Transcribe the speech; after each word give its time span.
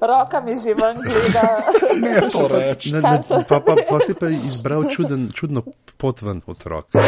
roka 0.00 0.40
mi 0.40 0.56
že 0.56 0.74
ven 0.74 0.96
gleda. 1.02 1.46
Ne, 2.02 2.30
to 2.32 2.48
reči. 2.48 2.92
Ne, 2.92 3.00
ne, 3.00 3.44
pa, 3.48 3.60
pa, 3.60 3.74
pa 3.76 3.98
si 4.00 4.14
pa 4.14 4.28
izbral 4.28 4.88
čuden, 4.88 5.28
čudno 5.32 5.62
pot 5.96 6.22
ven 6.22 6.40
od 6.46 6.60
roka. 6.64 6.98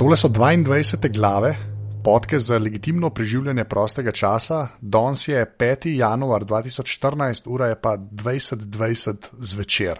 Tole 0.00 0.16
so 0.16 0.28
22. 0.32 1.12
glave, 1.12 1.69
podke 2.04 2.38
za 2.38 2.58
legitimno 2.58 3.10
preživljanje 3.10 3.64
prostega 3.64 4.12
časa. 4.12 4.68
Danes 4.80 5.28
je 5.28 5.54
5. 5.58 5.88
januar 5.96 6.44
2014, 6.44 7.42
ura 7.46 7.66
je 7.66 7.80
pa 7.80 7.96
2020 7.96 9.14
zvečer. 9.38 9.98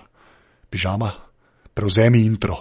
Pižama, 0.71 1.13
prevzemi 1.75 2.21
intro. 2.27 2.57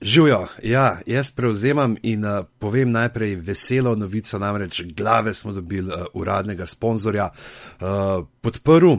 Živijo, 0.00 0.46
ja, 0.62 0.98
jaz 1.06 1.30
prevzemam 1.30 1.96
in 2.02 2.24
uh, 2.24 2.44
povem 2.58 2.90
najprej 2.90 3.36
veselo 3.36 3.94
novico, 3.94 4.38
namreč 4.38 4.82
glave 4.82 5.34
smo 5.34 5.52
dobili 5.52 5.88
uh, 5.88 6.04
uradnega 6.14 6.66
sponzorja. 6.66 7.30
Uh, 7.80 8.26
podprl 8.40 8.94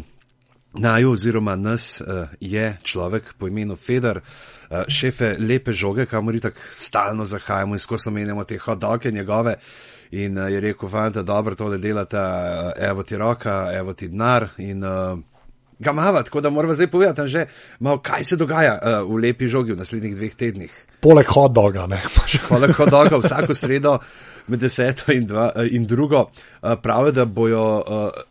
naju 0.74 1.12
oziroma 1.12 1.56
nas 1.56 2.02
uh, 2.02 2.28
je 2.40 2.78
človek 2.84 3.34
po 3.38 3.48
imenu 3.48 3.76
Feder. 3.76 4.18
Uh, 4.18 4.57
šefe 4.88 5.36
lepe 5.40 5.74
žoge, 5.74 6.06
kamor 6.06 6.40
tako 6.42 6.60
stalno 6.78 7.26
zahajamo 7.26 7.76
in 7.76 7.80
skozi 7.80 8.10
omenjamo 8.10 8.44
te 8.44 8.58
hodoke 8.58 9.12
njegove. 9.12 9.56
In 10.12 10.38
uh, 10.38 10.52
je 10.52 10.60
rekel, 10.60 10.90
fanta, 10.90 11.22
dobro, 11.22 11.56
tole 11.56 11.78
delate, 11.78 12.18
uh, 12.18 12.72
evo 12.90 13.04
ti 13.04 13.18
roka, 13.18 13.70
evo 13.74 13.94
ti 13.94 14.08
denar. 14.08 14.48
In 14.58 14.84
uh, 14.84 15.20
ga 15.80 15.92
mava, 15.92 16.24
tako 16.24 16.42
da 16.42 16.50
moramo 16.50 16.76
zdaj 16.76 16.88
povedati, 16.88 17.28
že, 17.28 17.46
malo, 17.80 18.00
kaj 18.00 18.24
se 18.24 18.36
dogaja 18.36 18.80
uh, 18.80 19.12
v 19.12 19.20
lepi 19.20 19.48
žogi 19.48 19.74
v 19.74 19.78
naslednjih 19.78 20.16
dveh 20.16 20.36
tednih. 20.36 20.80
Poleg 21.02 21.28
hot 21.28 21.52
doga, 21.52 21.88
ne. 21.88 22.02
Poleg 22.50 22.76
hot 22.76 22.90
doga 22.90 23.20
vsako 23.20 23.56
sredo. 23.56 24.00
Med 24.48 24.62
deseto 24.64 25.12
in, 25.12 25.26
dva, 25.28 25.50
in 25.76 25.84
drugo, 25.84 26.30
pravijo, 26.64 27.12
da 27.12 27.26
bojo 27.28 27.64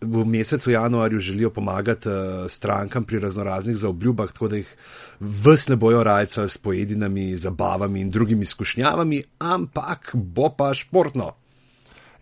v 0.00 0.22
mesecu 0.24 0.70
januarju 0.72 1.20
želijo 1.20 1.50
pomagati 1.52 2.08
strankam 2.48 3.04
pri 3.04 3.20
raznoraznih 3.20 3.76
zaobljubah, 3.76 4.32
tako 4.32 4.48
da 4.48 4.56
jih 4.56 4.70
vse 5.20 5.70
ne 5.70 5.76
bojo 5.76 6.02
rajca 6.04 6.48
s 6.48 6.58
pojedinami, 6.58 7.36
zabavami 7.36 8.00
in 8.00 8.10
drugimi 8.10 8.42
izkušnjavami, 8.42 9.22
ampak 9.38 10.10
bo 10.14 10.50
pa 10.56 10.74
športno. 10.74 11.34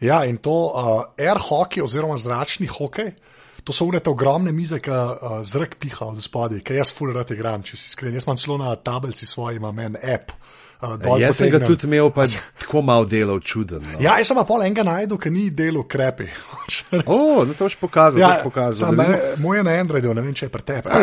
Ja, 0.00 0.24
in 0.24 0.36
to 0.36 0.52
uh, 0.52 1.04
air 1.18 1.38
hockey 1.38 1.82
oziroma 1.84 2.16
zračni 2.16 2.66
hokej. 2.66 3.14
To 3.64 3.72
so 3.72 3.86
unete 3.88 4.10
ogromne 4.10 4.52
mize, 4.52 4.76
ki 4.80 4.90
uh, 4.90 5.40
zrak 5.42 5.78
piha 5.80 6.06
od 6.06 6.20
spodaj, 6.22 6.60
ki 6.60 6.76
jaz 6.76 6.92
fulano 6.92 7.24
igram, 7.30 7.62
če 7.62 7.76
si 7.76 7.88
iskren. 7.88 8.14
Jaz 8.14 8.26
imam 8.26 8.36
celo 8.36 8.58
na 8.60 8.74
tablici 8.76 9.26
svoj, 9.26 9.56
imam 9.56 9.78
en 9.78 9.96
app. 9.96 10.34
Uh, 10.34 10.63
jaz 11.20 11.36
sem 11.36 11.50
ga 11.50 11.60
tudi 11.66 11.86
imel, 11.86 12.10
pa 12.14 12.24
tako 12.60 12.82
malo 12.82 13.04
delal 13.04 13.40
čuden. 13.40 13.82
No. 13.82 13.98
Ja, 14.00 14.16
jaz 14.18 14.30
sem 14.30 14.38
pa 14.38 14.44
pol 14.48 14.64
enega 14.64 14.84
najdu, 14.86 15.18
ki 15.20 15.30
ni 15.30 15.48
delal 15.50 15.86
krepi. 15.88 16.28
o, 17.06 17.44
no 17.44 17.52
to 17.52 17.66
boš 17.66 17.76
pokazal. 17.80 18.20
Ja, 18.20 18.40
pokazal 18.44 18.88
sam, 18.88 18.96
ne, 18.96 19.20
moj 19.42 19.58
je 19.58 19.64
na 19.66 19.76
Androidu, 19.80 20.14
ne 20.14 20.24
vem, 20.24 20.34
če 20.36 20.48
je 20.48 20.52
pri 20.54 20.66
tebi. 20.70 20.94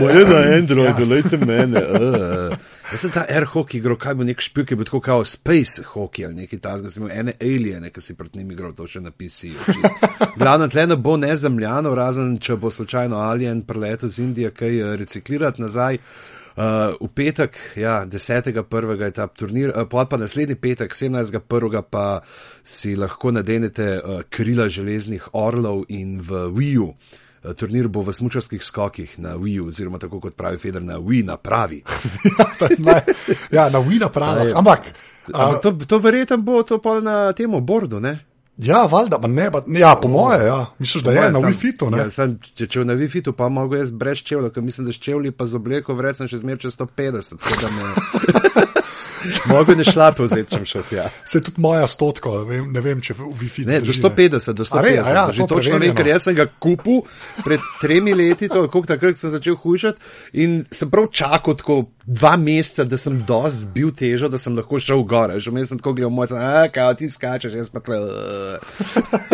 Moj 0.00 0.20
je 0.20 0.26
na 0.30 0.42
Androidu, 0.58 1.06
ja. 1.06 1.10
lejte 1.14 1.40
mene. 1.42 1.82
Uh. 1.82 2.56
Jaz 2.86 3.02
sem 3.02 3.10
ta 3.10 3.24
air 3.26 3.48
hockey 3.50 3.80
igral, 3.80 3.98
kaj 3.98 4.14
bo 4.14 4.26
nek 4.26 4.42
špil, 4.42 4.66
ki 4.68 4.78
bo 4.78 4.86
tako 4.86 5.00
kao 5.02 5.24
space 5.26 5.82
hockey 5.88 6.28
ali 6.28 6.44
nekaj 6.44 6.62
takega. 6.62 6.92
Sem 6.92 7.02
imel 7.02 7.16
ene 7.18 7.34
aliene, 7.42 7.90
ki 7.90 8.04
si 8.04 8.14
proti 8.14 8.38
njim 8.38 8.54
igral, 8.54 8.76
to 8.78 8.86
še 8.86 9.02
na 9.02 9.10
PC. 9.10 9.56
Glavno 10.38 10.70
tle 10.70 10.86
ne 10.86 10.96
bo 10.96 11.16
nezemljano, 11.18 11.94
razen 11.98 12.36
če 12.38 12.58
bo 12.62 12.70
slučajno 12.70 13.18
alien 13.26 13.64
preletel 13.66 14.12
z 14.12 14.28
Indije, 14.28 14.54
kaj 14.54 14.82
reciklirati 15.02 15.62
nazaj. 15.66 15.98
Uh, 15.98 16.35
v 16.56 17.08
petek, 17.14 17.58
ja, 17.76 18.06
10.1. 18.06 19.02
je 19.02 19.10
ta 19.12 19.26
turnir, 19.26 19.72
uh, 19.76 19.84
pa 19.88 20.16
naslednji 20.16 20.56
petek, 20.56 20.92
17.1. 20.92 21.82
pa 21.90 22.20
si 22.64 22.96
lahko 22.96 23.30
nadenete 23.30 24.00
uh, 24.00 24.22
krila 24.30 24.68
železnih 24.68 25.34
orlov 25.34 25.84
in 25.88 26.20
v 26.20 26.48
Wii. 26.50 26.76
-U. 26.78 26.94
Turnir 27.54 27.88
bo 27.88 28.02
v 28.02 28.12
smočarskih 28.12 28.64
skokih 28.64 29.18
na 29.18 29.36
Wii, 29.36 29.68
oziroma 29.68 29.98
tako 29.98 30.20
kot 30.20 30.34
pravi 30.34 30.58
Feder, 30.58 30.82
na 30.82 30.98
Wii 30.98 31.24
napravi. 31.24 31.82
ja, 33.56 33.68
na 33.70 33.78
Wii 33.78 34.00
napravi. 34.00 34.52
Ampak, 34.52 34.80
Ampak 35.32 35.62
to, 35.62 35.72
to 35.86 35.98
verjetno 35.98 36.38
bo 36.38 36.62
to 36.62 36.78
pa 36.82 37.00
na 37.00 37.32
tem 37.32 37.50
bordu, 37.60 38.00
ne? 38.00 38.25
Ja, 38.58 38.88
valjda, 38.90 39.18
ne, 39.28 39.50
pa, 39.50 39.62
ja, 39.68 39.98
po 40.02 40.08
moje, 40.08 40.46
ja. 40.46 40.66
misliš, 40.78 41.04
da 41.04 41.12
je 41.12 41.32
na 41.32 41.38
Wi-Fi-tu. 41.38 41.96
Ja, 41.96 42.08
če 42.56 42.66
če 42.66 42.84
na 42.88 42.94
Wi-Fi-tu, 42.96 43.32
pa 43.36 43.48
mogo 43.52 43.76
jaz 43.76 43.90
brez 43.92 44.22
čevlja, 44.24 44.48
ker 44.54 44.64
mislim, 44.64 44.86
da 44.88 44.92
s 44.96 45.02
čevlji 45.02 45.30
pa 45.36 45.46
z 45.46 45.60
obleko 45.60 45.94
vrecem 45.98 46.28
še 46.30 46.40
zmer 46.40 46.56
čez 46.62 46.78
150. 46.78 47.36
Mogo 49.50 49.74
ne 49.74 49.84
šlape 49.84 50.22
vzeti, 50.22 50.56
če 50.56 50.64
šel 50.70 50.84
tja. 50.88 51.04
Se 51.28 51.40
tudi 51.44 51.60
moja 51.60 51.86
stotka, 51.90 52.30
ne 52.30 52.44
vem, 52.48 52.70
ne 52.72 52.80
vem 52.84 53.00
če 53.04 53.12
Wi-Fi. 53.18 53.66
Ne, 53.68 53.80
do 53.84 53.92
150, 53.92 54.56
do 54.56 54.64
150. 54.64 54.86
Re, 54.86 54.94
ja, 54.96 55.26
že 55.34 55.44
to 55.44 55.58
točno 55.58 55.80
vem, 55.82 55.92
ker 55.98 56.08
jaz 56.14 56.28
sem 56.28 56.36
ga 56.38 56.46
kupil 56.48 57.02
pred 57.42 57.60
tremi 57.82 58.16
leti, 58.16 58.48
to, 58.48 58.64
koliko 58.72 58.94
takrat 58.94 59.20
sem 59.20 59.34
začel 59.34 59.58
hujšati 59.60 59.98
in 60.44 60.62
sem 60.70 60.88
prav 60.92 61.10
čakal 61.12 61.58
tako 61.60 61.82
dva 62.06 62.36
meseca, 62.36 62.84
da 62.86 62.98
sem 62.98 63.18
dosti 63.26 63.64
zbil 63.64 63.90
težo, 63.94 64.28
da 64.30 64.38
sem 64.38 64.54
lahko 64.54 64.78
šel 64.82 65.02
gor. 65.08 65.32
Že 65.42 65.50
vmes 65.50 65.72
sem 65.72 65.80
tako 65.80 65.96
gledal, 65.96 66.12
moj, 66.14 66.30
a 66.38 66.68
kaj 66.70 66.94
ti 67.02 67.10
skačeš, 67.10 67.56
jaz 67.58 67.70
pa 67.74 67.82
tle. 67.82 67.98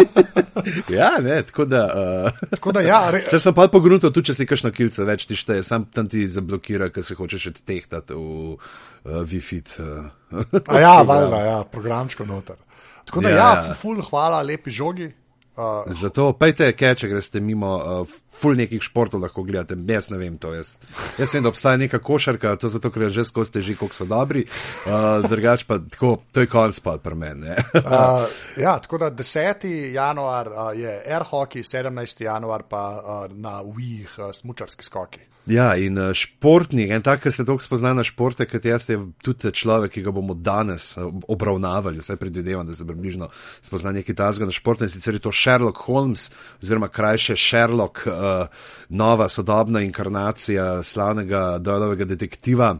ja, 0.98 1.12
ne, 1.20 1.42
tako 1.48 1.68
da. 1.68 1.84
Uh, 1.92 2.48
tako 2.56 2.72
da 2.72 2.84
ja, 2.86 3.02
re... 3.12 3.20
Ser 3.28 3.44
sem 3.44 3.54
pa 3.56 3.68
pogrunil, 3.72 4.00
tudi 4.08 4.30
če 4.30 4.38
si 4.40 4.48
kakšno 4.48 4.72
kilce 4.72 5.04
več 5.08 5.28
ti 5.28 5.36
šteje, 5.36 5.66
sam 5.68 5.84
tam 5.92 6.08
ti 6.08 6.24
zablokira, 6.24 6.88
ker 6.94 7.04
se 7.04 7.16
hočeš 7.18 7.50
tehtati 7.60 8.16
v 8.16 8.56
uh, 8.56 9.22
Wi-Fi. 9.28 9.62
Uh. 9.76 10.60
a 10.64 10.80
ja, 10.80 10.96
valjda, 11.08 11.44
ja, 11.44 11.58
programčko 11.68 12.24
noter. 12.28 12.56
Tako 13.04 13.20
da 13.20 13.28
ja, 13.28 13.36
ja, 13.36 13.50
ja. 13.68 13.74
ful, 13.76 14.00
hvala, 14.06 14.40
lepi 14.46 14.72
žogi. 14.72 15.12
Uh, 15.56 15.92
Zato 15.92 16.30
pejte, 16.32 16.70
kaj, 16.72 16.94
če 17.02 17.08
greste 17.10 17.40
mimo, 17.44 17.74
uh, 17.76 18.12
ful 18.32 18.56
nekih 18.56 18.80
športov 18.80 19.20
lahko 19.20 19.42
gledate, 19.44 19.76
jaz 19.92 20.08
ne 20.08 20.16
vem 20.16 20.38
to. 20.40 20.54
Jaz, 20.56 20.78
jaz 21.20 21.34
vem, 21.34 21.44
da 21.44 21.50
obstaja 21.52 21.76
neka 21.76 22.00
košarka, 22.00 22.54
to 22.56 22.70
zato, 22.72 22.88
ker 22.94 23.10
že 23.12 23.26
skozi 23.28 23.52
teži, 23.58 23.76
koliko 23.76 23.98
so 23.98 24.06
dobri, 24.08 24.46
uh, 24.48 25.20
drugač 25.28 25.66
pa 25.68 25.76
tako, 25.76 26.14
to 26.32 26.46
je 26.46 26.48
konc 26.48 26.80
pa 26.80 26.96
pri 27.04 27.18
meni. 27.20 27.52
uh, 27.82 28.24
ja, 28.56 28.78
tako 28.80 29.02
da 29.04 29.10
10. 29.12 29.68
januar 29.92 30.48
uh, 30.48 30.62
je 30.78 30.94
air 31.04 31.28
hockey, 31.28 31.60
17. 31.60 32.24
januar 32.24 32.64
pa 32.64 32.86
uh, 32.96 33.36
na 33.36 33.60
Wii 33.60 34.08
uh, 34.08 34.32
smučarski 34.32 34.88
skoki. 34.88 35.31
Ja, 35.50 35.72
in 35.74 35.98
športnik, 36.14 36.92
en 36.94 37.02
tak, 37.02 37.24
ki 37.24 37.32
se 37.34 37.42
tako 37.42 37.64
spozna 37.64 37.90
na 37.98 38.04
športe, 38.06 38.46
kot 38.46 38.62
jaz, 38.62 38.84
je 38.86 39.00
tudi 39.26 39.50
človek, 39.50 39.90
ki 39.96 40.04
ga 40.06 40.12
bomo 40.14 40.36
danes 40.38 40.92
obravnavali, 41.02 41.98
vse 41.98 42.14
predvidevam, 42.16 42.66
da 42.66 42.76
se 42.78 42.86
približno 42.86 43.26
spozna 43.62 43.90
nekaj 43.92 44.14
tazga 44.14 44.46
na 44.46 44.54
športe. 44.54 44.86
In 44.86 44.92
sicer 44.94 45.18
je 45.18 45.24
to 45.24 45.32
Sherlock 45.34 45.82
Holmes, 45.88 46.28
oziroma 46.62 46.88
krajše 46.88 47.34
Sherlock, 47.36 48.06
uh, 48.06 48.46
nova 48.88 49.28
sodobna 49.28 49.82
inkarnacija 49.82 50.82
slavnega 50.82 51.58
Doyleovega 51.58 52.06
detektiva, 52.06 52.76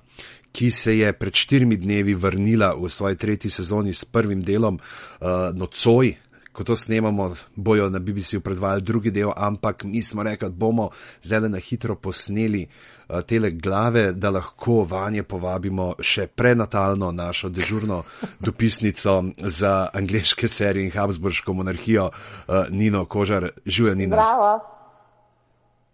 ki 0.53 0.71
se 0.71 0.99
je 0.99 1.13
pred 1.13 1.35
štirimi 1.35 1.77
dnevi 1.83 2.15
vrnila 2.15 2.77
v 2.79 2.91
svoji 2.91 3.17
tretji 3.17 3.51
sezoni 3.51 3.95
s 3.95 4.05
prvim 4.05 4.45
delom 4.47 4.79
uh, 4.79 5.51
Nocoj 5.55 6.15
ko 6.53 6.65
to 6.65 6.77
snemamo, 6.77 7.35
bojo 7.57 7.89
na 7.91 7.99
BBC-ju 7.99 8.41
predvajali 8.41 8.83
drugi 8.83 9.11
del, 9.11 9.33
ampak 9.37 9.85
mi 9.85 10.03
smo 10.03 10.23
rekli, 10.23 10.49
da 10.49 10.55
bomo 10.55 10.91
zdaj 11.23 11.49
na 11.49 11.59
hitro 11.59 11.97
posneli 11.97 12.67
uh, 13.09 13.21
tele 13.21 13.51
glave, 13.51 14.13
da 14.13 14.31
lahko 14.31 14.83
vanje 14.85 15.23
povabimo 15.23 15.95
še 16.01 16.27
prenatalno 16.27 17.13
našo 17.13 17.49
dežurno 17.49 18.03
dopisnico 18.47 19.25
za 19.39 19.89
angliške 19.95 20.49
serije 20.49 20.85
in 20.85 20.93
Habsburško 20.93 21.53
monarhijo, 21.53 22.11
uh, 22.11 22.55
Nino 22.71 23.05
Kožar, 23.05 23.49
živijo 23.67 23.95
Nina. 23.95 24.17
Bravo. 24.17 24.55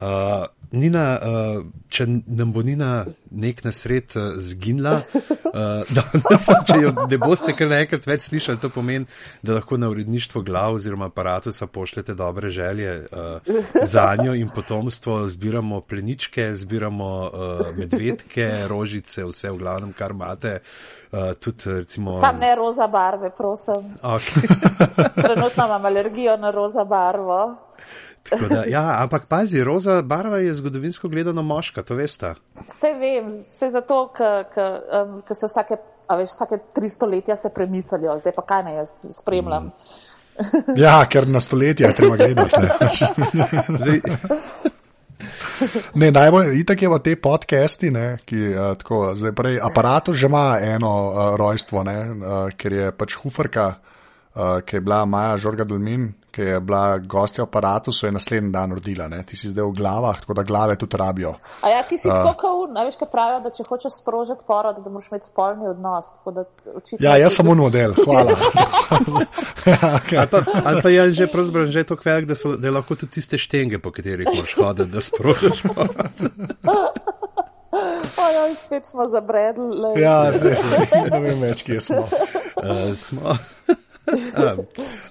Uh, 0.00 0.46
Nina, 0.70 1.02
uh, 1.16 1.60
če 1.88 2.04
nam 2.26 2.50
bo 2.52 2.60
Nina 2.60 3.06
nek 3.30 3.62
nasred 3.64 4.12
uh, 4.16 4.36
zginila, 4.36 4.98
uh, 5.00 5.88
danes, 5.96 6.48
če 6.68 6.76
jo 6.82 6.92
ne 7.08 7.18
boste 7.22 7.54
kar 7.56 7.70
naenkrat 7.70 8.04
več 8.08 8.26
slišali, 8.28 8.60
to 8.60 8.68
pomeni, 8.72 9.08
da 9.40 9.56
lahko 9.56 9.78
na 9.80 9.88
uredništvo 9.88 10.42
glav 10.44 10.76
oziroma 10.76 11.08
aparatusa 11.08 11.66
pošljete 11.66 12.14
dobre 12.18 12.50
želje 12.52 12.98
uh, 13.08 13.54
za 13.82 14.10
njo 14.20 14.34
in 14.36 14.50
potomstvo. 14.54 15.22
Zbiramo 15.28 15.80
pleničke, 15.80 16.50
zbiramo 16.56 17.08
uh, 17.24 17.70
medvedke, 17.78 18.50
rožice, 18.68 19.24
vse 19.24 19.54
v 19.54 19.62
glavnem, 19.62 19.94
kar 19.96 20.12
imate. 20.16 20.58
Uh, 21.12 21.32
tudi, 21.40 21.78
recimo, 21.78 22.18
Sam 22.20 22.42
ne 22.44 22.52
roza 22.56 22.86
barve, 22.92 23.30
prosim. 23.32 23.88
Okay. 24.02 24.52
Trenutno 25.24 25.64
imam 25.64 25.84
alergijo 25.84 26.36
na 26.36 26.50
roza 26.50 26.84
barvo. 26.84 27.67
Da, 28.28 28.64
ja, 28.68 28.82
ampak 29.02 29.24
pazi, 29.28 29.62
roza 29.64 30.02
barva 30.02 30.38
je 30.38 30.54
zgodovinsko 30.54 31.08
gledano 31.08 31.42
moška, 31.42 31.82
to 31.82 31.96
veste. 31.96 32.34
Vse 32.66 32.90
vem, 33.00 33.30
vse 33.54 33.70
zato, 33.72 34.02
ker 34.16 34.82
um, 35.00 35.14
se 35.24 35.48
vsake, 35.48 35.78
veš, 36.18 36.34
vsake 36.36 36.60
300 36.76 37.08
letja 37.08 37.36
se 37.36 37.48
premislijo, 37.54 38.18
zdaj 38.20 38.36
pa 38.36 38.44
kaj 38.50 38.62
naj 38.68 38.76
jaz 38.82 38.92
spremljam. 39.20 39.70
Mm. 39.70 40.08
Ja, 40.76 41.00
ker 41.10 41.26
na 41.28 41.40
stoletja 41.40 41.92
treba 41.96 42.16
gledati. 42.16 42.54
Zdaj, 43.80 44.00
ne 45.94 46.10
najbolj 46.14 46.60
itak 46.60 46.82
je 46.82 46.88
v 46.88 46.98
te 47.02 47.16
podcasti, 47.18 47.90
ne, 47.90 48.16
ki 48.22 48.52
uh, 48.52 48.70
tako, 48.78 49.16
zdaj 49.18 49.34
prej 49.34 49.58
aparatu 49.62 50.14
že 50.14 50.30
ima 50.30 50.60
eno 50.62 50.92
uh, 51.10 51.34
rojstvo, 51.36 51.82
ne, 51.82 51.98
uh, 52.10 52.36
ker 52.54 52.72
je 52.72 52.92
pač 52.94 53.16
Huferka, 53.18 53.72
uh, 54.34 54.60
ki 54.64 54.76
je 54.76 54.80
bila 54.80 55.04
Maja 55.04 55.36
Žorga 55.36 55.64
Dulmin, 55.64 56.12
ki 56.38 56.42
je 56.42 56.60
bila 56.60 56.98
gostja 56.98 57.44
aparatu, 57.44 57.92
so 57.92 58.06
je 58.06 58.12
naslednji 58.12 58.52
dan 58.52 58.72
rodila. 58.72 59.08
Ne. 59.08 59.22
Ti 59.26 59.36
si 59.36 59.48
zdaj 59.50 59.64
v 59.64 59.72
glavah, 59.74 60.20
tako 60.20 60.34
da 60.38 60.42
glave 60.42 60.76
tudi 60.78 60.96
rabijo. 60.96 61.32
A 61.62 61.68
ja, 61.68 61.82
ti 61.82 61.98
si 61.98 62.08
tako 62.08 62.34
kaun, 62.38 62.76
a 62.78 62.84
veš, 62.86 62.98
kaj 63.00 63.08
pravijo, 63.10 63.40
da 63.42 63.50
če 63.50 63.66
hočeš 63.66 63.96
sprožiti 64.02 64.46
porod, 64.46 64.78
da 64.84 64.90
moraš 64.90 65.08
imeti 65.10 65.26
spolni 65.26 65.66
odnos. 65.68 66.12
tako 66.14 66.30
Da, 66.38 66.44
očitno 66.76 67.02
Ja, 67.02 67.16
jaz 67.18 67.40
sem 67.40 67.48
un 67.48 67.58
model, 67.58 67.96
hvala. 68.04 68.36
ja, 69.72 69.90
okay. 69.98 70.20
ali 70.20 70.30
pa, 70.30 70.42
ali 70.64 70.82
pa 70.82 70.88
je 70.94 71.10
že 71.12 71.26
pravzaprav 71.26 71.66
že 71.74 71.84
tako 71.84 72.02
velik, 72.04 72.28
da, 72.28 72.38
so, 72.38 72.54
da 72.56 72.70
lahko 72.70 72.94
tudi 72.94 73.18
tiste 73.18 73.38
štenge, 73.38 73.82
po 73.82 73.90
katerih 73.90 74.28
moraš 74.34 74.54
hoditi, 74.60 74.90
da 74.94 75.00
sprožiš. 75.00 75.64
Ojoj, 78.28 78.54
spet 78.64 78.86
smo 78.86 79.08
zabredli. 79.08 80.00
ja 80.02 80.30
zdaj, 80.32 80.56
ne 81.10 81.20
vem 81.20 81.40
več, 81.42 81.66
kje 81.66 81.80
smo. 81.80 82.06
Uh, 82.62 82.94
smo. 82.94 83.34
Um, 84.38 84.60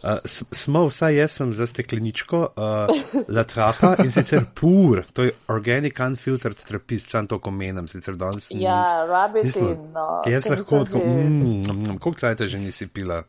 uh, 0.04 0.18
smo, 0.52 0.86
vsaj 0.88 1.16
jaz 1.16 1.32
sem 1.32 1.54
za 1.54 1.68
stekleničko 1.68 2.40
uh, 2.56 3.24
latrapa 3.28 3.96
in 4.04 4.12
sicer 4.12 4.46
pur, 4.56 5.04
to 5.14 5.24
je 5.24 5.32
organic 5.48 6.00
unfiltered 6.00 6.58
trapist, 6.58 7.12
sam 7.12 7.28
to 7.28 7.40
komenem, 7.40 7.88
sicer 7.88 8.16
danes 8.16 8.50
nisem. 8.50 8.62
Ja, 8.62 9.06
in, 9.60 9.92
no, 9.94 10.22
Jaz 10.26 10.46
lahko, 10.50 10.84
tako, 10.86 11.00
že- 11.00 11.06
mm, 11.06 11.64
mm, 11.64 11.98
koliko 12.00 12.20
cajt 12.20 12.42
že 12.48 12.60
nisi 12.60 12.88
pila? 12.88 13.24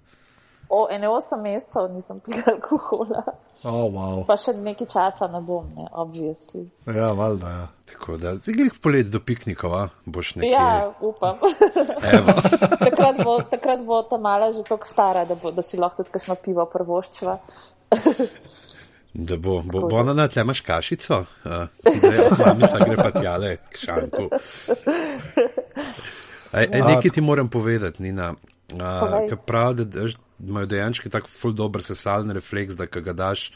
O, 0.68 0.86
ene 0.92 1.08
osem 1.08 1.40
mesecev 1.42 1.88
nisem 1.92 2.20
pila 2.20 2.42
alkohola, 2.54 3.22
Oh, 3.66 3.88
wow. 3.90 4.20
pa 4.22 4.36
še 4.38 4.52
nekaj 4.54 4.86
časa 4.86 5.26
ne 5.32 5.40
bom, 5.42 5.64
ne, 5.74 5.88
obvisli. 5.98 6.60
Ja, 6.86 7.08
valjda. 7.18 7.48
Ja. 7.50 7.64
Tako 7.90 8.18
da, 8.22 8.34
glih 8.44 8.76
polet 8.78 9.08
do 9.10 9.18
piknikov, 9.18 9.74
a? 9.74 9.88
boš 10.06 10.36
nekje. 10.38 10.52
Ja, 10.52 10.92
upam. 11.02 11.40
Evo. 12.12 12.34
takrat, 12.86 13.18
bo, 13.24 13.34
takrat 13.50 13.82
bo 13.82 13.98
ta 14.06 14.20
mala 14.22 14.52
že 14.54 14.62
tako 14.68 14.86
stara, 14.86 15.24
da, 15.26 15.34
bo, 15.34 15.50
da 15.50 15.64
si 15.66 15.80
lahko 15.80 16.04
tudi 16.04 16.14
kakšno 16.14 16.36
pivo 16.44 16.68
prvoščiva. 16.70 17.34
Da 19.18 19.40
bo, 19.40 19.58
bo, 19.66 19.82
bo 19.88 19.98
ona 20.04 20.14
na 20.14 20.28
tle 20.30 20.44
imaš 20.46 20.60
kašico, 20.62 21.24
uh, 21.24 21.66
ti 21.82 21.96
da 21.98 22.12
je 22.14 22.28
mamica 22.38 22.78
gre 22.84 22.96
pa 23.00 23.10
tjale 23.16 23.56
k 23.72 23.82
šanku. 23.88 24.28
Ej, 26.52 26.68
ej, 26.70 26.82
nekaj 26.84 27.10
ti 27.10 27.24
moram 27.24 27.50
povedati, 27.50 28.04
Nina. 28.06 28.30
Uh. 28.76 29.26
Ker 29.26 29.40
pravi, 29.48 29.82
da 29.82 30.06
da 30.06 30.27
imajo 30.40 30.66
dejansko 30.66 31.08
tako 31.08 31.28
ful 31.28 31.52
dober 31.52 31.82
sesalni 31.82 32.34
refleks, 32.34 32.76
da 32.76 32.86
ko 32.86 33.00
ga 33.00 33.12
daš 33.12 33.50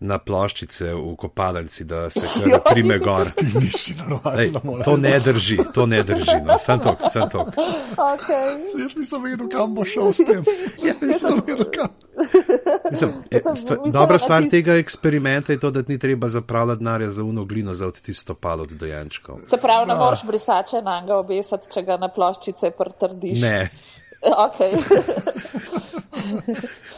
na 0.00 0.16
ploščice 0.18 0.94
v 0.96 1.12
kopalnici, 1.20 1.84
da 1.84 2.06
se 2.10 2.22
kar 2.32 2.62
prime 2.70 2.96
gor. 2.98 3.30
Ti 3.36 3.46
nisi 3.60 3.94
Ej, 4.38 4.52
moram 4.62 4.84
to 4.84 4.96
ne 4.96 5.12
drži, 5.20 5.58
to 5.74 5.86
ne 5.86 6.00
drži. 6.02 6.38
No. 6.44 6.56
Sam 6.58 6.80
tok, 6.80 7.04
sam 7.12 7.28
tok. 7.30 7.52
Okay. 7.96 8.56
Jaz 8.80 8.96
nisem 8.96 9.22
vedel, 9.22 9.48
kam 9.52 9.74
bo 9.76 9.84
šel 9.84 10.12
s 10.16 10.24
tem. 10.24 10.40
Ja, 10.80 10.94
nisem 11.04 11.42
vedel, 11.46 11.66
kam. 11.74 11.92
Mislim, 12.90 13.12
e, 13.30 13.42
sem 13.44 13.56
stva, 13.56 13.76
mislila 13.84 13.92
dobra 14.00 14.18
stvar 14.18 14.48
tega 14.50 14.78
eksperimenta 14.80 15.52
je 15.52 15.60
to, 15.60 15.70
da 15.70 15.82
ti 15.82 15.92
ni 15.92 15.98
treba 16.00 16.28
zapravljati 16.32 16.80
denarja 16.80 17.10
za 17.10 17.24
uno 17.24 17.44
glino 17.44 17.74
za 17.74 17.86
odtisto 17.86 18.34
palo 18.34 18.66
do 18.66 18.74
dojenčkov. 18.80 19.44
Se 19.50 19.60
pravi, 19.60 19.88
ne 19.88 19.94
moreš 20.00 20.24
brisače 20.26 20.82
na 20.82 21.00
njega 21.00 21.16
obesati, 21.20 21.68
če 21.74 21.82
ga 21.82 22.00
na 22.00 22.08
ploščice 22.08 22.72
pretrdiš. 22.78 23.40
Ne. 23.40 23.68
Okay. 24.22 24.76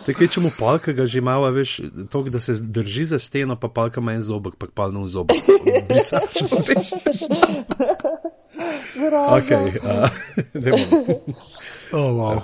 Tako 0.03 0.27
če 0.27 0.41
mu 0.41 0.51
palka 0.51 0.93
ga 0.93 1.07
že 1.07 1.21
malo, 1.21 1.51
veš, 1.51 1.81
to, 2.11 2.25
da 2.25 2.41
se 2.41 2.55
drži 2.55 3.07
za 3.07 3.19
steno, 3.19 3.55
pa 3.55 3.69
palka 3.69 4.01
ima 4.01 4.13
en 4.13 4.23
zobek, 4.23 4.57
pa 4.57 4.69
palno 4.69 5.03
v 5.03 5.09
zobek. 5.09 5.43
Brisač. 5.87 6.43
okay, 9.31 9.79
uh, 9.79 10.11
dajmo. 10.53 11.23
Oh, 11.93 12.11
wow. 12.11 12.43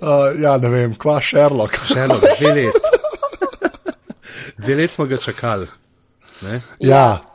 uh, 0.00 0.34
ja, 0.34 0.56
ne 0.56 0.68
vem, 0.68 0.94
kva 0.94 1.20
Sherlock. 1.20 1.78
Šelo, 1.86 2.18
dve 2.18 2.50
let. 2.50 2.74
Dve 4.58 4.74
let 4.74 4.90
smo 4.90 5.06
ga 5.06 5.16
čakali. 5.16 5.66
Ne? 6.42 6.60
Ja. 6.80 7.12
Je- 7.12 7.34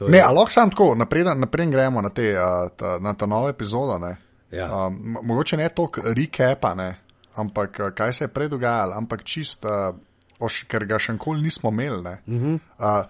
Ne, 0.00 0.20
a 0.20 0.30
lahko 0.30 0.48
sam 0.48 0.70
tako, 0.70 0.94
naprej, 0.94 1.26
naprej 1.34 1.66
gremo 1.66 1.98
na, 1.98 2.08
te, 2.08 2.30
uh, 2.30 2.70
ta, 2.70 3.02
na 3.02 3.14
ta 3.14 3.26
novo 3.26 3.48
epizodo. 3.48 3.98
Ne? 3.98 4.16
Ja. 4.50 4.86
Um, 4.86 4.98
mo- 5.06 5.22
mogoče 5.24 5.56
ne 5.56 5.68
toliko 5.68 6.00
recapa, 6.06 6.74
ne? 6.74 6.90
ampak 7.34 7.80
uh, 7.80 7.90
kaj 7.92 8.12
se 8.12 8.24
je 8.24 8.28
prej 8.28 8.48
dogajalo, 8.48 8.94
ampak 8.94 9.24
čist, 9.24 9.64
uh, 9.64 9.94
oš, 10.40 10.62
ker 10.64 10.84
ga 10.84 10.98
še 10.98 11.12
nikoli 11.12 11.42
nismo 11.42 11.70
imeli. 11.70 12.02
ne. 12.02 12.18
Mhm. 12.26 12.54
Uh, 12.78 13.02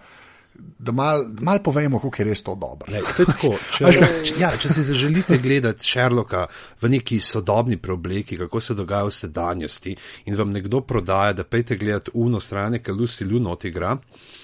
da 0.79 0.91
mal, 0.91 1.21
mal 1.39 1.59
povemo, 1.59 1.99
kako 1.99 2.19
je 2.19 2.25
res 2.25 2.43
to 2.43 2.51
dobro. 2.53 2.91
Lej, 2.91 3.01
to 3.15 3.21
je 3.21 3.27
tako, 3.27 3.51
če, 3.77 3.91
če, 4.25 4.33
ja, 4.37 4.49
če 4.53 4.69
si 4.69 4.83
zaželite 4.83 5.37
gledati 5.37 5.87
Sherlocka 5.87 6.41
v 6.81 6.89
neki 6.89 7.21
sodobni 7.21 7.77
preobleki, 7.77 8.35
kako 8.37 8.59
se 8.59 8.75
dogaja 8.75 9.05
v 9.05 9.13
sedanjosti, 9.13 9.93
in 10.25 10.35
vam 10.35 10.51
nekdo 10.51 10.81
prodaja, 10.81 11.33
da 11.33 11.45
pejte 11.45 11.77
gledati 11.77 12.11
uno 12.13 12.39
strane, 12.39 12.79
ki 12.79 12.91
Lucy 12.91 13.23
Lunot 13.23 13.63
igra, 13.65 13.93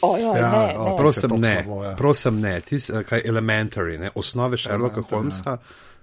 Ojoj, 0.02 0.40
Ja, 0.40 0.52
ne, 0.52 0.78
o, 0.78 0.86
ne. 0.86 0.96
prosim. 0.96 1.36
ne, 1.36 1.54
slabo, 1.58 1.84
ja. 1.84 1.96
prosim 1.96 2.40
ne, 2.40 2.62
tis, 2.62 2.88
kaj 3.04 3.22
elementary, 3.26 4.00
ne, 4.00 4.14
osnove 4.16 4.58
Sherlocka 4.58 5.02
Elementary, 5.02 5.12
Holmesa, 5.12 5.58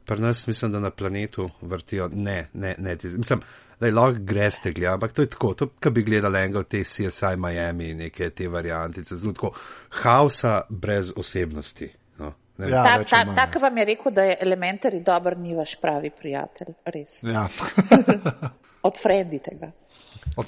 pri 0.05 0.21
nas 0.21 0.47
mislim, 0.47 0.73
da 0.73 0.81
na 0.81 0.91
planetu 0.91 1.51
vrtijo, 1.61 2.09
ne, 2.13 2.49
ne, 2.53 2.75
ne, 2.79 2.97
tis, 2.97 3.15
mislim, 3.17 3.41
da 3.81 3.91
lahko 3.91 4.19
greste 4.21 4.73
gledati, 4.73 4.95
ampak 4.95 5.13
to 5.13 5.23
je 5.23 5.29
tako, 5.29 5.55
to, 5.55 5.67
kar 5.81 5.93
bi 5.93 6.03
gledali 6.03 6.39
enega 6.39 6.59
od 6.59 6.69
te 6.69 6.85
CSI 6.85 7.37
Miami, 7.37 7.95
neke 7.95 8.31
te 8.31 8.49
variantice, 8.49 9.17
zelo 9.17 9.33
tako, 9.33 9.51
haosa 9.91 10.61
brez 10.69 11.13
osebnosti. 11.17 11.91
No, 12.19 12.33
ne. 12.59 12.69
Ja, 12.69 12.83
Ta, 12.83 13.05
ta, 13.05 13.25
manj, 13.25 13.37
tak 13.37 13.61
vam 13.63 13.79
je 13.79 13.85
rekel, 13.85 14.13
da 14.13 14.23
je 14.23 14.37
elementari 14.41 15.01
dober, 15.01 15.39
ni 15.39 15.55
vaš 15.55 15.81
pravi 15.81 16.11
prijatelj. 16.11 16.75
Res. 16.85 17.23
Ja. 17.23 17.49
Odfrendite 18.83 19.51
ga. 19.61 19.71
Od- 20.37 20.47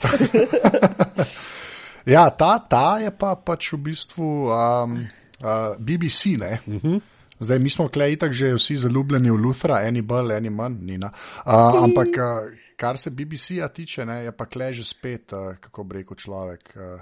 ja, 2.15 2.31
ta, 2.31 2.59
ta 2.59 2.99
je 2.99 3.11
pa 3.11 3.35
pač 3.35 3.73
v 3.73 3.77
bistvu 3.77 4.25
um, 4.47 4.95
uh, 5.43 5.75
BBC. 5.79 6.37
Ne? 6.39 6.59
Uh 6.67 6.75
-huh. 6.75 7.01
Zdaj, 7.41 7.59
mi 7.59 7.71
smo 7.71 7.89
klej 7.89 8.17
tako 8.19 8.33
že 8.33 8.53
vsi 8.55 8.77
zaljubljeni 8.77 9.31
v 9.31 9.37
Luthra, 9.37 9.81
eni 9.87 10.03
bolj, 10.03 10.37
eni 10.37 10.51
manj, 10.51 10.79
nina. 10.81 11.11
Uh, 11.47 11.83
ampak, 11.85 12.09
uh, 12.09 12.53
kar 12.77 12.99
se 12.99 13.11
BBC-ja 13.11 13.69
tiče, 13.69 14.07
ne, 14.07 14.25
je 14.25 14.33
pa 14.33 14.47
klej 14.47 14.73
že 14.73 14.85
spet, 14.85 15.33
uh, 15.33 15.57
kako 15.61 15.85
bi 15.85 15.99
rekel 15.99 16.17
človek, 16.17 16.77
uh, 16.77 17.01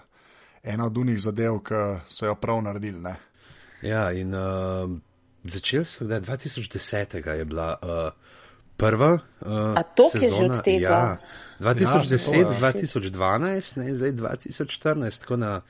ena 0.62 0.86
od 0.86 0.98
unih 0.98 1.20
zadev, 1.20 1.60
ki 1.66 1.82
so 2.08 2.26
jo 2.26 2.34
prav 2.34 2.62
naredili. 2.62 3.00
Ne. 3.00 3.16
Ja, 3.82 4.12
in 4.12 4.34
uh, 4.34 4.90
začel 5.44 5.84
sem, 5.84 6.08
da 6.08 6.14
je 6.14 6.22
2010. 6.22 7.28
je 7.28 7.44
bila 7.44 7.74
uh, 7.82 8.32
prva. 8.76 9.12
Uh, 9.40 9.76
A 9.76 9.82
toliko 9.82 10.24
je 10.24 10.30
že 10.30 10.44
od 10.44 10.62
tega? 10.64 10.88
Ja, 10.88 11.18
2010, 11.58 12.34
Ja, 12.34 12.40
ja, 12.40 12.72
2012, 12.72 13.76
ne, 13.76 13.94
zdaj 13.94 14.12
2014, 14.12 15.20
tako 15.20 15.36
na 15.36 15.60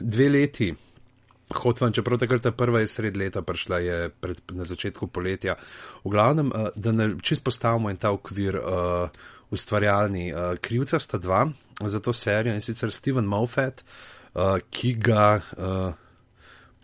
dve 0.00 0.28
leti. 0.28 0.74
Hotvan, 1.52 1.92
čeprav 1.92 2.18
takrat 2.18 2.42
ta 2.42 2.52
prva 2.56 2.80
je 2.80 2.88
sred 2.88 3.16
leta 3.16 3.42
prišla, 3.42 3.78
je 3.78 3.98
pred, 4.08 4.40
na 4.56 4.64
začetku 4.64 5.06
poletja. 5.12 5.58
V 6.04 6.10
glavnem, 6.10 6.48
uh, 6.48 6.70
da 6.76 6.92
ne 6.92 7.10
čist 7.22 7.44
postavimo 7.44 7.90
in 7.92 8.00
ta 8.00 8.14
okvir 8.16 8.56
uh, 8.56 9.08
ustvarjalni. 9.50 10.32
Uh, 10.32 10.56
krivca 10.60 10.98
sta 10.98 11.18
dva 11.18 11.46
za 11.84 12.00
to 12.00 12.12
serijo 12.12 12.54
in 12.54 12.62
sicer 12.64 12.92
Steven 12.92 13.24
Moffat, 13.24 13.84
uh, 14.34 14.56
ki 14.70 14.94
ga 14.94 15.28
uh, 15.36 15.92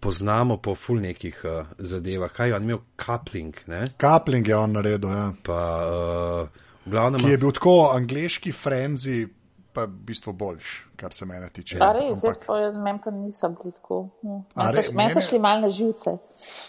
poznamo 0.00 0.56
po 0.56 0.74
ful 0.74 1.00
nekih 1.00 1.40
uh, 1.44 1.66
zadevah. 1.78 2.32
Kaj 2.32 2.48
je 2.48 2.56
on 2.56 2.62
imel? 2.62 2.80
Coupling, 3.00 3.56
ne? 3.66 3.86
Kapling 3.96 4.48
je 4.48 4.56
on 4.56 4.72
naredil, 4.72 5.10
ja. 5.10 5.32
Pa 5.42 5.60
uh, 5.84 6.48
glavnem. 6.84 7.20
ki 7.20 7.30
je 7.30 7.38
bil 7.38 7.52
tako 7.52 7.76
angliški 7.94 8.52
frenzi, 8.52 9.28
pa 9.72 9.84
v 9.86 9.94
bistvu 10.10 10.32
boljš, 10.32 10.72
kar 10.96 11.12
se 11.12 11.26
mene 11.26 11.48
tiče. 11.54 11.78
A 11.80 11.92
res, 11.92 12.24
jaz 12.24 12.36
Ampak- 12.38 12.46
pa, 12.46 12.80
meni 12.80 13.00
pa 13.04 13.10
niso 13.14 13.48
bili 13.54 13.72
tako. 13.76 14.02
Hm. 14.22 14.42
Meni 14.56 14.82
so, 14.82 14.92
meni 14.92 15.14
so 15.14 15.22
šli 15.28 15.38
mal 15.38 15.60
na 15.62 15.70
živce. 15.70 16.16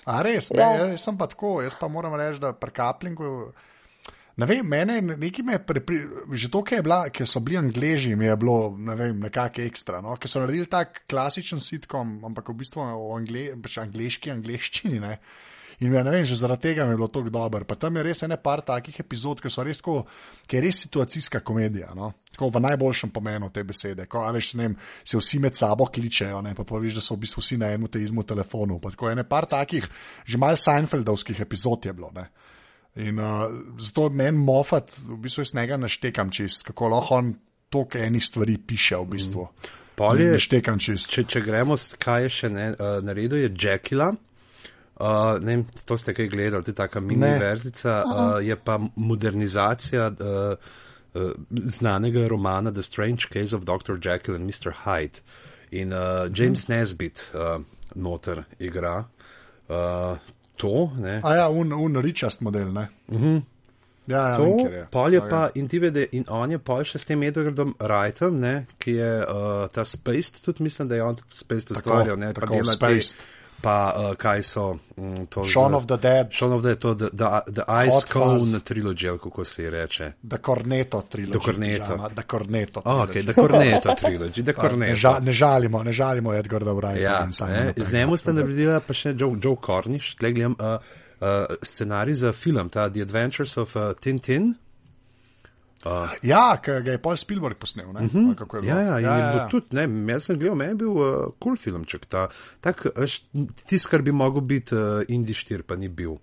A 0.05 0.21
res, 0.21 0.51
Ja. 0.51 0.69
ja. 0.75 0.87
jaz 0.91 1.03
sem 1.03 1.17
pa 1.17 1.27
tako, 1.27 1.61
jaz 1.61 1.75
pa 1.79 1.87
moram 1.87 2.15
reči, 2.15 2.39
da 2.39 2.53
pri 2.53 2.71
kaplingu. 2.71 3.51
Ne 4.37 4.47
vem, 4.47 4.63
mene 4.65 5.01
nekaj 5.01 5.43
me 5.45 5.53
je 5.53 5.59
pripri... 5.59 5.97
že 6.33 6.47
to, 6.49 6.63
je 6.71 6.81
bila, 6.81 7.09
ker 7.09 7.27
so 7.27 7.39
bili 7.43 7.57
angliži, 7.59 8.15
mi 8.15 8.25
je 8.25 8.35
bilo 8.39 8.71
ne 8.77 8.95
vem, 8.95 9.19
nekako 9.19 9.61
ekstra. 9.61 9.99
No? 10.01 10.15
Ker 10.17 10.31
so 10.31 10.39
naredili 10.39 10.65
tak 10.71 11.03
klasičen 11.11 11.59
sitkom, 11.59 12.21
ampak 12.25 12.49
v 12.49 12.55
bistvu 12.63 12.79
v 12.81 13.11
angle... 13.17 13.43
pač 13.61 13.77
angliški 13.83 14.31
angliščini. 14.31 14.99
Ne? 15.03 15.17
In 15.81 15.93
ja, 15.93 16.03
ne 16.05 16.11
vem, 16.13 16.25
že 16.25 16.35
zaradi 16.37 16.61
tega 16.69 16.85
mi 16.85 16.93
je 16.93 16.97
bilo 16.99 17.07
tako 17.09 17.29
dobro. 17.33 17.65
Pa 17.65 17.73
tam 17.75 17.95
je 17.97 18.03
res 18.05 18.19
ene 18.23 18.37
par 18.37 18.61
takih 18.61 18.99
epizod, 19.01 19.39
ki 19.41 19.49
so 19.49 19.63
res 19.65 19.79
tako, 19.81 20.03
ki 20.45 20.55
je 20.55 20.61
res 20.61 20.81
situacijska 20.83 21.39
komedija. 21.41 21.89
No? 21.97 22.11
Tako 22.35 22.51
v 22.53 22.61
najboljšem 22.67 23.09
pomenu 23.09 23.49
te 23.49 23.63
besede. 23.65 24.05
Ko, 24.05 24.21
veš, 24.31 24.51
ne 24.59 24.67
vem, 24.67 24.75
se 25.03 25.17
vsi 25.17 25.39
med 25.41 25.57
sabo 25.57 25.87
kličejo, 25.89 26.43
ne? 26.45 26.53
pa 26.53 26.63
poviš, 26.63 26.99
da 26.99 27.01
so 27.01 27.17
v 27.17 27.23
bistvu 27.25 27.41
vsi 27.41 27.57
na 27.57 27.71
enem 27.73 27.89
te 27.89 27.97
izmu 27.97 28.21
telefonu. 28.23 28.77
Pa 28.79 28.93
tako 28.93 29.09
ene 29.09 29.25
par 29.25 29.49
takih, 29.49 29.89
že 30.25 30.37
mal 30.37 30.53
Seinfeldovskih 30.53 31.41
epizod 31.41 31.89
je 31.89 31.93
bilo. 31.97 32.11
Ne? 32.13 32.27
In 33.01 33.17
uh, 33.17 33.49
zato 33.81 34.09
meni 34.13 34.37
Moffat, 34.37 34.91
v 35.01 35.17
bistvu 35.17 35.41
jaz 35.47 35.55
njega 35.57 35.77
naštekam 35.81 36.29
čist, 36.29 36.61
kako 36.67 36.93
lahko 36.93 37.15
on 37.15 37.33
toliko 37.71 37.97
enih 37.97 38.21
stvari 38.25 38.57
piše 38.61 38.97
v 39.01 39.05
bistvu. 39.17 39.47
Pol 39.95 40.19
je- 40.19 40.31
Ne 40.31 40.39
štekam 40.39 40.77
čist. 40.79 41.09
Če, 41.09 41.23
če 41.23 41.41
gremo, 41.41 41.73
kaj 41.97 42.23
je 42.23 42.29
še 42.29 42.49
ne, 42.49 42.69
uh, 42.77 42.99
naredil, 43.01 43.37
je 43.47 43.49
Jackila. 43.57 44.11
Uh, 45.01 45.39
ne 45.41 45.55
vem, 45.55 45.65
to 45.85 45.97
ste 45.97 46.13
kaj 46.13 46.27
gledali, 46.29 46.63
to 46.63 46.71
je 46.71 46.75
taka 46.77 46.99
mini 47.01 47.25
verzica, 47.39 48.03
uh, 48.05 48.45
je 48.45 48.55
pa 48.55 48.77
modernizacija 48.95 50.11
uh, 50.11 50.57
uh, 51.13 51.31
znanega 51.49 52.27
romana 52.27 52.71
The 52.71 52.83
Strange 52.85 53.25
Case 53.33 53.55
of 53.55 53.65
Dr. 53.65 53.97
Jekyll 53.97 54.35
and 54.35 54.45
Mr. 54.45 54.73
Hyde. 54.83 55.23
In 55.71 55.93
uh, 55.93 56.29
James 56.33 56.67
Nesbitt 56.67 57.23
uh, 57.33 57.63
noter 57.95 58.43
igra 58.59 59.05
uh, 59.67 60.17
to, 60.57 60.91
ne. 60.97 61.21
A 61.23 61.35
ja, 61.35 61.49
un, 61.49 61.73
un 61.73 62.01
ričast 62.01 62.41
model, 62.41 62.73
ne? 62.73 62.87
Uh 63.07 63.21
-huh. 63.21 63.41
Ja, 64.05 64.29
ja, 64.29 64.37
To, 64.37 64.43
vem, 64.43 64.73
je. 64.73 64.87
pol 64.91 65.13
je 65.13 65.19
Ja, 65.19 65.27
pa 65.29 65.49
in 65.55 65.67
ti 65.67 65.79
vede, 65.79 66.07
in 66.11 66.25
on 66.29 66.51
je 66.51 66.59
pol 66.59 66.83
še 66.83 66.97
s 66.97 67.05
tem 67.05 67.23
Edwardom 67.23 67.75
Wrightom, 67.79 68.39
ne, 68.41 68.65
ki 68.81 68.91
je 68.91 69.11
uh, 69.21 69.67
ta 69.73 69.85
Spaced, 69.85 70.41
tudi 70.45 70.63
mislim, 70.63 70.87
da 70.87 70.95
je 70.95 71.03
on 71.03 71.15
tudi 71.15 71.37
Spaced 71.37 71.71
ustvarjal, 71.71 72.17
ne, 72.19 72.33
pa 72.33 72.41
tako, 72.41 72.53
dela 72.53 72.71
te, 72.71 72.77
Spaced. 72.77 73.40
Pa 73.61 73.75
uh, 73.91 74.15
kaj 74.15 74.43
so 74.43 74.63
mm, 74.97 75.25
to 75.27 75.43
Shaun 75.45 75.69
z- 75.69 75.75
of 75.75 75.85
the 75.85 75.97
Dead. 75.99 76.27
Shaun 76.31 76.53
of 76.53 76.61
the 76.61 76.69
Dead, 76.69 76.79
to 76.79 76.93
The, 76.95 77.09
the, 77.11 77.25
the 77.49 77.63
Ice 77.79 77.93
Hot 77.93 78.05
Cone 78.05 78.39
Fuzz. 78.39 78.63
trilogy, 78.63 79.09
ali 79.09 79.19
kako 79.19 79.45
se 79.45 79.69
reče. 79.71 80.11
Da 80.21 80.37
Corneto 80.39 81.01
trilogy. 81.03 81.31
Da 81.31 81.39
Cornetto. 81.41 81.83
pižama, 81.85 82.09
Da 82.09 82.21
Corneto. 82.23 82.79
Oh, 82.79 82.83
trilogy. 82.83 83.09
okay, 83.09 83.23
The 83.23 83.33
Cornetto 83.33 83.95
trilogy, 83.97 84.43
The 84.43 84.53
Pa, 84.53 84.63
Ne, 84.63 84.69
Cornetto. 84.69 84.95
ža, 84.97 85.19
ne 85.19 85.31
žalimo, 85.33 85.83
ne 85.83 85.91
žalimo 85.93 86.33
Edgarda 86.33 86.71
Wrighta. 86.71 86.99
Ja, 86.99 87.27
ne, 87.41 87.65
Pegga. 87.67 87.85
z 87.85 87.93
njemu 87.93 88.17
sta 88.17 88.33
naredila 88.33 88.79
pa 88.79 88.93
še 88.93 89.09
Joe, 89.11 89.35
Joe 89.37 89.55
Cornish, 89.57 90.15
tle 90.15 90.31
gledam 90.31 90.51
uh, 90.53 90.65
uh, 91.19 91.27
scenarij 91.61 92.13
za 92.15 92.31
film, 92.33 92.69
ta 92.69 92.89
The 92.89 93.01
Adventures 93.01 93.57
of 93.57 93.75
uh, 93.75 93.81
Tintin. 93.93 94.53
Ja, 96.21 96.57
ki 96.61 96.77
ga 96.85 96.95
je 96.95 97.01
Paul 97.01 97.17
Spielberg 97.17 97.57
posnel. 97.57 97.89
Ne? 97.93 98.05
Uh 98.05 98.13
-huh. 98.13 98.35
Kako 98.37 98.57
je 98.57 98.61
bilo? 98.61 98.73
Ja, 98.73 98.81
ja, 98.81 98.99
in 98.99 99.05
ja, 99.05 99.17
ja, 99.17 99.31
ja. 99.35 99.47
tudi, 99.49 99.65
ne, 99.75 100.13
jaz 100.13 100.25
sem 100.25 100.39
gledal, 100.39 100.55
meni 100.55 100.71
je 100.71 100.75
bil 100.75 100.89
uh, 100.89 101.03
kul 101.03 101.33
cool 101.39 101.55
filmček. 101.55 102.05
Ta, 102.05 102.27
tak, 102.59 102.85
veš, 102.95 103.23
tisti, 103.65 103.89
kar 103.89 104.01
bi 104.01 104.11
mogel 104.11 104.41
biti 104.41 104.75
uh, 104.75 105.01
Indij 105.07 105.35
4, 105.35 105.61
pa 105.61 105.75
ni 105.75 105.89
bil. 105.89 106.17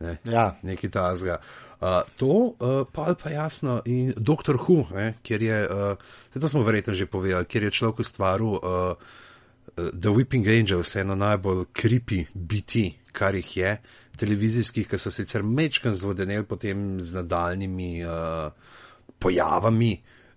Ne, 0.00 0.18
Ja. 0.24 0.56
Neki 0.62 0.90
tazga. 0.90 1.38
Uh, 1.80 2.02
to 2.16 2.26
uh, 2.26 2.86
pa, 2.92 3.14
pa 3.22 3.30
jasno, 3.30 3.80
in 3.84 4.12
Doctor 4.16 4.56
Who, 4.56 4.86
ne, 4.94 5.14
kjer 5.22 5.42
je, 5.42 5.68
uh, 5.68 6.40
to 6.40 6.48
smo 6.48 6.62
verjetno 6.62 6.94
že 6.94 7.06
povedali, 7.06 7.44
kjer 7.44 7.62
je 7.62 7.70
človek 7.70 7.98
ustvaril 7.98 8.46
uh, 8.46 8.60
uh, 8.62 8.94
The 9.76 10.08
Whipping 10.08 10.48
Angels, 10.48 10.96
eno 10.96 11.14
najbolj 11.14 11.64
creepy 11.72 12.24
biti, 12.34 12.94
kar 13.12 13.34
jih 13.34 13.56
je, 13.56 13.76
televizijskih, 14.16 14.88
ki 14.88 14.98
so 14.98 15.10
sicer 15.10 15.42
mečkan 15.42 15.94
zvodeneli 15.94 16.44
potem 16.48 17.00
z 17.00 17.14
nadaljnimi 17.20 17.92
uh, 18.04 18.52
pojavami. 19.18 19.94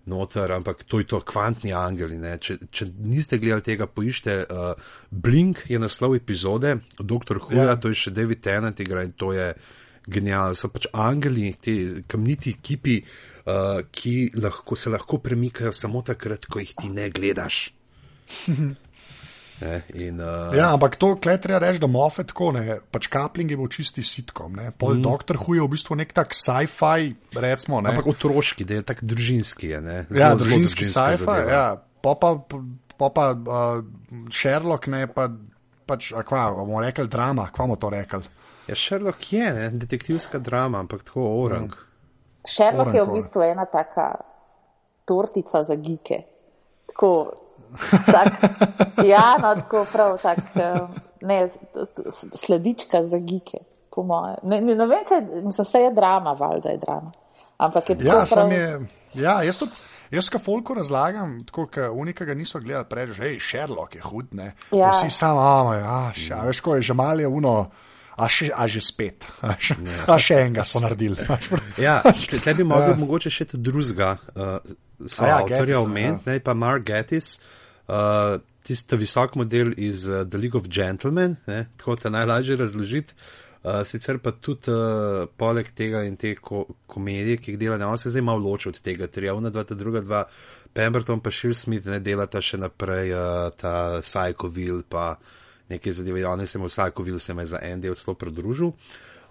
Noter, 0.08 0.48
ampak 0.56 0.86
to 0.88 1.02
je 1.02 1.04
to 1.04 1.18
kvantni 1.20 1.74
angeli. 1.76 2.16
ne. 2.16 2.38
Če, 2.40 2.54
če 2.72 2.86
niste 3.04 3.36
gledali 3.38 3.60
tega, 3.66 3.84
poiščite. 3.86 4.36
Uh, 4.48 4.72
Blink 5.10 5.66
je 5.68 5.76
naslov 5.78 6.14
epizode, 6.16 6.78
Dr. 6.96 7.36
Huja, 7.44 7.64
Ja. 7.66 7.66
ja. 7.74 7.76
to 7.76 7.92
je 7.92 7.94
še 8.06 8.10
David 8.16 8.40
Tennant 8.40 8.80
igra 8.80 9.02
in 9.04 9.12
to 9.12 9.34
je 9.36 9.50
genialno. 10.08 10.56
So 10.56 10.70
pač 10.72 10.88
angeli, 10.96 11.50
ti 11.60 11.74
kamniti 12.08 12.56
kipi, 12.62 12.96
uh, 13.04 13.82
ki 13.92 14.14
lahko, 14.40 14.76
se 14.80 14.88
lahko 14.88 15.20
premikajo 15.20 15.72
samo 15.76 16.00
takrat, 16.02 16.48
ko 16.48 16.64
jih 16.64 16.72
ti 16.72 16.88
ne 16.88 17.10
gledaš. 17.12 17.60
Ne, 19.60 19.82
in, 19.98 20.20
uh, 20.22 20.54
Ja, 20.54 20.70
ampak 20.74 20.94
to 20.96 21.16
kle 21.18 21.34
treba 21.42 21.58
reči, 21.66 21.80
da 21.82 21.88
Moffat 21.90 22.30
tako 22.30 22.52
ne. 22.54 22.78
Pač 22.94 23.08
Kapling 23.10 23.50
je 23.50 23.58
bil 23.58 23.70
čisti 23.72 24.04
sitkom. 24.06 24.54
Ne? 24.54 24.70
Pol 24.70 24.98
mm. 24.98 25.02
Doktor 25.02 25.40
Hu 25.42 25.56
je 25.58 25.64
v 25.64 25.70
bistvu 25.72 25.98
nek 25.98 26.14
tak 26.14 26.36
sci-fi, 26.36 27.12
recimo. 27.34 27.82
Ne? 27.82 27.90
Ampak 27.90 28.12
otroški, 28.14 28.66
da 28.68 28.78
je 28.78 28.86
tako 28.92 29.10
družinski. 29.14 29.72
Je, 29.74 29.80
ne? 29.82 29.98
ja, 30.06 30.06
Zelo- 30.06 30.22
zelo 30.22 30.40
družinski 30.44 30.86
družinska 30.86 31.18
sci-fi. 31.18 31.50
Ja. 31.50 31.66
Pa 31.98 32.14
pa, 32.14 32.30
pa, 32.94 33.10
pa 33.10 33.24
uh, 33.34 33.82
Sherlock, 34.30 34.86
ne 34.94 35.08
pa 35.10 35.26
pač, 35.88 36.12
a 36.14 36.22
kva, 36.22 36.52
bomo 36.54 36.78
rekli 36.84 37.08
drama, 37.10 37.48
kva 37.50 37.66
bomo 37.66 37.80
to 37.80 37.90
rekli. 37.90 38.22
Ja, 38.68 38.76
Sherlock 38.76 39.32
je 39.32 39.50
ne? 39.56 39.66
detektivska 39.74 40.38
drama, 40.38 40.84
ampak 40.84 41.02
tako 41.08 41.26
orang. 41.42 41.72
Sherlock 42.46 42.94
je 42.94 43.02
v 43.02 43.16
bistvu 43.16 43.42
ena 43.48 43.66
taka 43.66 44.12
tortica 45.08 45.64
za 45.64 45.74
gike. 45.74 46.22
Tako, 46.92 47.10
tak, 48.06 48.32
ja, 49.12 49.36
no, 49.42 49.54
tako 49.54 49.86
prav, 49.92 50.18
tak, 50.22 50.38
eh, 50.56 50.80
ne, 51.20 51.48
sledička 52.34 53.04
za 53.06 53.18
gike, 53.18 53.58
po 53.94 54.02
moje. 54.02 54.36
Ne, 54.42 54.60
ne, 54.60 54.74
ne 54.74 54.86
vem, 54.86 55.04
če 55.08 55.20
mislim, 55.44 55.66
se 55.66 55.78
je 55.78 55.92
drama, 55.94 56.32
valjda 56.38 56.70
je 56.70 56.78
drama. 56.78 57.12
Ampak 57.58 57.90
je 57.90 57.98
tako 57.98 58.08
Ja, 58.08 58.14
prav, 58.14 58.26
sam 58.26 58.52
je. 58.52 58.80
Ja, 59.14 59.42
jaz 59.42 59.58
tudi. 59.58 59.72
Jaz, 60.10 60.30
ka 60.32 60.38
folko 60.40 60.72
razlagam, 60.74 61.34
tako 61.44 61.66
kot 61.68 61.92
unika 61.92 62.24
ga 62.24 62.34
niso 62.34 62.60
gledali, 62.64 62.86
prej 62.88 63.10
že, 63.12 63.22
hej, 63.26 63.36
Sherlock 63.44 63.98
je 63.98 64.00
hud, 64.00 64.30
ne. 64.32 64.54
Ja. 64.72 64.88
Vsi 64.94 65.10
samo, 65.12 65.42
a, 65.42 65.74
ja, 65.76 65.98
še, 66.16 66.32
a 66.32 66.46
veš, 66.48 66.62
ko 66.64 66.78
je 66.78 66.86
že 66.88 66.96
malo 66.96 67.20
je 67.20 67.28
uno, 67.28 67.52
a, 68.16 68.28
še, 68.32 68.48
a 68.56 68.64
že 68.64 68.80
spet, 68.80 69.28
a 69.44 69.52
še, 69.60 69.76
a 70.08 70.16
še 70.16 70.40
enega 70.46 70.64
so 70.64 70.80
naredili. 70.80 71.28
Ja, 71.86 72.00
tle 72.08 72.40
tle 72.40 72.56
bi 72.56 72.64
mogel 72.64 72.94
ja. 72.94 72.98
mogoče 73.02 73.32
še 73.32 73.50
drugega 73.52 74.14
uh, 74.16 74.56
so 75.04 75.22
A 75.22 75.28
ja, 75.28 75.36
ja, 75.36 75.44
avtorja 75.44 75.84
omeniti, 75.84 76.38
ja. 76.38 76.44
pa 76.44 76.56
Mark 76.56 76.88
Gattis, 76.88 77.36
uh, 77.36 77.57
tisti 78.68 78.96
visok 78.96 79.36
model 79.40 79.72
iz 79.76 80.08
uh, 80.08 80.24
The 80.28 80.38
League 80.38 80.60
of 80.60 80.68
Gentlemen, 80.68 81.36
ne, 81.46 81.66
tako 81.76 81.96
te 81.96 82.10
najlažje 82.10 82.56
razložiti. 82.56 83.14
Uh, 83.58 83.80
sicer 83.84 84.20
pa 84.22 84.30
tudi 84.30 84.70
uh, 84.70 85.26
poleg 85.36 85.72
tega 85.74 86.04
in 86.06 86.14
te 86.16 86.34
ko 86.38 86.62
komedije, 86.86 87.40
ki 87.42 87.52
jih 87.52 87.58
dela, 87.58 87.78
ne, 87.80 87.88
on 87.88 87.98
se 87.98 88.12
zdaj 88.12 88.22
malo 88.22 88.44
loči 88.44 88.68
od 88.70 88.78
tega, 88.80 89.08
ter 89.10 89.26
je 89.26 89.32
ona 89.34 89.50
dva, 89.50 89.64
ta 89.66 89.74
druga 89.74 90.04
dva, 90.04 90.22
Pemberton 90.72 91.20
pa 91.20 91.32
Shir 91.34 91.56
Smith 91.58 91.88
ne 91.90 91.98
delata 92.04 92.40
še 92.44 92.60
naprej 92.60 93.12
uh, 93.16 93.48
ta 93.58 93.74
Psychoville 94.04 94.84
pa 94.88 95.16
neke 95.72 95.92
zadeve, 95.92 96.22
on 96.28 96.46
se 96.46 96.60
mu 96.60 96.70
Psychoville 96.70 97.20
se 97.20 97.34
me 97.34 97.46
za 97.46 97.58
en 97.62 97.82
del 97.82 97.98
celo 97.98 98.14
pridružil. 98.14 98.72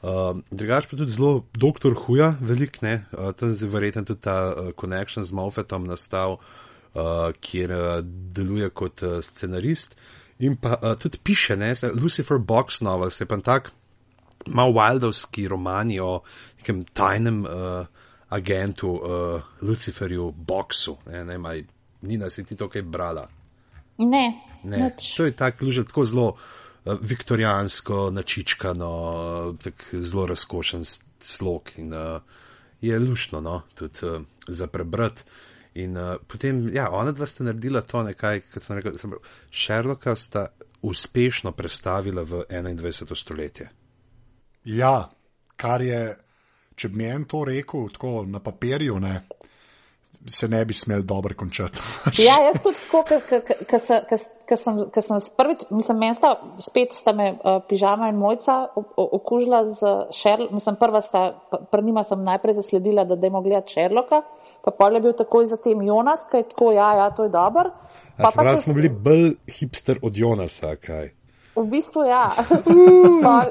Uh, 0.04 0.44
drugač 0.52 0.90
pa 0.90 0.98
tudi 1.00 1.14
zelo 1.14 1.46
doktor 1.56 1.96
Huja, 1.96 2.34
velik 2.42 2.82
ne, 2.82 3.06
uh, 3.16 3.32
tam 3.38 3.56
je 3.56 3.70
verjetno 3.70 4.04
tudi 4.04 4.26
ta 4.28 4.40
uh, 4.52 4.74
connection 4.78 5.24
z 5.24 5.34
Moffatom 5.34 5.88
nastal, 5.88 6.38
uh, 6.38 6.67
kjer 7.42 7.72
uh, 7.72 8.00
deluje 8.34 8.70
kot 8.70 9.04
uh, 9.04 9.20
scenarist 9.22 9.98
in 10.40 10.56
pa 10.62 10.78
uh, 10.82 10.96
tudi 11.00 11.18
piše, 11.24 11.56
ne, 11.56 11.74
Lucifer 12.02 12.38
Box 12.38 12.82
novel, 12.82 13.10
se 13.10 13.26
pa 13.26 13.38
tak 13.38 13.72
malo 14.48 14.72
wildovski 14.74 15.48
romani 15.48 16.00
o 16.00 16.22
nekem 16.58 16.84
tajnem 16.94 17.46
uh, 17.46 17.86
agentu 18.30 18.90
uh, 18.90 19.42
Luciferju 19.62 20.32
Boxu, 20.32 20.98
ne, 21.08 21.26
ne, 21.26 21.38
maj, 21.38 21.64
Nina, 22.02 22.30
si 22.30 22.44
ti 22.46 22.56
to 22.56 22.68
kaj 22.70 22.82
brala? 22.82 23.28
Ne, 23.98 24.48
Ne, 24.64 24.78
nič. 24.78 25.16
to 25.16 25.26
je 25.26 25.32
tako 25.32 25.66
luže, 25.66 25.86
tako 25.86 26.06
zelo 26.06 26.28
uh, 26.36 26.98
viktorijansko, 27.02 28.10
načičkano, 28.12 28.92
uh, 29.50 29.58
tako 29.64 30.02
zelo 30.02 30.26
razkošen 30.26 30.84
slog 31.20 31.72
in 31.78 31.94
uh, 31.94 32.22
je 32.82 33.00
lušno, 33.00 33.42
no, 33.42 33.62
tudi 33.76 34.06
uh, 34.06 34.22
za 34.48 34.68
prebrati. 34.68 35.24
In 35.78 35.98
uh, 35.98 36.16
potem, 36.28 36.64
ja, 36.74 36.88
ona 36.92 37.14
dva 37.14 37.28
sta 37.30 37.46
naredila 37.46 37.84
to 37.86 38.02
nekaj, 38.08 38.42
kot 38.54 38.64
sem 38.64 38.80
rekel, 38.80 38.98
sem, 38.98 39.14
Sherlocka 39.54 40.16
sta 40.18 40.48
uspešno 40.82 41.52
predstavila 41.58 42.24
v 42.24 42.46
21. 42.50 43.14
stoletje. 43.16 43.70
Ja, 44.66 45.10
kar 45.56 45.82
je, 45.86 46.02
če 46.76 46.90
bi 46.90 47.04
mi 47.04 47.10
en 47.10 47.26
to 47.30 47.44
rekel, 47.48 47.90
tako 47.94 48.24
na 48.30 48.42
papirju, 48.44 48.98
ne, 49.00 49.14
se 50.28 50.48
ne 50.48 50.64
bi 50.66 50.74
smel 50.74 51.04
dobro 51.06 51.36
končati. 51.38 51.80
Ja, 52.28 52.36
jaz 52.48 52.62
tudi 52.64 52.78
tako, 52.82 53.04
ker 53.70 54.58
sem, 54.58 54.80
sem 55.02 55.22
prvič, 55.38 55.68
mislim, 55.70 56.02
meni 56.02 56.18
sta, 56.18 56.34
spet 56.64 56.96
sta 56.96 57.14
me 57.14 57.32
uh, 57.36 57.62
pižama 57.70 58.10
in 58.10 58.18
mojca 58.20 58.60
okužila 58.96 59.64
z 59.66 59.94
Sherlock, 60.16 60.54
mislim, 60.58 60.76
prva 60.80 61.02
sta, 61.02 61.30
p- 61.52 61.62
pri 61.72 61.84
njima 61.84 62.04
sem 62.04 62.24
najprej 62.24 62.58
zasledila, 62.62 63.06
da 63.06 63.16
dajmo 63.16 63.42
gledati 63.42 63.74
Sherlocka, 63.74 64.22
pa 64.68 64.74
pol 64.76 64.98
je 64.98 65.02
bil 65.06 65.14
takoj 65.16 65.46
zatem 65.48 65.82
Jonas, 65.88 66.26
ki 66.28 66.42
je 66.42 66.48
tako, 66.50 66.74
ja, 66.76 66.90
ja, 67.00 67.06
to 67.16 67.24
je 67.24 67.32
dober. 67.32 67.70
Pa, 68.20 68.34
pa 68.36 68.56
se- 68.58 68.74
bili 68.76 68.90
bolj 68.92 69.30
hipster 69.48 70.02
od 70.04 70.18
Jonasa, 70.18 70.74
kaj. 70.76 71.14
V 71.56 71.64
bistvu 71.72 72.04
ja. 72.04 72.26
pol, 73.26 73.48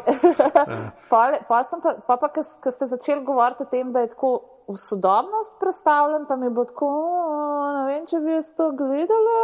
pol, 1.10 1.38
pol 1.48 1.64
sem 1.64 1.80
pa, 1.80 1.94
pa, 2.06 2.18
pa 2.20 2.28
ko 2.28 2.44
ste 2.44 2.86
začeli 2.86 3.24
govoriti 3.24 3.64
o 3.64 3.70
tem, 3.70 3.88
da 3.90 4.04
je 4.04 4.12
tako 4.12 4.34
v 4.68 4.76
sodobnost 4.76 5.56
predstavljen, 5.62 6.26
pa 6.28 6.36
mi 6.36 6.50
bo 6.50 6.66
tako, 6.68 6.86
"O, 6.86 7.72
ne 7.78 7.82
vem, 7.88 8.04
če 8.06 8.20
bi 8.20 8.36
jaz 8.36 8.52
to 8.58 8.68
gledala. 8.76 9.40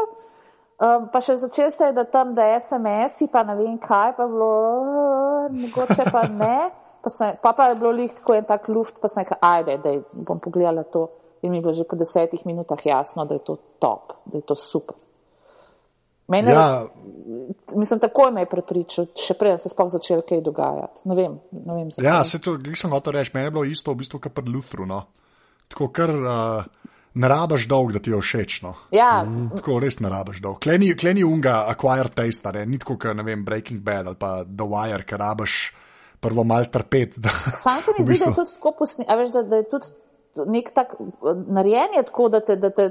Um, 0.82 1.08
pa 1.14 1.20
še 1.22 1.38
začel 1.40 1.70
se 1.70 1.88
je, 1.88 1.96
da 1.96 2.04
tam, 2.04 2.34
da 2.34 2.52
SMS-i, 2.58 3.30
pa 3.32 3.42
ne 3.46 3.56
vem 3.56 3.78
kaj, 3.78 4.12
pa 4.18 4.26
bilo, 4.26 4.50
"O, 4.50 5.48
mogoče 5.48 6.04
pa 6.12 6.26
ne. 6.28 6.70
Pa, 7.02 7.10
sem, 7.10 7.34
pa, 7.42 7.52
pa 7.52 7.72
je 7.72 7.80
bilo 7.80 7.90
lih 7.90 8.12
tako 8.14 8.34
en 8.34 8.44
tak 8.44 8.68
luft, 8.68 9.00
pa 9.00 9.08
sem 9.08 9.24
rekel, 9.24 9.38
ajde, 9.40 9.78
da 9.82 9.96
bom 10.28 10.38
pogledala 10.38 10.84
to. 10.84 11.08
In 11.42 11.50
mi 11.50 11.58
je 11.58 11.62
bilo 11.62 11.72
že 11.74 11.84
po 11.84 11.96
desetih 11.96 12.46
minutah 12.46 12.78
jasno, 12.86 13.24
da 13.24 13.34
je 13.34 13.44
to 13.44 13.56
top, 13.78 14.12
da 14.24 14.38
je 14.38 14.46
to 14.46 14.54
super. 14.54 14.96
Mene, 16.28 16.52
ja, 16.52 16.86
Mislim, 17.76 17.98
takoj 18.00 18.30
me 18.32 18.40
je 18.42 18.48
prepričal, 18.48 19.06
še 19.18 19.34
preden 19.34 19.58
se 19.58 19.68
sploh 19.68 19.90
začel 19.90 20.22
kaj 20.22 20.40
dogajati. 20.40 21.02
Ne 21.10 21.16
vem, 21.18 21.34
ne 21.50 21.74
vem 21.74 21.90
zakaj. 21.90 22.06
ja, 22.06 22.20
se 22.24 22.38
to, 22.40 22.54
glih 22.56 22.78
sem 22.78 22.90
hotel 22.90 23.18
reči, 23.18 23.32
meni 23.34 23.50
je 23.50 23.54
bilo 23.56 23.64
isto 23.68 23.92
v 23.92 24.00
bistvu 24.00 24.20
kot 24.22 24.32
pri 24.32 24.46
Luthru. 24.48 24.86
No. 24.86 25.02
Tako 25.68 25.88
kar 25.92 26.12
uh, 26.14 26.64
ne 27.14 27.28
rabaš 27.28 27.66
dolg, 27.68 27.92
da 27.92 28.00
ti 28.00 28.14
je 28.14 28.20
všeč. 28.20 28.62
No. 28.62 28.74
Ja, 28.94 29.24
Tako 29.56 29.80
res 29.82 29.98
ne 30.00 30.08
rabaš 30.12 30.40
dolg. 30.44 30.60
Kleni, 30.62 30.92
kleni 30.96 31.24
unga, 31.26 31.66
acquired 31.68 32.14
taste, 32.16 32.52
ne, 32.54 32.64
ni 32.66 32.78
tako, 32.80 32.96
kot 33.02 33.18
ne 33.18 33.26
vem, 33.26 33.44
Breaking 33.44 33.82
Bad 33.84 34.12
ali 34.12 34.20
pa 34.20 34.32
The 34.46 34.68
Wire, 34.68 35.04
ker 35.04 35.20
rabaš 35.20 35.58
prvo 36.22 36.44
mal 36.46 36.70
trpeti. 36.70 37.18
Sam 37.64 37.82
se 37.82 37.92
mi 37.98 38.04
v 38.04 38.06
zdi, 38.06 38.06
da 38.06 38.12
bistvu- 38.14 38.30
je 38.30 38.38
tudi 38.40 38.54
tako 38.56 38.72
posnet, 38.78 39.08
a 39.10 39.18
veš, 39.18 39.34
da, 39.34 39.42
da 39.42 39.58
je 39.58 39.68
tudi 39.74 39.90
nek 40.36 40.70
tak 40.74 40.94
narejen 41.46 41.96
je 41.96 42.02
tako, 42.02 42.28
da 42.28 42.40
te, 42.40 42.56
da 42.56 42.70
te, 42.70 42.88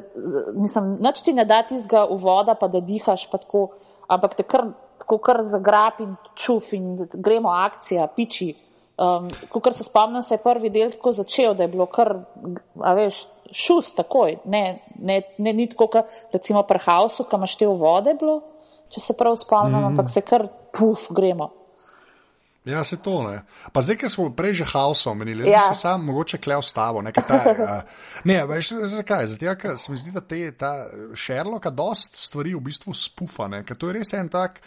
mislim, 0.56 0.94
nič 1.02 1.22
ti 1.26 1.34
ne 1.34 1.46
da 1.46 1.62
tistega 1.68 2.06
uvoda, 2.10 2.56
pa 2.56 2.68
da 2.68 2.82
dihaš, 2.86 3.28
pa 3.32 3.40
tako, 3.42 3.68
ampak 4.12 4.36
te 4.38 4.44
kar, 4.44 4.68
tako 5.02 5.18
kar 5.24 5.42
zagrab 5.48 6.02
in 6.04 6.16
čuf 6.36 6.74
in 6.78 6.94
gremo 7.14 7.50
akcija, 7.50 8.08
piči. 8.16 8.54
Um, 9.02 9.26
Ko 9.50 9.62
se 9.72 9.84
spomnim, 9.84 10.22
se 10.22 10.36
je 10.36 10.44
prvi 10.44 10.70
del 10.70 10.92
tako 10.94 11.12
začel, 11.12 11.56
da 11.58 11.64
je 11.64 11.72
bilo 11.74 11.88
kar, 11.90 12.14
a 12.80 12.94
veš, 12.94 13.24
šust 13.52 13.96
takoj, 13.98 14.38
ne, 14.46 14.84
ne, 15.00 15.22
ne 15.38 15.54
ni 15.54 15.66
tako, 15.70 15.88
kot 15.88 16.12
recimo 16.34 16.62
pri 16.64 16.80
Hausu, 16.86 17.26
kam 17.30 17.42
imaš 17.42 17.58
te 17.58 17.68
vode 17.68 18.14
bilo, 18.20 18.42
če 18.94 19.02
se 19.02 19.18
prav 19.18 19.36
spomnim, 19.40 19.80
mm. 19.80 19.90
ampak 19.92 20.12
se 20.12 20.22
kar 20.22 20.46
puf, 20.76 21.08
gremo. 21.16 21.50
Ja, 22.66 22.84
se 22.84 22.98
to 23.02 23.24
ne. 23.26 23.40
Pa 23.74 23.82
zdaj, 23.82 23.98
ker 24.04 24.12
smo 24.14 24.28
prej 24.38 24.60
že 24.62 24.66
haos 24.70 25.02
omenili, 25.10 25.48
Ja. 25.50 25.58
ja. 25.58 25.62
se 25.74 25.80
sam 25.82 26.06
mogoče 26.06 26.38
klev 26.38 26.62
stavo. 26.62 27.02
Ne, 27.02 27.10
ker 27.12 27.26
ta, 27.26 27.40
uh, 27.42 28.04
ne 28.30 28.38
veš, 28.46 28.74
zakaj? 28.94 29.32
Zato, 29.34 29.56
ker 29.58 29.78
se 29.82 29.92
mi 29.92 29.98
zdi, 29.98 30.14
da 30.14 30.22
te, 30.22 30.44
ta 30.54 30.72
Sherlocka 31.18 31.74
dost 31.74 32.20
stvari 32.22 32.54
v 32.54 32.62
bistvu 32.62 32.94
spufa, 32.94 33.48
ne, 33.50 33.64
ker 33.66 33.78
to 33.78 33.90
je 33.90 33.98
res 33.98 34.14
en 34.14 34.30
tak, 34.30 34.62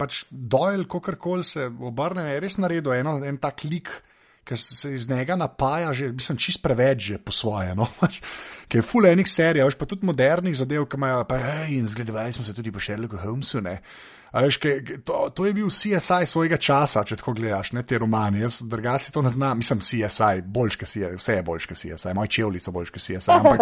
pač 0.00 0.24
Doyle, 0.30 0.88
kakorkoli 0.88 1.44
se 1.44 1.68
obrne, 1.68 2.30
je 2.32 2.40
res 2.40 2.56
naredil 2.56 2.96
eno, 2.96 3.18
en 3.24 3.36
tak 3.36 3.64
lik. 3.68 3.92
Ker 4.48 4.56
se 4.56 4.94
iz 4.96 5.04
njega 5.04 5.36
napaja, 5.36 5.90
že, 5.92 6.06
mislim, 6.08 6.38
čist 6.40 6.62
preveč 6.64 7.02
že 7.10 7.16
po 7.20 7.28
svoje. 7.36 7.74
No? 7.76 7.84
Pač, 8.00 8.22
Ker 8.64 8.80
je 8.80 8.84
full 8.86 9.04
enih 9.04 9.28
serij, 9.28 9.60
pa 9.76 9.84
tudi 9.84 10.08
modernih 10.08 10.56
zadev, 10.56 10.86
ki 10.88 10.96
imajo, 10.96 11.26
pa 11.28 11.36
hej, 11.36 11.74
in 11.76 11.84
zgledovali 11.88 12.32
smo 12.32 12.44
se 12.48 12.54
tudi 12.56 12.72
po 12.72 12.80
Sherlocku 12.80 13.20
Holmesu. 13.20 13.60
Ne? 13.60 13.82
Veš, 14.32 14.56
ke- 14.60 14.98
to, 15.04 15.30
to 15.34 15.46
je 15.46 15.52
bil 15.56 15.70
CSI 15.72 16.26
svojega 16.26 16.56
časa, 16.60 17.04
če 17.04 17.16
tako 17.16 17.32
gledaš, 17.38 17.72
ne 17.72 17.82
te 17.82 17.98
romane. 17.98 18.42
Jaz 18.42 18.60
drugače 18.68 19.12
to 19.12 19.22
ne 19.24 19.30
znam, 19.32 19.58
mislim, 19.62 19.80
CSI, 19.80 20.42
boljš, 20.44 20.76
kot 20.76 20.88
CSI, 20.88 21.16
vse 21.16 21.38
je 21.38 21.42
boljš, 21.42 21.66
kot 21.66 21.80
CSI, 21.80 22.14
moji 22.14 22.32
čevlji 22.36 22.60
so 22.60 22.74
boljš, 22.74 22.92
kot 22.92 23.02
CSI. 23.02 23.32
Ampak 23.32 23.60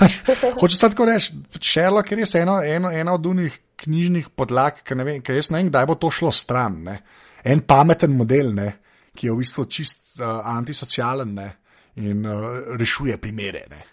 hoče 0.60 0.76
se 0.76 0.88
tako 0.88 1.08
reči, 1.10 1.36
Sherlock 1.60 2.12
je 2.12 2.20
res 2.22 2.34
eno, 2.40 2.60
eno, 2.64 2.92
ena 2.92 3.14
od 3.14 3.26
unih 3.26 3.60
knjižnih 3.78 4.32
podlag, 4.34 4.80
ki 4.84 4.96
ne 4.98 5.06
vem, 5.06 5.22
ki 5.22 5.36
jaz 5.36 5.52
ne 5.52 5.60
vem, 5.60 5.70
kdaj 5.70 5.86
bo 5.86 5.98
to 6.00 6.10
šlo 6.10 6.32
stran. 6.34 6.80
Ne? 6.88 6.98
En 7.44 7.60
pameten 7.60 8.16
model, 8.16 8.54
ne? 8.56 8.72
ki 9.18 9.26
je 9.26 9.34
v 9.34 9.42
bistvu 9.42 9.64
čist 9.66 10.20
uh, 10.20 10.40
antisocialen 10.46 11.34
ne? 11.34 11.48
in 12.00 12.24
uh, 12.26 12.74
rešuje 12.78 13.16
primere. 13.20 13.64
Ne? 13.70 13.84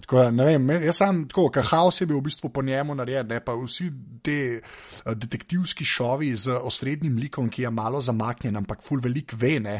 Tako, 0.00 0.20
da, 0.30 0.44
vem, 0.46 0.70
jaz 0.86 1.00
sam 1.00 1.24
tako, 1.28 1.48
ker 1.54 1.66
haos 1.72 2.00
je 2.00 2.06
bil 2.06 2.20
v 2.20 2.28
bistvu 2.28 2.52
po 2.54 2.62
njemu 2.62 2.94
narejen, 2.94 3.26
ne 3.26 3.40
pa 3.44 3.56
vsi 3.58 3.88
te 4.24 4.38
uh, 4.60 5.12
detektivski 5.18 5.84
šovi 5.84 6.30
z 6.38 6.54
osrednjim 6.62 7.16
likom, 7.18 7.48
ki 7.50 7.66
je 7.66 7.72
malo 7.74 8.00
zamaknjen, 8.04 8.56
ampak 8.60 8.84
ful 8.84 9.02
velik 9.02 9.34
ve, 9.34 9.56
ne, 9.60 9.76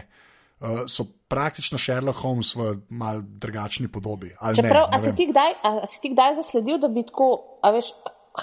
uh, 0.60 0.82
so 0.90 1.06
praktično 1.30 1.78
Sherlock 1.78 2.18
Holmes 2.24 2.50
v 2.56 2.74
mal 2.90 3.22
drugačni 3.22 3.88
podobi. 3.88 4.34
ali 4.40 4.58
ne, 4.58 4.62
Čeprav, 4.62 4.90
ne 4.90 4.96
a 4.96 5.00
si, 5.00 5.26
kdaj, 5.30 5.54
a, 5.62 5.74
a 5.82 5.86
si 5.86 6.00
ti 6.02 6.12
kdaj 6.16 6.34
zasledil, 6.42 6.80
da 6.82 6.90
bi 6.90 7.06
tako, 7.06 7.30
a 7.62 7.70
veš, 7.78 7.92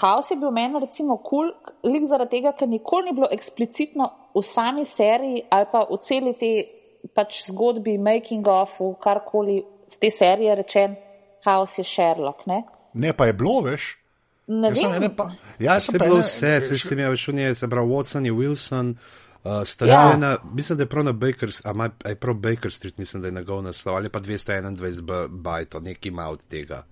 haos 0.00 0.30
je 0.30 0.36
bil 0.40 0.50
meni 0.50 0.80
recimo 0.80 1.18
kul, 1.20 1.52
cool, 1.52 1.92
lik 1.92 2.08
zaradi 2.08 2.38
tega, 2.38 2.56
ker 2.56 2.68
nikoli 2.68 3.10
ni 3.10 3.16
bilo 3.16 3.28
eksplicitno 3.32 4.08
v 4.34 4.42
sami 4.44 4.84
seriji 4.84 5.46
ali 5.50 5.68
pa 5.72 5.84
v 5.88 5.98
celi 6.04 6.32
te 6.40 6.52
pač 7.14 7.46
zgodbi, 7.50 7.98
making 7.98 8.48
of, 8.48 8.78
karkoli 9.00 9.60
z 9.86 9.98
te 10.02 10.10
serije 10.10 10.54
rečen, 10.58 10.96
haos 11.46 11.78
je 11.78 11.84
Sherlock, 11.84 12.46
ne? 12.46 12.62
Ne, 12.94 13.12
pa 13.12 13.26
je 13.26 13.32
bilo, 13.34 13.60
veš. 13.62 13.94
Ne 14.48 14.68
Jaz 14.68 14.78
vem. 14.80 14.94
ene 14.94 15.08
pa, 15.10 15.30
ja, 15.58 15.80
sem 15.80 15.94
je 15.94 15.98
pa 15.98 16.04
bilo 16.04 16.20
vse, 16.20 16.60
se 16.60 16.78
sem 16.78 16.98
jaz 16.98 17.18
šel 17.18 17.34
nje, 17.34 17.54
se 17.54 17.66
pravi 17.66 17.88
Watson 17.88 18.24
je 18.24 18.32
Wilson, 18.32 18.92
uh, 18.92 19.64
staljena, 19.64 20.28
ja. 20.28 20.38
mislim, 20.46 20.76
da 20.76 20.82
je 20.82 20.88
prav 20.88 21.04
na 21.04 21.12
Baker, 21.14 21.50
a 21.64 21.70
ima- 21.70 21.90
a 22.04 22.08
je 22.08 22.16
prav 22.16 22.34
Baker 22.36 22.72
Street, 22.72 22.98
mislim, 22.98 23.22
da 23.22 23.28
je 23.28 23.34
njegov 23.34 23.62
naslov, 23.62 23.96
ali 23.96 24.08
pa 24.08 24.20
221 24.20 24.76
b- 25.00 25.28
bajto, 25.30 25.80
nekaj 25.80 26.08
ima 26.08 26.28
od 26.28 26.44
tega. 26.44 26.84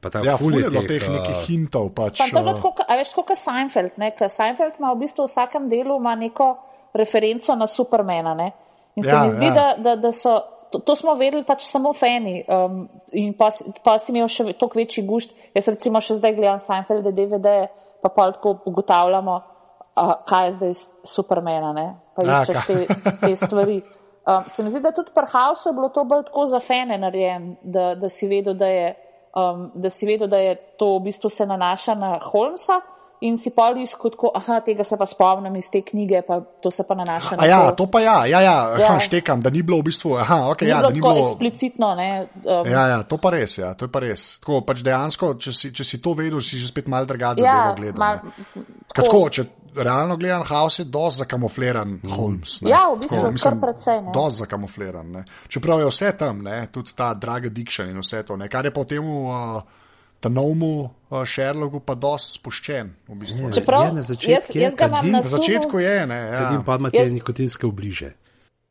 Pa 0.00 0.08
ta 0.08 0.20
Ja, 0.20 0.36
ful 0.36 0.48
ful 0.48 0.54
je 0.54 0.64
je 0.64 0.70
bilo 0.70 0.82
teh, 0.82 0.88
teh 0.96 1.08
uh, 1.08 1.14
nekih 1.14 1.36
hintov. 1.46 1.90
Pač, 1.90 2.16
Sam 2.16 2.30
to 2.30 2.38
je 2.38 2.42
bilo 2.42 2.52
uh, 2.52 2.56
tako, 2.56 2.74
a 2.88 2.96
veš, 2.96 3.08
kot 3.14 3.28
Seinfeld, 3.36 3.92
ne? 3.96 4.10
Ker 4.10 4.30
Seinfeld 4.30 4.72
ima 4.78 4.92
v 4.92 4.98
bistvu 4.98 5.22
v 5.22 5.28
vsakem 5.28 5.68
delu 5.68 6.00
neko 6.16 6.46
referenco 6.94 7.54
na 7.54 7.66
Supermana, 7.66 8.32
ne? 8.34 8.52
In 8.96 9.04
se 9.04 9.10
Ja, 9.10 9.22
mi 9.22 9.30
zdi, 9.30 9.44
ja. 9.44 9.52
da, 9.52 9.66
da, 9.78 9.96
da 9.96 10.12
so, 10.12 10.40
to, 10.70 10.78
to 10.78 10.96
smo 10.96 11.14
vedeli 11.18 11.44
pač 11.46 11.64
samo 11.66 11.92
fani 11.96 12.40
um, 12.46 12.84
in 13.12 13.34
pa, 13.34 13.50
pa 13.84 13.98
si 13.98 14.12
imel 14.12 14.28
še 14.30 14.52
toliko 14.54 14.78
večji 14.78 15.04
gušt. 15.06 15.34
Jaz 15.56 15.70
recimo 15.72 16.02
še 16.02 16.18
zdaj 16.20 16.36
gledam 16.36 16.60
Seinfeld 16.62 17.08
DVD, 17.14 17.66
pa 18.02 18.10
pa 18.14 18.30
tako 18.34 18.56
ugotavljamo, 18.70 19.36
uh, 19.40 20.14
kaj 20.28 20.46
je 20.46 20.56
zdaj 20.58 20.74
Supermana, 21.10 21.74
ne? 21.76 21.88
Pa 22.14 22.26
iščeš 22.26 22.66
te, 22.68 22.78
te 23.24 23.34
stvari. 23.36 23.80
Um, 24.30 24.46
se 24.52 24.62
mi 24.62 24.70
zdi, 24.70 24.82
da 24.84 24.92
tudi 24.94 25.14
pri 25.16 25.26
Hausu 25.32 25.70
je 25.70 25.76
bilo 25.76 25.88
to 25.90 26.04
bolj 26.04 26.26
tako 26.28 26.44
za 26.46 26.60
fene 26.62 26.98
narejen, 27.00 27.54
da, 27.62 27.94
da 27.98 28.10
si 28.12 28.28
vedel, 28.30 28.54
da 28.54 28.68
je 28.68 28.90
um, 29.34 29.70
da 29.74 29.90
si 29.90 30.06
vedel, 30.06 30.28
da 30.28 30.38
je 30.38 30.54
to 30.78 30.98
v 30.98 31.04
bistvu 31.08 31.30
se 31.30 31.46
nanaša 31.46 31.94
na 31.94 32.18
Holmesa 32.22 32.80
in 33.20 33.36
si 33.36 33.50
pol 33.52 33.76
iskal 33.82 34.10
tako, 34.10 34.30
aha, 34.34 34.60
tega 34.64 34.84
se 34.84 34.96
pa 34.96 35.06
spomnim 35.06 35.56
iz 35.56 35.68
te 35.68 35.82
knjige, 35.82 36.22
pa 36.26 36.40
to 36.40 36.70
se 36.70 36.86
pa 36.88 36.94
nanaša 36.94 37.36
na 37.36 37.42
A 37.42 37.46
ja, 37.46 37.60
to. 37.72 37.86
pa 37.86 38.00
ja, 38.00 38.24
ja, 38.26 38.40
ja, 38.40 38.56
Ja. 38.78 38.86
ja. 38.86 38.98
štekam, 39.00 39.40
da 39.40 39.50
ni 39.50 39.62
bilo 39.62 39.78
v 39.78 39.90
bistvu, 39.90 40.14
aha, 40.16 40.48
ok, 40.50 40.62
Ni 40.62 40.68
ja, 40.68 40.78
bilo 40.78 40.88
da 40.88 40.94
ni 40.94 41.00
tako 41.00 41.14
bilo. 41.14 41.26
eksplicitno, 41.28 41.94
ne. 41.94 42.08
Um, 42.44 42.66
Ja, 42.66 42.86
ja, 42.88 43.02
to 43.02 43.16
pa 43.16 43.30
res, 43.30 43.58
ja, 43.58 43.74
to 43.74 43.84
je 43.84 43.92
pa 43.92 44.00
res. 44.00 44.38
Tako 44.40 44.60
pač 44.64 44.80
dejansko, 44.82 45.34
če 45.36 45.52
si, 45.52 45.72
če 45.72 45.84
si 45.84 46.00
to 46.00 46.14
vedel, 46.14 46.40
si 46.40 46.56
že 46.56 46.68
spet 46.68 46.88
mal 46.88 47.04
drugače 47.04 47.44
ja, 47.44 47.74
gledal. 47.76 47.98
mal. 48.00 48.20
Ker 48.90 49.04
Tako, 49.04 49.28
če 49.28 49.44
realno 49.76 50.16
gledam, 50.16 50.42
House 50.48 50.80
je 50.82 50.88
dosti 50.88 51.18
zakamufliran 51.18 52.00
Holmes. 52.10 52.62
Ne. 52.62 52.70
Ja, 52.72 52.88
v 52.90 52.98
bistvu 53.04 53.30
kar 53.36 53.54
precej, 53.60 54.00
ne. 54.02 54.10
Dosti 54.12 54.42
zakamufliran. 54.42 55.12
Ne. 55.12 55.24
Čeprav 55.48 55.80
je 55.80 55.92
vse 55.92 56.10
tam, 56.18 56.40
ne, 56.42 56.64
tudi 56.72 56.96
ta 56.96 57.12
drag 57.14 57.46
addiction 57.46 57.92
in 57.92 58.00
vse 58.00 58.24
to, 58.24 58.36
ne. 58.36 58.48
kar 58.48 58.64
je 58.64 58.72
pa 58.72 58.80
v 58.80 58.90
tem 58.90 59.04
uh, 59.04 59.60
novemu 60.28 60.70
uh, 61.08 61.24
Sherlocku 61.24 61.80
pa 61.80 61.94
dosti 61.94 62.36
spuščen. 62.36 62.92
V 63.08 63.14
bistvu, 63.14 63.46
ne. 63.46 63.52
Čeprav 63.52 63.86
je 63.86 63.92
na 63.92 64.02
začetku 64.02 64.30
jaz, 64.30 64.50
je, 64.50 64.62
jaz 64.62 64.74
ga 64.74 64.84
imam 64.84 64.98
kadim- 64.98 65.12
na 65.12 65.18
Na 65.18 65.22
začetku 65.24 65.78
je, 65.78 66.06
ne. 66.06 66.20
Ja. 66.26 66.38
Kadim 66.38 66.62
pa 66.62 66.76
ima 66.76 66.90
te 66.90 66.98
Jaz- 66.98 67.12
nikotinske 67.12 67.66
obliže. 67.66 68.12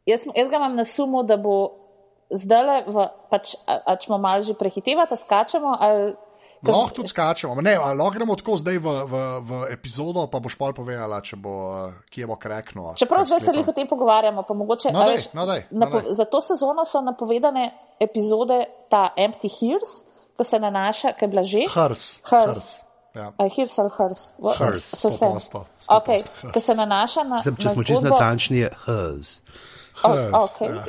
jaz, 0.05 0.21
jaz 0.27 0.47
ga 0.47 0.55
imam 0.55 0.75
na 0.75 0.83
sumu, 0.83 1.23
da 1.23 1.37
bo 1.37 1.71
zdaj, 2.29 2.85
pač, 3.29 3.55
a, 3.65 3.81
a 3.83 3.95
če 3.95 4.07
bomo 4.07 4.21
malo 4.21 4.41
že 4.41 4.53
prehitevati, 4.53 5.15
skačemo. 5.15 5.73
Ali, 5.73 6.13
ko- 6.59 6.71
Lahko 6.71 6.91
tudi 6.93 7.07
skačemo, 7.07 7.55
ne, 7.57 7.73
lahko 7.77 8.11
gremo 8.11 8.35
tako 8.35 8.57
zdaj 8.57 8.77
v, 8.77 8.87
v, 9.05 9.13
v 9.41 9.51
epizodo, 9.71 10.27
pa 10.27 10.37
boš 10.37 10.53
pol 10.53 10.69
povedala, 10.71 11.21
če 11.21 11.35
bo, 11.35 11.53
uh, 11.87 11.93
kje 12.05 12.27
bo 12.27 12.35
krekno. 12.35 12.93
Čeprav 12.93 13.23
zdaj 13.23 13.39
se 13.39 13.49
veliko 13.49 13.71
o 13.71 13.73
tem 13.73 13.87
pogovarjamo, 13.87 14.43
pa 14.43 14.53
mogoče 14.53 14.91
No 14.91 14.99
a 14.99 15.05
daj, 15.05 15.15
veš, 15.15 15.25
no 15.33 15.45
daj, 15.45 15.61
no 15.71 15.87
daj. 15.87 16.11
za 16.11 16.25
to 16.25 16.37
sezono 16.39 16.85
so 16.85 17.01
napovedane 17.01 17.71
epizode 17.97 18.59
ta 18.87 19.09
Empty 19.15 19.49
Hears, 19.49 20.05
ki 20.39 20.45
se 20.47 20.59
nanaša, 20.63 21.11
ki 21.19 21.25
je 21.25 21.29
bila 21.33 21.43
že. 21.43 21.65
Hrs. 21.67 22.05
Hrs. 22.31 22.69
Ja. 23.15 23.31
A 23.35 23.43
je 23.43 23.51
Hears 23.57 23.75
ali 23.81 23.91
Hrs? 23.97 24.21
Wo- 24.39 24.55
Hrs, 24.55 24.85
so 24.95 25.09
vse. 25.11 25.25
100%, 25.25 25.63
100%. 25.89 25.97
Okay, 25.97 26.19
ki 26.53 26.59
se 26.61 26.75
nanaša 26.77 27.23
na. 27.27 27.39
Zdaj, 27.43 27.55
če 27.59 27.67
na 27.67 27.73
smo 27.73 27.83
čisto 27.83 28.05
natančni, 28.07 28.61
je 28.63 28.69
hers. 28.85 29.41
O- 30.03 30.13
Hrs, 30.13 30.33
Okay. 30.45 30.69
ja. 30.77 30.83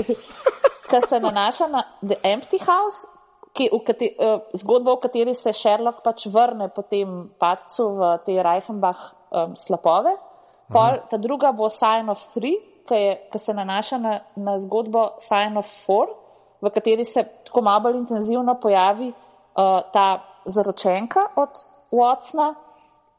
Ki 0.91 1.01
se 1.09 1.21
nanaša 1.23 1.67
na 1.71 1.81
The 2.03 2.19
Empty 2.23 2.59
House, 2.63 3.09
ki, 3.57 3.71
v 3.73 3.81
kate, 3.87 4.09
uh, 4.19 4.43
zgodbo, 4.55 4.95
v 4.99 5.03
kateri 5.03 5.35
se 5.35 5.53
Sherlock 5.55 6.05
pač 6.05 6.27
vrne 6.31 6.69
po 6.71 6.83
tem 6.87 7.31
padcu 7.41 7.89
v 7.99 8.11
te 8.27 8.37
Reichenbach 8.43 9.01
um, 9.31 9.57
slapove. 9.59 10.15
Pol, 10.71 11.01
ta 11.11 11.19
druga 11.19 11.51
bo 11.51 11.67
Sign 11.73 12.11
of 12.13 12.21
Three, 12.35 12.55
ki, 12.87 12.95
je, 12.95 13.17
ki 13.33 13.39
se 13.43 13.55
nanaša 13.55 13.99
na, 13.99 14.13
na 14.39 14.55
zgodbo 14.63 15.15
Sign 15.19 15.59
of 15.59 15.67
Four, 15.87 16.13
v 16.63 16.71
kateri 16.71 17.05
se 17.09 17.25
tako 17.49 17.63
malo 17.65 17.81
bolj 17.89 17.97
intenzivno 18.05 18.55
pojavi 18.61 19.09
uh, 19.57 19.81
ta 19.93 20.25
zaročenka 20.47 21.21
od 21.37 21.51
Watsona. 21.91 22.55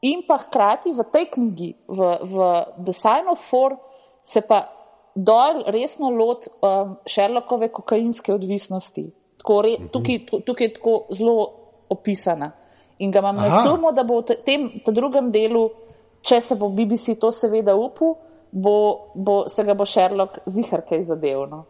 In 0.02 0.24
pa 0.26 0.36
hkrati 0.38 0.90
v 0.90 1.04
tej 1.12 1.26
knjigi, 1.30 1.70
v, 1.86 1.98
v 2.26 2.34
The 2.82 2.92
Sign 2.92 3.30
of 3.30 3.38
Four, 3.38 3.78
se 4.22 4.42
pa 4.42 4.66
Doyle 5.14 5.62
resno 5.66 6.10
lot 6.10 6.48
um, 6.48 6.96
Sherlockove 7.06 7.68
kokainske 7.68 8.34
odvisnosti. 8.34 9.10
Tako, 9.36 9.62
re, 9.62 9.76
tukaj, 9.92 10.18
tukaj 10.46 10.66
je 10.66 10.74
tako 10.74 10.94
zelo 11.10 11.36
opisana. 11.88 12.50
In 12.98 13.10
ga 13.10 13.18
imam 13.18 13.36
na 13.36 13.46
Aha. 13.46 13.62
sumu, 13.62 13.92
da 13.92 14.02
bo 14.02 14.20
v 14.20 14.24
te- 14.24 14.38
tem 14.44 14.68
drugem 14.86 15.30
delu, 15.30 15.68
če 16.22 16.40
se 16.40 16.56
bo 16.56 16.68
BBC 16.68 17.18
to 17.20 17.32
seveda 17.32 17.74
upal, 17.76 18.14
bo, 18.52 18.74
bo, 19.14 19.44
se 19.48 19.64
ga 19.64 19.74
bo 19.74 19.86
Sherlock 19.86 20.38
zihar 20.46 20.84
kaj 20.88 21.04
zadevno. 21.04 21.64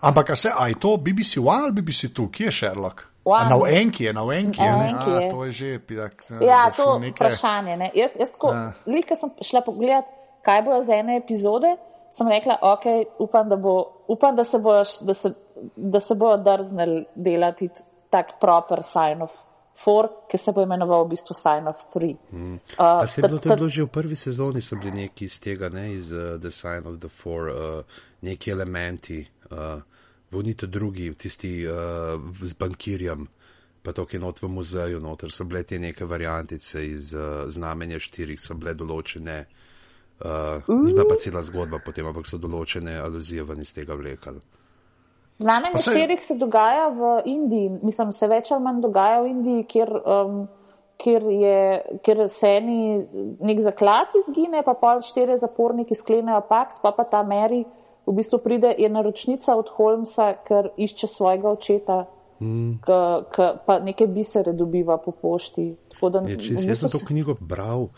Ampak 0.00 0.30
a 0.30 0.36
se, 0.36 0.52
a 0.54 0.68
je 0.68 0.78
to 0.78 0.96
BBC 0.96 1.38
One 1.38 1.70
ali 1.70 1.72
BBC 1.72 2.12
Two, 2.14 2.28
kje 2.30 2.50
je 2.50 2.52
Sherlock? 2.52 3.09
A 3.24 3.48
Na 3.48 3.56
Enki 3.68 4.04
je, 4.04 4.12
na 4.12 4.24
Enki 4.34 4.62
je. 4.62 4.72
Ne? 4.72 4.94
A. 4.96 5.30
To 5.30 5.44
je 5.44 5.52
že, 5.52 5.78
pidak, 5.78 6.24
Ja, 6.40 6.64
boš 6.66 6.76
to 6.76 6.94
je 6.94 7.00
nekaj- 7.00 7.12
vprašanje. 7.12 7.76
Ne? 7.76 7.90
Jaz, 7.94 8.10
jaz 8.18 8.30
tako, 8.30 8.48
Ja. 8.48 8.54
ja. 8.56 8.72
lika 8.86 9.16
sem 9.16 9.30
šla 9.42 9.60
pogledat, 9.60 10.04
kaj 10.42 10.62
bojo 10.62 10.82
za 10.82 10.94
ene 10.94 11.16
epizode, 11.16 11.76
sem 12.10 12.28
rekla, 12.28 12.58
ok, 12.62 12.84
upam, 13.18 13.48
da, 13.48 13.56
bo, 13.56 13.74
upam, 14.08 14.36
da 14.36 14.44
se 14.44 14.58
bojo, 14.58 14.84
da 15.00 15.14
se, 15.14 15.32
da 15.76 16.00
se 16.00 16.14
bojo 16.14 16.36
drznili 16.36 17.04
delati 17.14 17.68
tak 18.10 18.40
proper 18.40 18.82
sign 18.82 19.22
of 19.22 19.30
four, 19.76 20.08
ki 20.28 20.38
se 20.38 20.52
bo 20.52 20.62
imenoval 20.62 21.04
v 21.04 21.08
bistvu 21.08 21.34
sign 21.34 21.68
of 21.68 21.76
three. 21.92 22.14
Mm. 22.32 22.54
Uh, 22.54 23.06
se 23.06 23.20
je 23.20 23.28
bilo, 23.28 23.38
to 23.38 23.48
je 23.48 23.56
bilo 23.56 23.68
že 23.68 23.82
v 23.82 23.88
prvi 23.88 24.16
sezoni, 24.16 24.60
so 24.60 24.76
bili 24.76 24.90
neki 24.92 25.24
iz 25.24 25.40
tega, 25.40 25.68
ne, 25.68 25.92
iz 25.92 26.12
uh, 26.12 26.40
The 26.40 26.50
Sign 26.50 26.86
of 26.86 26.98
the 26.98 27.08
Four, 27.08 27.48
uh, 27.48 27.84
neki 28.20 28.50
elementi, 28.50 29.20
uh, 29.50 29.80
vonite 30.30 30.66
drugi, 30.66 31.14
tisti 31.14 31.66
uh, 31.66 32.20
z 32.42 32.54
bankirjem, 32.54 33.26
pa 33.82 33.92
to, 33.92 34.04
ki 34.06 34.16
je 34.16 34.20
not 34.20 34.42
v 34.42 34.48
muzeju, 34.48 35.00
noter 35.00 35.32
so 35.32 35.44
bile 35.44 35.62
te 35.62 35.78
neke 35.78 36.04
variantice 36.04 36.84
iz 36.86 37.14
uh, 37.14 37.48
znamenja 37.48 37.98
štirih, 37.98 38.40
so 38.40 38.54
bile 38.54 38.74
določene. 38.74 39.44
Uh, 40.20 40.60
ni 40.68 40.92
bila 40.92 41.06
pa 41.08 41.16
cela 41.16 41.42
zgodba 41.42 41.80
potem, 41.84 42.06
ampak 42.06 42.28
so 42.28 42.38
določene 42.38 42.98
aluzije 43.00 43.44
ven 43.48 43.64
iz 43.64 43.72
tega 43.72 43.96
vlekali. 43.96 44.40
Znamenje 45.40 45.80
se... 45.80 45.90
štirih 45.90 46.20
se 46.20 46.36
dogaja 46.36 46.88
v 46.92 47.12
Indiji, 47.32 47.70
mislim, 47.82 48.12
se 48.12 48.28
več 48.28 48.50
ali 48.52 48.64
manj 48.66 48.82
dogaja 48.84 49.22
v 49.24 49.30
Indiji, 49.32 49.66
kjer, 49.72 49.92
um, 50.04 50.42
kjer, 51.00 51.24
je, 51.32 51.60
kjer 52.04 52.26
se 52.28 52.50
eni 52.58 52.80
nek 53.40 53.62
zaklad 53.64 54.12
izgine, 54.20 54.60
pa 54.66 54.76
pol 54.76 55.00
štiri 55.00 55.40
zaporniki 55.40 55.96
sklenejo 55.96 56.42
pakt, 56.50 56.82
pa 56.84 56.92
pa 56.92 57.08
ta 57.08 57.24
Meri 57.24 57.64
v 58.10 58.16
bistvu 58.18 58.38
pride, 58.42 58.74
je 58.78 58.88
naročnica 58.90 59.54
od 59.56 59.70
Holmesa, 59.76 60.32
ker 60.46 60.72
išče 60.76 61.06
svojega 61.06 61.50
očeta, 61.50 61.98
mm. 62.40 62.80
k, 62.82 62.96
k, 63.30 63.50
pa 63.66 63.78
neke 63.78 64.06
bisere 64.10 64.52
dobiva 64.52 64.98
po 64.98 65.14
pošti. 65.14 65.70
Da, 66.00 66.24
je, 66.26 66.38
čist, 66.40 66.66
jaz 66.66 66.82
sem 66.82 66.90
to 66.90 66.98
knjigo 67.06 67.36
bral 67.40 67.90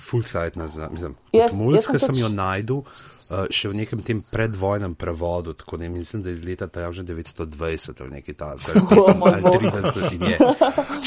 full 0.00 0.24
sight 0.26 0.56
nazaj. 0.56 0.88
Mislim, 0.92 1.16
yes, 1.32 1.54
mulj, 1.54 1.78
ki 1.92 2.00
sem 2.02 2.18
jo 2.18 2.28
najdel, 2.32 2.80
uh, 2.80 3.44
še 3.52 3.70
v 3.70 3.78
nekem 3.82 4.02
tem 4.06 4.22
predvojnem 4.24 4.94
prevodu, 4.98 5.54
tako 5.54 5.78
ne 5.80 5.90
mislim, 5.92 6.24
da 6.24 6.32
je 6.32 6.38
iz 6.38 6.44
leta 6.44 6.66
ta 6.72 6.88
že 6.92 7.04
920 7.06 8.02
ali 8.02 8.10
nekaj 8.18 8.38
takega, 8.40 8.82
ali 9.28 9.42
30 9.70 10.16
in 10.16 10.26
je 10.32 10.38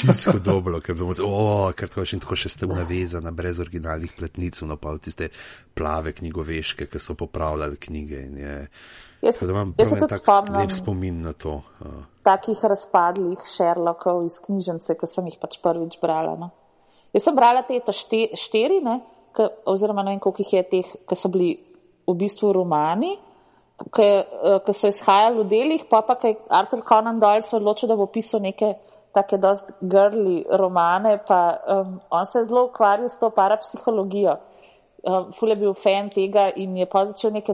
čisto 0.01 0.37
dobro, 0.39 0.79
ker 0.81 0.95
bomo, 0.99 1.17
oh, 1.25 1.67
ker 1.75 1.91
to 1.91 2.05
še 2.05 2.19
in 2.19 2.23
tako 2.23 2.39
še 2.39 2.53
ste 2.53 2.69
navezani 2.69 3.33
brez 3.35 3.59
originalnih 3.63 4.13
pletnic, 4.17 4.61
no 4.67 4.77
pa 4.77 4.95
tiste 5.01 5.33
plave 5.73 6.13
knjigoveške, 6.13 6.87
ki 6.87 7.01
so 7.01 7.17
popravljali 7.17 7.81
knjige. 7.81 8.25
Jaz, 9.23 9.39
da 9.41 9.51
imam 9.51 9.71
prav 9.73 10.07
tak 10.07 10.19
spomnim, 10.19 10.57
lep 10.59 10.71
spomin 10.71 11.21
na 11.21 11.33
to. 11.33 11.61
Uh. 11.79 12.03
Takih 12.27 12.59
razpadlih 12.63 13.39
Sherlockov 13.47 14.25
iz 14.27 14.35
knjižnice, 14.43 14.97
ki 14.99 15.07
sem 15.07 15.29
jih 15.31 15.39
pač 15.39 15.61
prvič 15.63 15.99
brala. 16.03 16.35
No? 16.39 16.51
Jaz 17.13 17.27
sem 17.27 17.35
brala 17.35 17.61
te 17.67 17.79
štiri, 17.93 18.79
ne, 18.81 18.99
k, 19.33 19.45
oziroma 19.69 20.03
ne 20.03 20.15
vem, 20.15 20.23
koliko 20.23 20.41
jih 20.41 20.53
je 20.57 20.63
teh, 20.71 20.95
ki 21.09 21.17
so 21.17 21.29
bili 21.29 21.51
v 22.07 22.15
bistvu 22.17 22.53
romani, 22.57 23.13
ki 23.93 24.07
eh, 24.07 24.73
so 24.73 24.89
izhajali 24.89 25.41
v 25.41 25.45
delih, 25.49 25.85
pa 25.89 26.01
pa 26.05 26.17
je 26.23 26.35
Arthur 26.49 26.81
Conan 26.87 27.19
Doyle 27.21 27.45
se 27.45 27.55
odločil, 27.57 27.89
da 27.89 27.99
bo 27.99 28.09
pisal 28.09 28.41
neke 28.41 28.75
take 29.13 29.37
dost 29.37 29.69
grli 29.81 30.41
romane, 30.49 31.19
pa 31.27 31.57
um, 31.67 31.99
on 32.09 32.25
se 32.25 32.39
je 32.39 32.49
zelo 32.49 32.65
ukvarjal 32.65 33.09
s 33.09 33.19
to 33.21 33.29
parapsihologijo. 33.29 34.37
Um, 35.03 35.31
ful 35.35 35.51
je 35.51 35.55
bil 35.59 35.73
fan 35.75 36.07
tega 36.09 36.47
in 36.55 36.77
je 36.79 36.85
pa 36.89 37.03
začel 37.05 37.33
neke, 37.35 37.53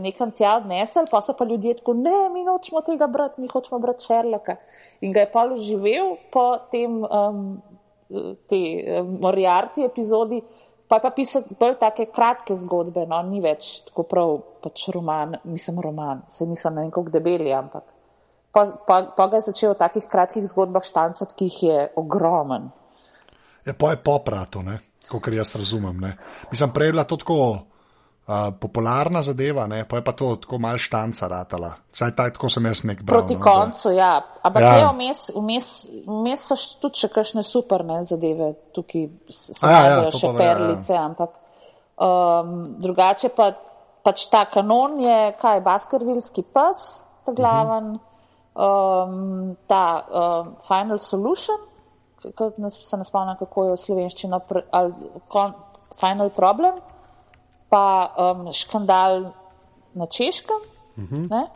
nekam 0.00 0.30
tja 0.30 0.54
odnesel, 0.60 1.04
pa 1.10 1.20
so 1.20 1.34
pa 1.36 1.44
ljudje 1.44 1.74
tako, 1.80 1.96
ne, 1.98 2.30
mi 2.32 2.44
nočemo 2.46 2.80
tega 2.86 3.10
brati, 3.12 3.40
mi 3.40 3.50
hočemo 3.52 3.80
brati 3.82 4.06
Sherlocka. 4.06 4.56
In 5.04 5.12
ga 5.12 5.26
je 5.26 5.30
pa 5.32 5.44
živel 5.58 6.14
po 6.32 6.46
tem 6.72 7.02
um, 7.04 7.58
te 8.48 8.60
eh, 8.80 9.02
Moriarty 9.02 9.84
epizodi, 9.86 10.40
pa 10.88 11.00
je 11.00 11.02
pa 11.02 11.10
pisal 11.10 11.44
bolj 11.58 11.76
take 11.80 12.06
kratke 12.14 12.56
zgodbe, 12.56 13.06
no, 13.10 13.18
ni 13.26 13.42
več 13.42 13.82
tako 13.88 14.06
prav 14.10 14.38
pač 14.62 14.88
roman, 14.94 15.36
mislim 15.44 15.80
roman, 15.82 16.22
se 16.30 16.46
nisem 16.46 16.74
na 16.74 16.86
nekog 16.86 17.10
debeli, 17.10 17.52
ampak 17.52 17.96
pa, 18.56 18.64
pa, 18.86 19.02
pa 19.16 19.28
ga 19.28 19.36
je 19.36 19.52
začel 19.52 19.74
v 19.74 19.80
takih 19.84 20.08
kratkih 20.08 20.44
zgodbah 20.48 20.84
štancati, 20.86 21.36
ki 21.36 21.48
jih 21.50 21.62
je 21.62 21.78
ogromen. 22.00 22.70
Je 23.66 23.74
ja, 23.74 23.76
pa 23.76 23.92
je 23.92 24.00
poprato, 24.00 24.62
kot 25.10 25.28
jaz 25.28 25.52
razumem. 25.58 25.98
Ne. 26.00 26.12
Mislim, 26.50 26.72
prej 26.72 26.88
je 26.88 26.94
bila 26.96 27.04
to 27.04 27.18
tako 27.20 27.40
popularna 28.60 29.22
zadeva, 29.22 29.66
ne? 29.66 29.84
pa 29.88 29.96
je 29.96 30.04
pa 30.04 30.12
to 30.12 30.32
tako 30.42 30.58
mal 30.58 30.78
štanca 30.82 31.28
ratala. 31.30 31.70
Saj 31.94 32.10
taj, 32.16 32.32
tako 32.34 32.48
sem 32.50 32.64
jaz 32.66 32.82
nek 32.84 33.02
bral. 33.02 33.20
Proti 33.20 33.36
no, 33.36 33.42
koncu, 33.42 33.88
da... 33.88 33.94
ja. 33.94 34.22
Ampak 34.42 34.62
ja. 34.62 34.72
je 34.78 34.88
vmes, 34.88 35.20
vmes, 35.34 35.68
vmes 36.06 36.46
so 36.48 36.56
tudi 36.82 37.04
še 37.04 37.10
kakšne 37.14 37.44
super 37.46 37.84
ne, 37.86 38.00
zadeve, 38.06 38.52
tukaj 38.74 39.06
se 39.30 39.54
ja, 39.62 39.82
ja, 39.86 40.00
še 40.10 40.32
perlice, 40.34 40.90
ja. 40.96 41.04
ampak 41.06 41.38
um, 42.02 42.56
drugače 42.82 43.30
pa 43.36 43.52
pač 44.06 44.26
ta 44.30 44.42
kanon 44.50 44.98
je, 45.02 45.20
kaj, 45.38 45.62
baskervilski 45.66 46.42
pes, 46.54 46.82
ta 47.26 47.34
glaven, 47.34 47.94
uh 47.94 48.02
-huh. 48.58 49.06
um, 49.06 49.54
ta 49.66 50.02
um, 50.02 50.52
final 50.66 50.98
solution, 50.98 51.62
se 52.18 52.96
ne 52.96 53.04
spomnim, 53.04 53.36
kako 53.38 53.64
je 53.64 53.70
v 53.70 53.76
slovenščini, 53.76 54.34
ali 54.70 54.92
final 56.00 56.30
problem 56.30 56.74
pa 57.68 58.14
um, 58.16 58.52
škandal 58.52 59.32
na 59.94 60.06
češkem, 60.06 60.60
uh 60.96 61.02
mhm. 61.02 61.24
-huh. 61.24 61.46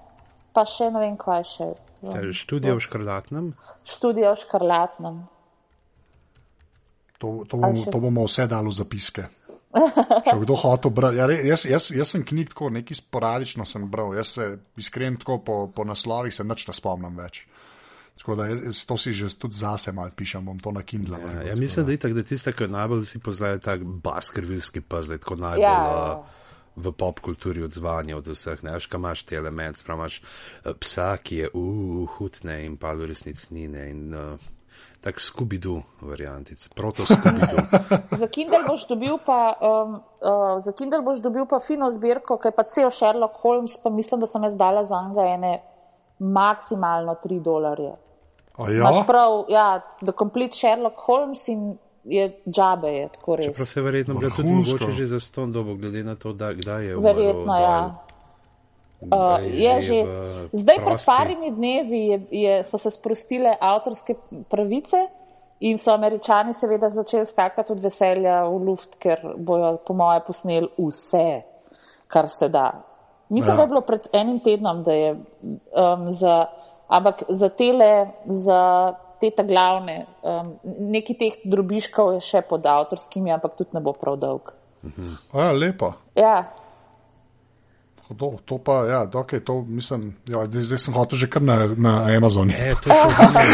pa 0.53 0.64
še 0.64 0.90
ne 0.90 1.01
vem, 1.01 1.16
kaj 1.16 1.44
še. 1.44 1.68
Um, 2.03 2.33
študija 2.33 2.75
v 2.75 2.81
škrlatnem. 2.81 3.53
Študija 3.85 4.33
v 4.33 4.37
škrlatnem. 4.37 5.29
To, 7.20 7.44
to, 7.44 7.57
bom, 7.61 7.77
to 7.92 8.01
bomo 8.01 8.25
vse 8.25 8.46
dali 8.49 8.68
v 8.68 8.73
zapiske. 8.73 9.29
Če 10.27 10.37
kdo 10.40 10.57
hoče 10.57 10.90
brati, 10.90 11.18
ja, 11.20 11.27
jaz, 11.31 11.66
jaz, 11.68 11.90
jaz 11.94 12.14
sem 12.14 12.25
knjig 12.27 12.49
tako 12.55 12.70
neki 12.75 12.96
sporadično 12.96 13.66
sem 13.68 13.85
bral, 13.90 14.14
jaz 14.16 14.33
se 14.38 14.46
iskreno 14.81 15.20
tako 15.20 15.38
po, 15.44 15.57
po 15.75 15.85
naslovih 15.85 16.35
se 16.35 16.44
nič 16.44 16.66
ne 16.66 16.75
spomnim 16.75 17.14
več. 17.20 17.44
Tako 18.20 18.35
da 18.37 18.46
jaz, 18.46 18.85
to 18.85 18.96
si 19.00 19.12
že 19.16 19.30
tudi 19.38 19.56
zase 19.56 19.92
malo 19.96 20.11
pišem, 20.16 20.44
bom 20.44 20.59
to 20.61 20.72
na 20.76 20.83
Kindle. 20.83 21.16
Ja, 21.20 21.42
ja, 21.42 21.54
mislim, 21.56 21.87
da 21.87 21.92
je 21.92 21.98
tako, 21.98 22.14
da 22.14 22.22
tiste, 22.22 22.52
ki 22.52 22.68
najbolj 22.68 23.00
vsi 23.00 23.18
poznajo, 23.18 23.59
tak 23.59 23.85
baskervilski 23.85 24.83
je 25.11 25.18
tako 25.18 25.37
najbolj 25.37 25.64
ja, 25.64 25.72
ja. 25.72 26.18
Uh, 26.20 26.40
v 26.76 26.92
pop 26.92 27.20
kulturi 27.20 27.62
odzvanje 27.64 28.16
od 28.16 28.28
vseh. 28.28 28.62
Ne, 28.62 28.76
ška 28.80 29.00
imaš 29.00 29.22
te 29.22 29.37
element, 29.37 29.76
spremaš 29.76 30.20
uh, 30.20 30.76
psa, 30.80 31.16
ki 31.16 31.37
je 31.37 31.48
uh, 31.54 32.09
hutne 32.18 32.61
in 32.66 32.76
pa 32.76 32.92
v 32.92 33.09
resnici 33.09 33.54
ni. 33.54 33.68
Ne, 33.68 33.90
in, 33.90 34.14
uh, 34.14 34.48
Tak 35.00 35.16
skubidu 35.16 35.78
variantic, 36.04 36.61
proto 36.76 37.06
skubidu. 37.09 37.56
za 38.20 38.26
Kindle 38.28 38.66
boš 38.68 38.85
dobil 38.85 39.16
pa, 39.24 39.56
um, 39.56 39.94
uh, 40.20 40.61
za 40.61 40.74
Kindle 40.76 41.00
boš 41.00 41.22
dobil 41.24 41.46
pa 41.48 41.56
fino 41.64 41.88
zbirko, 41.88 42.37
ki 42.37 42.52
je 42.52 42.52
pa 42.52 42.64
cel 42.68 42.90
Sherlock 42.92 43.40
Holmes, 43.40 43.78
pa 43.80 43.88
mislim, 43.90 44.20
da 44.20 44.28
sem 44.28 44.44
jaz 44.44 44.59
dala 44.61 44.85
za 44.85 45.00
njega 45.09 45.24
ene 45.24 45.54
maksimalno 46.20 47.16
3 47.24 47.40
dolarje. 47.40 47.96
Ja? 48.68 48.83
Máš 48.83 49.07
prav, 49.07 49.44
ja, 49.49 49.81
The 50.05 50.12
Complete 50.18 50.57
Sherlock 50.57 51.01
Holmes 51.07 51.49
in 51.49 51.79
je 52.05 52.40
džabe, 52.49 52.88
je 52.88 53.09
tako 53.09 53.37
res. 53.37 53.46
Čeprav 53.46 53.66
se 53.66 53.83
verjetno 53.83 54.14
bi 54.14 54.31
tudi 54.37 54.53
mogoče 54.53 54.92
že 54.92 55.07
za 55.07 55.20
ston 55.20 55.53
dobo, 55.53 55.75
glede 55.75 56.05
na 56.05 56.14
to, 56.14 56.33
da, 56.33 56.53
kdaj 56.53 56.87
je 56.87 56.96
umrl. 56.96 57.14
Verjetno, 57.14 57.57
ja. 57.57 57.81
Uh, 59.01 59.40
je 59.40 59.81
že, 59.81 59.99
zdaj, 60.53 60.77
pred 60.85 61.01
parimi 61.07 61.51
dnevi, 61.51 62.01
je, 62.07 62.18
je, 62.31 62.57
so 62.68 62.79
se 62.79 62.90
sprostile 62.92 63.55
avtorske 63.61 64.14
pravice 64.49 65.01
in 65.61 65.79
so 65.81 65.92
američani 65.92 66.53
seveda 66.53 66.90
začeli 66.90 67.27
skakati 67.27 67.73
od 67.73 67.81
veselja 67.81 68.42
v 68.44 68.61
luft, 68.64 68.99
ker 69.01 69.20
bojo, 69.37 69.79
po 69.87 69.96
moje, 69.96 70.20
posneli 70.27 70.68
vse, 70.77 71.42
kar 72.09 72.29
se 72.29 72.49
da. 72.49 72.83
Mislim, 73.29 73.53
ja. 73.53 73.57
da 73.57 73.62
je 73.62 73.68
bilo 73.68 73.81
pred 73.81 74.09
enim 74.12 74.40
tednom, 74.40 74.83
da 74.83 74.92
je 74.92 75.11
um, 75.12 76.11
za 76.11 76.46
ampak 76.90 77.22
za 77.29 77.48
tele, 77.48 77.90
za 78.26 78.61
te 79.20 79.31
ta 79.37 79.44
glavne, 79.44 80.07
um, 80.22 80.55
neki 80.64 81.14
teh 81.20 81.37
drobiškov 81.44 82.16
je 82.16 82.24
še 82.24 82.42
pod 82.48 82.66
avtorskimi, 82.66 83.33
ampak 83.35 83.59
tudi 83.59 83.76
ne 83.76 83.85
bo 83.85 83.92
prav 83.92 84.16
dolg. 84.20 84.50
Mhm. 84.83 85.12
Ja, 85.35 85.53
lepo. 85.53 85.92
Ja. 86.16 86.37
To, 88.18 88.40
to 88.42 88.57
pa, 88.59 88.81
ja, 88.90 89.00
okay, 89.07 89.38
to 89.46 89.61
mislim, 89.62 90.16
ja, 90.26 90.42
zdaj 90.50 90.81
sem 90.83 90.94
hotel 90.98 91.20
že 91.20 91.29
kar 91.31 91.44
na, 91.46 91.68
na 91.79 91.92
Amazonu. 92.11 92.50
Ne, 92.50 92.72
to 92.83 92.90
je 92.90 92.96
zdaj, 93.31 93.53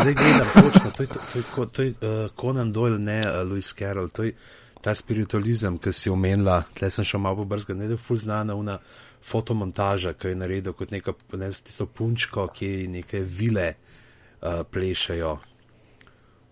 zdaj 0.00 0.14
gledam 0.18 0.48
točno, 0.56 0.90
to 0.90 1.02
je, 1.02 1.06
to, 1.06 1.20
to 1.22 1.38
je, 1.38 1.68
to 1.70 1.82
je 1.82 1.90
uh, 1.92 2.32
Conan 2.34 2.72
Doyle, 2.74 2.98
ne 2.98 3.20
uh, 3.22 3.46
Louis 3.46 3.74
Carroll, 3.78 4.10
to 4.10 4.26
je 4.26 4.34
ta 4.82 4.90
spiritualizem, 4.94 5.78
ki 5.78 5.92
si 5.94 6.10
omenila, 6.10 6.64
tle 6.74 6.90
sem 6.90 7.06
šel 7.06 7.22
malo 7.22 7.46
brzga, 7.46 7.78
ne 7.78 7.86
da 7.86 7.94
je 7.94 8.02
ful 8.02 8.18
znana 8.18 8.58
una 8.58 8.80
fotomontaža, 9.22 10.12
ki 10.12 10.32
je 10.32 10.36
naredil 10.36 10.74
kot 10.76 10.90
neka, 10.90 11.14
ne 11.38 11.50
tisto 11.52 11.86
punčko, 11.86 12.48
ki 12.54 12.88
neke 12.90 13.22
vile 13.22 13.74
uh, 13.74 14.62
plešajo 14.70 15.36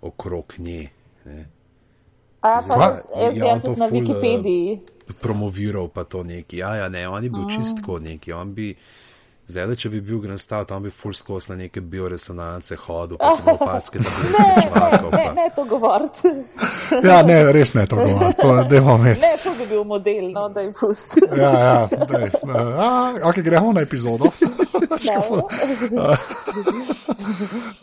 okrog 0.03 0.55
nje. 0.59 0.89
Ne. 1.25 1.47
A, 2.41 2.61
pa 2.69 2.97
jaz 3.21 3.35
bi 3.35 3.61
tudi 3.63 3.81
na 3.81 3.89
Wikipediji. 3.89 4.79
Promoviral 5.21 5.89
pa 5.89 6.05
to 6.05 6.23
neki, 6.23 6.63
ja, 6.63 6.75
ja, 6.77 6.89
ne, 6.89 7.09
on 7.09 7.25
je 7.25 7.31
bil 7.31 7.43
mm. 7.43 7.57
čistko 7.57 7.99
neki, 7.99 8.33
on 8.33 8.55
bi 8.55 8.75
Zdaj, 9.51 9.77
če 9.77 9.89
bi 9.91 10.01
bil 10.05 10.21
Grand 10.23 10.41
Star, 10.41 10.65
tam 10.69 10.83
bi 10.87 10.91
full 10.95 11.15
skos 11.17 11.49
na 11.51 11.57
neke 11.59 11.81
bioresonance 11.83 12.77
hodil, 12.85 13.19
pa 13.19 13.35
bi 13.43 13.51
opatske 13.57 13.99
tablete 13.99 14.31
Ne, 14.39 14.63
čvakal. 14.69 15.11
ne, 15.11 15.25
ne 15.37 15.47
to 15.57 15.65
govoriti. 15.65 16.29
Ja, 17.03 17.21
ne, 17.27 17.53
res 17.53 17.75
ne 17.75 17.87
to 17.91 17.97
imeti. 18.01 18.47
Ne, 19.21 19.35
to 19.43 19.51
bi 19.59 19.67
bil 19.71 19.85
model, 19.85 20.31
no, 20.33 20.49
da 20.55 20.61
jih 20.65 20.75
pusti. 20.81 21.21
Ja, 21.37 21.53
ja, 21.67 21.89
daj. 21.91 22.31
A, 22.47 22.89
ok, 23.31 23.37
gremo 23.45 23.73
na 23.75 23.81
epizodo. 23.87 24.31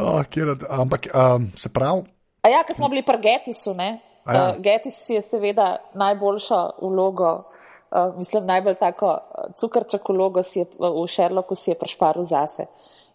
oh, 0.03 0.21
kjer, 0.29 0.55
ampak 0.69 1.01
um, 1.13 1.51
se 1.55 1.69
pravi, 1.73 2.03
A 2.47 2.49
ja, 2.49 2.63
ko 2.63 2.73
smo 2.73 2.87
bili 2.87 3.03
pri 3.03 3.17
Getisu, 3.21 3.73
ne? 3.73 3.99
A 4.25 4.33
ja. 4.33 4.49
Uh, 4.49 4.61
Getis 4.63 5.09
je 5.09 5.21
seveda 5.21 5.75
najboljšo 5.93 6.79
vlogo, 6.81 7.43
uh, 7.91 8.17
mislim, 8.17 8.45
najbolj 8.45 8.75
tako 8.79 9.19
cukrček 9.57 10.09
vlogo 10.09 10.43
si 10.43 10.59
je, 10.59 10.65
v 10.79 11.05
Sherlocku 11.07 11.55
si 11.55 11.71
je 11.71 11.79
prešparil 11.79 12.23
zase 12.23 12.65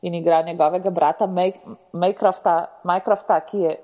in 0.03 0.15
igra 0.15 0.43
njegovega 0.43 0.91
brata 0.91 1.27
May- 1.27 1.59
Maycrofta, 1.93 2.81
Mycrofta, 2.85 3.41
ki 3.47 3.59
je, 3.59 3.75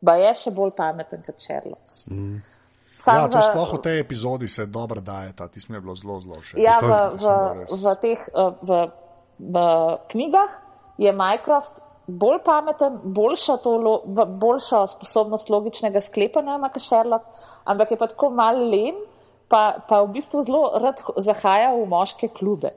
ba 0.00 0.16
je 0.20 0.34
še 0.34 0.50
bolj 0.50 0.74
pameten 0.76 1.22
kot 1.26 1.40
Sherlock. 1.40 1.80
Mm. 2.10 2.40
ja, 3.06 3.28
to 3.32 3.40
sploh 3.40 3.72
v 3.74 3.82
tej 3.82 4.00
epizodi 4.00 4.48
se 4.48 4.66
dobro 4.66 5.00
daje, 5.00 5.32
ta 5.32 5.48
ti 5.48 5.60
smo 5.60 5.76
je 5.76 5.80
bilo 5.80 5.94
zelo, 5.96 6.20
zelo 6.20 6.40
všeč. 6.40 6.58
Ja, 6.60 6.76
v, 6.82 6.92
v, 7.16 7.24
v 7.72 7.94
teh 8.02 8.20
uh, 8.34 8.52
v, 8.60 8.80
v 9.40 9.56
knjigah 10.12 10.50
je 11.00 11.12
Mycroft 11.16 11.80
bolj 12.10 12.42
pameten, 12.44 12.98
boljšo, 13.04 13.56
to, 13.64 13.72
v- 14.04 14.26
boljšo 14.36 14.86
sposobnost 14.92 15.48
logičnega 15.48 16.00
sklepanja 16.04 16.58
ima 16.58 16.68
kot 16.68 16.82
Sherlock, 16.82 17.24
ampak 17.64 17.90
je 17.90 17.96
pa 17.96 18.06
tako 18.10 18.30
mal 18.34 18.58
len, 18.68 18.98
pa, 19.50 19.82
pa 19.82 20.06
v 20.06 20.14
bistvu 20.14 20.44
zelo 20.46 20.70
rad 20.78 21.02
zahaja 21.18 21.74
v 21.74 21.82
moške 21.90 22.30
klube. 22.30 22.70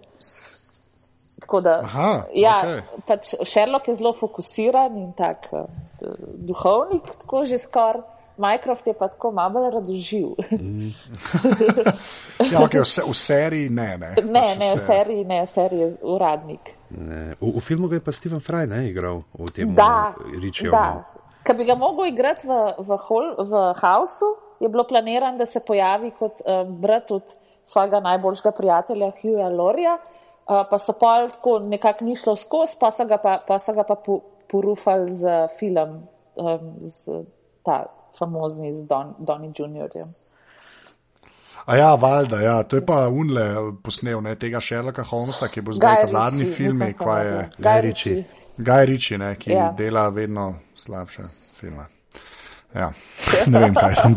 Tako 1.43 1.59
da, 1.61 1.73
Aha, 1.83 2.23
ja, 2.33 2.55
okej. 2.63 2.81
pač 3.05 3.23
Sherlock 3.43 3.91
je 3.91 3.97
zelo 3.99 4.13
fokusiran 4.15 4.95
in 4.97 5.11
tak 5.13 5.51
uh, 5.51 5.67
duhovnik, 6.39 7.03
tako 7.21 7.45
že 7.45 7.61
skoraj. 7.61 8.09
Mycroft 8.33 8.87
je 8.89 8.97
pa 8.97 9.05
tako 9.13 9.29
malo 9.29 9.61
radoživ. 9.69 10.33
Ja, 12.51 12.59
okay, 12.65 12.81
v, 12.81 12.85
se, 12.85 13.01
v 13.05 13.13
seriji 13.13 13.69
ne. 13.69 13.97
Ne, 13.97 14.09
ne, 14.25 14.41
Pač 14.41 14.57
ne, 14.59 14.69
v 14.73 14.79
seriji, 14.81 15.23
ne, 15.25 15.39
v 15.45 15.49
seriji 15.49 15.81
je 15.81 15.89
uradnik. 16.01 16.73
Ne, 16.89 17.35
v, 17.37 17.51
v 17.53 17.61
filmu 17.61 17.87
ga 17.87 17.99
je 17.99 18.03
pa 18.03 18.11
Steven 18.11 18.41
Fry 18.41 18.65
ne, 18.65 18.89
igral 18.89 19.21
v 19.37 19.49
tem 19.53 19.75
Da, 19.77 20.13
Ričiju. 20.17 20.71
da. 20.73 21.05
Ker 21.43 21.57
bi 21.59 21.67
ga 21.67 21.75
mogel 21.77 22.09
igrati 22.09 22.47
v, 22.47 22.53
v, 22.79 22.97
hol, 23.05 23.25
v 23.37 23.53
Hausu, 23.77 24.29
je 24.63 24.69
bilo 24.69 24.83
planirano, 24.87 25.37
da 25.37 25.45
se 25.45 25.59
pojavi 25.67 26.11
kot 26.11 26.41
um, 26.45 26.75
brat 26.81 27.11
od 27.11 27.35
svojega 27.63 27.99
najboljšega 27.99 28.51
prijatelja 28.51 29.11
Hughja 29.21 29.49
Lorija, 29.49 29.97
uh, 29.97 30.63
pa 30.69 30.79
so 30.79 30.95
pol 30.99 31.29
tako 31.31 31.59
nekako 31.59 32.05
ni 32.05 32.15
šlo 32.15 32.35
skozi, 32.35 32.77
pa 32.79 32.91
so 32.91 33.05
ga 33.05 33.17
pa, 33.17 33.37
pa, 33.47 33.59
so 33.59 33.73
ga 33.73 33.83
pa 33.83 33.95
po, 33.95 34.19
porufali 34.51 35.11
z 35.11 35.47
film, 35.59 36.03
um, 36.35 36.75
z 36.79 37.23
ta 37.63 37.85
famozni 38.17 38.71
z 38.71 38.87
Don, 38.87 39.15
Donny 39.19 39.51
Jr. 39.57 39.89
A 41.65 41.75
ja, 41.75 41.95
valjda, 41.95 42.41
ja, 42.41 42.63
to 42.63 42.75
je 42.75 42.85
pa 42.85 43.07
Unle 43.07 43.55
posnel, 43.83 44.21
ne, 44.21 44.35
tega 44.35 44.61
Sherlocka 44.61 45.03
Holmesa, 45.07 45.47
ki 45.47 45.61
bo 45.61 45.73
zdaj 45.73 46.05
zadnji 46.11 46.45
film, 46.45 46.83
kva 46.99 47.19
je 47.19 47.37
Ritchie. 47.57 47.81
Ritchie. 47.81 48.23
Guy 48.57 48.85
Ritchie, 48.85 49.17
ne, 49.17 49.35
ki 49.39 49.55
ja. 49.55 49.71
dela 49.77 50.09
vedno 50.09 50.53
slabše 50.77 51.23
filme. 51.55 51.92
Ja. 52.75 52.91
Ne 53.51 53.59
vem, 53.59 53.75
kaj 53.75 53.95
tam, 54.01 54.15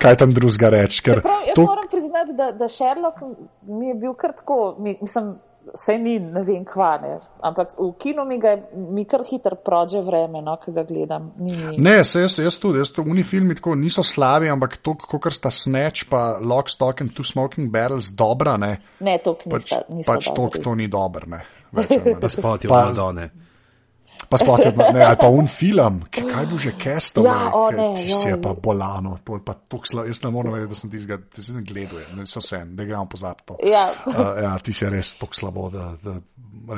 kaj 0.00 0.16
tam 0.16 0.32
drugega 0.34 0.70
reči. 0.70 1.02
ker 1.02 1.20
Prav, 1.22 1.44
jaz 1.46 1.54
to- 1.56 1.66
moram 1.68 1.86
priznati, 1.90 2.32
da, 2.36 2.50
da 2.52 2.68
Sherlock 2.68 3.20
mi 3.66 3.88
je 3.88 3.94
bil 3.94 4.14
kar 4.14 4.32
tako, 4.36 4.76
mi, 4.78 4.96
mislim, 5.00 5.34
sej 5.76 5.98
ni, 5.98 6.14
ne 6.18 6.42
vem 6.42 6.64
kva, 6.64 6.94
ne, 7.02 7.18
ampak 7.44 7.74
v 7.78 7.90
kinu 8.00 8.24
mi 8.24 8.38
ga 8.40 8.54
je, 8.54 8.62
mi 8.74 9.04
kar 9.04 9.20
hitro 9.28 9.56
prođe 9.56 10.00
vreme, 10.00 10.40
no, 10.42 10.56
ki 10.64 10.72
ga 10.72 10.84
gledam. 10.88 11.32
Ni, 11.38 11.52
ni. 11.56 11.76
Ne, 11.78 12.04
se 12.04 12.22
jaz, 12.24 12.38
jaz 12.38 12.58
tudi, 12.58 12.80
jaz 12.80 12.90
to, 12.96 13.02
uni 13.02 13.22
filmi 13.22 13.54
tako 13.54 13.74
niso 13.74 14.02
slabi, 14.02 14.48
ampak 14.48 14.78
to, 14.80 14.94
kot 14.94 15.32
sta 15.32 15.50
Snatch 15.50 16.08
pa 16.10 16.38
Lock, 16.40 16.70
Stock 16.72 17.00
and 17.00 17.12
Two 17.12 17.26
Smoking 17.26 17.68
Barrels 17.70 18.10
dobra, 18.16 18.56
ne, 18.56 18.78
ne 19.00 19.18
to 19.24 19.36
pač, 19.36 19.68
nista, 19.68 19.82
niso 19.88 20.12
pač 20.12 20.30
to, 20.32 20.48
to 20.62 20.74
ni 20.74 20.88
dobro, 20.88 21.28
ne. 21.28 21.44
Več 21.72 21.92
manj. 22.00 22.16
Pa 22.20 22.42
Pa- 22.42 22.56
od 22.56 22.64
Madone. 22.70 23.30
Pa 24.30 24.38
sploh 24.38 24.60
je, 24.62 24.70
ne, 24.94 25.00
ali 25.02 25.16
pa 25.18 25.26
un 25.34 25.48
film, 25.50 26.04
ki, 26.06 26.22
kaj 26.30 26.44
bil 26.46 26.58
že 26.62 26.70
Castle, 26.78 27.24
Ja, 27.26 27.50
si 27.98 28.28
je 28.30 28.36
pa 28.38 28.52
bolano, 28.54 29.16
to 29.26 29.40
je 29.40 29.42
pa 29.42 29.56
tok 29.58 29.88
sla, 29.90 30.04
jaz 30.06 30.20
ne 30.22 30.30
morem 30.30 30.54
verjeti, 30.54 30.70
da 30.70 30.78
sem 30.78 30.90
tizga, 30.92 31.16
da 31.18 31.42
sem 31.42 31.64
gledal, 31.66 31.98
ne 32.14 32.26
so 32.30 32.38
sen, 32.44 32.76
da 32.78 32.86
gremo 32.86 33.08
pozabiti 33.10 33.48
to. 33.50 33.56
Ja. 33.66 33.88
Uh, 34.06 34.38
ja, 34.38 34.52
ti 34.62 34.70
si 34.76 34.86
res 34.86 35.16
tok 35.18 35.34
slabo, 35.34 35.66
da, 35.74 35.88
da 35.98 36.14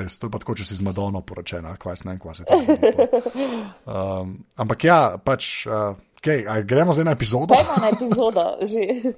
res, 0.00 0.16
to 0.16 0.30
je 0.30 0.32
pa 0.32 0.40
tako, 0.40 0.56
če 0.56 0.64
si 0.64 0.78
z 0.80 0.86
Madono 0.88 1.20
poročena, 1.20 1.76
kvaj 1.76 2.00
se 2.00 2.08
ne 2.08 2.14
vem, 2.14 2.22
kva 2.24 2.32
se 2.40 2.48
ti 2.48 2.56
zgodi. 2.64 3.60
Um, 3.84 4.32
ampak 4.64 4.88
ja, 4.88 4.98
pač, 5.20 5.52
uh, 5.68 5.92
okay, 6.22 6.46
a 6.48 6.56
gremo 6.64 6.96
zdaj 6.96 7.04
na 7.10 7.16
epizodo. 7.20 7.52
Pojmo 7.52 7.76
na 7.84 7.92
epizodo 7.92 8.46
že. 8.64 9.12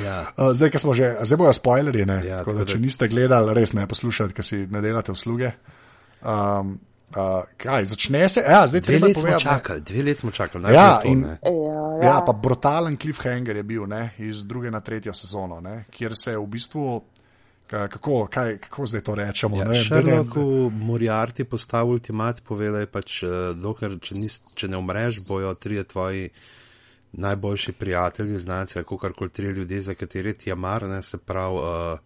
Ja. 0.00 0.32
Uh, 0.34 0.50
zdaj, 0.56 0.80
smo 0.80 0.96
že, 0.96 1.12
zdaj 1.28 1.36
bojo 1.44 1.52
spoilerji, 1.54 2.08
ne? 2.08 2.22
Ja, 2.24 2.40
tako 2.40 2.56
tako 2.56 2.64
da- 2.64 2.70
če 2.72 2.78
niste 2.80 3.08
gledali, 3.12 3.52
res 3.52 3.76
ne 3.76 3.84
poslušajte, 3.84 4.32
ker 4.34 4.48
si 4.48 4.64
ne 4.64 4.80
delate 4.80 5.12
usluge. 5.12 5.52
Um, 6.24 6.78
uh, 7.10 7.16
kaj, 7.56 7.84
začne 7.84 8.28
se, 8.28 8.40
ja, 8.42 8.66
zdaj 8.66 8.80
Dve 8.80 8.86
treba 8.88 9.06
let 9.06 9.18
smo 9.18 9.38
čakali, 9.40 9.80
dve 9.80 10.02
let 10.02 10.18
smo 10.18 10.30
čakali. 10.30 10.74
Ja, 10.74 11.00
to, 11.00 11.08
in- 11.08 11.20
ne. 11.20 11.38
Ja, 11.42 11.50
Ja. 12.02 12.08
ja, 12.08 12.22
pa 12.26 12.32
brutalen 12.32 12.96
cliffhanger 12.96 13.56
je 13.56 13.62
bil 13.62 13.86
ne, 13.86 14.14
iz 14.18 14.44
druge 14.44 14.70
na 14.70 14.80
tretjo 14.80 15.12
sezono, 15.12 15.60
ne, 15.60 15.84
kjer 15.90 16.12
se 16.16 16.36
v 16.36 16.46
bistvu, 16.46 17.02
ka- 17.66 17.88
kako, 17.88 18.26
kaj, 18.26 18.58
kako 18.58 18.86
zdaj 18.86 19.00
to 19.00 19.14
rečemo? 19.14 19.56
Ja, 19.56 19.64
ne, 19.64 19.70
da 19.70 19.74
ne- 19.74 19.84
Sherlocku 19.84 20.40
Moriarty 20.72 21.44
postavil 21.44 21.92
ultimat, 21.92 22.40
povedal 22.42 22.80
je 22.80 22.86
pač, 22.86 23.22
eh, 23.22 23.26
dokler, 23.54 23.98
če, 24.00 24.14
nis, 24.14 24.40
če 24.54 24.68
ne 24.68 24.76
umreš, 24.76 25.20
bojo 25.28 25.54
trije 25.54 25.84
tvoji 25.84 26.28
najboljši 27.12 27.72
prijatelji, 27.72 28.38
znanci, 28.38 28.78
ali 28.78 28.84
kakorkoli 28.84 29.30
trije 29.30 29.52
ljudje, 29.52 29.80
za 29.82 29.94
katere 29.94 30.32
ti 30.32 30.50
je 30.50 30.54
mar, 30.54 30.82
ne, 30.82 31.02
se 31.02 31.18
pravi 31.18 31.54
uh, 31.56 31.98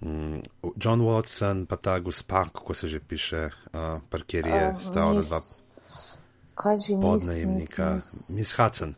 mm, 0.00 0.40
John 0.76 1.00
Watson, 1.00 1.66
pa 1.66 1.76
ta 1.76 1.98
gospa, 1.98 2.44
kako 2.44 2.74
se 2.74 2.88
že 2.88 3.00
piše, 3.00 3.50
uh, 3.72 4.00
par 4.08 4.22
kjer 4.26 4.46
je 4.46 4.68
Uh, 4.74 4.80
stal 4.80 5.14
na 5.14 5.20
dva 5.20 5.40
Kaj 6.54 6.76
podnajemnika, 7.02 7.94
mis, 7.94 8.04
mis. 8.04 8.38
Miss 8.38 8.52
Hudson. 8.58 8.94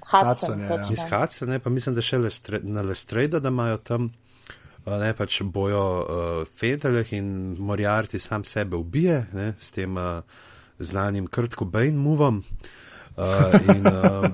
Hudson, 0.00 0.28
Hudson, 0.28 0.60
ja. 0.60 0.90
Miss 0.90 1.04
Hudson, 1.10 1.48
ne, 1.48 1.58
pa 1.58 1.70
mislim, 1.70 1.94
da 1.94 2.02
še 2.02 2.18
Lestre, 2.18 2.60
na 2.62 2.82
Lestreda, 2.82 3.40
da 3.40 3.48
imajo 3.48 3.76
tam. 3.76 4.04
uh, 4.04 4.24
Ne, 4.86 5.14
pač 5.16 5.40
bojo 5.42 5.80
uh, 5.80 6.48
Fenteljah 6.60 7.12
in 7.16 7.56
Moriarty 7.56 8.18
sam 8.20 8.44
sebe 8.44 8.76
ubije 8.76 9.26
ne, 9.32 9.54
s 9.58 9.72
tem 9.72 9.96
uh, 9.96 10.20
znanim 10.78 11.26
Krtko 11.26 11.64
Bain 11.64 11.96
movom. 11.96 12.42
Uh, 13.16 13.54
in 13.72 13.86
uh, 13.86 14.28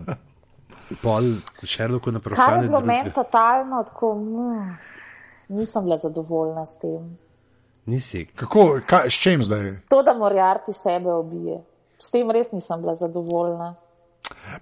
pol 1.03 1.37
Sherlocku 1.63 2.11
na 2.11 2.19
Kar 2.19 2.33
je 2.33 2.37
preostane 2.37 2.67
bilo 2.67 2.81
meni 2.81 3.13
totalno 3.15 3.85
tako, 3.87 4.15
mm, 4.15 4.65
nisem 5.51 5.85
bila 5.85 5.99
zadovoljna 5.99 6.67
s 6.67 6.79
tem. 6.79 7.19
Nisi. 7.87 8.27
Kako, 8.37 8.81
kaj, 8.87 9.11
s 9.11 9.15
čim 9.15 9.43
zdaj? 9.43 9.73
To, 9.89 10.03
da 10.03 10.15
Moriarty 10.15 10.73
sebe 10.73 11.15
ubije. 11.15 11.61
S 11.99 12.11
tem 12.11 12.31
res 12.31 12.53
nisem 12.53 12.81
bila 12.81 12.95
zadovoljna. 12.97 13.75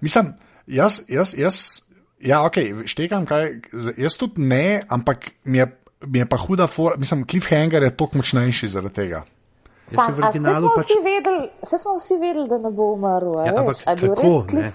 Mislim, 0.01 0.33
jaz, 0.67 1.01
jaz, 1.07 1.35
jaz 1.37 1.81
ja, 2.19 2.43
ok, 2.45 2.85
štekam 2.85 3.25
kaj, 3.25 3.51
jaz 3.97 4.17
tudi 4.19 4.41
ne, 4.41 4.81
ampak 4.89 5.31
mi 5.43 5.57
je, 5.57 5.67
mi 6.07 6.19
je 6.19 6.29
pa 6.29 6.37
huda, 6.37 6.67
for, 6.67 6.97
mislim, 6.97 7.25
cliffhanger 7.27 7.83
je 7.83 7.95
toliko 7.97 8.17
močnejši 8.17 8.67
zaradi 8.67 8.95
tega. 8.95 9.23
Jaz 9.89 10.05
se 10.05 10.13
smo, 10.13 10.69
pač- 10.75 10.85
vsi 10.85 10.99
vedeli, 11.03 11.49
smo 11.65 11.95
vsi 11.97 12.17
vedeli, 12.21 12.47
da 12.49 12.57
ne 12.57 12.71
bo 12.71 12.91
umrl. 12.93 13.39
Ja, 13.45 13.53
ampak 13.57 13.79
kako, 13.85 14.11
res 14.21 14.53
ne? 14.53 14.73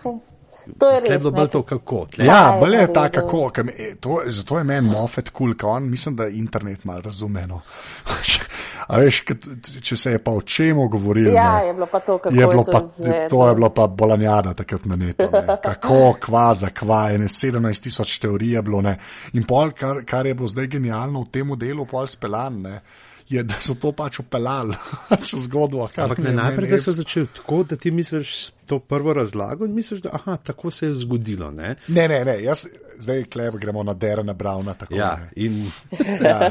To 0.65 0.91
je 0.91 1.01
Tle 1.01 1.09
je 1.09 1.09
res. 1.09 1.19
bilo 1.19 1.31
bolj 1.31 1.49
to, 1.49 1.63
kako. 1.63 2.07
Tle. 2.07 2.25
Ja, 2.25 2.39
je 2.49 2.61
bolj 2.61 2.75
je 2.75 2.93
ta, 2.93 3.09
kako, 3.09 3.51
ker 3.51 3.65
me- 3.65 3.75
e, 3.79 3.95
to, 3.97 4.23
zato 4.27 4.59
je 4.59 4.65
meni 4.65 4.91
Moffat 4.91 5.29
kul, 5.29 5.47
cool, 5.47 5.55
ker 5.55 5.69
on 5.69 5.91
mislim, 5.91 6.17
da 6.17 6.25
je 6.25 6.39
internet 6.39 6.85
malo 6.85 7.01
razumeno. 7.01 7.61
A 8.89 8.99
veš, 8.99 9.23
t- 9.25 9.37
če 9.81 9.97
se 9.97 10.11
je 10.11 10.19
pa 10.19 10.31
o 10.31 10.41
čemu 10.43 10.89
govoril, 10.89 11.29
Ja, 11.29 11.59
ne, 11.59 11.67
je 11.67 11.75
bilo 11.75 11.87
pa 11.87 12.01
to, 12.01 12.19
kako 12.19 12.35
je 12.35 12.47
bilo 12.47 12.65
to 12.65 12.73
pa, 12.73 12.81
izvedel. 12.99 13.29
to 13.29 13.49
je 13.49 13.55
bilo 13.55 13.71
pa 13.71 13.87
bolanjada 13.87 14.55
takrat 14.55 14.85
na 14.85 14.97
netu. 14.97 15.29
Ne. 15.33 15.47
Kako, 15.63 16.17
kva, 16.21 16.55
za 16.55 16.69
kva, 16.71 17.11
ene 17.13 17.25
17 17.25 17.83
tisoč 17.83 18.19
teorij 18.19 18.53
je 18.53 18.63
bilo. 18.63 18.83
Ne. 18.83 18.99
In 19.33 19.45
pol, 19.45 19.71
kar, 19.71 20.03
kar 20.05 20.27
je 20.27 20.35
bilo 20.35 20.49
zdaj 20.49 20.67
genialno 20.69 21.23
v 21.23 21.31
tem 21.31 21.55
delu, 21.57 21.87
pol 21.87 22.07
speljan, 22.07 22.61
ne, 22.63 22.81
je, 23.29 23.43
da 23.43 23.55
so 23.61 23.75
to 23.75 23.93
pač 23.97 24.19
upeljali, 24.21 24.77
še 25.29 25.39
zgodbo. 25.47 25.87
Ampak 25.97 26.21
ne 26.25 26.33
najprej, 26.37 26.71
da 26.71 26.81
so 26.83 26.93
začeli 26.93 27.29
tako, 27.37 27.63
da 27.69 27.77
ti 27.81 27.91
misliš 27.91 28.51
to 28.67 28.79
prvo 28.79 29.15
razlago 29.17 29.65
in 29.65 29.75
misliš, 29.75 30.03
da 30.05 30.11
aha, 30.13 30.37
tako 30.37 30.71
se 30.71 30.87
je 30.87 30.95
zgodilo. 31.05 31.51
Ne? 31.51 31.75
Ne, 31.89 32.09
ne, 32.09 32.25
ne, 32.25 32.37
jaz 32.43 32.67
zdaj 32.99 33.25
klep 33.25 33.55
gremo 33.61 33.83
na 33.83 33.95
Derena 33.95 34.33
Brauna. 34.33 34.75
Tako, 34.75 34.95
Ja, 34.95 35.17
ne. 35.21 35.31
in 35.37 35.71
ja, 36.25 36.51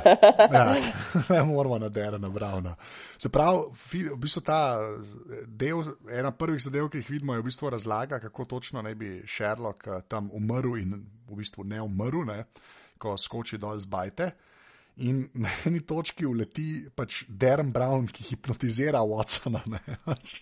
ja, 0.53 0.75
ne 1.29 1.43
moramo 1.43 1.79
na 1.79 1.89
Derena 1.89 2.29
Brauna. 2.29 2.75
Se 3.17 3.29
pravi, 3.29 4.03
v 4.09 4.17
bistvu 4.19 4.41
ta 4.41 4.79
del, 5.47 5.83
ena 6.09 6.31
prvih 6.31 6.61
zadev, 6.61 6.89
ki 6.89 7.03
jih 7.03 7.09
vidimo, 7.09 7.33
je 7.33 7.43
v 7.43 7.47
bistvu 7.47 7.69
razlaga, 7.69 8.19
kako 8.19 8.45
točno 8.45 8.81
naj 8.81 8.95
bi 8.95 9.11
Sherlock 9.27 9.87
eh, 9.87 10.01
tam 10.07 10.29
umrl 10.33 10.77
in 10.81 10.97
v 11.29 11.37
bistvu 11.37 11.63
ne 11.63 11.81
umrl, 11.81 12.25
ne, 12.27 12.43
ko 12.97 13.17
skoči 13.17 13.57
dol 13.57 13.79
z 13.79 13.89
bajte. 13.89 14.31
In 14.97 15.27
na 15.33 15.49
eni 15.65 15.81
točki 15.81 16.25
uleti 16.25 16.85
pač 16.95 17.23
Darren 17.27 17.71
Brown, 17.73 18.07
ki 18.07 18.23
hipnotizira 18.23 19.01
Watsona. 19.01 19.63
ne, 19.65 19.79
pač. 20.05 20.35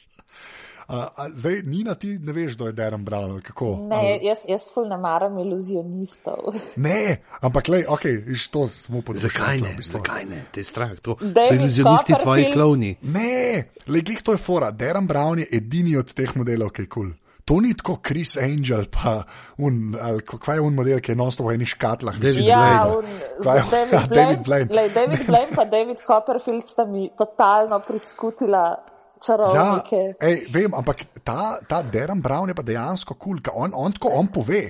A, 0.92 1.08
a, 1.16 1.30
zdaj, 1.30 1.62
Nina, 1.66 1.94
ti 1.96 2.18
ne 2.20 2.34
veš, 2.36 2.58
kdo 2.58 2.68
je 2.68 2.74
Darren 2.76 3.06
Brown. 3.06 3.32
ali 3.32 3.42
Kako? 3.42 3.88
Ne, 3.88 3.96
Ali- 3.96 4.26
jaz, 4.28 4.44
jaz 4.50 4.66
ful 4.74 4.90
ne 4.90 4.98
maram 4.98 5.38
iluzionistov. 5.40 6.52
ne, 6.88 7.22
ampak 7.40 7.68
le, 7.72 7.86
ok, 7.88 8.06
iš 8.28 8.48
to 8.52 8.66
smo 8.68 9.00
podali. 9.02 9.24
Zakaj 9.24 9.62
ne? 9.62 9.76
Zakaj 9.80 10.26
ne? 10.26 10.44
Te 10.52 10.60
je 10.60 10.68
strah, 10.68 10.92
to 11.00 11.16
so 11.16 11.32
David 11.32 11.62
iluzionisti 11.62 12.20
tvoji 12.20 12.52
klovni. 12.52 12.96
Ne, 13.08 13.64
le 13.88 14.02
glih 14.04 14.20
to 14.20 14.36
je 14.36 14.42
fora. 14.42 14.72
Darren 14.72 15.08
Brown 15.08 15.40
je 15.40 15.48
edini 15.62 15.96
od 15.96 16.12
teh 16.14 16.36
modelov, 16.36 16.74
ki 16.76 16.84
je 16.84 16.92
kul. 16.92 17.08
Cool. 17.08 17.21
To 17.44 17.60
ni 17.60 17.74
tako 17.74 17.98
Chris 17.98 18.38
Angel, 18.38 18.86
pa 18.88 19.24
un, 19.58 19.96
ali 19.98 20.22
ko- 20.22 20.38
kaj 20.38 20.56
je 20.56 20.62
un 20.62 20.74
model, 20.74 21.00
ki 21.00 21.12
je 21.12 21.18
nosto 21.18 21.44
v 21.44 21.54
enih 21.54 21.68
škatlah. 21.68 22.16
David 22.16 22.46
Ja, 22.46 22.58
Blaine. 22.58 22.98
un, 22.98 23.06
Kaj 23.44 23.60
David, 23.72 23.94
ja, 23.94 24.00
Blaine, 24.00 24.08
David 24.20 24.42
Blaine. 24.44 24.70
Lej, 24.72 24.90
David 24.90 25.22
Blaine 25.26 25.52
pa 25.52 25.66
David 25.66 26.00
Copperfield 26.02 26.66
sta 26.66 26.86
mi 26.86 27.10
totalno 27.12 27.80
priskutila 27.80 28.64
Ja, 28.68 29.26
čarovnike. 29.28 30.16
ej, 30.20 30.46
vem, 30.50 30.74
ampak 30.74 30.98
ta, 31.24 31.58
ta 31.62 31.82
Darren 31.84 32.22
Brown 32.22 32.50
je 32.50 32.56
pa 32.56 32.64
dejansko 32.64 33.14
kul, 33.14 33.38
cool, 33.40 33.54
on, 33.56 33.72
on 33.76 33.92
tako 33.92 34.10
on 34.12 34.28
pove. 34.28 34.62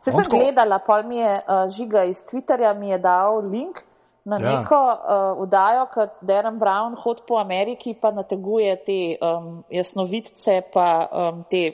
Se 0.00 0.10
on 0.10 0.14
sem 0.14 0.24
tako- 0.24 0.38
gledala, 0.38 0.78
pol 0.78 1.02
mi 1.04 1.18
je 1.18 1.32
uh, 1.36 1.66
žiga 1.68 2.04
iz 2.04 2.22
Twitterja 2.22 2.74
mi 2.74 2.88
je 2.88 2.98
dal 2.98 3.42
link 3.50 3.82
na 4.24 4.36
Ja. 4.38 4.60
neko 4.60 4.76
uh, 4.76 5.42
udajo, 5.42 5.86
ker 5.94 6.08
Darren 6.20 6.58
Brown 6.58 6.94
hod 6.94 7.22
po 7.26 7.38
Ameriki 7.38 7.94
pa 7.94 8.10
nateguje 8.10 8.76
te 8.84 8.98
um, 9.18 9.64
jasnovidce 9.70 10.62
pa 10.72 11.08
um, 11.10 11.44
te 11.50 11.72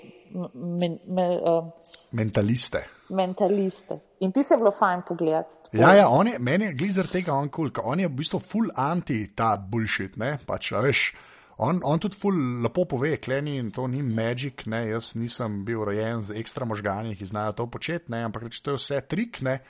men, 0.55 0.99
me, 1.07 1.27
um, 1.40 1.72
Mentaliste. 2.16 2.85
mentaliste. 3.09 3.99
In 4.20 4.33
ti 4.33 4.42
se 4.42 4.55
je 4.55 4.59
bilo 4.59 4.70
fajn 4.70 5.03
pogledati. 5.09 5.57
tako. 5.64 5.77
Ja, 5.77 5.94
ja, 5.94 6.09
on 6.09 6.29
je, 6.29 6.38
meni 6.38 6.64
je 6.64 6.72
glizer 6.72 7.07
tega 7.07 7.35
on 7.35 7.49
kul, 7.49 7.70
cool, 7.70 7.92
on 7.92 8.01
je 8.01 8.09
v 8.09 8.16
bistvu 8.16 8.40
full 8.40 8.70
anti 8.77 9.35
ta 9.35 9.57
bullshit, 9.57 10.16
ne, 10.16 10.38
pač, 10.46 10.72
a 10.72 10.83
veš. 10.85 11.11
On, 11.59 11.79
on 11.88 12.01
tudi 12.01 12.18
ful 12.20 12.37
lepo 12.62 12.85
pove, 12.85 13.14
kleni 13.16 13.57
in 13.57 13.70
to 13.72 13.87
ni 13.88 14.03
magic, 14.05 14.66
ne, 14.68 14.83
jaz 14.90 15.14
nisem 15.16 15.62
bil 15.64 15.87
rojen 15.88 16.20
z 16.22 16.37
ekstra 16.37 16.68
možgani, 16.68 17.14
ki 17.16 17.29
znajo 17.31 17.55
to 17.57 17.66
početi, 17.72 18.12
ne, 18.12 18.27
ampak 18.29 18.44
reč, 18.44 18.61
to 18.61 18.75
je 18.75 18.81
vse 18.81 19.01
trik, 19.09 19.40
ne, 19.46 19.61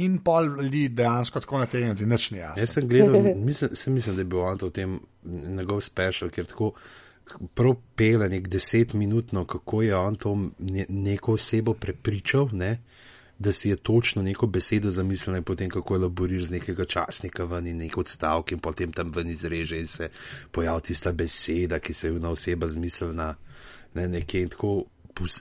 in 0.00 0.22
pol 0.24 0.48
ljudi 0.62 0.86
dejansko 0.88 1.42
tako 1.44 1.60
na 1.60 1.66
tem, 1.68 1.92
da 1.92 2.08
nič 2.08 2.30
ni 2.32 2.40
jasno. 2.40 2.62
Jaz 2.62 2.78
sem 2.78 2.88
gledal, 2.88 3.28
mislim, 3.48 3.76
sem 3.76 3.94
mislim, 3.94 4.16
da 4.16 4.24
je 4.24 4.30
bil 4.32 4.40
on 4.40 4.58
to 4.58 4.70
v 4.70 4.76
tem 4.80 4.96
njegov 5.58 5.82
special, 5.84 6.32
ker 6.32 6.48
tako 6.48 6.72
prav 7.54 7.74
pele 7.96 8.28
nek 8.28 8.48
desetminutno, 8.48 9.44
kako 9.44 9.82
je 9.82 9.96
on 9.96 10.14
to 10.14 10.34
ne, 10.58 10.86
neko 10.88 11.32
osebo 11.32 11.74
prepričal, 11.74 12.48
ne, 12.52 12.78
da 13.38 13.52
si 13.52 13.70
je 13.70 13.76
točno 13.76 14.22
neko 14.22 14.46
besedo 14.46 14.90
zamislil 14.90 15.36
in 15.36 15.44
potem 15.44 15.70
kako 15.70 15.94
elaborira 15.94 16.44
z 16.44 16.50
nekega 16.50 16.84
časnika 16.84 17.44
ven 17.44 17.66
in 17.66 17.78
nek 17.78 17.98
odstavek 17.98 18.52
in 18.52 18.58
potem 18.58 18.92
tam 18.92 19.12
ven 19.14 19.30
izreže 19.30 19.78
in 19.78 19.86
se 19.86 20.08
pojavi 20.50 20.82
tista 20.82 21.12
beseda, 21.12 21.78
ki 21.78 21.92
se 21.92 22.08
je 22.08 22.16
ona 22.16 22.30
oseba 22.30 22.68
zmislila 22.68 23.34
ne, 23.94 24.08
nekje 24.08 24.42
in 24.42 24.48
tako 24.48 24.84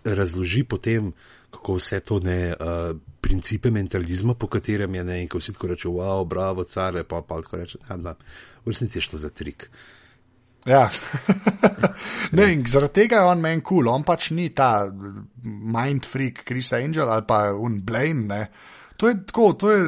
razloži 0.03 0.63
potem, 0.63 1.11
kako 1.51 1.75
vse 1.77 1.99
to 1.99 2.19
ne, 2.19 2.53
uh, 2.59 2.97
principe 3.21 3.71
mentalizma, 3.71 4.33
po 4.33 4.47
katerem 4.47 4.95
je 4.95 5.03
ne, 5.03 5.21
in 5.21 5.27
ko 5.27 5.37
vsi 5.37 5.53
tako 5.53 5.67
reče, 5.67 5.87
wow, 5.87 6.25
bravo, 6.25 6.63
care, 6.63 7.03
pa 7.03 7.21
pa 7.21 7.41
tako 7.41 7.57
reče, 7.57 7.77
ja, 7.89 7.97
da, 7.97 8.15
v 8.65 8.73
resnici 8.73 8.97
je 8.97 9.01
šlo 9.01 9.19
za 9.19 9.29
trik. 9.29 9.69
Ja. 10.67 10.89
ne, 12.35 12.51
in 12.53 12.63
zaradi 12.67 13.01
tega 13.01 13.21
je 13.23 13.31
on 13.31 13.41
meni 13.41 13.61
kul, 13.61 13.85
cool. 13.85 13.93
on 13.93 14.03
pač 14.03 14.31
ni 14.35 14.49
ta 14.55 14.87
mind 15.43 16.05
freak 16.05 16.43
Chris 16.47 16.73
Angel 16.75 17.09
ali 17.09 17.23
pa 17.27 17.53
un 17.55 17.79
Blaine. 17.85 18.27
Ne. 18.27 18.41
To 18.97 19.07
je 19.07 19.19
tako, 19.25 19.53
to 19.53 19.71
je 19.71 19.83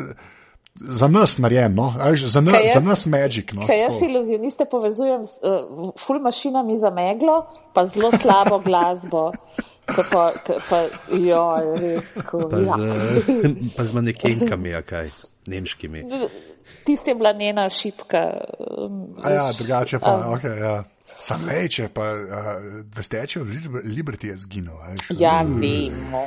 za 0.80 1.08
nas 1.08 1.38
narejeno, 1.38 1.76
no? 1.76 1.94
A 2.00 2.10
veš, 2.10 2.26
za, 2.32 2.42
na, 2.42 2.52
jaz- 2.52 2.74
za 2.74 2.80
nas 2.80 3.06
magic. 3.06 3.52
No? 3.54 3.68
Kaj 3.68 3.80
jaz 3.80 3.94
tako. 3.94 4.06
iluzioniste 4.06 4.66
povezujem 4.66 5.26
z 5.26 5.32
uh, 5.44 5.92
full 6.00 6.22
mašinami 6.24 6.78
za 6.78 6.90
meglo, 6.90 7.42
pa 7.74 7.86
zelo 7.86 8.12
slabo 8.12 8.60
glasbo. 8.68 9.32
Ko 9.90 10.04
Pa, 10.12 10.32
ko 10.46 10.54
pa, 10.70 10.84
joj, 11.10 11.66
res, 11.82 12.10
tako, 12.14 12.44
Pa 12.46 12.62
z, 12.62 12.68
ja. 12.70 12.76
pa 13.74 13.84
z 13.84 13.94
manekenkami, 13.98 14.74
kaj, 14.86 15.10
nemškimi. 15.50 16.04
Tiste 16.84 17.12
je 17.12 17.16
bila 17.16 17.34
njena 17.34 17.70
šipka. 17.70 18.24
um, 18.78 19.16
A 19.24 19.32
ja, 19.32 19.52
drugače 19.58 20.00
pa, 20.00 20.16
um, 20.16 20.34
okay, 20.34 20.58
ja. 20.62 20.84
Sam 21.22 21.42
leče, 21.48 21.90
pa 21.94 22.02
uh, 22.02 23.02
Statue 23.02 23.42
of 23.42 23.50
Liber- 23.50 23.82
Liberty 23.84 24.28
je 24.28 24.38
zginil. 24.38 24.74
Ja, 25.18 25.42
vemo. 25.44 26.24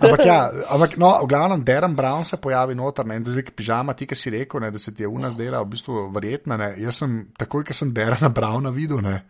ampak 0.00 0.26
ja, 0.26 0.50
ampak 0.68 0.96
no, 0.96 1.14
v 1.22 1.28
glavnem 1.28 1.64
Darren 1.64 1.94
Brown 1.96 2.24
se 2.24 2.36
pojavi 2.36 2.74
noter 2.74 3.06
ne, 3.06 3.16
in 3.16 3.24
tudi 3.24 3.42
pižama, 3.56 3.94
ti, 3.94 4.06
ki 4.06 4.18
si 4.18 4.30
rekel, 4.30 4.60
ne, 4.60 4.70
da 4.70 4.78
se 4.78 4.92
ti 4.94 5.02
je 5.02 5.08
una 5.08 5.30
zdela 5.30 5.62
v 5.62 5.70
bistvu 5.72 6.10
verjetna. 6.12 6.58
Ne. 6.60 6.74
Jaz 6.82 7.00
sem 7.00 7.14
takoj, 7.38 7.64
ko 7.64 7.76
sem 7.76 7.94
Darrena 7.94 8.28
Browna 8.28 8.70
videl, 8.74 9.00
ne, 9.00 9.22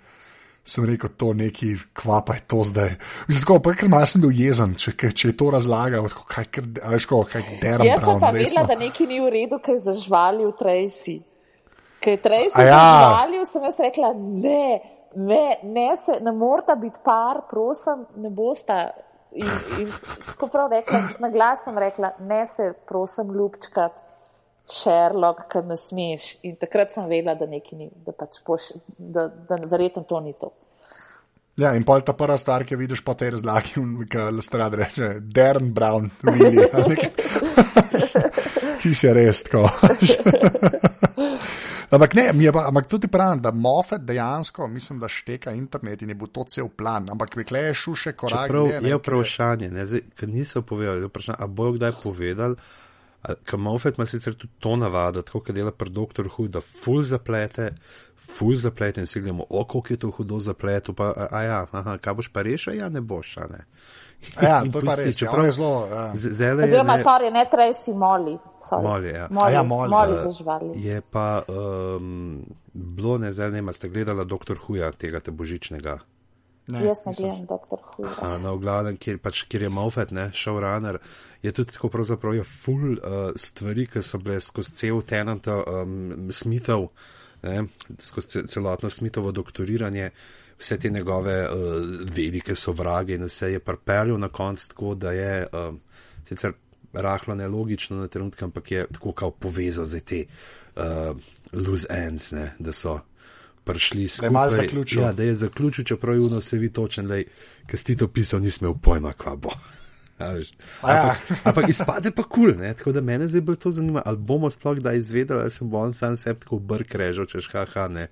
sem 0.65 0.85
rekel, 0.85 1.11
to 1.17 1.33
neki 1.35 1.75
kvapa 1.97 2.35
je 2.35 2.41
to 2.47 2.63
zdaj. 2.65 2.95
Mislim, 3.29 3.43
tako, 3.43 3.59
pa 3.65 3.75
ker 3.75 3.89
malo 3.89 4.07
sem 4.07 4.23
bil 4.23 4.33
jezen, 4.35 4.75
če, 4.79 4.95
če 4.95 5.33
je 5.33 5.37
to 5.37 5.51
razlagal, 5.55 6.09
tako, 6.13 6.27
kaj, 6.29 6.47
ker, 6.53 6.69
a 6.85 6.93
veš, 6.95 7.09
ko, 7.11 7.23
kaj 7.29 7.45
Darren 7.63 7.89
Jaz 7.89 8.05
sem 8.05 8.23
pa 8.23 8.31
vedela, 8.37 8.65
da 8.69 8.79
nekaj 8.79 9.11
ni 9.11 9.21
v 9.21 9.33
redu, 9.35 9.61
kaj 9.65 9.79
je 9.79 9.83
zažvalil 9.89 10.53
Tracy. 10.61 11.19
Kaj 12.05 12.17
je 12.17 12.23
Tracy 12.25 12.67
ja. 12.69 12.81
zažvalil, 12.81 13.47
sem 13.49 13.69
jaz 13.71 13.81
rekla, 13.87 14.13
ne, 14.17 14.65
ne, 15.17 15.47
ne, 15.65 15.89
se, 16.05 16.19
ne 16.25 16.35
morata 16.37 16.77
biti 16.81 17.01
par, 17.05 17.45
prosim, 17.51 18.05
ne 18.21 18.31
bosta. 18.31 18.83
In, 19.31 19.47
in 19.79 19.91
tako 20.27 20.49
prav 20.51 20.73
rekla, 20.73 21.05
na 21.23 21.29
glas 21.31 21.61
sem 21.65 21.77
rekla, 21.79 22.17
ne 22.27 22.45
se, 22.51 22.73
prosim, 22.89 23.31
ljubčkat, 23.31 23.95
Sherlock, 24.67 25.47
kad 25.49 25.67
ne 25.67 25.77
smeš. 25.77 26.37
In 26.47 26.57
takrat 26.61 26.93
sem 26.95 27.09
vedela, 27.11 27.35
da 27.35 27.47
nekaj 27.51 27.79
ni, 27.79 27.91
da 28.07 28.13
pač 28.17 28.43
poš, 28.47 28.73
da, 28.99 29.29
da 29.29 29.59
verjetno 29.65 30.05
to 30.09 30.21
ni 30.21 30.35
to. 30.41 30.53
Ja, 31.61 31.75
in 31.77 31.85
pol 31.85 32.01
ta 32.07 32.15
prva 32.17 32.39
stvar, 32.41 32.65
ki 32.65 32.75
jo 32.75 32.81
vidiš 32.81 33.03
po 33.05 33.15
tej 33.19 33.35
razlagi, 33.37 33.75
ki 34.11 34.29
Lestrad 34.37 34.75
reče, 34.81 35.13
Darren 35.21 35.73
Brown, 35.77 36.11
really. 36.25 36.65
Ti 38.81 38.95
si 38.95 39.13
res 39.13 39.43
tako. 39.45 39.67
ampak 41.91 42.15
ne, 42.15 42.31
mi 42.33 42.47
je 42.47 42.53
pa, 42.55 42.65
ampak 42.71 42.87
tudi 42.89 43.11
pravim, 43.13 43.43
da 43.43 43.53
Moffat 43.53 44.07
dejansko, 44.07 44.69
mislim, 44.69 45.01
da 45.03 45.09
šteka 45.09 45.53
internet 45.53 46.03
in 46.03 46.15
je 46.15 46.17
bil 46.23 46.31
to 46.33 46.45
cel 46.49 46.69
plan, 46.69 47.11
ampak 47.13 47.37
vekle 47.37 47.67
je 47.69 47.75
šuše 47.75 48.13
korak. 48.13 48.47
Čeprav 48.47 48.69
dlje, 48.69 48.81
ne, 48.81 48.89
je 48.89 49.01
vprašanje, 49.01 49.71
ne, 49.75 49.87
zdaj, 49.87 50.07
ker 50.17 50.29
niso 50.33 50.63
povedali, 50.63 51.05
je 51.05 51.11
vprašanje, 51.11 51.39
a 51.41 51.47
bojo 51.47 51.77
kdaj 51.77 51.93
povedali, 52.03 52.57
ker 53.45 53.59
Moffat 53.59 53.99
ima 53.99 54.07
sicer 54.07 54.35
tudi 54.35 54.53
to 54.59 54.77
navado, 54.77 55.23
tako 55.23 55.41
kot 55.41 55.53
dela 55.53 55.73
pri 55.73 55.91
Dr. 55.91 56.29
Who, 56.29 56.49
da 56.49 56.61
full 56.61 57.03
zaplete, 57.03 57.71
full 58.29 58.57
zaplete 58.57 59.01
in 59.01 59.07
si 59.07 59.21
gledamo, 59.21 59.45
o, 59.51 59.65
koliko 59.65 59.89
je 59.89 59.99
to 59.99 60.11
hudo 60.11 60.39
zapleto, 60.41 60.93
pa, 60.93 61.05
a, 61.09 61.29
a 61.31 61.43
ja, 61.43 61.67
aha, 61.73 61.99
kaj 61.99 62.15
boš 62.15 62.29
pa 62.29 62.43
rešil, 62.43 62.75
ja 62.75 62.89
ne 62.89 63.01
boš, 63.03 63.37
a 63.37 63.47
ne. 63.49 63.65
A 64.37 64.45
Ja, 64.45 64.63
In 64.65 64.71
to 64.71 64.81
pa 64.81 64.87
pusti, 64.87 65.03
res. 65.03 65.15
Ja, 65.15 65.19
čeprav 65.21 65.39
on 65.39 65.47
je 65.47 65.53
zelo. 65.53 65.87
Ja. 65.87 66.05
z- 66.15 66.31
Zdajle 66.31 66.63
je, 66.63 66.69
Oziroma, 66.69 66.97
ne, 66.97 67.03
sorry, 67.03 67.31
ne 67.31 67.45
Tracy, 67.47 67.93
Molly. 67.95 68.37
sorry. 68.61 68.83
Molly, 68.83 69.11
ja. 69.11 69.27
Molly, 69.31 69.47
A 69.47 69.51
ja, 69.51 69.63
Molly, 69.65 69.91
Molly 69.91 70.15
ja. 70.15 70.23
zažvali. 70.23 70.71
je 70.77 71.01
pa 71.03 71.43
um, 71.47 72.45
bilo, 72.67 73.19
ne, 73.19 73.33
zdaj 73.33 73.49
ne, 73.49 73.55
vem, 73.55 73.69
a 73.69 73.73
ste 73.73 73.89
gledala 73.89 74.25
Dr. 74.25 74.57
Huja, 74.59 74.93
tega 74.93 75.21
te 75.21 75.31
božičnega. 75.31 75.99
Ne, 76.71 76.85
Jaz 76.85 76.99
ne 77.07 77.13
gledam 77.19 77.47
doktor 77.47 77.79
Huja. 77.83 78.11
A, 78.23 78.39
No, 78.39 78.55
v 78.57 78.61
glavnem, 78.63 78.97
kjer, 78.97 79.19
pač, 79.19 79.45
kjer 79.51 79.63
je 79.63 79.69
Moffat, 79.73 80.11
ne, 80.11 80.29
showrunner, 80.35 80.99
je 81.43 81.53
tudi 81.53 81.73
tako 81.73 81.89
pravzaprav 81.89 82.35
je 82.35 82.45
full 82.45 82.93
uh, 82.93 83.31
stvari, 83.37 83.87
ki 83.87 84.03
so 84.03 84.19
bile 84.19 84.41
skozi 84.41 84.75
cel 84.77 85.03
tenant 85.03 85.47
um, 85.51 86.29
Smithov, 86.33 86.89
ne, 87.43 87.65
skozi 87.99 88.29
ce- 88.29 88.47
celotno 88.47 88.91
Smithovo 88.91 89.33
doktoriranje, 89.33 90.11
vse 90.61 90.79
te 90.79 90.91
njegove 90.91 91.37
uh, 91.45 91.53
velike 92.15 92.55
sovrage 92.55 93.15
in 93.17 93.25
vse 93.25 93.53
je 93.53 93.61
pripeljal 93.61 94.19
na 94.21 94.29
konc 94.29 94.67
tako, 94.69 94.95
da 94.95 95.13
je 95.13 95.47
um, 95.53 95.81
sicer 96.29 96.53
rahlo 96.93 97.35
nelogično 97.35 97.97
na 97.97 98.09
trenutke, 98.09 98.45
ampak 98.45 98.71
je 98.71 98.87
tako 98.93 99.13
kao 99.13 99.31
povezal 99.31 99.87
za 99.87 100.01
te 100.01 100.25
uh, 100.77 100.83
loose 101.53 101.87
ends, 101.91 102.33
ne, 102.33 102.53
da 102.59 102.73
so 102.73 102.99
prišli 103.65 104.09
skupaj. 104.09 104.27
je 104.27 104.31
malo 104.31 104.51
zaključil. 104.51 105.03
Ja, 105.03 105.13
da 105.13 105.23
je 105.23 105.35
zaključil, 105.35 105.85
čeprav 105.85 106.15
je 106.15 106.29
vno 106.29 106.41
se 106.41 106.59
vi 106.59 106.73
točen, 106.73 107.07
da 107.07 107.23
ki 107.67 107.77
si 107.77 107.85
ti 107.85 107.97
to 107.97 108.09
pisal, 108.09 108.41
nisem 108.41 108.67
imel 108.67 108.79
pojma, 108.83 109.13
kva 109.13 109.37
bo. 109.37 109.51
A 110.21 110.33
veš. 110.37 110.53
A 110.83 110.93
ja. 110.93 111.03
Ampak, 111.03 111.47
ampak 111.47 111.69
izpade 111.69 112.11
pa 112.13 112.23
kul, 112.23 112.53
cool, 112.53 112.75
tako 112.77 112.93
da 112.93 113.01
mene 113.01 113.29
zdaj 113.29 113.41
bolj 113.41 113.57
to 113.57 113.71
zanima, 113.73 114.03
ali 114.05 114.19
bomo 114.19 114.51
sploh 114.51 114.77
kdaj 114.77 114.99
izvedeli, 114.99 115.41
ali 115.41 115.51
se 115.51 115.65
bo 115.65 115.79
on 115.79 115.93
sam 115.93 116.17
sebi 116.17 116.41
tako 116.41 116.59
brk 116.59 116.95
režal, 116.95 117.27
češ 117.27 117.49
haha, 117.53 117.89
ne. 117.89 118.09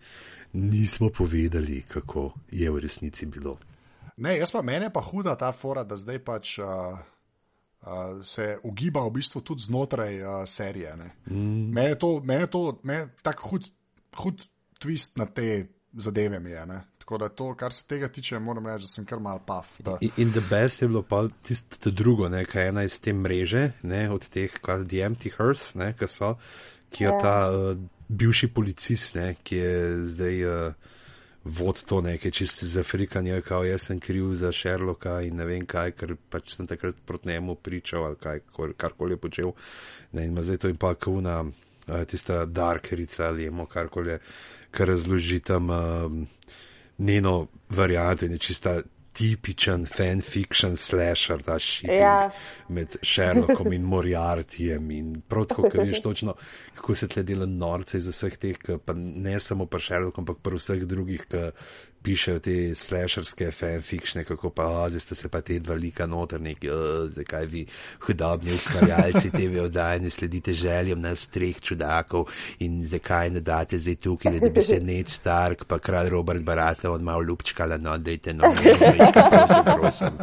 Nismo 0.53 1.11
povedali, 1.12 1.83
kako 1.89 2.33
je 2.51 2.70
v 2.70 2.81
resnici 2.81 3.27
bilo. 3.27 3.59
Ne, 4.16 4.39
jaz 4.39 4.51
pa 4.51 4.62
mene 4.62 4.89
pa 4.93 5.01
huda 5.05 5.37
ta 5.37 5.53
fora, 5.53 5.85
da 5.85 5.97
zdaj 6.01 6.18
pač 6.25 6.59
uh, 6.59 6.97
uh, 7.85 8.25
se 8.25 8.57
ugiba 8.64 9.05
v 9.05 9.12
bistvu 9.20 9.45
tudi 9.45 9.68
znotraj 9.68 10.22
uh, 10.22 10.29
serije. 10.49 10.97
Mm. 11.31 11.68
Mene 11.75 11.89
je 11.89 11.99
to, 11.99 12.20
mene 12.25 12.49
je 12.49 12.51
to 12.51 12.62
mene 12.83 13.09
tako 13.22 13.49
hud, 13.49 13.68
hud 14.16 14.43
twist 14.79 15.18
na 15.18 15.26
te 15.26 15.66
zadeve 15.93 16.41
mi 16.41 16.51
je. 16.51 16.66
Ne? 16.66 16.81
Tako 16.99 17.18
da 17.18 17.29
to, 17.29 17.55
kar 17.55 17.72
se 17.72 17.85
tega 17.87 18.09
tiče, 18.09 18.39
moram 18.39 18.66
reči, 18.66 18.85
da 18.85 18.89
sem 18.89 19.05
kar 19.05 19.20
mal 19.20 19.41
paf. 19.47 19.79
Da, 19.81 19.99
In, 20.01 20.11
in 20.16 20.33
the 20.33 20.43
best 20.51 20.83
je 20.83 20.89
bilo 20.89 21.03
pa 21.03 21.29
tisto 21.43 21.91
drugo, 21.91 22.29
ne, 22.29 22.45
kaj 22.45 22.62
je 22.62 22.68
ena 22.68 22.83
iz 22.85 23.01
te 23.01 23.12
mreže, 23.12 23.70
ne, 23.83 24.11
od 24.11 24.29
teh, 24.29 24.59
kaj 24.62 24.85
The 24.85 25.07
Empty 25.07 25.33
Hearth, 25.37 25.74
ne, 25.74 25.93
ki 25.97 26.09
so, 26.09 26.35
ki 26.93 27.05
je 27.05 27.14
ta 27.22 27.35
uh, 27.49 27.81
bivši 28.09 28.51
policist, 28.53 29.16
ne, 29.16 29.35
ki 29.43 29.57
je 29.57 29.72
zdaj 30.12 30.45
uh, 30.45 30.93
vod 31.45 31.81
to 31.89 32.01
nekaj 32.05 32.31
čiste 32.31 32.66
za 32.66 32.81
Afrikanje, 32.85 33.41
kao 33.41 33.64
jaz 33.64 33.89
sem 33.89 34.01
kriv 34.01 34.35
za 34.37 34.53
Sherlocka 34.53 35.20
in 35.24 35.41
ne 35.41 35.47
vem 35.49 35.64
kaj, 35.66 35.95
ker 35.97 36.12
pač 36.29 36.59
sem 36.59 36.68
takrat 36.68 37.01
proti 37.07 37.29
njemu 37.29 37.55
pričal 37.55 38.05
ali 38.05 38.20
kaj, 38.20 38.45
karkoli 38.76 39.16
je 39.16 39.22
počel. 39.24 39.57
Ne, 40.12 40.26
in 40.26 40.37
ima 40.37 40.45
zdaj 40.45 40.61
to 40.61 40.68
in 40.68 40.76
pa 40.76 40.93
kuna, 40.95 41.41
uh, 41.41 41.68
tista 42.07 42.45
darkerica 42.45 43.26
ali 43.28 43.43
jemo 43.43 43.66
karkoli, 43.66 44.18
kar 44.70 44.89
razloži 44.89 45.41
tam 45.41 45.70
uh, 45.70 45.78
njeno 46.99 47.47
varianto 47.68 48.26
in 48.26 48.32
je 48.32 48.39
čista 48.39 48.80
tipičen 49.18 49.86
fanfiction 49.86 50.76
slasher, 50.76 51.43
ta 51.43 51.59
shipping 51.59 52.01
ja. 52.01 52.30
med 52.68 52.97
Sherlockom 53.03 53.72
in 53.72 53.82
Moriartyjem 53.82 54.91
in 54.95 55.09
prav 55.28 55.49
tako, 55.51 55.70
ker 55.72 55.82
veš 55.89 56.03
točno, 56.05 56.34
kako 56.78 56.95
se 56.95 57.09
tle 57.09 57.24
dela 57.26 57.47
norce 57.47 57.99
iz 57.99 58.07
vseh 58.07 58.36
teh, 58.39 58.61
pa 58.84 58.95
ne 58.95 59.39
samo 59.43 59.66
pri 59.66 59.82
Sherlocku, 59.82 60.22
ampak 60.22 60.39
pri 60.45 60.61
vseh 60.61 60.84
drugih, 60.86 61.26
ki 61.26 61.43
pišejo 62.09 62.41
te 62.41 62.55
slasherske 62.75 63.51
fanfictione, 63.53 64.25
kako 64.25 64.51
pa, 64.57 64.67
a, 64.83 64.89
zdaj 64.91 65.01
ste 65.05 65.15
se 65.19 65.29
pa 65.29 65.41
te 65.45 65.59
dva 65.61 65.77
lika 65.77 66.07
noter, 66.09 66.41
neki, 66.41 66.71
zakaj 67.13 67.47
vi 67.53 67.67
hudobni 68.07 68.55
ustvarjalci 68.57 69.31
TV 69.35 69.61
oddaje 69.65 70.01
ne 70.01 70.11
sledite 70.11 70.55
željem 70.57 71.01
nas 71.05 71.27
treh 71.35 71.61
čudakov 71.61 72.31
in 72.65 72.81
zakaj 72.87 73.31
ne 73.37 73.41
date 73.45 73.79
zdaj 73.79 73.97
tukaj, 74.09 74.41
da 74.41 74.49
bi 74.55 74.63
se 74.65 74.81
Ned 74.81 75.09
Stark, 75.09 75.65
pa 75.69 75.79
kralj 75.79 76.09
Robert 76.15 76.43
Barata 76.43 76.91
on 76.91 77.05
malo 77.05 77.21
lupčkala, 77.29 77.77
no, 77.77 77.99
dajte 77.99 78.35
no, 78.35 78.55
ne, 78.65 78.73
prosim, 79.77 80.13
prosim. 80.17 80.19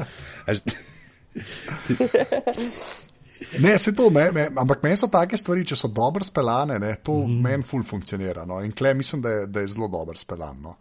Ne, 3.60 3.78
se 3.78 3.92
to, 3.96 4.10
me, 4.10 4.32
me, 4.32 4.48
ampak 4.56 4.84
meni 4.84 4.98
so 4.98 5.08
take 5.12 5.38
stvari, 5.38 5.66
če 5.68 5.78
so 5.78 5.90
dobro 5.92 6.24
speljane, 6.26 6.80
to 7.04 7.20
mm. 7.28 7.42
meni 7.44 7.64
ful 7.68 7.84
funkcionira. 7.84 8.46
No. 8.48 8.62
In 8.64 8.72
kle 8.72 8.94
mislim, 8.94 9.22
da 9.22 9.30
je, 9.30 9.48
da 9.48 9.64
je 9.64 9.74
zelo 9.76 9.88
dobro 9.92 10.18
speljano. 10.18 10.76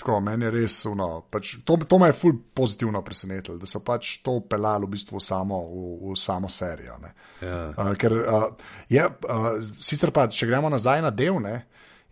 Tako, 0.00 0.16
meni 0.24 0.46
je 0.46 0.50
res, 0.54 0.74
no, 0.96 1.08
pač, 1.28 1.58
to, 1.68 1.76
to 1.84 1.98
me 2.00 2.08
je 2.08 2.14
ful 2.16 2.38
pozitivno 2.56 3.02
presenetilo, 3.04 3.58
da 3.60 3.68
so 3.68 3.82
pač 3.84 4.14
to 4.24 4.38
pelali 4.48 4.88
v 4.88 4.94
bistvu 4.94 5.20
samo, 5.20 5.58
v, 5.68 5.82
v 6.08 6.14
samo 6.16 6.48
serijo. 6.48 6.96
Ja. 7.42 7.58
Uh, 7.76 7.90
ker 8.00 8.14
uh, 8.16 8.46
je, 8.88 9.04
uh, 9.04 9.50
sicer 9.60 10.08
pa, 10.16 10.24
če 10.32 10.48
gremo 10.48 10.72
nazaj 10.72 11.04
na 11.04 11.12
del, 11.12 11.36
ne, 11.44 11.58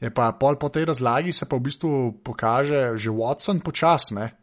je 0.05 0.13
pa 0.13 0.29
pol 0.37 0.61
po 0.61 0.69
tej 0.69 0.85
razlagi 0.93 1.33
se 1.33 1.49
pa 1.49 1.57
v 1.57 1.65
bistvu 1.65 1.91
pokaže 2.23 3.01
že 3.01 3.11
Watson 3.11 3.65
počasne. 3.65 4.37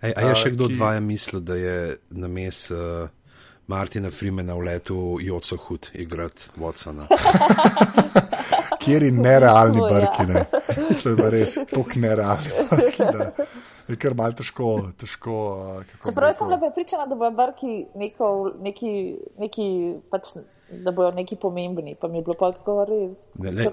Ej, 0.00 0.14
a 0.16 0.20
je 0.30 0.34
še 0.46 0.54
kdo 0.56 0.72
ki... 0.72 0.78
dvaja 0.78 1.04
mislil, 1.04 1.44
da 1.44 1.60
je 1.60 1.78
na 2.16 2.30
mes 2.32 2.70
uh, 2.72 3.04
Martina 3.68 4.08
Freemana 4.08 4.56
v 4.56 4.64
letu 4.64 5.18
Joco 5.20 5.60
Hud 5.68 5.92
igrati 5.92 6.48
Watsona? 6.56 7.04
kjer 8.88 9.02
je 9.02 9.12
nerealni 9.12 9.80
brki, 9.84 10.26
ne. 10.32 10.44
Mislim, 10.88 11.16
da 11.16 11.24
je 11.28 11.30
res 11.30 11.56
tok 11.70 11.96
nerealni 11.96 12.54
brki. 12.70 13.08
Ne. 13.18 13.48
Je 13.88 13.96
kar 13.96 14.14
malo 14.14 14.36
težko. 14.36 14.68
težko 15.00 15.34
Čeprav 16.04 16.36
sem 16.38 16.48
bila 16.48 16.60
prepričana, 16.60 17.06
da 17.08 17.16
bojo 17.16 17.30
brki 17.36 17.74
neko, 17.94 18.30
neki, 18.60 18.94
neki 19.38 19.68
pač. 20.10 20.38
Da 20.68 20.92
bojo 20.92 21.14
neki 21.16 21.38
pomembni, 21.40 21.94
pa 21.96 22.10
mi 22.12 22.18
je 22.18 22.26
bilo 22.26 22.34
pa 22.36 22.50
tako 22.52 22.82
res. 22.84 23.14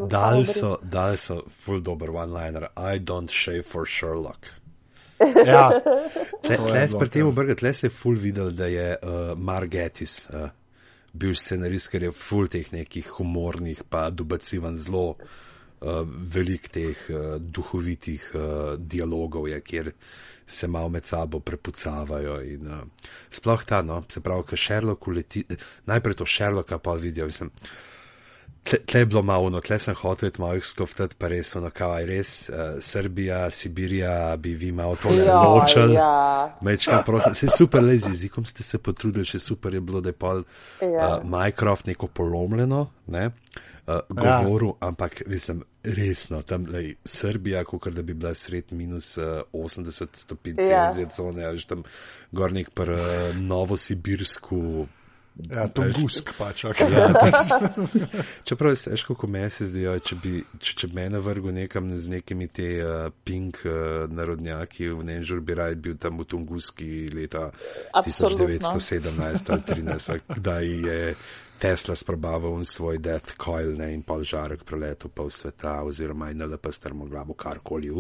Dali 0.08 0.46
so, 0.48 0.78
dal 0.82 1.18
so 1.20 1.42
full 1.52 1.82
dober 1.84 2.14
one-liner. 2.16 2.70
I 2.78 3.04
don't 3.04 3.28
shave 3.28 3.66
for 3.68 3.84
Sherlock. 3.84 4.48
ja, 5.48 5.82
tle, 6.44 6.56
tle, 6.56 6.86
pri 7.00 7.10
tem 7.10 7.28
obrgu, 7.28 7.56
tle 7.56 7.74
se 7.74 7.88
je 7.88 7.92
full 7.92 8.16
videl, 8.20 8.52
da 8.56 8.68
je 8.72 8.96
uh, 8.96 9.32
Margetis. 9.36 10.30
Uh, 10.32 10.48
bil 11.16 11.36
scenarist, 11.40 11.92
ker 11.94 12.08
je 12.08 12.14
full 12.16 12.50
teh 12.52 12.72
nekih 12.74 13.10
humornih, 13.18 13.86
pa 13.90 14.10
dubacivan 14.12 14.78
zelo 14.82 15.16
uh, 15.16 16.04
velik 16.06 16.70
teh 16.74 17.08
uh, 17.10 17.36
duhovitih 17.40 18.30
uh, 18.34 18.44
dialogov, 18.80 19.50
je, 19.52 19.62
kjer 19.62 19.92
se 20.46 20.68
malo 20.68 20.92
med 20.94 21.06
sabo 21.06 21.40
prepucavajo. 21.40 22.38
In, 22.46 22.70
uh, 22.70 23.12
sploh 23.34 23.66
ta, 23.66 23.82
no, 23.82 24.04
se 24.12 24.22
pravi, 24.22 24.48
ker 24.52 24.64
Sherlock 24.68 25.08
uleti, 25.12 25.46
najprej 25.90 26.22
to 26.22 26.30
Sherlocka 26.30 26.80
pa 26.80 26.98
vidijo. 27.00 27.30
Mislim, 27.32 27.52
Tle, 28.66 28.80
tle 28.86 29.00
je 29.00 29.06
bilo 29.06 29.22
malo, 29.22 29.50
no, 29.54 29.60
tle 29.62 29.78
sem 29.80 29.94
hotel 29.94 30.32
malo 30.42 30.58
jih 30.58 30.66
skoftati, 30.66 31.14
pa 31.20 31.30
res, 31.30 31.52
no, 31.62 31.70
kaj 31.70 32.08
res, 32.10 32.32
uh, 32.50 32.80
Srbija, 32.82 33.44
Sibirija, 33.54 34.16
bi 34.42 34.56
vi 34.58 34.72
malo 34.74 34.98
to 34.98 35.14
ja, 35.14 35.38
ločili. 35.38 35.94
Ja. 35.94 36.58
Mečka, 36.66 37.04
prosim, 37.06 37.36
se 37.38 37.52
super, 37.54 37.84
le 37.86 38.00
z 38.00 38.10
jezikom 38.16 38.46
ste 38.46 38.66
se 38.66 38.82
potrudili, 38.82 39.26
še 39.26 39.40
super 39.44 39.78
je 39.78 39.84
bilo, 39.86 40.02
da 40.02 40.10
je 40.10 40.18
pol 40.18 40.42
ja. 40.82 40.90
uh, 40.90 41.30
Minecraft 41.30 41.86
neko 41.92 42.10
polomljeno, 42.10 42.88
ne, 43.14 43.28
uh, 43.86 44.02
govoru, 44.10 44.74
ja. 44.74 44.90
ampak, 44.90 45.22
mislim, 45.30 45.62
resno, 45.86 46.42
tam, 46.42 46.66
lej, 46.66 46.96
Srbija, 47.06 47.62
kot 47.70 47.94
da 47.94 48.02
bi 48.02 48.18
bila 48.18 48.34
sred 48.34 48.74
minus 48.74 49.14
uh, 49.22 49.46
80 49.54 50.18
stopinj 50.26 50.66
ja. 50.66 50.88
Celzija, 50.90 51.14
cone, 51.14 51.46
ali 51.46 51.62
že 51.62 51.70
tam 51.70 51.86
gornik 52.34 52.74
pr 52.74 52.98
uh, 52.98 53.02
Novosibirsku. 53.38 54.88
Ja, 55.36 55.68
to 55.68 55.84
je 55.84 55.92
gusk, 56.00 56.32
pač. 56.38 56.64
Okay. 56.64 56.96
Ja, 56.96 57.12
čeprav 58.48 58.72
je 58.72 58.78
težko, 58.86 59.18
ko 59.20 59.28
me 59.28 59.44
se 59.52 59.68
zdi, 59.68 59.84
če 59.84 60.16
bi 60.24 60.40
če, 60.64 60.76
če 60.80 60.88
me 60.96 61.10
navrgel 61.12 61.52
nekam 61.58 61.90
z 61.92 62.08
nekimi 62.14 62.48
te 62.48 62.70
uh, 62.80 63.12
pink 63.28 63.60
uh, 63.68 64.08
narodnjaki, 64.08 64.88
v 64.96 65.04
Nenžur 65.12 65.44
bi 65.44 65.60
raj 65.60 65.76
bil 65.76 66.00
tam 66.00 66.24
v 66.24 66.26
Tunguski 66.32 67.12
leta 67.12 67.52
Absolutno. 67.92 68.48
1917 68.48 69.52
ali 69.52 69.68
13, 69.68 70.40
kdaj 70.40 70.66
je 70.88 71.16
Tesla 71.60 71.96
sprobaval 71.96 72.64
svoj 72.64 73.00
death 73.04 73.36
coil 73.36 73.76
ne, 73.76 73.94
in 73.94 74.04
pol 74.08 74.24
žarek 74.24 74.64
preletel 74.64 75.12
v 75.12 75.32
sveta, 75.32 75.84
oziroma 75.84 76.32
in 76.32 76.44
da 76.44 76.58
pa 76.60 76.72
strmoglavo 76.72 77.34
karkoli. 77.36 77.92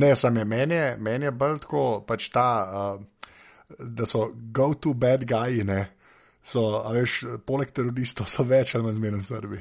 ne, 0.00 0.16
sam 0.16 0.36
je 0.36 0.44
meni, 0.44 0.96
meni 1.00 1.24
je 1.28 1.32
bolj 1.32 1.58
tako, 1.64 2.04
pač 2.04 2.28
ta. 2.32 2.48
Uh, 2.68 3.17
da 3.78 4.06
so 4.06 4.32
go-to 4.52 4.94
bad 4.94 5.26
guyi, 5.28 5.64
ne. 5.64 5.86
So, 6.44 6.62
veš, 6.94 7.20
poleg 7.44 7.72
teroristov 7.76 8.30
so 8.32 8.44
več 8.48 8.74
ali 8.74 8.86
manj 8.86 8.96
zmerno 8.96 9.20
Srbi. 9.20 9.58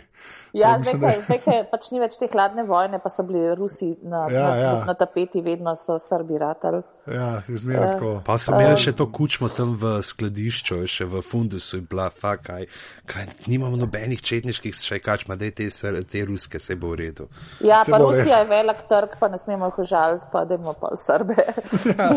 Ja, 0.54 0.78
zdaj, 0.82 1.20
zdaj 1.28 1.66
pač 1.72 1.90
ni 1.92 2.00
več 2.02 2.16
te 2.20 2.28
hladne 2.32 2.64
vojne, 2.68 3.00
pa 3.04 3.12
so 3.12 3.26
bili 3.28 3.44
Rusi 3.56 3.90
na, 4.02 4.24
ja, 4.32 4.44
na, 4.44 4.56
ja. 4.58 4.72
na 4.88 4.96
tapeti, 4.98 5.42
vedno 5.44 5.76
so 5.78 5.98
Srbi 6.02 6.40
ratali. 6.42 6.82
Ja, 7.08 7.42
zmerno 7.48 7.92
tako. 7.92 8.12
Uh, 8.18 8.22
pa 8.26 8.38
so 8.42 8.54
imeli 8.56 8.74
uh, 8.74 8.82
še 8.82 8.94
to 8.98 9.08
kučmo 9.14 9.50
tam 9.54 9.76
v 9.80 9.98
skladišču, 10.04 10.80
še 10.90 11.08
v 11.08 11.22
fundusu 11.26 11.82
in 11.82 11.86
bila, 11.90 12.08
fa, 12.10 12.36
kaj, 12.42 12.68
kaj, 13.08 13.28
nimamo 13.48 13.80
nobenih 13.80 14.24
četniških 14.24 14.76
še 14.76 15.02
kač, 15.04 15.28
ma 15.30 15.38
da 15.40 15.52
te, 15.52 15.68
te 15.68 16.26
ruske 16.28 16.62
se 16.64 16.80
bo 16.80 16.96
v 16.96 17.02
redu. 17.04 17.30
Ja, 17.64 17.84
se 17.84 17.94
pa 17.94 18.02
Rusija 18.02 18.42
je 18.44 18.50
velik 18.52 18.84
trg, 18.90 19.18
pa 19.20 19.32
ne 19.32 19.40
smemo 19.42 19.72
jih 19.72 19.84
užaliti, 19.86 20.32
pa 20.32 20.46
da 20.48 20.60
imamo 20.60 20.76
pa 20.80 20.96
Srbe. 21.00 21.38
ja, 21.94 22.12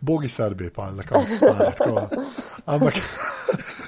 bogi 0.00 0.32
Srbi, 0.32 0.72
pa 0.74 0.90
na 0.96 1.06
koncu 1.06 1.36
spada. 1.36 2.08
Ampak. 2.66 3.00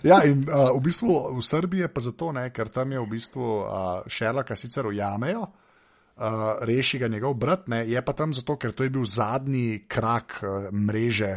Ja, 0.02 0.22
in 0.22 0.46
uh, 0.46 0.70
v 0.78 0.82
bistvu 0.86 1.10
v 1.38 1.42
Srbiji 1.42 1.86
je 1.86 1.90
pa 1.90 2.00
zato, 2.00 2.30
ne, 2.32 2.46
ker 2.54 2.70
tam 2.70 2.92
je 2.94 3.02
v 3.02 3.07
bistvu 3.08 3.46
uh, 3.58 3.68
Šerlaka 4.06 4.56
sicer 4.56 4.86
ujamejo, 4.86 5.42
uh, 5.42 6.22
reši 6.60 6.98
ga 6.98 7.08
njegov 7.08 7.34
brat, 7.34 7.68
ne, 7.68 7.82
je 7.88 8.02
pa 8.04 8.12
tam 8.12 8.34
zato, 8.34 8.56
ker 8.56 8.72
to 8.72 8.86
je 8.86 8.90
bil 8.90 9.04
zadnji 9.04 9.84
krak 9.88 10.40
uh, 10.42 10.70
mreže 10.72 11.32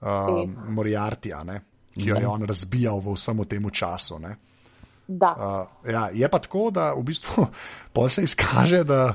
uh, 0.00 0.42
Moriartija, 0.68 1.44
ne, 1.44 1.60
ki 1.94 2.08
jo 2.10 2.20
je 2.20 2.28
on 2.28 2.44
razbijal 2.48 3.00
v 3.00 3.16
vsem 3.16 3.44
tem 3.44 3.70
času. 3.70 4.18
Ne. 4.18 4.36
Uh, 5.08 5.66
ja, 5.86 6.08
je 6.12 6.28
pa 6.28 6.38
tako, 6.38 6.70
da 6.70 6.92
v 6.94 7.02
bistvu 7.02 7.46
se 8.14 8.22
izkaže, 8.22 8.84
da 8.84 9.14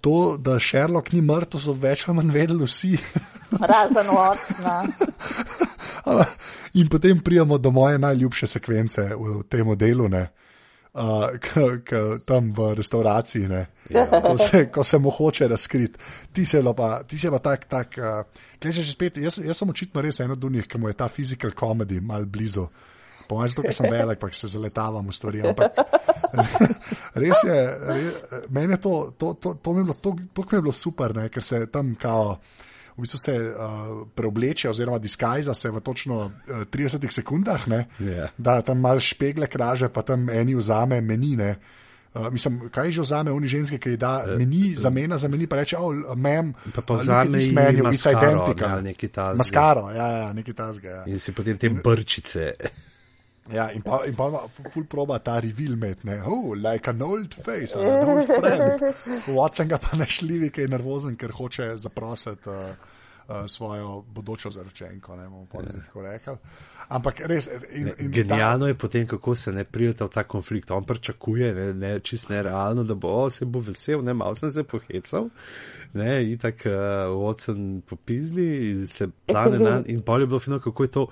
to, 0.00 0.36
da 0.38 0.58
Sherlock 0.58 1.12
ni 1.12 1.22
mrtev, 1.22 1.60
so 1.62 1.72
več 1.72 2.08
ali 2.08 2.16
manj 2.18 2.32
vedeli 2.34 2.66
vsi. 2.66 2.96
Razen 3.72 4.08
ocna. 4.10 4.82
In 6.80 6.88
potem 6.88 7.20
prijemo 7.20 7.58
do 7.58 7.70
moje 7.70 7.98
najljubše 7.98 8.46
sekvence 8.46 9.04
v 9.14 9.42
tem 9.48 9.74
delu, 9.78 10.08
uh, 10.94 12.20
tam 12.26 12.52
v 12.52 12.74
restauraciji, 12.74 13.48
ja. 13.90 14.06
ko, 14.06 14.38
se, 14.38 14.70
ko 14.70 14.84
se 14.84 14.98
mu 14.98 15.10
hoče 15.10 15.48
razkriti. 15.48 15.98
Ti 16.32 16.44
se 16.44 16.62
pa, 16.76 17.02
ti 17.02 17.18
se 17.18 17.30
pa 17.30 17.38
tak, 17.38 17.64
tak 17.64 17.98
uh, 17.98 18.70
že 18.70 18.92
spet, 18.92 19.16
jaz, 19.16 19.38
jaz 19.44 19.58
sem 19.58 19.70
očitno 19.70 20.02
res 20.02 20.20
eno 20.20 20.32
od 20.32 20.52
njih, 20.52 20.66
ki 20.66 20.78
mu 20.78 20.88
je 20.88 20.94
ta 20.94 21.08
physical 21.08 21.50
comedy 21.58 22.00
mal 22.00 22.24
blizu. 22.24 22.66
Po 23.28 23.36
mojem, 23.38 23.48
zato 23.48 23.72
sem 23.72 23.90
velik, 23.90 24.18
pa 24.18 24.28
se 24.32 24.46
zaletavam 24.46 25.08
v 25.08 25.14
stvari. 25.14 25.42
Ampak, 25.48 25.78
res 27.22 27.44
je, 27.46 27.58
res, 27.88 28.34
meni 28.50 28.74
je 28.74 28.80
to, 28.80 29.14
to, 29.18 29.34
to, 29.34 29.54
to, 29.54 29.72
to, 29.74 29.94
to, 29.94 30.16
to, 30.34 30.42
to 30.42 30.56
je 30.56 30.62
bilo 30.62 30.72
super, 30.72 31.16
ne, 31.16 31.28
ker 31.28 31.42
se 31.42 31.66
tam 31.66 31.94
kao 31.94 32.38
v 33.02 33.04
bistvu 33.04 33.18
se 33.18 33.34
uh, 33.34 34.08
preobleče, 34.14 34.70
oziroma 34.70 34.98
diskajza 35.02 35.54
se 35.54 35.70
v 35.70 35.80
točno 35.80 36.24
uh, 36.24 36.62
30 36.70 37.10
sekundah, 37.10 37.66
yeah. 37.66 37.86
Ja. 37.98 38.28
da 38.38 38.62
tam 38.62 38.78
malo 38.78 39.00
špegle 39.00 39.46
kraže, 39.50 39.88
pa 39.88 40.02
tam 40.06 40.30
eni 40.30 40.54
vzame 40.54 41.00
menine. 41.00 41.56
Uh, 42.14 42.28
mislim, 42.30 42.68
kaj 42.70 42.92
že 42.92 43.00
vzame 43.02 43.32
oni 43.32 43.48
ženske, 43.48 43.78
ki 43.78 43.96
da 43.96 44.22
uh, 44.22 44.38
meni, 44.38 44.76
zamena 44.76 45.18
za 45.18 45.28
meni, 45.28 45.46
pa 45.50 45.56
reče, 45.56 45.76
oh, 45.80 46.14
mem, 46.14 46.54
pa 46.74 46.82
pa 46.86 47.00
vzame 47.00 47.42
uh, 47.42 47.52
meni, 47.52 47.82
it's 47.90 48.06
identical. 48.06 48.86
Ja, 48.86 49.34
Maskaro, 49.34 49.90
ja, 49.90 50.06
ja, 50.06 50.32
neki 50.32 50.54
tazga. 50.54 50.88
Ja. 50.88 51.04
In 51.06 51.18
si 51.18 51.32
potem 51.32 51.58
te 51.58 51.70
brčice. 51.70 52.52
Ja, 53.50 53.72
in 53.74 53.82
pa, 53.82 54.04
in 54.06 54.14
pa 54.14 54.28
ima 54.28 54.44
fu- 54.46 54.68
ful 54.70 54.84
proba 54.86 55.18
ta 55.18 55.40
reveal 55.40 55.74
med, 55.76 56.04
ne, 56.04 56.20
oh, 56.22 56.52
like 56.54 56.90
an 56.90 57.02
old 57.02 57.34
face, 57.34 57.74
an 57.74 58.08
old 58.08 58.30
friend. 58.30 58.94
Watson 59.36 59.68
ga 59.68 59.80
pa 59.82 59.96
našljivi, 59.96 60.52
ki 60.54 60.68
je 60.68 60.68
nervozen, 60.68 61.16
ker 61.18 61.34
hoče 61.34 61.72
zaprositi 61.76 62.48
uh, 62.48 62.91
uh, 63.32 63.46
svojo 63.46 64.04
bodočo 64.08 64.50
zaročenko, 64.50 65.16
ne 65.16 65.28
bomo 65.28 65.46
pa 65.52 65.62
tako 65.62 66.02
rekli. 66.02 66.36
Ampak 66.88 67.20
res, 67.26 67.48
in, 67.72 67.90
in 67.98 68.10
Genialno 68.10 68.66
je 68.66 68.74
potem, 68.74 69.06
kako 69.06 69.34
se 69.34 69.52
ne 69.52 69.64
prijeta 69.64 70.04
v 70.04 70.08
ta 70.08 70.24
konflikt. 70.24 70.70
On 70.70 70.84
pričakuje, 70.84 71.54
ne, 71.54 71.74
ne 71.74 72.00
čist 72.00 72.28
nerealno, 72.28 72.84
da 72.84 72.94
bo 72.94 73.08
o, 73.08 73.30
se 73.30 73.44
bo 73.44 73.60
vesel, 73.60 74.04
ne 74.04 74.14
malo 74.14 74.34
sem 74.34 74.52
se 74.52 74.64
pohecal. 74.64 75.28
Ne, 75.92 76.32
in 76.32 76.38
tako 76.38 76.68
uh, 76.68 76.74
Watson 77.22 77.80
popizdi, 77.80 78.70
in 78.70 78.86
se 78.86 79.08
plane 79.26 79.58
na 79.58 79.80
in 79.86 80.02
bolje 80.06 80.22
je 80.22 80.26
bilo 80.26 80.40
fino, 80.40 80.60
kako 80.60 80.82
je 80.82 80.90
to 80.90 81.06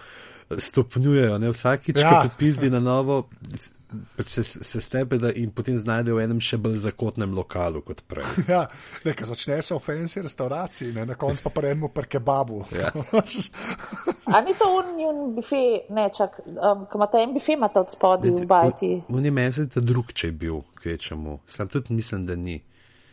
stopnjujejo. 0.59 1.38
Ne, 1.38 1.51
vsakič, 1.51 1.98
ja. 1.98 2.11
Ko 2.11 2.28
popizdi 2.28 2.70
na 2.70 2.80
novo, 2.80 3.22
pač 4.16 4.28
se, 4.28 4.44
se 4.44 4.80
stebe 4.80 5.18
da 5.18 5.32
in 5.32 5.51
potem 5.55 5.78
znajde 5.78 6.14
v 6.14 6.22
enem 6.24 6.40
še 6.42 6.59
bolj 6.62 6.80
zakotnem 6.84 7.32
lokalu 7.34 7.82
kot 7.86 8.03
prej. 8.11 8.26
Ja, 8.51 8.64
nekaj 9.07 9.30
začne 9.30 9.61
se 9.62 9.74
v 9.74 9.80
fancy 9.82 10.22
restauraciji, 10.24 10.92
ne, 10.96 11.07
na 11.11 11.16
koncu 11.18 11.44
pa 11.46 11.53
prejmo 11.55 11.90
per 11.94 12.09
kebabu. 12.11 12.64
Ja. 12.74 12.90
A 14.34 14.42
ni 14.46 14.55
to 14.59 14.68
union 14.78 15.34
bife, 15.34 15.62
ne 15.90 16.09
čak, 16.14 16.42
um, 16.46 16.86
ko 16.90 17.01
imate 17.01 17.22
en 17.24 17.34
bife, 17.34 17.55
imate 17.57 17.82
od 17.82 17.90
spodaj 17.94 18.34
v 18.34 18.46
bajti. 18.46 18.92
Oni 19.11 19.34
meni 19.34 19.66
da 19.74 19.82
drug, 19.82 20.12
če 20.14 20.30
je 20.30 20.36
bil, 20.44 20.62
kvečemu. 20.82 21.40
Sam 21.51 21.70
tudi 21.70 21.94
mislim, 21.98 22.26
da 22.26 22.38
ni. 22.38 22.61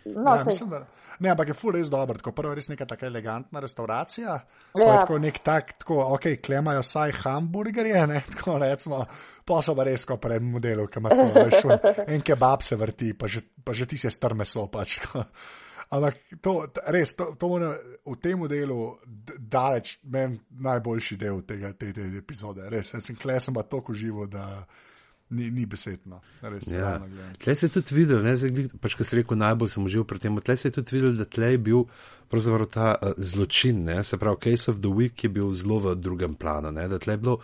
No, 0.05 0.35
ja, 0.35 0.43
mislim, 0.45 0.69
da, 0.69 0.85
ne, 1.19 1.29
ampak 1.33 1.51
je 1.51 1.57
ful 1.57 1.75
res 1.75 1.91
dober. 1.93 2.19
Tako 2.21 2.33
prvo 2.37 2.53
je 2.53 2.59
res 2.61 2.71
neka 2.71 2.87
taka 2.89 3.07
elegantna 3.09 3.61
restauracija. 3.63 4.37
Ja. 4.75 4.81
Ja. 4.81 4.97
Tako 5.01 5.19
nek 5.23 5.39
tak, 5.45 5.77
tako, 5.81 5.99
ok, 6.17 6.29
klemajo 6.43 6.83
saj 6.85 7.15
hamburgerje, 7.21 8.01
ne, 8.07 8.23
tako 8.33 8.57
recimo, 8.63 9.03
pa 9.45 9.61
so 9.65 9.75
pa 9.77 9.87
res 9.87 10.05
kot 10.07 10.21
pred 10.23 10.43
modelom, 10.43 10.89
ki 10.91 11.03
ima 11.03 11.13
tako, 11.13 11.69
un- 11.69 11.95
en 12.15 12.25
kebab 12.25 12.65
se 12.65 12.79
vrti, 12.79 13.13
pa 13.17 13.31
že, 13.31 13.45
pa 13.63 13.75
že 13.77 13.89
ti 13.89 13.97
se 13.97 14.11
strme 14.13 14.45
so 14.45 14.67
pač. 14.71 14.99
Tako. 15.05 15.25
Ampak 15.87 16.17
to, 16.43 16.65
res, 16.91 17.13
to, 17.15 17.29
to 17.39 17.47
moram 17.47 17.71
v 18.03 18.15
tem 18.19 18.41
delu 18.51 18.97
daleč, 19.39 19.93
meni 20.03 20.41
najboljši 20.59 21.15
del 21.21 21.45
tega, 21.47 21.71
te, 21.79 21.93
te 21.95 22.09
epizode. 22.19 22.65
Res, 22.67 22.91
jaz 22.91 23.07
sem 23.07 23.15
klesem 23.15 23.55
pa 23.55 23.63
tako 23.63 23.95
živo, 23.95 24.25
da 24.27 24.65
ni, 25.29 25.49
ni 25.51 25.65
besedno. 25.65 26.21
Res, 26.41 26.67
Ja. 26.71 27.01
Tle 27.39 27.55
se 27.55 27.65
je 27.65 27.69
tudi 27.69 27.95
videl, 27.95 28.23
ne, 28.23 28.35
zdaj, 28.35 28.67
pač, 28.81 28.95
ko 28.95 29.03
si 29.03 29.19
rekel, 29.19 29.37
najbolj 29.39 29.71
sem 29.73 29.85
užival 29.85 30.05
pri 30.07 30.21
tem. 30.23 30.37
Tle 30.39 30.55
se 30.57 30.69
je 30.69 30.77
tudi 30.79 30.95
videl, 30.97 31.17
da 31.19 31.25
tle 31.25 31.51
je 31.51 31.57
bil 31.57 31.83
pravzaprav 32.31 32.69
ta 32.71 32.87
uh, 32.95 33.13
zločin, 33.17 33.83
ne, 33.87 34.03
se 34.03 34.19
pravi, 34.19 34.39
Case 34.43 34.71
of 34.71 34.79
the 34.83 34.91
Week 34.91 35.23
je 35.23 35.29
bil 35.31 35.53
zelo 35.55 35.79
v 35.83 35.95
drugem 35.95 36.35
planu, 36.35 36.71
ne, 36.71 36.87
da 36.87 36.99
tle 36.99 37.15
je 37.15 37.23
bilo 37.23 37.37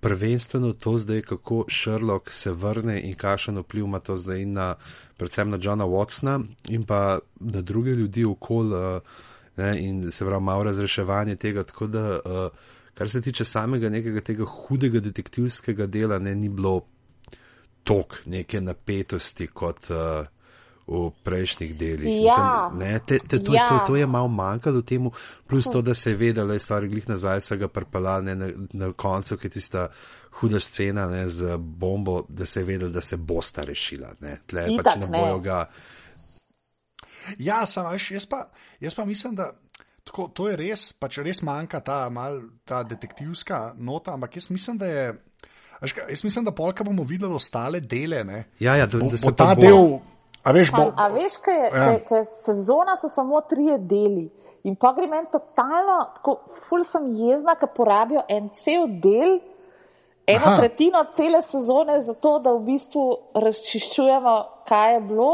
prvenstveno 0.00 0.72
to 0.72 0.96
zdaj, 0.98 1.22
kako 1.32 1.64
Sherlock 1.70 2.30
se 2.30 2.52
vrne 2.52 3.00
in 3.02 3.14
kakšen 3.18 3.58
vpliv 3.58 3.84
ima 3.84 3.98
to 3.98 4.16
zdaj 4.16 4.46
na, 4.46 4.74
predvsem 5.18 5.50
na 5.50 5.58
Johna 5.60 5.84
Watsona 5.84 6.38
in 6.68 6.86
pa 6.86 7.18
na 7.40 7.60
druge 7.60 7.90
ljudi 7.90 8.24
okoli, 8.24 8.74
uh, 8.74 9.02
ne, 9.56 9.74
in 9.82 10.10
se 10.10 10.24
pravi, 10.24 10.44
malo 10.44 10.64
razreševanje 10.70 11.36
tega, 11.36 11.66
tako 11.66 11.86
da, 11.86 12.06
uh, 12.18 12.70
kar 12.94 13.10
se 13.10 13.20
tiče 13.20 13.44
samega 13.44 13.88
nekega 13.88 14.20
tega 14.20 14.44
hudega 14.44 15.00
detektivskega 15.00 15.86
dela, 15.86 16.18
ne, 16.18 16.34
ni 16.34 16.48
bilo 16.48 16.86
tok 17.90 18.20
neke 18.30 18.60
napetosti 18.62 19.50
kot 19.50 19.90
uh, 19.90 20.22
v 20.90 21.10
prejšnjih 21.22 21.72
delih. 21.78 22.08
Ja. 22.26 22.70
ne, 22.74 22.98
te, 23.06 23.20
te, 23.22 23.38
to, 23.38 23.54
Ja. 23.54 23.68
to, 23.68 23.92
to 23.92 23.96
je 23.96 24.06
malo 24.10 24.28
manjkalo 24.28 24.82
temu, 24.82 25.12
plus 25.46 25.68
to, 25.70 25.82
da 25.82 25.94
se 25.94 26.10
je 26.10 26.16
vedela, 26.18 26.48
da 26.50 26.58
je 26.58 26.64
stvar 26.66 26.86
glih 26.88 27.08
nazaj, 27.08 27.40
se 27.40 27.56
ga 27.56 27.68
prpela 27.68 28.20
ne, 28.20 28.34
na, 28.34 28.48
na 28.72 28.92
koncu, 28.92 29.36
ki 29.38 29.46
je 29.46 29.50
tista 29.58 29.88
huda 30.40 30.60
scena 30.60 31.06
ne, 31.10 31.28
z 31.28 31.56
bombo, 31.58 32.24
da 32.28 32.46
se 32.46 32.60
je 32.60 32.64
vedela, 32.64 32.90
da 32.90 33.00
se 33.00 33.16
bosta 33.16 33.62
rešila. 33.62 34.12
Ne. 34.20 34.40
Tle 34.46 34.66
Itak 34.74 34.84
pač 34.84 35.00
ne 35.00 35.06
ne. 35.06 35.18
bojo 35.18 35.38
ga. 35.38 35.60
Ja, 37.38 37.62
sam, 37.66 37.90
veš, 37.92 38.10
jaz, 38.10 38.26
pa, 38.26 38.48
jaz 38.80 38.94
pa 38.94 39.04
mislim, 39.04 39.34
da 39.38 39.52
tako, 40.04 40.28
to 40.34 40.48
je 40.48 40.56
res, 40.58 40.92
pač 40.92 41.20
res 41.22 41.42
manjka 41.46 41.80
ta, 41.86 42.08
mal, 42.10 42.40
ta 42.64 42.82
detektivska 42.82 43.74
nota, 43.78 44.16
ampak 44.18 44.36
jaz 44.40 44.50
mislim, 44.50 44.78
da 44.78 44.86
je. 44.90 45.10
Kaj, 45.80 46.10
jaz 46.10 46.24
mislim, 46.24 46.44
da 46.44 46.52
polka 46.52 46.84
bomo 46.84 47.02
videli 47.02 47.34
ostale 47.34 47.80
dele. 47.80 48.24
Ne, 48.24 48.44
Ja, 48.60 48.76
ja, 48.76 48.86
da, 48.86 48.98
bo, 48.98 49.10
da 49.10 49.18
se 49.18 49.26
bo 49.26 49.32
ta 49.32 49.54
bo. 49.54 49.60
del. 49.62 49.98
A 50.42 50.52
veš, 50.52 50.70
bo, 50.72 50.82
A, 50.82 51.04
a 51.04 51.08
veš, 51.08 51.36
kaj 51.44 51.54
je, 51.54 51.70
Ja. 51.74 51.84
ja. 51.84 51.98
kaj, 52.04 52.24
sezona 52.44 52.96
so 52.96 53.08
samo 53.14 53.40
trije 53.40 53.78
deli. 53.78 54.30
In 54.64 54.76
pa 54.76 54.92
gre 54.92 55.06
meni 55.06 55.26
totalno, 55.32 55.98
tako 56.14 56.38
ful 56.68 56.84
sem 56.84 57.08
jezna, 57.16 57.54
ker 57.60 57.68
porabijo 57.76 58.22
en 58.28 58.48
cel 58.56 58.86
del, 59.00 59.38
eno 60.26 60.46
Aha. 60.46 60.56
Tretjino 60.56 61.04
cele 61.16 61.42
sezone 61.42 62.00
za 62.02 62.14
to, 62.14 62.38
da 62.38 62.52
v 62.52 62.60
bistvu 62.64 63.04
razčiščujemo, 63.34 64.34
kaj 64.68 64.94
je 64.94 65.00
bilo. 65.00 65.32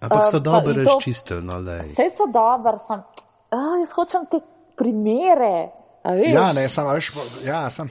Ampak 0.00 0.24
so 0.26 0.36
Um, 0.36 0.42
pa 0.42 0.50
dobro 0.50 0.84
razčistili, 0.84 1.42
no 1.42 1.58
le. 1.60 1.78
Vse 1.78 2.08
so 2.16 2.26
dobro, 2.32 2.76
sem, 2.86 3.02
ah, 3.50 3.76
jaz 3.80 3.92
hočem 3.94 4.26
te 4.30 4.40
primere. 4.76 5.70
a 6.02 6.12
veš. 6.12 6.32
ja, 6.34 6.52
ne, 6.52 6.68
sam, 6.68 6.88
a 6.88 6.92
veš, 6.92 7.12
ja, 7.46 7.70
sam. 7.70 7.90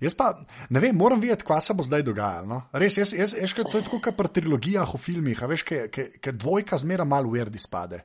Jaz 0.00 0.14
pa 0.16 0.30
ne 0.70 0.80
vem, 0.82 0.96
moram 0.96 1.20
videti, 1.20 1.46
kaj 1.46 1.60
se 1.68 1.74
bo 1.74 1.84
zdaj 1.86 2.04
dogajalo. 2.06 2.46
No? 2.50 2.60
Res, 2.76 2.98
jaz, 3.00 3.14
jaz, 3.16 3.34
jaz, 3.38 3.54
to 3.56 3.78
je 3.78 3.84
tako 3.86 4.00
kot 4.04 4.16
pri 4.18 4.32
trilogijah 4.38 4.94
v 4.94 5.00
filmih, 5.00 5.42
veš, 5.48 5.64
ker 5.64 6.36
dvojka 6.36 6.78
zmeraj 6.82 7.08
malo 7.08 7.32
uverdi 7.32 7.60
spade. 7.62 8.02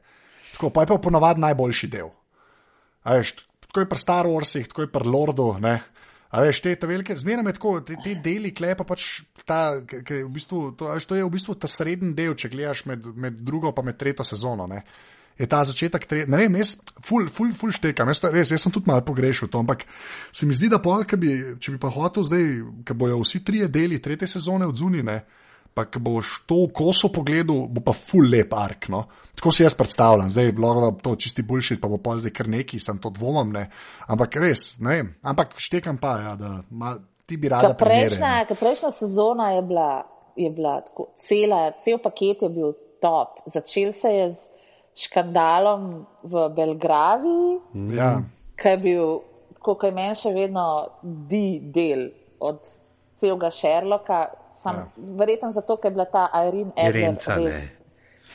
Tako 0.53 0.71
pa 0.71 0.83
je 0.83 0.91
pa 0.91 0.99
ponavadi 1.01 1.43
najboljši 1.43 1.89
del. 1.91 2.11
A 3.03 3.17
veš, 3.17 3.35
tako 3.67 3.83
je 3.83 3.89
pri 3.89 3.99
Star 3.99 4.29
Warsih, 4.29 4.67
tako 4.67 4.85
je 4.85 4.91
pri 4.93 5.09
Lordu. 5.09 5.47
Ne? 5.63 5.79
A 6.31 6.41
veš, 6.45 6.61
te, 6.63 6.75
te 6.79 6.87
velike, 6.87 7.15
zmeraj 7.17 7.43
me 7.43 7.53
tako, 7.55 7.73
te, 7.83 7.97
te 8.03 8.13
deli 8.23 8.53
klepa 8.55 8.85
pač 8.87 9.07
ta, 9.43 9.81
ki 9.83 10.21
je 10.21 10.25
v 10.25 10.31
bistvu, 10.31 10.61
to, 10.79 10.87
veš, 10.95 11.07
to 11.09 11.17
je 11.19 11.25
v 11.27 11.31
bistvu 11.33 11.57
ta 11.59 11.67
srednji 11.67 12.13
del, 12.15 12.37
če 12.39 12.51
gledaš 12.53 12.85
med, 12.87 13.09
med 13.19 13.41
drugo 13.43 13.73
pa 13.75 13.83
med 13.83 13.99
tretjo 13.99 14.23
sezono. 14.27 14.67
Ne? 14.71 14.85
Je 15.41 15.47
ta 15.49 15.63
začetek, 15.65 16.05
tre, 16.05 16.23
ne 16.29 16.37
vem, 16.37 16.55
jaz 16.61 16.75
ful, 17.01 17.25
ful, 17.33 17.49
ful 17.57 17.73
štekam, 17.73 18.11
jaz, 18.13 18.21
to, 18.21 18.29
res, 18.29 18.51
jaz 18.53 18.61
sem 18.61 18.73
tudi 18.73 18.91
malo 18.91 19.01
pogrešil 19.05 19.49
to, 19.49 19.63
ampak 19.63 19.87
se 20.29 20.45
mi 20.45 20.53
zdi, 20.53 20.69
da 20.69 20.77
pol, 20.83 21.01
bi, 21.17 21.31
če 21.57 21.73
bi 21.73 21.79
pa 21.81 21.89
hotel 21.89 22.27
zdaj, 22.27 22.49
ki 22.85 22.97
bojo 22.97 23.23
vsi 23.23 23.41
trije 23.47 23.71
deli 23.73 23.97
tretje 24.03 24.29
sezone 24.35 24.69
od 24.69 24.77
zunine, 24.77 25.17
pa 25.73 25.87
ki 25.89 26.01
boš 26.03 26.43
to 26.45 26.65
v 26.67 26.71
kosu 26.75 27.09
pogledal, 27.15 27.65
bo 27.71 27.81
pa 27.81 27.95
ful 27.95 28.27
lep 28.29 28.53
ark. 28.53 28.89
No? 28.91 29.05
Tako 29.33 29.53
si 29.55 29.63
jaz 29.63 29.75
predstavljam, 29.79 30.29
zdaj 30.29 30.51
lahko 30.59 30.91
to 31.01 31.15
čisti 31.15 31.45
boljši, 31.47 31.79
pa 31.81 31.89
bo 31.89 31.97
pol 32.03 32.19
zdaj 32.21 32.35
kar 32.35 32.51
neki, 32.51 32.79
sem 32.83 32.99
to 33.01 33.09
dvomam, 33.15 33.55
ne. 33.55 33.65
Ampak 34.11 34.37
res, 34.43 34.75
ne 34.83 34.99
vem, 34.99 35.13
ampak 35.23 35.55
štekam 35.57 35.97
pa, 36.01 36.17
ja, 36.25 36.35
da 36.37 36.53
mal, 36.69 37.01
ti 37.25 37.39
bi 37.39 37.49
rada 37.49 37.71
Ka 37.71 37.79
prejšnja, 37.79 38.33
ka 38.51 38.59
prejšnja 38.59 38.91
sezona 38.99 39.53
je 39.55 39.65
bila, 39.65 39.89
je 40.35 40.51
bila 40.51 40.77
tako, 40.85 41.13
cela, 41.23 41.63
cel 41.83 42.01
paket 42.03 42.43
je 42.43 42.51
bil 42.51 42.75
top. 43.01 43.41
Začel 43.49 43.95
se 43.95 44.11
je 44.13 44.29
z 44.29 44.50
škandalom 45.01 45.87
v 46.23 46.45
Belgraviji, 46.55 47.57
ne. 47.73 47.95
Ja, 47.95 48.11
ki 48.55 48.75
je 48.75 48.77
bil, 48.77 49.05
kot 49.61 49.83
je 49.83 49.91
meni 49.95 50.15
še 50.15 50.33
vedno 50.35 50.65
di 51.01 51.59
del 51.73 52.09
od 52.39 52.61
celega 53.17 53.49
Sherlocka. 53.51 54.21
Sam, 54.61 54.75
Ja. 54.75 54.85
Verjetno 55.17 55.49
zato, 55.51 55.77
ker 55.81 55.89
je 55.89 55.95
bila 55.95 56.05
ta 56.05 56.27
Irene 56.37 56.73
Adler 56.77 56.95
Irenca, 57.01 57.35
res. 57.35 57.71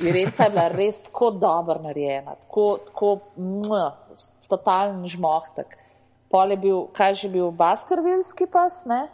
Irenca 0.03 0.45
je 0.45 0.51
bila 0.51 0.65
res 0.73 0.99
tako 1.05 1.31
dobro 1.31 1.79
narejena, 1.85 2.35
tako, 2.41 2.65
tako 2.89 3.13
mh, 3.39 3.85
totalen 4.51 5.05
žmohtek. 5.07 5.77
Pol 6.31 6.51
je 6.51 6.57
bil, 6.59 6.81
kaj 6.93 7.15
že 7.15 7.29
bil, 7.31 7.53
Baskervilski 7.55 8.49
pas, 8.51 8.83
ne? 8.91 9.05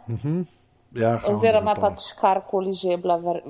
Ja, 0.95 1.19
oziroma 1.27 1.73
pač 1.75 2.11
karkoli 2.19 2.73
že 2.73 2.89
je 2.89 2.97
bila 2.97 3.17
var, 3.17 3.41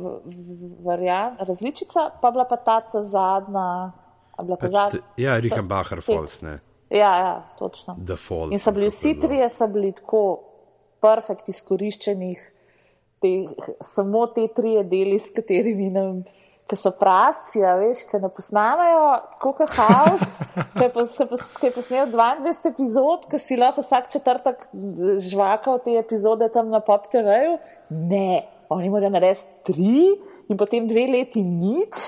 variant, 0.86 1.42
različica, 1.42 2.10
pa 2.22 2.32
bila 2.32 2.46
pa 2.46 2.58
ta, 2.58 2.82
ta 2.82 3.02
zadnja. 3.02 3.92
Bila 4.44 4.58
ta 4.58 4.68
zadnja 4.70 5.00
Ja, 5.18 5.38
Richenbacher 5.38 6.02
te- 6.02 6.06
Falls, 6.14 6.42
ne. 6.42 6.60
ja, 6.90 7.12
ja, 7.18 7.34
točno. 7.60 7.98
The 8.06 8.16
Fall. 8.16 8.52
In 8.54 8.60
so 8.60 8.72
bili 8.72 8.88
vsi 8.90 9.20
trije, 9.20 9.50
so 9.50 9.68
bili 9.68 9.92
tako 9.92 10.40
perfekt 11.02 11.50
izkoriščenih, 11.50 12.40
te, 13.22 13.32
samo 13.82 14.28
te 14.28 14.48
trije 14.56 14.84
deli, 14.84 15.20
s 15.20 15.30
katerimi 15.36 15.90
nam. 15.90 16.24
Ki 16.64 16.78
so 16.80 16.94
prasci, 16.96 17.60
a 17.60 17.74
veš, 17.76 18.06
ki 18.08 18.22
ne 18.24 18.30
posnamejo, 18.32 19.02
tako 19.34 19.52
kot 19.58 19.74
Haus, 19.76 20.22
ki 20.78 20.86
je, 20.86 20.90
pos, 20.96 21.12
ki 21.18 21.26
pos- 21.28 21.50
ki 21.60 21.68
je 21.68 21.74
posnel 21.76 22.08
22 22.08 22.70
epizod, 22.72 23.26
ki 23.28 23.40
si 23.40 23.58
lahko 23.60 23.84
vsak 23.84 24.08
četrtek 24.10 24.64
žvakal 25.20 25.82
te 25.84 25.98
epizode 26.00 26.48
tam 26.54 26.70
na 26.70 26.80
Pop 26.80 27.10
TV-ju. 27.12 27.58
Ne, 28.08 28.28
oni 28.72 28.90
morajo 28.90 29.12
narediti 29.12 29.44
tri 29.68 29.98
in 30.48 30.58
potem 30.58 30.88
dve 30.88 31.04
leti 31.10 31.44
nič 31.44 32.00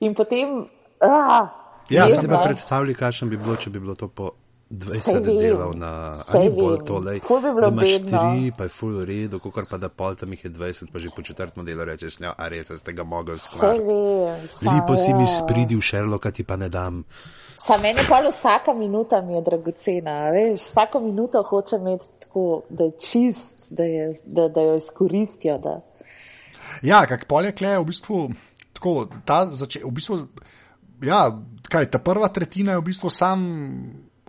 in 0.00 0.14
potem. 0.14 0.68
Ah, 1.00 1.50
Ja, 1.88 2.02
Ja, 2.02 2.08
sem 2.08 2.22
jezna. 2.22 2.36
pa 2.36 2.44
predstavljaj, 2.44 2.94
kakšen 2.94 3.30
bi 3.30 3.36
bilo, 3.36 3.56
če 3.56 3.70
bi 3.70 3.80
bilo 3.80 3.94
to 3.94 4.08
po 4.08 4.30
20 4.70 5.24
delov 5.38 5.72
na 5.74 6.12
Saj 6.12 6.50
bolj 6.50 6.76
vem. 6.76 6.86
tole. 6.86 7.12
Ful 7.20 7.40
bi 7.40 7.48
bilo 7.48 7.70
da 7.70 7.74
imaš 7.74 7.92
bedno. 7.94 8.18
tri, 8.20 8.52
pa 8.52 8.62
je 8.64 8.68
full 8.68 8.92
v 8.92 9.04
redu, 9.04 9.38
kot 9.40 9.64
pa 9.64 9.78
da 9.78 9.88
pol 9.88 10.14
tam 10.14 10.28
jih 10.28 10.44
je 10.44 10.50
20, 10.50 10.92
pa 10.92 10.98
že 10.98 11.08
po 11.08 11.22
četrtem 11.22 11.64
delu 11.64 11.84
rečeš, 11.84 12.20
ne, 12.20 12.28
a 12.28 12.48
res, 12.48 12.68
Vse 12.68 12.76
skvariti. 13.38 13.84
vem. 13.86 14.48
sa- 14.48 14.68
Lepo 14.70 14.96
si 14.96 15.14
mi 15.14 15.24
spridil, 15.26 15.80
Sherlocka 15.80 16.30
ti 16.30 16.44
pa 16.44 16.56
ne 16.56 16.68
dam. 16.68 17.04
Sa 17.56 17.76
meni 17.76 18.00
pa 18.04 18.20
vsaka 18.22 18.72
minuta 18.72 19.20
mi 19.20 19.34
je 19.34 19.42
dragocena, 19.42 20.30
veš, 20.30 20.60
vsako 20.62 21.00
minuto 21.00 21.42
hoče 21.42 21.76
imeti 21.76 22.06
tako, 22.20 22.62
da 22.70 22.84
je 22.84 22.92
čist, 22.92 23.66
da, 23.70 23.84
je, 23.84 24.12
da, 24.26 24.48
da 24.48 24.60
jo 24.60 24.74
izkoristijo. 24.76 25.58
Da. 25.58 25.80
Ja, 26.82 27.06
kak 27.06 27.24
polje 27.26 27.52
kle 27.52 27.68
je 27.68 27.78
v 27.78 27.84
bistvu 27.84 28.30
tako, 28.72 29.08
ta 29.24 29.46
zače, 29.46 29.80
v 29.84 29.90
bistvu, 29.90 30.18
ja, 31.02 31.32
kaj, 31.62 31.90
ta 31.90 31.98
prva 31.98 32.28
tretjina 32.28 32.72
je 32.72 32.78
v 32.78 32.84
bistvu 32.84 33.10
sam 33.10 33.40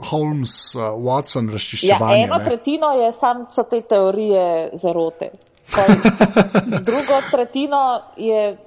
Holmes, 0.03 0.75
uh, 0.75 0.81
Watson 0.81 1.47
Ja, 1.47 1.51
razčiščevanje. 1.51 2.23
eno 2.23 2.37
ne. 2.37 2.45
tretjino 2.45 2.91
je 2.91 3.11
sam 3.11 3.45
so 3.49 3.63
te 3.63 3.81
teorije 3.81 4.69
zarote. 4.73 5.29
Drugo 6.87 7.21
tretjino 7.31 8.01
je, 8.17 8.57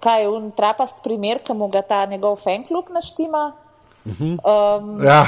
kaj 0.00 0.22
je 0.22 0.28
un 0.28 0.50
trapast 0.56 1.02
primer, 1.04 1.38
ki 1.46 1.52
mu 1.52 1.68
ga 1.68 1.82
ta 1.82 2.06
njegov 2.06 2.36
fanklub 2.36 2.84
naštima. 2.90 3.52
Ja, 5.04 5.26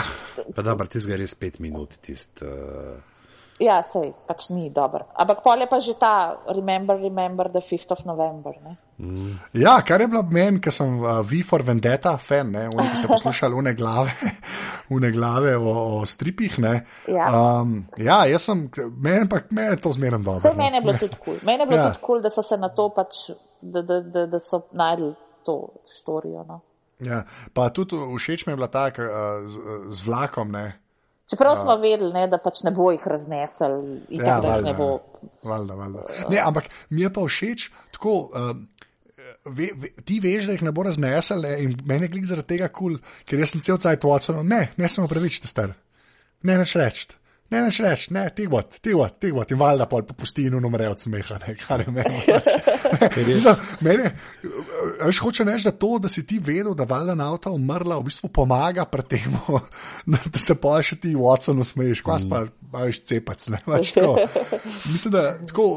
Pa 0.54 0.62
dobro, 0.62 0.86
ti 0.86 0.98
zgari 0.98 1.20
res 1.22 1.34
pet 1.34 1.58
minut, 1.58 1.96
tist. 2.00 2.42
Uh, 2.42 2.48
Ja, 3.62 3.76
sej, 3.86 4.10
pač 4.26 4.48
ni 4.50 4.70
dobro. 4.74 5.06
Ampak 5.14 5.42
pol 5.44 5.62
je 5.62 5.68
pa 5.70 5.78
že 5.78 5.94
ta 5.94 6.34
Remember, 6.50 6.98
Remember 6.98 7.46
the 7.46 7.62
5th 7.62 7.94
of 7.94 8.00
November. 8.08 8.56
Ne? 8.58 8.74
ja, 9.54 9.80
kar 9.82 10.00
je 10.00 10.08
bilo 10.10 10.22
meni, 10.22 10.60
ker 10.62 10.74
sem 10.74 10.98
uh, 10.98 11.22
V 11.26 11.42
for 11.46 11.62
Vendetta 11.66 12.14
fan, 12.22 12.52
ne, 12.54 12.68
oni, 12.70 12.96
ste 12.98 13.10
poslušali 13.14 13.54
une 13.54 13.74
glave, 13.74 14.14
une 14.90 15.10
glave 15.14 15.56
o, 15.58 15.74
o 16.00 16.06
stripih. 16.06 16.58
Ne. 16.62 16.74
Ja. 17.10 17.30
Um, 17.30 17.84
ja, 17.98 18.22
jaz 18.30 18.46
sem, 18.50 18.66
meni 18.98 19.30
pa 19.30 19.42
meni 19.50 19.78
to 19.82 19.94
zmerno 19.94 20.22
dobro. 20.22 20.42
Vse 20.42 20.54
meni 20.58 20.78
je 20.78 20.82
bilo 20.86 20.98
tudi 20.98 21.16
kul. 21.16 21.24
Cool. 21.24 21.40
Meni 21.46 21.62
je 21.62 21.66
bilo 21.66 21.80
Ja. 21.80 21.88
tudi 21.90 22.00
kul, 22.02 22.06
cool, 22.06 22.22
da 22.22 22.30
so 22.30 22.42
se 22.42 22.58
na 22.58 22.70
to 22.74 22.90
pač, 22.94 23.24
da, 23.62 23.82
da, 23.82 24.00
da, 24.02 24.26
da 24.26 24.42
so 24.42 24.64
najdli 24.72 25.14
to 25.46 25.58
štorijo. 25.98 26.46
No. 26.48 26.60
Ja, 27.02 27.24
pa 27.54 27.70
tudi 27.74 27.98
všeč 27.98 28.46
mi 28.46 28.54
je 28.54 28.58
bila 28.58 28.70
ta 28.70 28.90
z, 28.90 29.58
z 29.90 30.06
vlakom. 30.06 30.50
Ne. 30.54 30.82
Čeprav 31.32 31.56
smo 31.56 31.76
vedeli, 31.80 32.12
ne, 32.12 32.26
da 32.28 32.36
pač 32.42 32.60
ne 32.66 32.74
bo 32.76 32.90
jih 32.92 33.04
raznesel 33.08 33.78
in 34.12 34.20
Ja, 34.20 34.26
tako 34.26 34.46
da 34.46 34.56
jih 34.58 34.66
ne 34.66 34.74
bo. 34.76 34.88
Valjda, 35.48 35.76
valjda. 35.78 36.04
Ne, 36.28 36.40
ampak 36.44 36.68
mi 36.90 37.06
je 37.06 37.12
pa 37.12 37.24
všeč 37.26 37.70
tako. 37.96 38.16
Um, 38.36 38.68
Ve, 39.42 39.72
ve, 39.74 39.88
ti 40.06 40.20
veš, 40.22 40.44
da 40.46 40.54
jih 40.54 40.60
ne 40.62 40.70
bo 40.74 40.84
raznesel, 40.86 41.40
ne, 41.42 41.50
in 41.64 41.72
meni 41.86 42.06
je 42.06 42.10
klik 42.12 42.26
zaradi 42.28 42.52
tega 42.52 42.68
kul, 42.70 42.94
cool, 42.94 43.24
ker 43.26 43.40
jaz 43.42 43.50
sem 43.50 43.62
cel 43.64 43.78
cajt 43.82 44.04
Watson, 44.06 44.38
ne, 44.46 44.60
ne 44.78 44.90
samo 44.90 45.08
pravičite, 45.10 45.50
star. 45.50 45.72
Ne, 46.46 46.58
neč 46.60 46.76
reči. 46.78 47.08
Ne, 47.52 47.60
neč 47.66 47.78
reči, 47.84 48.12
ne, 48.16 48.24
ti 48.32 48.46
bot, 48.48 48.78
ti 48.80 48.94
bot, 48.96 49.18
ti 49.20 49.28
bot. 49.34 49.50
In 49.52 49.58
valjda 49.60 49.84
pol 49.90 50.06
popusti 50.08 50.46
in 50.48 50.56
umre 50.56 50.86
od 50.88 51.02
smeha, 51.02 51.36
ne, 51.42 51.54
kar 51.60 51.82
je 51.84 51.92
meni. 51.92 52.22
pač. 52.28 53.50
Mene, 53.86 54.12
veš, 55.02 55.20
hoče 55.20 55.44
reči, 55.44 55.68
da 55.68 55.74
to, 55.76 55.90
da 56.00 56.08
si 56.12 56.24
ti 56.28 56.40
vedel, 56.40 56.72
da 56.78 56.86
valjda 56.88 57.16
na 57.18 57.28
avto 57.34 57.52
umrla, 57.52 57.98
v 58.00 58.08
bistvu 58.08 58.30
pomaga 58.32 58.86
pri 58.88 59.04
tem, 59.10 59.36
da, 60.12 60.22
se 60.40 60.56
pa 60.60 60.78
še 60.80 60.96
ti 61.02 61.12
Watson 61.18 61.60
usmeješ, 61.60 62.04
kva 62.06 62.16
pa, 62.30 62.44
pa 62.72 62.86
veš, 62.88 63.02
cepac, 63.12 63.44
ne, 63.52 63.60
pač 63.66 63.92
tako. 63.98 64.16
Mislim, 64.88 65.12
da 65.12 65.26
tako. 65.44 65.68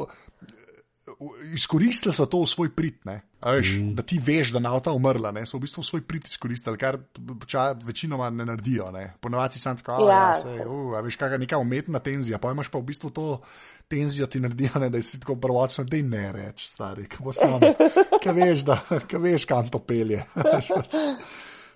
Izkoristili 1.53 2.13
so 2.13 2.25
to 2.25 2.41
v 2.43 2.49
svoj 2.49 2.69
prid, 2.75 2.99
ne? 3.05 3.21
A 3.45 3.53
veš, 3.53 3.75
mm. 3.77 3.93
da 3.95 4.03
ti 4.03 4.17
veš, 4.17 4.55
da 4.55 4.59
je 4.59 4.67
avto 4.67 4.93
umrla, 4.97 5.29
ne? 5.31 5.43
so 5.45 5.59
v 5.59 5.65
bistvu 5.67 5.83
v 5.83 5.85
svoj 5.85 6.01
prid 6.07 6.25
izkoristili, 6.25 6.79
kar 6.81 6.97
poča, 7.39 7.67
večinoma 7.85 8.29
ne 8.33 8.45
naredijo. 8.45 8.89
Ne? 8.91 9.03
Ponavadi 9.21 9.59
si 9.59 9.69
tako, 9.69 10.07
Ja, 10.09 10.33
ja, 10.33 10.53
ja, 10.57 10.67
uh, 10.67 10.95
veš, 11.05 11.17
kakšna 11.21 11.37
neka 11.43 11.59
umetna 11.61 12.01
tenzija, 12.01 12.39
pa 12.41 12.51
imaš 12.51 12.71
pa 12.73 12.81
v 12.81 12.89
bistvu 12.89 13.13
to 13.13 13.25
tenzijo 13.87 14.25
ti 14.27 14.41
naredijo, 14.41 14.81
ne? 14.81 14.89
da 14.89 15.01
si 15.01 15.19
tako 15.19 15.35
prvotno, 15.35 15.85
da 15.85 16.01
ne 16.01 16.31
reč, 16.33 16.65
stari, 16.65 17.05
kako 17.05 17.33
sam, 17.33 17.61
kaj 18.23 18.33
veš, 18.33 18.65
da, 18.65 18.79
kaj 19.11 19.21
veš, 19.27 19.45
kam 19.45 19.69
to 19.69 19.79
pelje. 19.79 20.23
Veš, 20.55 20.73
pač. 20.73 20.97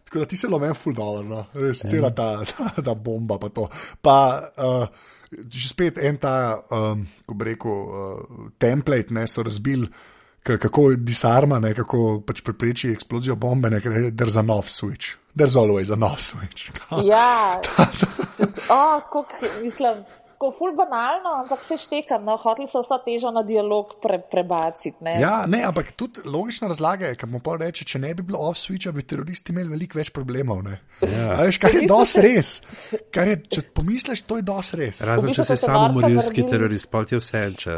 Tako 0.10 0.20
da 0.20 0.26
ti 0.26 0.38
se 0.38 0.48
lomen 0.48 0.74
ful 0.74 0.94
dobro, 0.98 1.22
no? 1.24 1.46
res 1.54 1.84
cela 1.86 2.10
ta, 2.10 2.42
ta, 2.50 2.72
ta 2.82 2.94
bomba 2.98 3.38
pa 3.38 3.50
to. 3.54 3.68
Pa, 4.02 4.18
uh, 4.58 5.19
že 5.30 5.70
spet 5.70 5.98
en 5.98 6.18
ta, 6.18 6.60
um, 6.72 7.04
ko 7.26 7.36
bi 7.38 7.52
rekel, 7.52 7.72
uh, 7.72 8.48
template, 8.58 9.14
ne, 9.14 9.28
so 9.28 9.44
razbili, 9.46 9.90
kako 10.44 10.94
disarma, 10.98 11.60
ne, 11.60 11.74
kako 11.78 12.22
pač 12.26 12.42
prepreči 12.46 12.94
eksplosijo 12.96 13.36
bombe, 13.36 13.70
ne, 13.70 13.82
ker 13.84 13.92
je 13.92 14.12
there's 14.12 14.40
a 14.40 14.46
nov 14.46 14.70
switch. 14.72 15.18
There's 15.36 15.56
always 15.56 15.92
a 15.94 15.98
nov 16.00 16.24
switch. 16.26 16.72
Ja, 17.06 17.62
oh, 18.74 19.02
kuk, 19.12 19.36
mislim, 19.62 20.04
ko 20.40 20.54
ful 20.56 20.72
banalno, 20.76 21.34
ampak 21.44 21.64
se 21.68 21.76
štekam. 21.78 22.24
No, 22.24 22.38
hoteli 22.40 22.68
so 22.72 22.80
vso 22.84 22.98
težo 23.04 23.32
na 23.36 23.44
dialog 23.44 23.98
pre, 24.04 24.22
prebaciti. 24.32 24.96
Ne? 25.04 25.18
Ja, 25.20 25.44
ne, 25.52 25.62
ampak 25.68 25.92
tudi 26.00 26.24
logična 26.24 26.70
razlaga 26.72 27.12
je, 27.12 27.18
mu 27.28 27.42
pa 27.44 27.58
reče, 27.60 27.86
če 27.86 28.00
ne 28.00 28.14
bi 28.16 28.24
bilo 28.30 28.40
off-switcha, 28.48 28.94
bi 28.96 29.04
teroristi 29.04 29.52
imeli 29.52 29.74
veliko 29.76 30.00
več 30.00 30.14
problemov. 30.16 30.64
Ja. 31.04 31.42
Veš, 31.42 31.60
kar 31.60 31.76
je 31.76 31.84
dos 31.94 32.16
res. 32.24 32.54
Kar 33.12 33.28
je, 33.34 33.42
če 33.58 33.66
pomisliš, 33.76 34.24
to 34.30 34.40
je 34.40 34.48
dos 34.48 34.72
res. 34.80 35.04
razen, 35.08 35.36
če 35.36 35.48
si 35.52 35.60
samo 35.60 36.00
morilski 36.00 36.48
terorist, 36.48 36.88
pa 36.94 37.04
ti 37.04 37.18
je 37.18 37.22
vse, 37.24 37.44
če. 37.66 37.76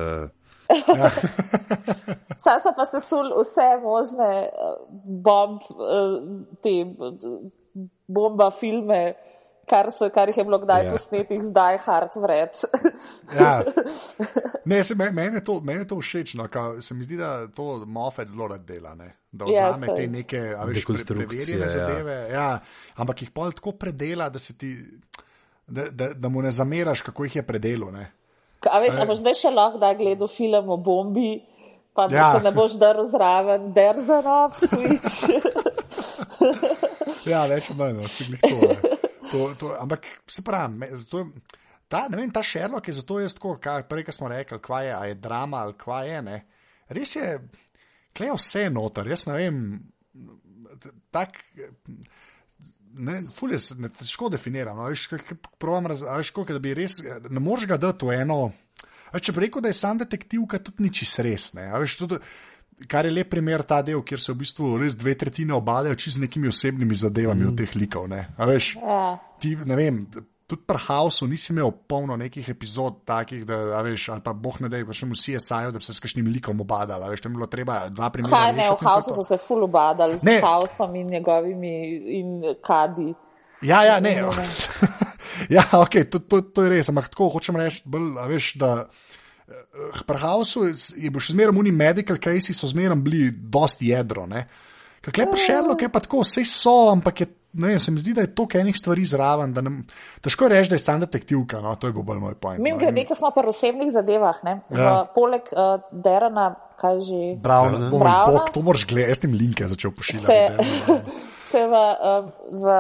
Sam 2.42 2.62
so 2.64 2.72
pa 2.78 2.86
sesul 2.88 3.34
vse 3.42 3.68
možne 3.82 4.30
eh, 4.46 4.78
bomb, 5.26 5.66
eh, 5.66 6.16
te 6.64 6.78
bomba 8.08 8.52
filme, 8.54 9.02
kar, 9.72 9.88
so, 9.96 10.10
kar 10.14 10.30
jih 10.30 10.42
je 10.42 10.48
bilo 10.48 10.60
kdaj 10.62 10.82
Ja. 10.82 10.86
yeah. 10.90 10.98
posnetih, 10.98 11.40
zdaj 11.48 11.78
hard 11.88 12.18
vred. 12.20 12.60
Ja. 13.40 13.62
Ne, 14.68 14.82
se, 14.84 14.96
meni, 15.00 15.14
meni, 15.16 15.38
je 15.40 15.44
to, 15.48 15.62
meni 15.64 15.86
je 15.86 15.88
to 15.88 15.96
všeč, 16.04 16.34
no, 16.36 16.50
ka, 16.52 16.82
se 16.84 16.94
mi 16.94 17.06
zdi, 17.08 17.16
da 17.18 17.48
to 17.56 17.86
Moffat 17.88 18.28
zelo 18.28 18.50
rad 18.52 18.66
dela. 18.68 18.92
Ne? 19.00 19.14
Da 19.32 19.48
Ja, 19.48 19.70
vzame 19.72 19.88
saj. 19.88 19.96
te 19.96 20.08
neke 20.12 20.42
a 20.52 20.66
veš, 20.68 20.84
pre, 20.86 21.06
preverjene 21.08 21.64
ja. 21.64 21.70
zadeve, 21.72 22.18
ja. 22.34 22.50
ampak 23.00 23.24
jih 23.24 23.32
pol 23.32 23.56
tako 23.56 23.72
predela, 23.80 24.28
da, 24.30 24.40
se 24.40 24.58
ti, 24.60 24.74
da, 25.68 25.88
da, 25.90 26.10
da 26.14 26.30
mu 26.30 26.42
ne 26.44 26.52
zameraš, 26.52 27.02
kako 27.08 27.24
jih 27.30 27.40
je 27.40 27.46
predelal. 27.48 27.94
ne. 27.96 28.10
A 28.68 28.82
veš, 28.84 29.00
a 29.00 29.08
boš 29.10 29.24
zdaj 29.24 29.40
še 29.40 29.50
lahko 29.56 29.80
da 29.82 29.94
gledal 29.98 30.28
film 30.30 30.70
o 30.70 30.78
bombi, 30.78 31.40
pa 31.96 32.06
Ja. 32.12 32.18
ja. 32.18 32.28
se 32.36 32.44
ne 32.44 32.52
boš 32.52 32.76
drl 32.82 33.08
zraven, 33.10 33.72
derza 33.74 34.20
nov 34.22 34.52
switch. 34.60 35.32
Ja, 37.26 37.46
več 37.46 37.68
ali 37.70 37.78
manj, 37.78 38.00
no, 38.02 38.08
si 38.10 38.26
glih 38.26 38.42
to. 38.42 39.01
To, 39.32 39.54
to. 39.60 39.74
Ampak 39.80 40.06
se 40.28 40.44
pravi, 40.46 40.92
zato 41.00 41.26
ta, 41.92 42.06
vem, 42.12 42.32
ta 42.32 42.44
Sherlock 42.44 42.88
je 42.88 42.94
zato 43.02 43.20
jaz 43.20 43.36
tako, 43.36 43.58
kaj, 43.62 43.86
prej, 43.90 44.06
ko 44.08 44.16
smo 44.16 44.30
rekli, 44.32 44.60
kva 44.64 44.82
je, 44.86 44.94
je 45.12 45.20
drama 45.20 45.66
ali 45.66 45.76
kva 45.80 46.04
je. 46.08 46.22
Ne. 46.22 46.38
Res 46.92 47.16
je, 47.16 47.28
klej 48.18 48.36
vse 48.38 48.70
noter, 48.72 49.08
jaz 49.12 49.26
ne 49.28 49.38
vem, 49.40 49.60
tak. 51.12 51.42
Ne, 52.92 53.22
ful 53.32 53.54
je, 53.56 53.60
ne, 53.80 53.88
težko 53.96 54.28
definiram. 54.32 54.80
No, 54.80 54.90
veš, 54.92 55.08
provam 55.60 55.88
raz- 55.92 56.04
veš, 56.04 56.34
koliko, 56.36 56.58
da 56.58 56.64
bi 56.64 56.76
res, 56.76 57.00
ne 57.04 57.44
moreš 57.44 57.70
ga 57.72 57.80
dati 57.80 58.08
v 58.08 58.18
eno. 58.24 58.40
Veš, 59.12 59.28
če 59.28 59.36
bi 59.36 59.46
rekel, 59.46 59.64
da 59.64 59.72
je 59.72 59.80
sam 59.80 60.00
detektivka, 60.00 60.60
tudi 60.64 60.84
ni 60.88 60.92
čist 60.96 61.20
res. 61.24 61.52
Ne, 61.56 61.70
veš, 61.80 61.98
tudi, 62.04 62.20
kar 62.88 63.06
je 63.06 63.14
lep 63.14 63.30
primer 63.30 63.64
ta 63.68 63.82
del, 63.86 64.02
kjer 64.06 64.20
se 64.22 64.34
v 64.34 64.42
bistvu 64.42 64.74
res 64.82 64.98
dve 65.00 65.16
tretjine 65.18 65.54
obadajo 65.58 65.98
čist 66.00 66.18
z 66.18 66.26
nekimi 66.26 66.50
osebnimi 66.52 66.98
zadevami 66.98 67.46
mm. 67.46 67.52
od 67.52 67.58
teh 67.62 67.78
likov. 67.78 68.10
Ne, 68.12 68.26
a 68.38 68.50
veš, 68.50 68.76
ja. 68.82 69.02
ti, 69.42 69.56
ne 69.66 69.78
vem, 69.78 70.04
tudi 70.52 70.68
pri 70.68 70.80
Hausu 70.88 71.28
nisi 71.28 71.54
imel 71.54 71.72
polno 71.88 72.18
nekih 72.20 72.50
epizod 72.52 73.02
takih, 73.08 73.46
da, 73.48 73.82
veš, 73.86 74.10
ali 74.12 74.24
pa 74.26 74.34
boh 74.34 74.58
ne 74.60 74.70
da, 74.72 74.82
pa 74.88 74.96
še 74.96 75.08
mu 75.08 75.16
si 75.16 75.36
je 75.36 75.40
sajo, 75.44 75.72
da 75.72 75.80
bi 75.80 75.88
se 75.88 75.96
s 75.96 76.04
kakšnim 76.04 76.28
likom 76.34 76.60
obadala. 76.64 77.08
Veš, 77.12 77.24
tam 77.24 77.32
je 77.32 77.40
bilo 77.40 77.48
treba 77.52 77.86
dva 77.90 78.10
primera. 78.12 78.34
Kaj 78.36 78.56
ne, 78.58 78.68
v 78.68 78.88
Hausu 78.90 79.16
so 79.16 79.26
se 79.28 79.40
ful 79.40 79.64
obadali 79.70 80.20
Ne. 80.28 80.40
s 80.42 80.44
Hausom 80.44 80.96
in 81.00 81.14
njegovimi 81.16 81.76
in 82.20 82.34
kadi. 82.60 83.14
Ja, 83.62 83.84
ja, 83.86 84.00
ne. 84.04 84.18
ja, 85.56 85.64
ok, 85.78 86.02
to, 86.12 86.20
to, 86.20 86.42
to 86.52 86.68
je 86.68 86.76
res, 86.76 86.90
ampak 86.92 87.12
tako 87.14 87.30
hočem 87.38 87.60
reči, 87.62 87.86
bolj, 87.86 88.12
veš, 88.34 88.54
da. 88.60 88.76
Eh, 89.52 90.02
Pri 90.08 90.18
Hausu 90.18 90.66
je 90.72 91.12
bil 91.12 91.20
še 91.22 91.36
zmeraj 91.36 91.54
muni 91.54 91.72
medical 91.72 92.18
cases, 92.18 92.56
so 92.56 92.68
zmeraj 92.68 92.98
bili 92.98 93.28
dosti 93.32 93.92
jedro. 93.92 94.26
Kaj 95.02 95.26
pa 95.26 95.38
Sherlock 95.38 95.82
je 95.82 95.90
pa 95.90 96.00
tako, 96.00 96.22
vse 96.22 96.44
so, 96.46 96.92
ampak 96.92 97.24
je, 97.24 97.28
ne 97.58 97.72
vem, 97.72 97.80
se 97.82 97.90
mi 97.92 98.00
zdi, 98.00 98.14
da 98.14 98.22
je 98.22 98.36
toliko 98.38 98.60
enih 98.60 98.76
stvari 98.78 99.06
zraven, 99.06 99.50
da 99.52 99.64
ne, 99.66 99.72
težko 100.22 100.46
je 100.46 100.52
reči, 100.52 100.70
da 100.70 100.78
je 100.78 100.84
sam 100.84 101.00
detektivka, 101.02 101.58
no, 101.60 101.74
to 101.76 101.90
je 101.90 101.96
bil 101.96 102.06
bolj 102.06 102.20
moj 102.22 102.36
pojem. 102.38 102.62
Mim 102.62 102.78
grede, 102.78 103.02
ko 103.10 103.18
smo 103.18 103.32
pri 103.34 103.50
osebnih 103.50 103.90
zadevah, 103.92 104.44
ne, 104.46 104.60
Ja. 104.70 104.84
ja. 104.84 104.94
poleg 105.16 105.50
uh, 105.52 105.82
Derana, 105.92 106.52
kaj 106.78 107.02
že. 107.02 107.22
Brown, 107.42 107.80
Browna. 107.90 108.14
bom, 108.26 108.38
bog, 108.38 108.52
to 108.54 108.62
moraš 108.62 108.86
gledati, 108.86 109.16
jaz 109.16 109.24
tem 109.26 109.34
linke 109.34 109.68
začel 109.68 109.92
pošiljati. 109.92 110.62
Se- 110.62 111.02
se 111.52 111.66
v, 111.68 111.74
um, 111.74 112.30
v, 112.62 112.78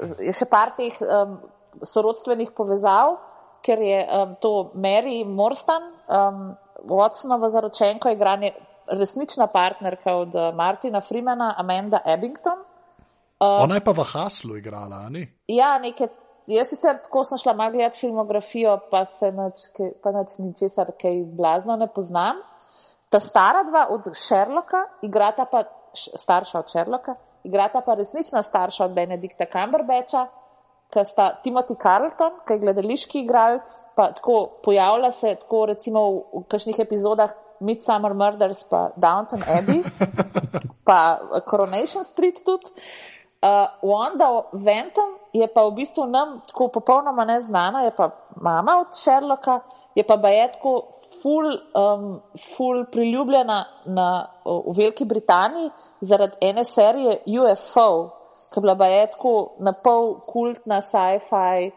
uh, 0.00 0.16
je 0.24 0.32
še 0.32 0.48
par 0.48 0.72
teh 0.80 0.96
um, 1.04 1.36
sorodstvenih 1.84 2.50
povezav, 2.56 3.18
ker 3.62 3.78
je 3.78 4.00
um, 4.06 4.34
to 4.40 4.70
Mary 4.74 5.24
Morstan, 5.24 5.82
um, 6.08 6.56
Watsonova 6.88 7.48
zaročenko, 7.48 8.10
igranje 8.10 8.52
resnična 8.86 9.46
partnerka 9.46 10.14
od 10.14 10.34
uh, 10.34 10.54
Martina 10.54 11.00
Freemana, 11.00 11.54
Amanda 11.58 12.00
Abington. 12.04 12.58
Ona 13.42 13.74
je 13.74 13.84
pa 13.84 13.90
v 13.90 14.04
Haslu 14.06 14.56
igrala, 14.56 15.08
ni? 15.10 15.26
Ja, 15.50 15.78
neke 15.78 16.08
jaz 16.46 16.68
sicer 16.70 16.98
tako 17.02 17.24
sem 17.24 17.38
šla 17.38 17.54
malo 17.58 17.72
gledati 17.72 17.98
filmografijo, 17.98 18.78
pa 18.90 19.04
se 19.04 19.30
kaj- 19.76 19.94
pa 20.02 20.12
nič 20.12 20.38
ničesar 20.38 20.92
kaj 21.00 21.24
blazno 21.26 21.76
ne 21.76 21.86
poznam. 21.86 22.36
Ta 23.10 23.20
stara 23.20 23.62
dva 23.62 23.86
od 23.90 24.08
Sherlocka, 24.14 24.86
igrata 25.02 25.44
pa, 25.44 25.64
starša 25.94 26.58
od 26.58 26.70
Sherlocka, 26.70 27.14
igrata 27.44 27.80
pa 27.80 27.94
resnična 27.94 28.42
starša 28.42 28.84
od 28.84 28.94
Benedikta 28.94 29.44
Cumberbatcha, 29.52 30.26
ki 30.92 31.04
sta 31.08 31.30
Timothy 31.44 31.76
Carlton, 31.80 32.42
ki 32.46 32.56
je 32.56 32.62
gledališki 32.66 33.22
igralec, 33.22 33.70
pa 33.96 34.10
tako 34.12 34.60
pojavlja 34.64 35.10
se 35.10 35.34
tako 35.40 35.64
recimo 35.72 36.04
v, 36.10 36.20
v 36.40 36.44
kakšnih 36.52 36.82
epizodah 36.84 37.32
Midsummer 37.62 38.14
Murders 38.14 38.64
pa 38.68 38.90
Downton 38.96 39.42
Abbey, 39.46 39.82
pa 40.88 41.18
Coronation 41.48 42.04
Street 42.04 42.42
tudi. 42.44 42.74
Uh, 43.42 43.66
Wanda 43.82 44.28
Venton 44.52 45.16
je 45.34 45.46
pa 45.50 45.64
v 45.66 45.74
bistvu 45.80 46.06
nam 46.06 46.40
tako 46.46 46.68
popolnoma 46.68 47.24
neznana, 47.24 47.82
je 47.82 47.90
pa 47.96 48.10
mama 48.36 48.76
od 48.84 48.94
Sherlocka, 48.94 49.60
je 49.94 50.04
pa 50.06 50.16
baje 50.16 50.52
tako 50.52 50.74
ful, 51.22 51.48
um, 51.74 52.20
ful 52.38 52.84
priljubljena 52.92 53.64
na, 53.86 54.26
v 54.44 54.76
Veliki 54.76 55.04
Britaniji 55.04 55.70
zaradi 56.00 56.38
ene 56.40 56.64
serije 56.64 57.18
UFO, 57.26 58.21
ki 58.50 58.58
je 58.58 58.62
bila 58.62 58.74
baje 58.74 59.06
tako 59.10 59.54
na 59.58 59.72
pol 59.72 60.18
kultna 60.26 60.80
sci-fi 60.80 61.70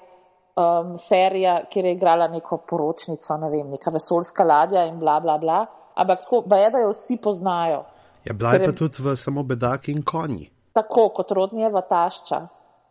um, 0.56 0.98
serija, 0.98 1.62
kjer 1.70 1.86
je 1.86 1.92
igrala 1.94 2.28
neko 2.28 2.58
poročnico, 2.58 3.38
ne 3.38 3.50
vem, 3.50 3.68
neka 3.70 3.92
vesoljska 3.92 4.44
ladja 4.44 4.86
in 4.86 5.00
bla 5.00 5.20
bla 5.20 5.38
bla, 5.38 5.66
ampak 5.96 6.22
tako 6.26 6.42
baje, 6.48 6.70
da 6.72 6.78
jo 6.80 6.90
vsi 6.90 7.18
poznajo. 7.18 7.84
Ja, 8.26 8.34
bila 8.34 8.52
je 8.52 8.60
Ker 8.60 8.62
je- 8.62 8.74
pa 8.74 8.78
tudi 8.78 9.04
v 9.04 9.16
samo 9.16 9.44
bedaki 9.44 9.92
in 9.92 10.04
konji. 10.04 10.50
Tako 10.74 11.10
kot 11.10 11.32
rodnjeva 11.32 11.82
tašča. 11.82 12.48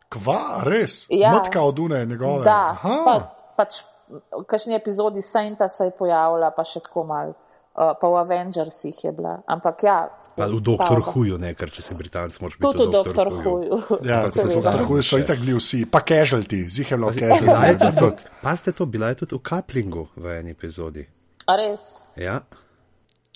Kva, 0.08 0.62
res? 0.64 1.06
Ja. 1.10 1.32
Matka 1.32 1.62
od 1.62 1.78
une 1.78 2.06
njegove. 2.06 2.44
Da, 2.44 2.70
Aha. 2.70 3.02
pa, 3.04 3.34
pač 3.56 3.82
v 4.08 4.44
kakšni 4.46 4.74
epizodi 4.76 5.20
Sainta 5.22 5.68
se 5.68 5.84
je 5.84 5.90
pojavila, 5.90 6.50
pa 6.50 6.64
še 6.64 6.80
tako 6.80 7.04
mal, 7.04 7.32
uh, 7.74 7.94
pa 8.00 8.08
v 8.08 8.14
Avengersih 8.22 9.04
je 9.04 9.12
bila. 9.12 9.42
Ampak 9.46 9.82
ja. 9.82 9.98
Pa 10.34 10.48
v 10.50 10.58
Doktor. 10.58 10.98
Huju, 11.14 11.38
ne, 11.38 11.52
ker 11.54 11.70
če 11.70 11.82
si 11.82 11.94
Britanc, 11.94 12.34
moraš 12.42 12.58
biti 12.58 12.66
Tudi 12.66 12.82
v 12.82 12.88
v 12.88 12.90
Doktor 12.90 13.14
Doktor 13.14 13.28
Huju. 13.30 13.78
Huju. 13.86 14.00
Ja, 14.02 14.24
Seveda. 14.30 14.48
tako 14.48 14.62
da 14.66 14.88
huj 14.88 15.02
so 15.06 15.18
itak 15.22 15.38
bili 15.38 15.54
vsi, 15.54 15.84
pa 15.86 16.02
casualty, 16.02 16.64
zih 16.66 16.90
je 16.90 16.98
bilo 16.98 17.12
casualty. 17.14 18.26
pazite 18.42 18.74
to, 18.74 18.86
bila 18.86 19.14
je 19.14 19.22
tudi 19.22 19.38
v 19.38 19.42
Kaplingu 19.46 20.08
v 20.16 20.38
eni 20.40 20.56
epizodi. 20.58 21.06
A 21.46 21.54
res, 21.60 21.86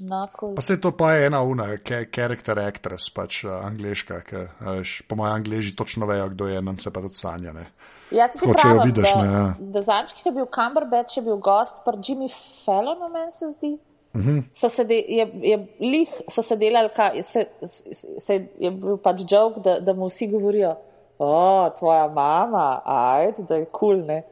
Ja, 0.00 0.28
cool. 0.38 0.54
Pa 0.54 0.62
se 0.62 0.80
to 0.80 0.92
pa 0.94 1.12
je 1.12 1.26
ena 1.26 1.42
una, 1.42 1.66
character 2.14 2.58
actress, 2.58 3.10
pač 3.10 3.42
uh, 3.44 3.56
angliška, 3.66 4.20
ki, 4.22 4.42
uh, 4.62 4.92
po 5.08 5.18
mojem, 5.18 5.34
angliži 5.40 5.74
točno 5.76 6.06
vejo, 6.06 6.28
kdo 6.28 6.46
je, 6.46 6.62
nam 6.62 6.78
se 6.78 6.92
pa 6.92 7.02
tudi 7.02 7.18
sanja. 7.18 7.52
Ne? 7.52 7.66
Ja, 8.14 8.28
se 8.28 8.38
Tako, 8.38 8.54
če 8.54 8.68
jo 8.68 8.76
pravim, 8.76 8.92
vidiš, 8.92 9.10
da, 9.10 9.22
ne, 9.22 9.32
ja. 9.32 9.72
da 9.74 9.82
zančki, 9.82 10.22
ki 10.22 10.30
je 10.30 10.34
bil 10.38 10.46
Cumberbatch, 10.54 11.18
je 11.18 11.24
bil 11.26 11.40
gost 11.42 11.82
pri 11.84 11.98
Jimmy 11.98 12.30
Fallonu, 12.30 13.10
meni 13.10 13.34
se 13.34 13.50
zdi. 13.56 13.74
Uh 14.18 14.42
so, 14.50 14.68
se 14.68 14.84
de, 14.84 14.94
je, 15.08 15.30
je, 15.42 15.58
lih, 15.80 16.08
so 16.28 16.42
se 16.42 16.56
delali, 16.56 16.90
ka, 16.94 17.10
se, 17.22 17.46
se, 17.68 18.06
se 18.20 18.38
je 18.58 18.70
bil 18.70 18.96
pač 18.96 19.22
joke, 19.30 19.60
da, 19.64 19.78
da 19.80 19.94
mu 19.94 20.08
vsi 20.08 20.26
govorijo, 20.32 20.74
o, 21.18 21.70
tvoja 21.78 22.08
mama, 22.08 22.80
ajde, 22.84 23.46
da 23.48 23.54
je 23.54 23.64
kul, 23.64 23.78
cool, 23.78 24.04
ne. 24.06 24.22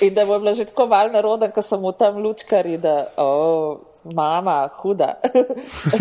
In 0.00 0.14
da 0.14 0.20
je 0.20 0.26
bila 0.26 0.54
že 0.54 0.64
tako 0.64 0.86
malo 0.86 1.12
naroda, 1.12 1.50
ko 1.50 1.62
so 1.62 1.78
mu 1.80 1.92
tam 1.92 2.18
lučkari, 2.22 2.78
da, 2.78 3.06
o, 3.16 3.78
mama, 4.14 4.68
huda. 4.82 5.14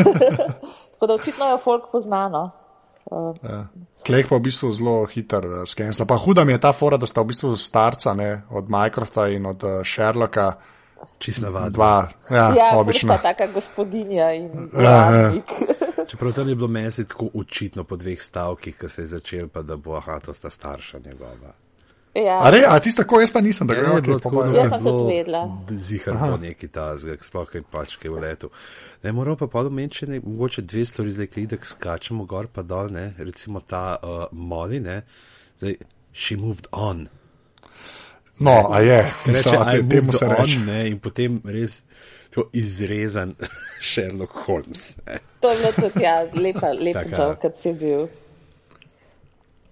tako 0.94 1.08
da 1.08 1.14
očitno 1.14 1.46
je 1.46 1.58
folk 1.58 1.92
poznano. 1.92 2.52
Ja. 3.44 3.68
Klej 4.06 4.26
pa 4.26 4.38
v 4.42 4.50
bistvu 4.50 4.72
zelo 4.74 5.06
hiter 5.06 5.46
uh, 5.46 5.56
skensla. 5.70 6.10
Pa 6.10 6.18
huda 6.18 6.42
mi 6.46 6.58
je 6.58 6.62
ta 6.62 6.74
fora, 6.74 6.98
da 6.98 7.06
sta 7.06 7.22
v 7.22 7.34
bistvu 7.34 7.54
starca, 7.58 8.14
ne, 8.18 8.46
od 8.50 8.70
Minecrafta 8.70 9.28
in 9.30 9.46
od 9.46 9.62
uh, 9.64 9.82
Sherlocka, 9.86 10.58
čist 11.18 11.42
navadno. 11.42 11.70
dva, 11.70 12.08
ja, 12.30 12.54
Ja, 12.54 12.72
obično. 12.76 13.18
taka 13.22 13.48
gospodinja 13.48 14.34
in 14.34 14.70
Ja, 14.74 14.82
ja. 14.82 15.10
uradnik. 15.10 15.46
Čeprav 16.10 16.34
tam 16.34 16.50
je 16.50 16.56
bilo 16.56 16.68
meni 16.68 16.92
tako 16.92 17.30
očitno 17.34 17.84
po 17.84 17.96
dveh 17.96 18.22
stavkih, 18.22 18.78
ko 18.78 18.90
se 18.90 19.02
je 19.02 19.08
začel, 19.08 19.48
pa 19.48 19.62
da 19.62 19.76
bo, 19.76 19.96
aha, 19.96 20.20
to 20.20 20.34
sta 20.34 20.50
starša 20.50 21.00
njegova. 21.06 21.54
Ja. 22.16 22.40
A, 22.44 22.50
re, 22.50 22.64
a 22.68 22.80
ti 22.80 22.96
tako, 22.96 23.20
jaz 23.20 23.32
pa 23.32 23.42
nisem, 23.42 23.68
da 23.68 23.74
Ja, 23.74 23.82
ga 23.82 23.90
je 23.90 23.96
je 23.96 24.02
bilo 24.02 24.18
okay, 24.18 24.24
tako, 24.24 24.44
da 24.44 24.58
Jaz 24.58 24.70
sem 24.70 24.84
tudi 24.84 25.16
vedela. 25.16 25.58
Zihar 25.70 26.16
bo 26.16 26.38
neki 26.38 26.68
tazga, 26.68 27.18
sploh 27.22 27.50
kaj 27.50 27.62
pač, 27.72 27.96
kaj 27.96 28.12
v 28.12 28.20
letu. 28.20 28.50
Ne 29.04 29.12
moramo 29.12 29.36
pa 29.36 29.48
pa 29.48 29.60
omeniti 29.60 29.96
še 29.96 30.08
ne, 30.08 30.20
mogoče 30.24 30.62
dve 30.62 30.86
stvari, 30.86 31.12
zdaj, 31.12 31.28
ki 31.28 31.42
idek 31.42 31.66
skačemo 31.66 32.24
gor 32.26 32.48
pa 32.48 32.64
dol, 32.64 32.88
ne, 32.88 33.14
recimo 33.18 33.60
ta 33.60 33.98
uh, 34.00 34.24
Molly, 34.32 34.80
ne, 34.80 35.02
zdaj, 35.60 35.76
she 36.14 36.38
moved 36.38 36.68
on. 36.72 37.08
No, 38.40 38.68
a 38.72 38.80
je, 38.80 38.98
Reče, 38.98 39.32
mislim, 39.32 39.62
I 39.62 39.90
te, 39.90 39.96
temu 39.96 40.14
se 40.14 40.26
reče. 40.26 40.58
on, 40.60 40.66
ne, 40.66 40.88
in 40.90 41.00
potem 41.00 41.42
res 41.46 41.84
to 42.30 42.50
izrezan 42.54 43.34
Sherlock 43.94 44.32
Holmes. 44.46 44.98
Ne. 45.08 45.20
To 45.40 45.52
je 45.52 45.58
bilo 45.58 45.72
tudi 45.72 46.04
ja, 46.04 46.26
lepa, 46.34 46.74
lep 46.80 47.16
žal, 47.16 47.36
kot 47.42 47.58
si 47.58 47.74
bil. 47.74 48.08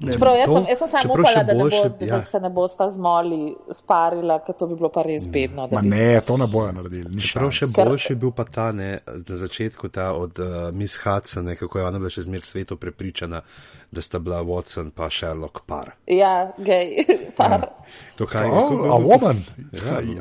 Čeprav 0.05 0.35
jaz 0.35 0.47
to- 0.47 0.53
sem, 0.53 0.65
jaz 0.65 0.77
sem 0.79 0.87
samo 0.89 1.01
čeprav 1.03 1.19
upala, 1.21 1.43
da, 1.43 1.53
ne 1.53 1.53
bo, 1.53 1.59
boljše, 1.61 1.89
da 1.99 2.05
ja. 2.07 2.21
se 2.23 2.39
ne 2.39 2.49
bosta 2.49 2.89
z 2.89 2.97
moli 2.97 3.41
sparila, 3.71 4.39
ker 4.39 4.55
to 4.55 4.67
bi 4.67 4.75
bilo 4.75 4.89
pa 4.89 5.01
res 5.01 5.27
bedno. 5.27 5.67
da 5.67 5.75
Ma 5.75 5.81
bi- 5.81 5.89
ne, 5.89 6.21
to 6.21 6.37
ne 6.37 6.47
bojo 6.47 6.71
naredili. 6.71 7.03
ni 7.05 7.21
Prav 7.23 7.45
šans. 7.45 7.53
še 7.55 7.65
Ker- 7.67 7.85
boljši 7.85 8.11
je 8.11 8.17
bil 8.17 8.31
pa 8.31 8.43
ta, 8.45 8.71
ne, 8.71 8.89
na 9.05 9.35
začetku 9.37 9.87
ta 9.89 10.11
od 10.13 10.39
uh, 10.39 10.45
Miss 10.71 10.97
Hudson, 10.97 11.45
ne, 11.45 11.55
kako 11.55 11.77
je 11.77 11.85
ona 11.85 11.99
bila 11.99 12.09
še 12.09 12.21
zmer 12.21 12.41
svetu 12.41 12.75
prepričana, 12.75 13.41
da 13.89 14.01
sta 14.01 14.19
bila 14.19 14.41
Watson 14.41 14.89
pa 14.89 15.09
Sherlock 15.09 15.61
par. 15.63 15.91
Ja, 16.07 16.51
gej, 16.57 17.05
par. 17.37 17.67
To 18.15 18.25
kaj 18.25 18.45
Oh, 18.45 18.89
a 18.89 18.97
woman, 18.97 19.37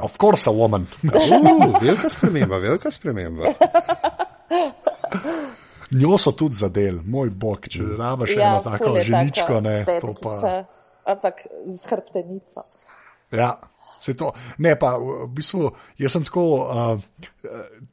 of 0.00 0.16
course 0.16 0.46
a 0.46 0.52
woman. 0.52 0.86
Uh, 1.04 1.80
velika 1.80 2.08
sprememba, 2.08 2.58
velika 2.58 2.90
sprememba. 2.90 3.44
Njo 5.92 6.18
so 6.18 6.32
tudi 6.32 6.56
zadel, 6.56 7.02
moj 7.04 7.30
bog, 7.30 7.68
če 7.68 7.84
rabaš 7.98 8.36
ja, 8.36 8.46
eno 8.48 8.62
tako 8.64 8.94
ženičko, 9.00 9.60
ne, 9.60 9.84
to 10.00 10.14
pa. 10.22 10.64
Ampak 11.12 11.44
z 11.66 11.88
hrbtenico. 11.90 12.62
Ja, 13.32 13.56
se 14.02 14.16
to. 14.16 14.32
Ne, 14.58 14.74
pa 14.78 14.96
v 14.98 15.28
bistvu, 15.34 15.70
jaz 15.98 16.14
sem 16.16 16.24
tako, 16.26 16.44
uh, 16.66 17.02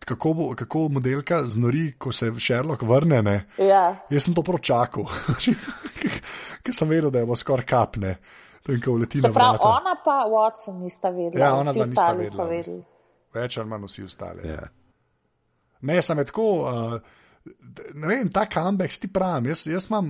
kako, 0.05 0.33
bo, 0.33 0.47
kako 0.57 0.87
modelka 0.89 1.43
znori, 1.43 1.93
ko 1.97 2.11
se 2.11 2.31
Sherlock 2.39 2.83
vrne. 2.87 3.21
Ne? 3.21 3.37
Ja. 3.57 3.95
Jaz 4.09 4.25
sem 4.27 4.33
to 4.37 4.43
pročakal, 4.45 5.05
ker 6.63 6.75
sem 6.75 6.89
vedel, 6.89 7.11
da 7.13 7.23
je 7.23 7.29
bo 7.29 7.37
skoraj 7.37 7.67
kapne, 7.69 8.15
ko 8.65 8.97
leti 9.01 9.21
na 9.21 9.31
vrata. 9.33 9.69
ona 9.79 9.95
pa 10.05 10.23
Watson 10.29 10.81
nista 10.81 11.09
vedela, 11.09 11.45
Ja, 11.45 11.53
ona 11.55 11.73
dva 11.73 11.85
nista 11.85 12.11
vedela. 12.13 12.49
vedeli. 12.49 12.83
Več 13.33 13.57
ali 13.57 13.69
manj 13.69 13.87
vsi 13.89 14.03
ostali. 14.09 14.49
Ja. 14.49 14.67
Ne, 15.81 16.01
sem 16.01 16.17
je 16.17 16.29
tako. 16.31 16.51
Uh, 16.65 17.17
Ne 17.95 18.07
vem, 18.07 18.29
ta 18.29 18.45
comeback, 18.53 18.93
ti 19.01 19.07
pravim, 19.13 19.45
jaz, 19.49 19.67
jaz 19.67 19.87
imam 19.89 20.09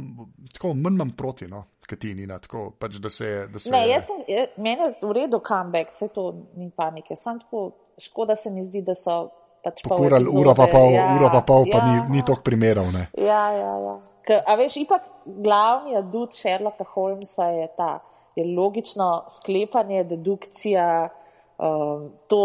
tako 0.54 0.72
imam 0.76 1.12
proti, 1.18 1.48
no, 1.48 1.64
kot 1.90 2.00
ti 2.00 2.14
Nina, 2.14 2.40
tako 2.40 2.72
pač, 2.80 3.00
da 3.02 3.10
se. 3.10 3.48
Da 3.54 3.60
se 3.60 3.72
Ne, 3.72 3.88
jaz 3.90 4.06
sem, 4.08 4.22
je- 4.28 4.48
meni 4.58 4.82
je 4.82 4.94
v 5.02 5.12
redu 5.14 5.40
comeback, 5.48 5.92
vse 5.92 6.08
to 6.14 6.34
ni 6.56 6.72
panike. 6.76 7.16
Sam 7.16 7.40
tako 7.40 7.72
škoda 8.00 8.36
se 8.36 8.52
mi 8.52 8.64
zdi, 8.64 8.82
da 8.82 8.96
so 8.96 9.30
pač 9.64 9.84
Pokurali 9.84 10.28
uro 10.32 10.54
pa 10.56 10.68
pol, 10.72 10.92
ja, 10.94 11.10
uro 11.16 11.30
pa 11.34 11.42
pol, 11.42 11.66
pa 11.72 11.78
ja, 11.78 11.86
ni, 11.86 12.18
ni 12.18 12.26
toliko 12.26 12.44
primerov. 12.44 12.92
Ne. 12.94 13.08
Ja, 13.18 13.50
ja, 13.52 13.74
ja. 13.88 13.96
K, 14.24 14.40
a 14.46 14.56
veš, 14.60 14.78
ipak 14.84 15.08
glavni 15.26 15.98
adut 15.98 16.36
Sherlocka 16.36 16.86
Holmesa 16.94 17.50
je 17.56 17.68
ta, 17.78 18.00
je 18.36 18.46
logično 18.46 19.26
sklepanje, 19.40 20.04
dedukcija, 20.04 21.10
um, 21.58 22.12
to, 22.28 22.42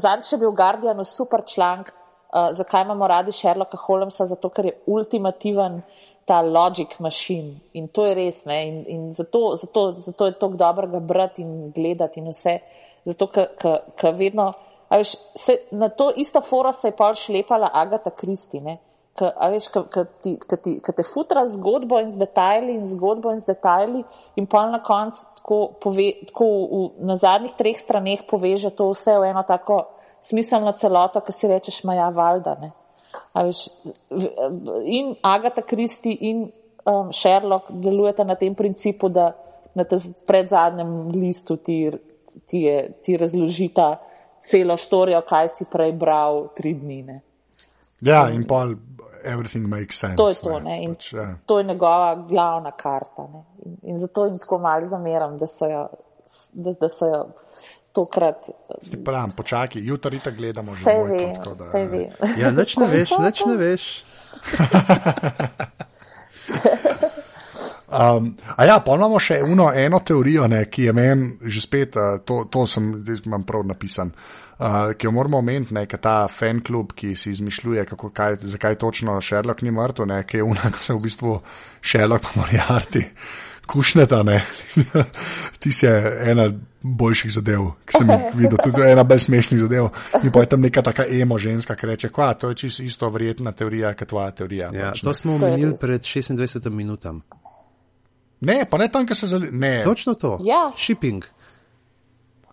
zadnjič 0.00 0.32
je 0.32 0.38
bil 0.38 0.52
v 0.52 0.58
Guardianu 0.60 1.04
super 1.04 1.44
članek, 1.44 1.92
uh, 2.34 2.50
zakaj 2.52 2.82
imamo 2.82 3.06
radi 3.06 3.32
Sherlocka 3.32 3.78
Holmesa, 3.86 4.26
zato 4.26 4.48
ker 4.48 4.66
je 4.66 4.78
ultimativen 4.86 5.82
ta 6.24 6.40
logic 6.40 6.98
machine. 6.98 7.60
In 7.72 7.88
to 7.88 8.06
je 8.06 8.14
res, 8.14 8.44
ne, 8.48 8.60
in, 8.68 8.84
in 8.88 9.12
zato, 9.12 9.54
zato, 9.60 9.92
zato 9.92 10.26
je 10.26 10.38
tako 10.38 10.56
dobrega 10.56 11.00
brati 11.00 11.42
in 11.42 11.70
gledati 11.70 12.20
in 12.20 12.30
vse, 12.32 12.58
zato 13.04 13.28
ker 13.28 14.16
vedno, 14.16 14.52
a 14.88 14.98
veš, 15.00 15.14
se, 15.36 15.58
na 15.70 15.88
to 15.88 16.10
isto 16.16 16.40
foro 16.40 16.72
se 16.72 16.88
je 16.88 16.96
pol 16.96 17.14
šlepala 17.14 17.70
Agata 17.72 18.10
Kristi, 18.10 18.60
ne, 18.60 18.78
Ka, 19.14 19.28
a 19.38 19.46
veš, 19.46 19.68
ka 19.70 20.92
te 20.98 21.04
futra 21.06 21.44
z 21.46 21.54
zgodbo 21.54 22.00
in 22.02 22.08
z 22.10 22.18
detajli 22.18 22.72
in 22.74 22.88
zgodbo 22.90 23.30
in 23.30 23.38
z 23.38 23.46
detajli 23.46 24.00
in 24.34 24.48
pa 24.50 24.64
na 24.66 24.80
koncu 24.82 25.20
tako, 25.36 25.58
pove, 25.78 26.08
tako 26.26 26.48
v, 26.50 26.80
na 27.06 27.14
zadnjih 27.14 27.54
treh 27.54 27.78
straneh 27.78 28.24
poveže 28.26 28.74
to 28.74 28.88
vse 28.90 29.14
v 29.14 29.28
eno 29.30 29.44
tako 29.46 29.93
smiselno 30.24 30.72
celoto, 30.72 31.20
ki 31.20 31.32
si 31.32 31.50
rečeš, 31.50 31.82
maja 31.84 32.08
valda. 32.14 32.56
Ne? 32.60 32.72
Veš, 33.34 33.66
in 34.88 35.14
Agata 35.22 35.62
Kristi 35.62 36.16
in 36.30 36.46
um, 36.84 37.12
Sherlock 37.12 37.70
delujeta 37.70 38.24
na 38.24 38.34
tem 38.34 38.54
principu, 38.54 39.08
da 39.08 39.32
na 39.74 39.84
predzadnjem 40.26 41.10
listu 41.10 41.56
ti, 41.56 41.90
ti, 42.46 42.64
je, 42.66 42.92
ti 43.02 43.16
razložita 43.16 43.96
celo 44.44 44.76
štorijo, 44.76 45.22
kaj 45.28 45.48
si 45.58 45.66
prej 45.70 45.92
bral 45.98 46.48
tri 46.56 46.74
dni. 46.78 47.02
Ne? 47.02 47.20
Ja, 48.04 48.28
in 48.30 48.44
pa 48.46 48.66
everything 49.24 49.66
makes 49.68 49.98
sense. 49.98 50.16
To 50.16 50.28
je 50.28 50.36
to, 50.42 50.58
ne. 50.60 50.82
In 50.84 50.94
Pač, 50.94 51.12
ja. 51.12 51.34
to 51.46 51.58
je 51.58 51.64
njegova 51.64 52.14
glavna 52.28 52.70
karta. 52.70 53.26
Ne. 53.32 53.44
In, 53.64 53.76
in 53.82 53.98
zato 53.98 54.26
jim 54.28 54.38
tako 54.38 54.58
malo 54.58 54.86
zameram, 54.86 55.38
da 55.38 55.46
so 55.46 55.68
jo, 55.70 55.88
da, 56.52 56.72
da 56.80 56.88
so 56.88 57.08
jo 57.08 57.24
tokrat. 57.94 58.50
Pravim, 59.04 59.30
počakaj, 59.36 59.82
jutri 59.84 60.18
tako 60.18 60.36
gledamo 60.36 60.74
že. 60.74 60.82
Dvojko, 60.84 61.14
ve, 61.14 61.34
tako 61.34 61.54
da- 61.54 61.68
vse 61.68 61.86
ve. 61.86 62.10
Ja, 62.42 62.50
nič 62.50 62.76
ne 62.76 62.86
veš, 62.90 63.10
nič 63.18 63.44
ne 63.46 63.56
veš. 63.56 63.84
Um, 67.94 68.34
a 68.56 68.64
ja, 68.66 68.80
pa 68.82 68.96
imamo 68.98 69.20
še 69.22 69.36
uno, 69.46 69.68
eno 69.70 70.00
teorijo, 70.02 70.48
ne, 70.50 70.64
ki 70.66 70.88
je 70.88 70.92
meni 70.96 71.28
že 71.46 71.60
spet, 71.62 71.94
uh, 71.94 72.16
to, 72.26 72.40
to 72.50 72.64
sem, 72.66 72.88
zdaj 73.04 73.20
imam 73.28 73.44
prav 73.46 73.62
napisan, 73.68 74.10
uh, 74.10 74.96
ki 74.98 75.06
jo 75.06 75.12
moramo 75.14 75.38
omeniti, 75.38 75.76
ne, 75.76 75.84
ta 75.86 76.24
fan 76.26 76.58
klub, 76.66 76.90
ki 76.98 77.12
si 77.14 77.30
izmišljuje, 77.30 77.84
kako, 77.92 78.10
kaj, 78.10 78.40
zakaj 78.56 78.80
točno 78.82 79.14
Sherlock 79.22 79.62
ni 79.62 79.70
mrtev, 79.70 80.08
ne, 80.10 80.18
ki 80.26 80.42
je 80.42 80.48
uno, 80.48 80.72
ko 80.74 80.82
se 80.82 80.96
v 80.96 81.04
bistvu 81.06 81.36
Sherlock 81.84 82.26
pa 82.26 82.34
Moriarty 82.40 83.04
kušneta, 83.66 84.22
ne. 84.22 84.44
Ti 85.60 85.72
si 85.72 85.86
ena 86.22 86.50
boljših 86.82 87.32
zadev, 87.32 87.70
ki 87.84 87.92
sem 87.94 88.10
jih 88.10 88.20
videl, 88.40 88.58
tudi 88.58 88.82
ena 88.82 89.02
bolj 89.02 89.18
smešnih 89.20 89.60
zadev. 89.60 89.88
In 90.18 90.30
pa 90.30 90.40
je 90.40 90.48
tam 90.48 90.60
neka 90.60 90.82
taka 90.82 91.06
emo 91.06 91.38
ženska, 91.38 91.74
ki 91.74 91.86
reče, 91.86 92.08
kva, 92.08 92.34
to 92.34 92.48
je 92.48 92.54
čisto 92.56 92.82
isto 92.82 93.08
verjetna 93.08 93.52
teorija, 93.52 93.94
kot 93.94 94.08
tvoja 94.08 94.30
teorija. 94.32 94.70
Ja, 94.70 94.90
pač, 94.90 95.00
to 95.00 95.08
ne. 95.08 95.14
smo 95.14 95.34
omenili 95.34 95.72
pred 95.74 96.00
26 96.02 96.36
minutami. 96.70 97.20
ne, 98.40 98.64
pa 98.64 98.76
ne 98.76 98.88
tam, 98.88 99.06
ki 99.06 99.14
se 99.14 99.26
zali. 99.26 99.48
Ne, 99.50 99.80
Točno 99.82 100.14
to. 100.14 100.38
Ja. 100.42 100.72
Shipping. 100.76 101.24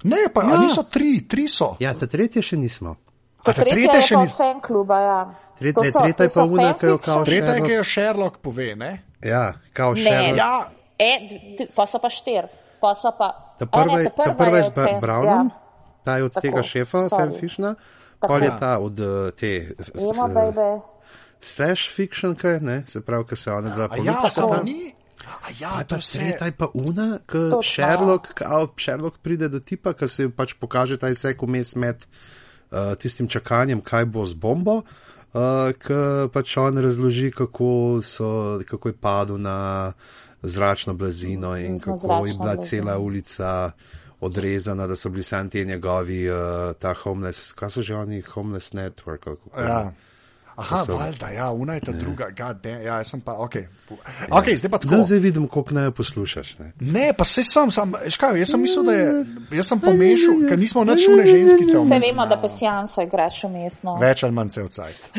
Ne, 0.03 0.17
pa 0.33 0.41
Ja. 0.43 0.57
niso 0.57 0.83
tri, 0.83 1.21
tri 1.23 1.47
so. 1.47 1.75
Ja, 1.79 1.93
ta 1.93 2.07
tretje 2.07 2.41
še 2.41 2.57
nismo. 2.57 2.95
To 3.37 3.45
ta 3.47 3.53
tretja 3.55 3.73
tretja 3.73 3.95
je 3.95 4.01
še 4.01 4.15
pa 4.15 4.21
ni- 4.21 4.27
od 4.27 4.37
fan 4.37 4.61
kluba, 4.61 4.97
ja. 4.97 5.19
Tret- 5.59 5.77
ne, 5.77 5.91
so- 5.91 6.01
tretja 6.01 6.23
je 6.23 6.29
pa 6.33 6.43
una, 6.45 6.73
ki 6.73 6.85
jo 6.85 6.97
kao 6.99 7.15
še- 7.15 7.25
Tretja 7.25 7.37
je, 7.45 7.51
Sherlock- 7.51 7.65
ki 7.65 7.73
jo 7.73 7.83
Sherlock 7.83 8.37
pove. 8.39 8.75
Ne? 8.75 8.91
Ja, 9.21 9.43
kao 9.73 9.93
Ne. 9.93 10.01
Sherlock. 10.01 10.37
Ja, 10.37 10.69
E, 11.01 11.11
pa 11.73 11.85
so 11.85 11.97
pa 11.97 12.09
štir, 12.09 12.45
pa 12.77 12.93
so 12.93 13.09
pa. 13.11 13.31
Ta 13.57 13.65
a 13.65 13.73
prva 13.73 13.97
ne, 13.97 14.03
ta 14.07 14.23
ta 14.23 14.33
prva 14.33 14.57
je 14.57 14.63
z 14.63 14.71
Brownom, 15.01 15.49
Ja. 15.49 15.57
ta 16.03 16.17
je 16.17 16.23
od 16.23 16.33
Tako, 16.33 16.41
tega 16.41 16.61
šefa, 16.63 16.99
fanfiction, 17.09 17.75
Tako. 18.19 18.27
pol 18.27 18.43
je 18.43 18.51
ta 18.59 18.77
od 18.77 18.99
eh, 18.99 19.31
te 19.31 19.51
Emo, 19.95 20.25
eh, 20.25 20.31
baby. 20.31 20.69
slash 21.41 21.89
fiction, 21.89 22.35
kaj, 22.35 22.59
ne, 22.59 22.83
se 22.85 23.01
pravi, 23.01 23.25
ki 23.25 23.35
se 23.35 23.51
ona 23.51 23.69
dva 23.69 23.87
a 23.89 23.97
ja, 23.97 24.29
samo 24.29 24.61
ni. 24.63 24.93
A 25.21 25.49
ja, 25.55 25.69
Pa 25.71 25.83
to 25.83 25.95
je 25.95 26.01
vse. 26.01 26.17
tretja 26.19 26.45
je 26.45 26.51
pa 26.51 26.67
una, 26.73 27.19
Točno. 27.27 27.61
Sherlock, 27.63 28.33
kao, 28.33 28.67
Sherlock 28.75 29.17
pride 29.17 29.49
do 29.49 29.59
tipa, 29.59 29.93
ki 29.93 30.07
se 30.07 30.29
pač 30.29 30.53
pokaže 30.53 30.97
ta 30.97 31.09
izsek 31.09 31.41
vmes 31.41 31.75
med 31.75 32.05
uh, 32.71 32.93
tistim 32.95 33.27
čakanjem, 33.27 33.81
kaj 33.81 34.05
bo 34.05 34.25
z 34.25 34.33
bombo, 34.33 34.81
uh, 34.81 35.41
ki 35.71 35.99
pač 36.29 36.57
on 36.57 36.77
razloži, 36.77 37.31
kako, 37.31 38.01
so, 38.01 38.31
kako 38.65 38.89
je 38.89 38.97
padel 38.97 39.37
na 39.37 39.93
zračno 40.41 40.93
blazino 40.93 41.57
in 41.57 41.79
kako 41.79 42.25
je 42.25 42.33
bila 42.33 42.55
blazino. 42.55 42.63
cela 42.65 42.97
ulica 42.97 43.71
odrezana, 44.19 44.87
da 44.87 44.95
so 44.95 45.09
bili 45.09 45.23
sam 45.23 45.49
ti 45.49 45.65
njegovi, 45.65 46.29
uh, 46.29 46.35
ta 46.79 46.93
homeless, 46.93 47.51
kaj 47.51 47.69
so 47.69 47.81
že 47.81 47.95
oni, 47.95 48.21
homeless 48.21 48.71
network. 48.71 49.19
ali 49.25 49.37
kako. 49.37 49.61
Ja. 49.61 49.93
Aha, 50.61 50.83
valjda, 50.87 51.29
ja, 51.29 51.51
una 51.51 51.73
je 51.73 51.81
ta 51.87 51.91
druga, 51.91 52.29
god 52.37 52.61
damn, 52.63 52.81
ja, 52.85 52.97
jaz 53.01 53.11
sem 53.13 53.21
pa, 53.21 53.33
ok. 53.41 53.55
Ok, 54.29 54.51
zdaj 54.57 54.71
pa 54.71 54.77
tako. 54.77 54.95
Da 54.95 55.03
zdaj 55.03 55.19
vidim, 55.19 55.47
koliko 55.47 55.73
naj 55.73 55.91
poslušaš. 55.91 56.53
Ne? 56.59 56.71
Ne, 56.79 57.13
pa 57.17 57.25
se 57.25 57.43
sam, 57.43 57.71
sam, 57.71 57.93
škaj, 58.09 58.39
jaz 58.39 58.53
sem 58.53 58.61
mislil, 58.61 58.85
da 58.85 58.93
je, 58.93 59.25
jaz 59.57 59.71
sem 59.73 59.81
pomešal, 59.81 60.45
ker 60.49 60.59
nismo 60.59 60.83
nič 60.87 61.05
šune 61.05 61.25
ženskice. 61.27 61.71
Vse 61.71 61.77
omenili. 61.81 62.11
vemo, 62.11 62.25
da 62.29 62.37
pasijanco 62.41 63.01
igraš 63.01 63.43
umestno. 63.49 63.97
Več 64.01 64.23
ali 64.23 64.37
manj 64.37 64.53
cel 64.55 64.69
cajt. 64.71 65.11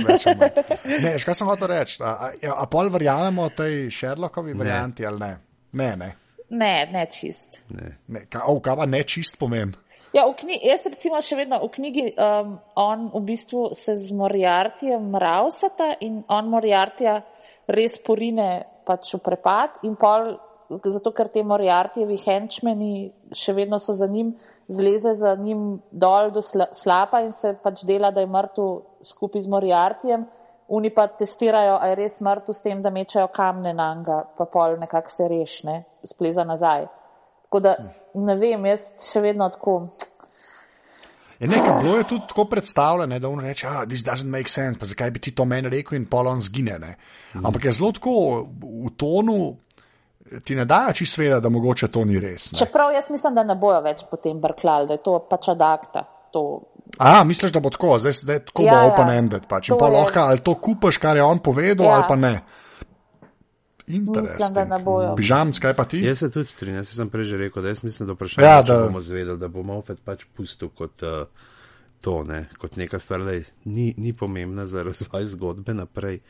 Ne, 1.02 1.18
škaj 1.18 1.34
sem 1.34 1.46
hotel 1.48 1.72
reči, 1.74 1.98
a, 2.02 2.14
a, 2.30 2.56
a 2.56 2.66
pol 2.70 2.90
verjamemo 2.92 3.48
tej 3.56 3.90
Sherlockovi 3.90 4.54
varianti 4.58 5.06
ali 5.06 5.20
ne? 5.20 5.36
Ne, 5.72 5.96
ne. 5.96 6.16
Ne, 6.52 6.74
ne 6.92 7.06
čist. 7.10 7.62
ne. 7.72 8.26
Ka, 8.28 8.44
oh, 8.46 8.60
kaj 8.60 8.76
pa 8.76 8.86
ne 8.86 9.00
čist 9.08 9.38
pomen? 9.40 9.72
Ja, 10.12 10.26
knjigi, 10.36 10.60
jaz 10.68 10.82
recimo 10.84 11.20
še 11.24 11.38
vedno 11.38 11.56
v 11.62 11.68
knjigi, 11.72 12.02
um, 12.20 12.56
on 12.76 13.06
v 13.14 13.22
bistvu 13.30 13.70
se 13.72 13.94
z 13.96 14.12
Moriartijem 14.12 15.06
mravsata 15.14 15.94
in 16.04 16.18
on 16.28 16.50
Moriartija 16.52 17.14
res 17.72 17.96
porine 18.04 18.50
pač 18.84 19.14
v 19.16 19.22
prepad 19.24 19.80
in 19.88 19.96
pol, 19.96 20.34
zato 20.68 21.14
ker 21.16 21.32
te 21.32 21.40
Moriartijevi 21.40 22.20
henčmeni 22.26 22.92
še 23.32 23.56
vedno 23.56 23.80
so 23.80 23.96
za 23.96 24.04
njim, 24.04 24.34
zleze 24.68 25.16
za 25.16 25.32
njim 25.40 25.80
dol 25.88 26.28
do 26.34 26.44
sla, 26.44 26.68
slapa 26.76 27.24
in 27.24 27.32
se 27.32 27.56
pač 27.64 27.86
dela, 27.88 28.12
da 28.12 28.20
je 28.20 28.28
mrtev 28.28 28.72
skupaj 29.14 29.46
z 29.46 29.56
Moriartijem. 29.56 30.28
Oni 30.72 30.92
pa 30.92 31.06
testirajo, 31.08 31.78
a 31.80 31.88
je 31.88 32.00
res 32.04 32.20
mrtev 32.20 32.52
s 32.52 32.64
tem, 32.64 32.84
da 32.84 32.92
mečajo 32.92 33.32
kamne 33.32 33.72
na 33.72 33.94
njega, 33.96 34.26
pa 34.36 34.44
pol 34.44 34.76
nekako 34.80 35.08
se 35.08 35.28
rešne, 35.32 35.84
spleza 36.04 36.44
nazaj. 36.44 36.90
Tako 37.52 37.60
da 37.60 37.74
ne 38.16 38.34
vem, 38.34 38.64
jaz 38.64 38.80
še 39.04 39.20
vedno 39.20 39.44
tako. 39.52 39.74
Je 41.38 41.48
nekaj 41.48 41.82
bilo 41.82 41.96
je 41.98 42.04
tudi 42.04 42.24
tako 42.28 42.44
predstavljeno, 42.44 43.18
da 43.18 43.28
on 43.28 43.40
reče, 43.40 43.66
ah, 43.66 43.82
this 43.84 44.00
doesn't 44.00 44.30
make 44.30 44.48
sense, 44.48 44.78
pa 44.80 44.86
zakaj 44.86 45.10
bi 45.10 45.20
ti 45.20 45.34
to 45.34 45.44
meni 45.44 45.68
rekel 45.68 45.98
in 45.98 46.06
pol 46.06 46.28
on 46.28 46.40
zgine. 46.40 46.78
Ne? 46.78 46.94
Ampak 47.34 47.64
je 47.64 47.72
zelo 47.72 47.92
tako 47.92 48.14
v 48.86 48.92
tonu, 48.96 49.36
ti 50.44 50.54
ne 50.54 50.64
dajo 50.64 50.92
čisto 50.92 51.14
sveda, 51.14 51.40
da 51.40 51.48
mogoče 51.48 51.88
to 51.88 52.04
ni 52.04 52.16
res. 52.18 52.52
Ne? 52.52 52.58
Čeprav 52.58 52.92
jaz 52.92 53.10
mislim, 53.10 53.34
da 53.34 53.44
ne 53.44 53.54
bojo 53.54 53.82
več 53.82 54.06
potem 54.08 54.40
brklali, 54.40 54.88
da 54.88 54.96
je 54.96 55.02
to 55.02 55.18
pač 55.28 55.48
adakta. 55.48 56.06
To. 56.32 56.62
A, 56.98 57.24
misliš, 57.24 57.52
da 57.52 57.60
bo 57.60 57.68
tako, 57.68 57.98
zdaj, 57.98 58.12
zdaj 58.12 58.38
tako 58.46 58.62
Ja, 58.62 58.72
bo 58.72 58.78
ja. 58.78 58.92
open-ended. 58.94 59.44
Pač. 59.46 59.68
In 59.68 59.76
pa 59.76 59.90
je- 59.90 59.98
lahko 59.98 60.20
ali 60.22 60.40
to 60.40 60.54
kupaš, 60.54 60.96
kar 60.98 61.16
je 61.16 61.22
on 61.22 61.38
povedal, 61.40 61.86
Ja. 61.86 61.92
ali 61.92 62.04
pa 62.08 62.16
ne. 62.16 62.38
Mislim, 64.00 64.54
da 64.54 64.64
ne 64.64 64.78
bojo. 64.84 65.14
Pižam, 65.16 65.52
skaj 65.52 65.74
pa 65.74 65.84
ti? 65.84 66.00
Jaz 66.04 66.18
se 66.18 66.30
tudi 66.30 66.46
strinjam, 66.46 66.80
jaz 66.80 66.94
sem 66.96 67.10
prej 67.10 67.24
že 67.24 67.38
rekel, 67.38 67.62
da 67.62 67.68
jaz 67.68 67.84
mislim, 67.84 68.06
da 68.06 68.12
vprašanje, 68.12 68.46
Ja, 68.46 68.62
da 68.62 68.78
bomo 68.86 69.00
zvedeli, 69.00 69.38
da 69.38 69.48
bo 69.48 69.62
Mofet 69.62 70.00
pač 70.04 70.24
pustil 70.36 70.68
kot 70.68 71.02
uh, 71.02 71.26
to, 72.00 72.24
ne, 72.24 72.44
kot 72.58 72.76
neka 72.76 72.98
stvar, 72.98 73.24
da 73.24 73.36
ni, 73.64 73.94
ni 73.96 74.12
pomembna 74.12 74.66
za 74.66 74.82
razvoj 74.82 75.26
zgodbe 75.26 75.74
naprej. 75.74 76.20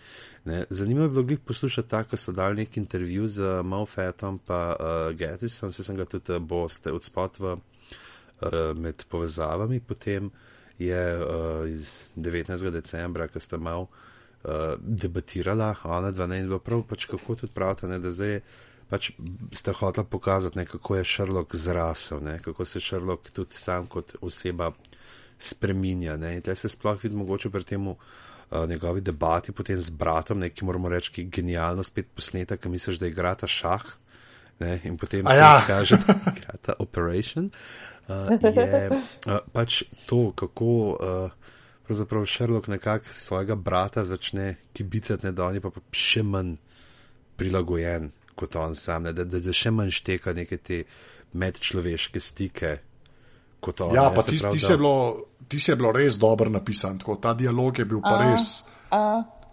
Ne. 0.44 0.64
Zanimivo 0.70 1.04
je 1.04 1.08
bilo 1.08 1.22
glih 1.22 1.40
poslušati 1.40 1.88
tako, 1.88 2.16
so 2.16 2.32
dali 2.32 2.56
nek 2.62 2.76
intervju 2.76 3.28
z 3.28 3.62
Mofetom 3.64 4.38
pa 4.46 4.76
uh, 4.76 5.16
Gettisom, 5.16 5.72
se 5.72 5.84
sem 5.84 5.96
ga 5.96 6.04
tudi 6.04 6.32
uh, 6.32 6.38
boste 6.38 6.92
odspot 6.92 7.38
v, 7.38 7.56
uh, 7.56 8.62
med 8.76 9.04
povezavami, 9.08 9.80
potem 9.80 10.30
je 10.78 11.02
uh, 11.16 11.68
iz 11.68 12.02
19. 12.16 12.70
decembra, 12.70 13.28
ko 13.28 13.40
sta 13.40 13.56
mal 13.56 13.86
uh, 13.86 14.00
debatirala, 14.78 15.74
ona 15.84 16.10
dva 16.10 16.26
ne 16.26 16.40
in 16.42 16.50
bilo 16.50 16.58
prav, 16.58 16.82
pač 16.88 17.06
kako 17.06 17.36
tudi 17.42 17.52
pravite, 17.54 17.88
ne, 17.88 17.98
da 18.02 18.10
zdaj 18.10 18.32
je 18.36 18.42
pač 18.92 19.08
ste 19.56 19.72
hotela 19.72 20.04
pokazati, 20.04 20.58
ne, 20.58 20.66
kako 20.68 20.98
je 20.98 21.04
Sherlock 21.08 21.56
zrasel, 21.56 22.20
ne, 22.20 22.36
kako 22.44 22.64
se 22.68 22.80
Sherlock 22.80 23.30
tudi 23.32 23.56
sam 23.56 23.86
kot 23.88 24.12
oseba 24.20 24.68
spreminja. 25.40 26.18
Ne, 26.20 26.36
in 26.36 26.44
te 26.44 26.54
se 26.54 26.68
sploh 26.68 27.00
vidi 27.00 27.16
mogoče 27.16 27.50
pri 27.50 27.64
tem 27.64 27.88
uh, 27.88 27.96
njegovi 28.68 29.00
debati 29.00 29.52
potem 29.56 29.80
z 29.80 29.96
bratom, 29.96 30.44
ne, 30.44 30.50
ki 30.52 30.68
moramo 30.68 30.92
reči, 30.92 31.12
ki 31.12 31.24
je 31.24 31.32
genialno 31.40 31.82
spet 31.82 32.12
posneta, 32.14 32.60
ki 32.60 32.68
misliš, 32.68 33.00
da 33.00 33.08
igrata 33.08 33.48
šah. 33.48 33.88
Ne, 34.60 34.76
in 34.84 34.98
potem 35.00 35.26
A 35.26 35.32
se 35.32 35.40
ja. 35.40 35.54
izkaže, 35.62 35.98
da 36.06 36.18
igrata 36.36 36.76
Operation. 36.84 37.48
Uh, 38.12 38.28
je 38.44 38.90
uh, 38.92 39.38
pač 39.56 39.82
to, 40.04 40.34
kako 40.36 40.74
uh, 40.92 41.41
pravzaprav 41.92 42.26
Sherlock 42.26 42.68
nekako 42.72 43.12
svojega 43.12 43.54
brata 43.54 44.04
začne 44.04 44.56
kibicati, 44.72 45.26
ne, 45.26 45.32
da 45.32 45.46
on 45.46 45.54
je 45.54 45.60
pa, 45.60 45.70
pa 45.70 45.80
še 45.92 46.24
manj 46.24 46.56
prilagojen 47.36 48.10
kot 48.34 48.56
on 48.56 48.74
sam, 48.76 49.02
ne, 49.02 49.12
da, 49.12 49.24
da, 49.28 49.40
da 49.40 49.52
še 49.52 49.70
manj 49.70 49.92
šteka 49.92 50.32
neke 50.34 50.56
te 50.56 50.82
medčloveške 51.36 52.20
stike 52.20 52.72
kot 53.62 53.84
on. 53.84 53.94
Ja, 53.94 54.08
ne, 54.08 54.16
pa 54.16 54.24
ti, 54.24 54.38
pravi, 54.40 54.58
ti, 54.58 54.62
da- 54.62 54.66
se 54.66 54.72
je 54.72 54.80
bilo, 54.80 54.94
ti 55.48 55.60
se 55.60 55.72
je 55.72 55.76
bilo 55.76 55.92
res 55.92 56.16
dobro 56.18 56.50
napisan, 56.50 56.98
tako, 56.98 57.18
ta 57.22 57.34
dialog 57.34 57.78
je 57.78 57.84
bil 57.84 58.00
pa 58.02 58.16
res. 58.24 58.64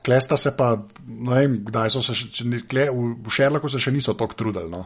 Klesta 0.06 0.38
se 0.40 0.56
pa, 0.58 0.72
ne 1.08 1.36
vem, 1.36 1.60
kdaj 1.68 1.92
so 1.92 2.02
se, 2.02 2.16
še, 2.16 2.44
kle, 2.72 2.88
v, 2.90 3.12
v 3.20 3.36
Šerlaku 3.36 3.70
se 3.70 3.82
še 3.84 3.92
niso 3.92 4.16
tako 4.18 4.38
trudili. 4.40 4.72
No. 4.72 4.86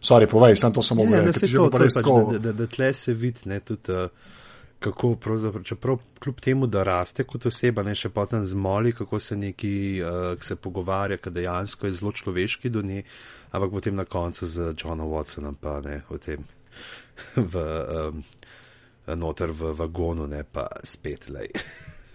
Sorry, 0.00 0.28
povej, 0.28 0.56
sem 0.56 0.72
to 0.72 0.84
samo 0.84 1.04
Ja, 1.08 1.24
da, 1.24 1.32
to, 1.32 1.48
to, 1.48 1.64
pač, 1.72 1.96
da, 1.96 2.02
da, 2.04 2.38
da, 2.38 2.52
da 2.60 2.68
tle 2.70 2.92
se 2.94 3.16
vidi, 3.16 3.48
ne, 3.48 3.58
tudi, 3.64 3.96
uh, 3.96 4.38
kako 4.80 5.14
pravzaprav, 5.16 5.64
čeprav 5.64 5.98
kljub 6.22 6.40
temu, 6.40 6.66
da 6.66 6.82
raste 6.82 7.24
kot 7.24 7.46
oseba, 7.46 7.82
ne 7.84 7.94
še 7.94 8.08
potem 8.08 8.46
zmoli, 8.46 8.94
kako 8.96 9.20
se 9.20 9.36
neki, 9.36 9.74
uh, 10.02 10.40
se 10.42 10.56
pogovarja, 10.56 11.20
ki 11.20 11.32
dejansko 11.36 11.86
je 11.86 11.98
zelo 12.00 12.12
človeški 12.12 12.72
do 12.72 12.82
nje, 12.82 13.02
ampak 13.52 13.70
potem 13.70 13.96
na 13.96 14.04
koncu 14.04 14.46
z 14.46 14.72
Johnom 14.72 15.12
Watsonom 15.12 15.58
pa 15.60 15.80
ne 15.84 16.00
o 16.08 16.18
tem 16.18 16.44
v, 17.52 17.66
um, 18.00 18.24
noter 19.20 19.52
v 19.52 19.74
vagonu, 19.76 20.26
ne 20.26 20.44
pa 20.44 20.68
spet 20.84 21.28
lej. 21.28 21.52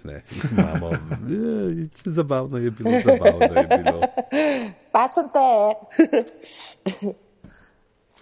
Ne, 0.06 0.22
imamo, 0.52 0.92
je, 1.28 1.88
zabavno 2.06 2.58
je 2.58 2.72
bilo, 2.72 2.92
zabavno 3.02 3.58
je 3.58 3.68
bilo. 3.78 4.02
Pa 4.94 5.10
sem 5.10 5.26
te. 5.34 7.25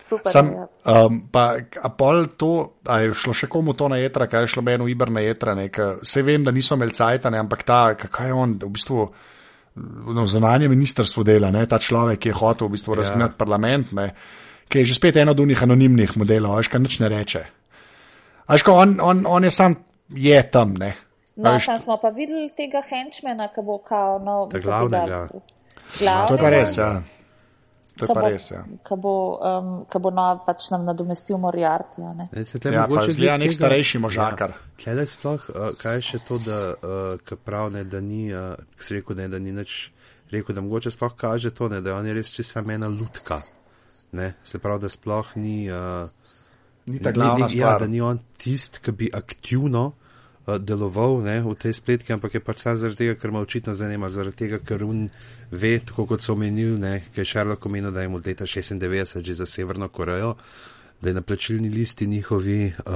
Super. 0.03 0.31
Sam, 0.31 0.49
ja. 0.51 0.67
um, 1.05 1.21
pa, 1.31 1.55
a 1.79 1.89
pol 1.95 2.25
to, 2.35 2.81
a 2.91 2.99
je 2.99 3.13
šlo 3.15 3.31
še 3.37 3.47
komu 3.47 3.71
to 3.71 3.87
na 3.87 4.01
jedra, 4.01 4.27
kaj 4.27 4.43
je 4.43 4.49
šlo 4.51 4.63
meni 4.67 4.83
v 4.83 4.91
Iber 4.91 5.13
na 5.15 5.23
jedra, 5.23 5.55
vse 6.01 6.23
vem, 6.27 6.43
da 6.43 6.51
niso 6.51 6.75
imeli 6.75 6.91
cajtane, 6.97 7.39
ampak 7.39 7.63
ta, 7.63 7.77
kaj 7.95 8.27
je 8.27 8.35
on, 8.35 8.57
v 8.59 8.71
bistvu, 8.75 9.05
no, 10.11 10.25
zunanje 10.27 10.67
ministrstvo 10.67 11.23
dela, 11.23 11.53
ne, 11.55 11.63
ta 11.71 11.79
človek, 11.79 12.19
ki 12.19 12.33
je 12.33 12.35
hotel 12.35 12.67
v 12.67 12.75
bistvu 12.75 12.99
razgnati 12.99 13.39
parlament, 13.39 13.95
ne, 13.95 14.09
ki 14.67 14.83
je 14.83 14.91
že 14.91 14.99
spet 14.99 15.21
eno 15.23 15.31
od 15.31 15.45
unih 15.45 15.63
anonimnih 15.63 16.19
modelov, 16.19 16.59
veš, 16.59 16.73
kaj 16.73 16.83
nič 16.83 16.99
ne 16.99 17.13
reče. 17.15 17.45
Veš, 18.51 18.67
ko 18.67 18.75
on, 18.83 18.99
on, 18.99 19.23
on 19.23 19.47
je 19.47 19.55
sam, 19.55 19.79
je 20.11 20.43
tam, 20.51 20.75
ne. 20.83 20.91
No, 21.39 21.55
Veš, 21.55 21.71
tam 21.71 21.79
smo 21.79 22.01
pa 22.03 22.11
videli 22.11 22.51
tega 22.51 22.83
henčmena, 22.83 23.47
ki 23.55 23.63
bo 23.63 23.79
kao, 23.87 24.19
no, 24.19 24.51
glavnega. 24.51 25.29
Glavnega. 25.95 26.27
To 26.27 26.35
je 26.35 26.43
pa 26.43 26.51
res, 26.51 26.75
ja. 26.75 26.91
To 27.93 28.03
je 28.03 28.07
Ka 28.07 28.13
pa 28.13 28.21
bo, 28.21 28.27
res, 28.27 28.51
ja. 28.51 28.65
ka 28.83 28.95
bo, 28.95 29.11
um, 29.37 29.85
ka 29.85 29.99
bo 29.99 30.09
no, 30.09 30.41
pač 30.45 30.71
nam 30.71 30.81
nadomestil 30.85 31.37
Moriarty. 31.37 32.01
a 32.01 32.13
Ne? 32.13 32.45
Se 32.45 32.57
te 32.59 32.69
Ja, 32.69 32.83
pa 32.83 32.87
mogoče 32.87 33.11
zgleda 33.11 33.37
glih 33.37 33.39
nek 33.39 33.49
tega- 33.49 33.57
starejši 33.57 33.97
možakar. 33.99 34.49
Ja. 34.49 34.57
Klede 34.83 35.05
sploh, 35.05 35.49
uh, 35.49 35.69
kaj 35.77 35.95
je 35.95 36.01
še 36.01 36.19
to, 36.19 36.37
da, 36.39 36.73
uh, 36.73 37.37
prav, 37.37 37.69
ne, 37.71 37.83
da 37.83 38.01
ni, 38.01 38.33
uh, 38.33 38.55
si 38.79 38.95
rekel, 38.95 39.15
ne, 39.15 39.27
da 39.27 39.37
ni 39.37 39.51
nič, 39.51 39.91
rekel, 40.31 40.55
da 40.55 40.61
mogoče 40.61 40.89
sploh 40.89 41.13
kaže 41.15 41.51
to, 41.51 41.69
ne, 41.69 41.81
da 41.81 41.93
on 41.93 42.05
je 42.05 42.13
res 42.13 42.31
čisto 42.31 42.59
ena 42.61 42.87
lutka. 42.87 43.41
Ne, 44.11 44.33
se 44.43 44.57
pravi, 44.59 44.81
da 44.81 44.89
sploh 44.89 45.35
ni. 45.35 45.69
Uh, 45.69 46.09
Ni 46.85 46.99
ta 46.99 47.09
ni- 47.09 47.13
glavna 47.13 47.45
ni, 47.45 47.53
ja, 47.53 47.67
stvar. 47.67 47.79
da 47.79 47.87
ni 47.87 48.01
on 48.01 48.19
tisti, 48.37 48.79
ki 48.81 48.91
bi 48.91 49.09
aktivno 49.13 49.85
uh, 49.85 49.93
deloval 50.47 51.21
ne, 51.23 51.39
v 51.41 51.55
tej 51.55 51.73
spletki, 51.73 52.13
ampak 52.13 52.35
je 52.35 52.43
pač 52.43 52.63
samo 52.65 52.75
zaradi 52.75 53.05
tega, 53.05 53.15
ker 53.15 53.31
me 53.31 53.39
očitno 53.39 53.73
zanima, 53.73 54.09
zaradi 54.11 54.43
tega, 54.43 54.59
ker 54.59 54.83
on 54.83 55.07
ve, 55.51 55.77
tako 55.79 56.05
kot 56.09 56.21
so 56.21 56.35
omenili, 56.35 56.75
ker 57.15 57.23
je 57.23 57.29
Sherlock 57.29 57.65
omenil, 57.65 57.93
da 57.95 58.03
je 58.03 58.11
mu 58.11 58.19
leta 58.19 58.43
96 58.43 59.23
že 59.23 59.33
za 59.39 59.45
Severno 59.45 59.87
Korejo, 59.87 60.35
da 61.03 61.09
je 61.09 61.13
na 61.13 61.21
plačilni 61.21 61.69
listi 61.69 62.07
njihovi, 62.07 62.65
uh, 62.79 62.93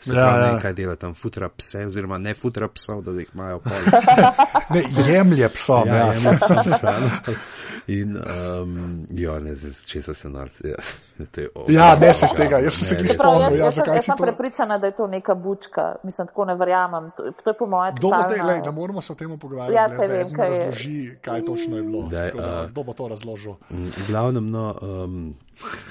se 0.00 0.10
Ja, 0.10 0.14
pravi, 0.16 0.40
ja. 0.40 0.52
ne, 0.52 0.60
kaj 0.60 0.72
dela 0.72 0.96
tam, 0.96 1.14
futra 1.14 1.48
pse, 1.50 1.86
oziroma 1.86 2.18
ne 2.18 2.32
futra 2.34 2.68
psov, 2.68 3.02
da 3.02 3.12
jih 3.12 3.28
imajo 3.34 3.58
pol. 3.60 3.72
Ne, 4.70 4.82
jemlje 5.06 5.48
psom, 5.50 5.88
ja. 5.88 5.94
ja. 5.96 6.06
ja, 6.06 6.14
sem 6.14 6.38
šalil. 6.38 7.36
In, 7.88 8.16
um, 8.16 8.74
ja, 9.10 9.40
ne, 9.40 9.52
česa 9.86 10.14
se 10.14 10.28
nard. 10.28 10.52
Ja, 10.62 10.74
to 11.26 11.40
je, 11.40 11.48
oh, 11.54 11.64
Ja, 11.68 11.96
ne 11.96 12.14
se 12.14 12.26
iz 12.26 12.32
tega, 12.32 12.58
jaz 12.58 12.74
sem 12.74 12.86
se 12.86 12.96
glih 12.96 13.12
spomnil, 13.12 13.42
jaz, 13.42 13.52
ja, 13.52 13.58
jaz, 13.58 13.74
sem- 13.74 13.76
zakaj 13.76 13.94
jaz 13.94 14.02
si 14.02 14.06
sem 14.06 14.16
to. 14.16 14.22
prepričana, 14.22 14.78
da 14.78 14.86
je 14.86 14.94
to 14.94 15.06
neka 15.08 15.34
bučka. 15.36 15.82
Mislim, 16.04 16.26
tako 16.26 16.44
ne 16.44 16.54
verjamem. 16.54 17.10
To, 17.10 17.32
to 17.34 17.50
je 17.50 17.56
po 17.56 17.66
mojem 17.66 17.94
Kdo 17.94 18.08
bo 18.08 18.22
zdaj, 18.22 18.38
glej, 18.38 18.60
ne 18.60 18.70
moramo 18.72 19.02
se 19.02 19.12
o 19.12 19.16
tem 19.16 19.38
pogovarjati, 19.38 19.74
Ja, 19.74 19.96
zdaj 19.96 20.08
vem, 20.08 20.32
kaj 20.32 20.46
je. 20.46 20.58
razloži, 20.60 20.98
kaj 21.20 21.44
točno 21.44 21.76
je 21.76 21.82
bilo. 21.82 22.08
Daj, 22.08 22.28
a- 22.30 22.66
Kdo 22.68 22.82
bo 22.82 22.92
to 22.94 23.08
razložil? 23.08 23.54
V 23.70 24.06
glavnem, 24.06 24.50
no, 24.50 24.74
um, 24.80 25.34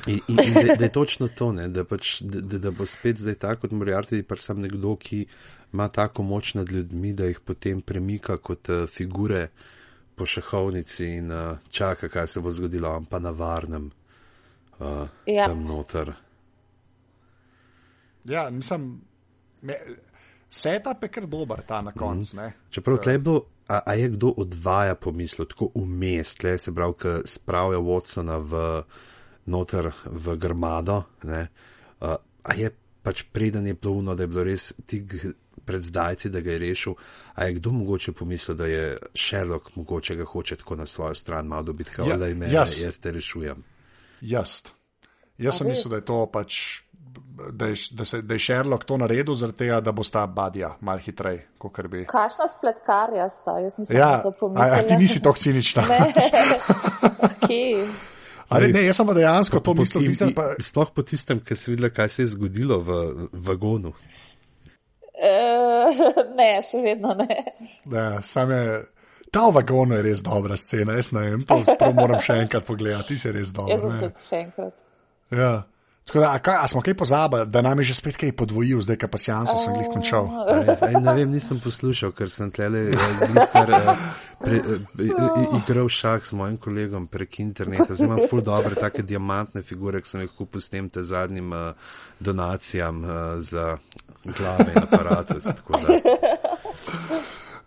in, 0.08 0.20
in, 0.28 0.40
in 0.40 0.54
da, 0.54 0.76
da 0.76 0.84
je 0.84 0.92
točno 0.92 1.28
to, 1.28 1.52
ne, 1.52 1.68
da, 1.68 1.84
pač, 1.84 2.22
da, 2.22 2.58
da, 2.58 2.72
bo 2.72 2.86
spet 2.86 3.18
zdaj 3.18 3.36
tako 3.36 3.68
kot 3.68 3.76
Moriarty, 3.78 4.22
pač 4.24 4.46
sam 4.48 4.62
nekdo, 4.62 4.96
ki 4.96 5.26
ima 5.74 5.88
tako 5.88 6.24
moč 6.24 6.54
nad 6.54 6.72
ljudmi, 6.72 7.14
da 7.14 7.30
jih 7.30 7.40
potem 7.46 7.82
premika 7.82 8.38
kot 8.38 8.70
uh, 8.70 8.86
figure 8.90 9.48
po 10.16 10.26
šahovnici 10.26 11.06
in 11.20 11.32
uh, 11.32 11.58
čaka, 11.70 12.10
kaj 12.10 12.28
se 12.28 12.42
bo 12.42 12.52
zgodilo, 12.52 12.90
on 12.90 13.06
pa 13.06 13.20
na 13.20 13.32
varnem 13.32 13.92
uh, 14.80 15.08
Ja. 15.26 15.48
tam 15.48 15.64
noter. 15.66 16.14
Ja, 18.26 18.50
mislim, 18.50 19.02
me, 19.62 19.78
setup 20.50 21.04
je 21.04 21.10
kar 21.10 21.26
dober 21.26 21.62
ta 21.68 21.82
na 21.82 21.92
koncu. 21.92 22.38
Mm. 22.38 22.52
Čeprav 22.70 22.98
tle 22.98 23.14
je 23.14 23.20
bilo, 23.20 23.46
a, 23.68 23.80
a 23.86 23.94
je 23.94 24.10
kdo 24.10 24.34
odvaja 24.38 24.96
pomislo, 24.96 25.46
tako 25.46 25.70
umest, 25.74 26.40
tle 26.40 26.58
se 26.58 26.74
pravi, 26.76 26.94
ki 27.00 27.16
spravlja 27.26 27.80
Watsona 27.80 28.38
v 28.42 28.84
noter 29.50 29.90
v 30.06 30.36
grmado, 30.38 31.02
ne, 31.24 31.48
a, 32.00 32.16
a 32.44 32.54
je 32.56 32.70
pač 33.04 33.24
preden 33.32 33.66
je 33.66 33.76
plovno, 33.76 34.16
da 34.16 34.24
je 34.24 34.28
bilo 34.28 34.44
res 34.44 34.74
tik 34.86 35.16
pred 35.66 35.84
zdajci, 35.84 36.30
da 36.30 36.42
ga 36.42 36.52
je 36.52 36.60
rešil, 36.60 36.94
a 37.36 37.46
je 37.46 37.54
kdo 37.54 37.72
mogoče 37.72 38.12
pomislil, 38.12 38.58
da 38.58 38.66
je 38.66 38.84
Sherlock 39.16 39.76
mogoče 39.76 40.16
ga 40.16 40.26
hoče 40.26 40.56
tako 40.56 40.76
na 40.76 40.86
svojo 40.86 41.14
stran 41.14 41.48
malo 41.48 41.64
dobiti, 41.64 41.92
kao, 41.92 42.06
Ja, 42.06 42.18
da 42.18 42.28
ime, 42.28 42.50
jaz. 42.52 42.80
jaz 42.82 42.98
te 43.00 43.12
rešujem. 43.12 43.64
Jaz. 44.22 44.62
Jaz 45.38 45.58
sem 45.58 45.68
mislil, 45.68 45.90
da 45.90 45.96
je 45.96 46.06
to 46.06 46.26
pač. 46.26 46.82
Da 47.52 47.66
je, 47.66 47.76
da, 47.92 48.06
se, 48.06 48.22
da 48.22 48.36
je 48.36 48.40
Sherlock 48.40 48.84
to 48.84 48.98
naredil, 48.98 49.36
zaradi 49.36 49.58
tega, 49.58 49.78
da 49.82 49.92
bo 49.92 50.04
sta 50.04 50.26
badja 50.28 50.74
malo 50.82 51.00
hitreje, 51.00 51.46
kot 51.58 51.80
bi. 51.88 52.02
Kakšna 52.06 52.50
spletkarja 52.52 53.30
sta? 53.32 53.56
Jaz 53.60 53.78
nisem 53.78 53.96
Ja, 53.96 54.20
to 54.22 54.28
a, 54.28 54.40
pomislila. 54.40 54.76
a 54.76 54.84
ti 54.84 54.98
nisi 54.98 55.22
tako 55.22 55.38
cinična. 55.38 55.86
Kje? 57.48 57.88
Ali 58.50 58.72
ne, 58.74 58.82
jaz 58.82 58.98
sem 58.98 59.06
pa 59.06 59.14
dejansko 59.14 59.60
to 59.62 59.74
mislil, 59.74 60.04
in- 60.04 60.34
pa. 60.34 60.48
Sploh 60.60 60.90
po 60.90 61.04
tistem, 61.06 61.40
ki 61.40 61.56
si 61.56 61.72
videla, 61.72 61.90
kaj 61.90 62.10
se 62.10 62.24
je 62.24 62.32
zgodilo 62.34 62.80
v 62.82 62.98
vagonu. 63.46 63.94
Uh, 65.20 65.92
ne, 66.40 66.62
še 66.64 66.82
vedno 66.82 67.14
ne. 67.14 67.44
Da, 67.86 68.22
sam 68.24 68.52
je. 68.52 68.64
Ta 69.30 69.44
v 69.46 69.60
vagonu 69.60 69.94
je 69.94 70.02
res 70.02 70.24
dobra 70.26 70.56
scena, 70.58 70.96
jaz 70.98 71.12
ne 71.14 71.22
vem, 71.28 71.44
to 71.46 71.60
prav 71.70 71.94
moram 71.94 72.18
še 72.20 72.40
enkrat 72.42 72.66
pogledati, 72.66 73.14
ti 73.14 73.20
si 73.22 73.30
res 73.32 73.52
Jaz 73.52 73.54
dober. 73.54 73.78
sem 73.78 73.92
ne. 73.92 74.00
tudi 74.08 74.26
še 74.26 74.40
enkrat. 74.42 74.80
Ja. 75.30 75.52
Tako 76.10 76.20
Da, 76.20 76.32
a, 76.34 76.40
kaj, 76.40 76.56
a 76.62 76.68
smo 76.68 76.82
kaj 76.82 76.94
pozabili, 76.94 77.46
da 77.46 77.62
nam 77.62 77.80
je 77.80 77.84
že 77.84 77.94
spet 77.94 78.16
kaj 78.18 78.32
podvojil, 78.34 78.82
zdaj 78.82 78.98
pa 78.98 79.18
sjanso 79.18 79.58
sem 79.62 79.76
jih 79.78 79.92
končal. 79.94 80.26
Aj, 80.26 80.70
aj, 80.82 80.96
ne 81.06 81.14
vem, 81.14 81.30
nisem 81.30 81.60
poslušal, 81.62 82.16
ker 82.18 82.34
sem 82.34 82.50
tlele 82.50 82.90
eh, 82.90 83.20
glihkar, 83.30 83.70
eh, 83.78 83.92
pre, 84.42 84.58
eh, 84.58 85.54
igral 85.60 85.86
šah 85.86 86.26
s 86.26 86.34
mojim 86.34 86.58
kolegom 86.58 87.06
prek 87.08 87.40
interneta. 87.46 87.94
Zdaj 87.94 88.10
imam 88.10 88.26
ful 88.26 88.42
dobre 88.42 88.74
take 88.74 89.06
diamantne 89.06 89.62
figure, 89.62 90.02
ki 90.02 90.10
sem 90.10 90.26
jih 90.26 90.34
kupil 90.34 90.66
s 90.66 90.74
tem 90.74 90.90
te 90.90 91.06
zadnjim 91.06 91.54
uh, 91.54 91.94
donacijam 92.20 93.04
uh, 93.06 93.38
za 93.46 93.78
glave 94.26 94.72
in 94.74 94.82
aparatus. 94.82 95.46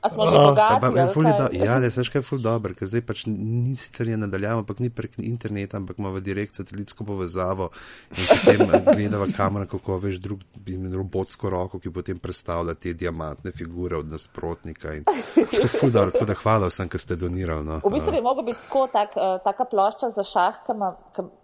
A 0.03 0.09
smo 0.11 0.27
že 0.27 0.35
Pa, 0.35 0.47
bogati? 0.51 0.81
pa, 0.81 1.07
ful 1.15 1.23
do, 1.23 1.47
ja, 1.55 1.79
ne, 1.79 1.87
znaš 1.91 2.09
kaj 2.11 2.25
ful 2.27 2.41
dobro, 2.43 2.75
ker 2.75 2.91
zdaj 2.91 3.05
pač 3.07 3.21
ni 3.31 3.77
sicer 3.79 4.09
je 4.11 4.17
nadaljavo, 4.19 4.65
ampak 4.65 4.81
ni 4.83 4.91
prek 4.91 5.15
interneta, 5.23 5.79
ampak 5.79 6.01
ima 6.03 6.11
v 6.11 6.19
direkt 6.27 6.59
satelitsko 6.59 7.07
povezavo 7.07 7.69
in 8.11 8.27
potem 8.27 8.67
eh, 8.67 8.83
gledava 8.89 9.29
kamera, 9.31 9.69
kako 9.71 10.01
veš 10.03 10.19
drug 10.25 10.43
robotsko 10.91 11.51
roko, 11.55 11.79
ki 11.79 11.93
potem 11.95 12.19
predstavlja 12.19 12.75
te 12.75 12.97
diamantne 12.99 13.53
figure 13.55 14.01
od 14.03 14.11
nasprotnika. 14.11 14.97
In, 14.99 15.07
to 15.07 15.63
je 15.63 15.71
ful 15.71 15.95
dobro, 15.95 16.11
tako 16.11 16.27
da 16.27 16.37
hvala 16.43 16.73
vsem, 16.73 16.91
ki 16.91 16.99
ste 16.99 17.17
donirali. 17.17 17.63
No. 17.63 17.79
V 17.87 17.95
bistvu 17.95 18.17
bi 18.17 18.25
mogel 18.27 18.49
biti 18.51 18.59
tako, 18.67 18.89
tak, 18.91 19.15
uh, 19.15 19.39
taka 19.47 19.69
plošča 19.71 20.11
za 20.19 20.27
šah, 20.27 20.65
ki 20.67 20.75
ima, 20.75 20.91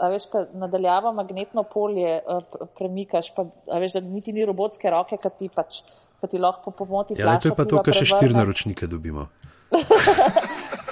veš, 0.03 0.27
nadaljavo 0.59 1.15
magnetno 1.15 1.63
polje 1.63 2.19
pr- 2.27 2.67
premikaš, 2.75 3.31
pa 3.39 3.47
veš, 3.79 4.01
da 4.01 4.03
niti 4.03 4.35
ni 4.35 4.43
robotske 4.43 4.91
roke, 4.91 5.15
ki 5.23 5.35
ti 5.39 5.51
pač, 5.55 5.83
ki 6.21 6.31
ti 6.31 6.39
lahko 6.39 6.71
po 6.71 6.85
pomoti 6.85 7.15
Ja, 7.19 7.39
to 7.39 7.49
je 7.49 7.55
pa 7.55 7.65
to, 7.65 7.83
kar 7.83 7.95
še 7.95 8.07
štiri 8.09 8.35
naročnike 8.35 8.87
dobimo. 8.87 9.29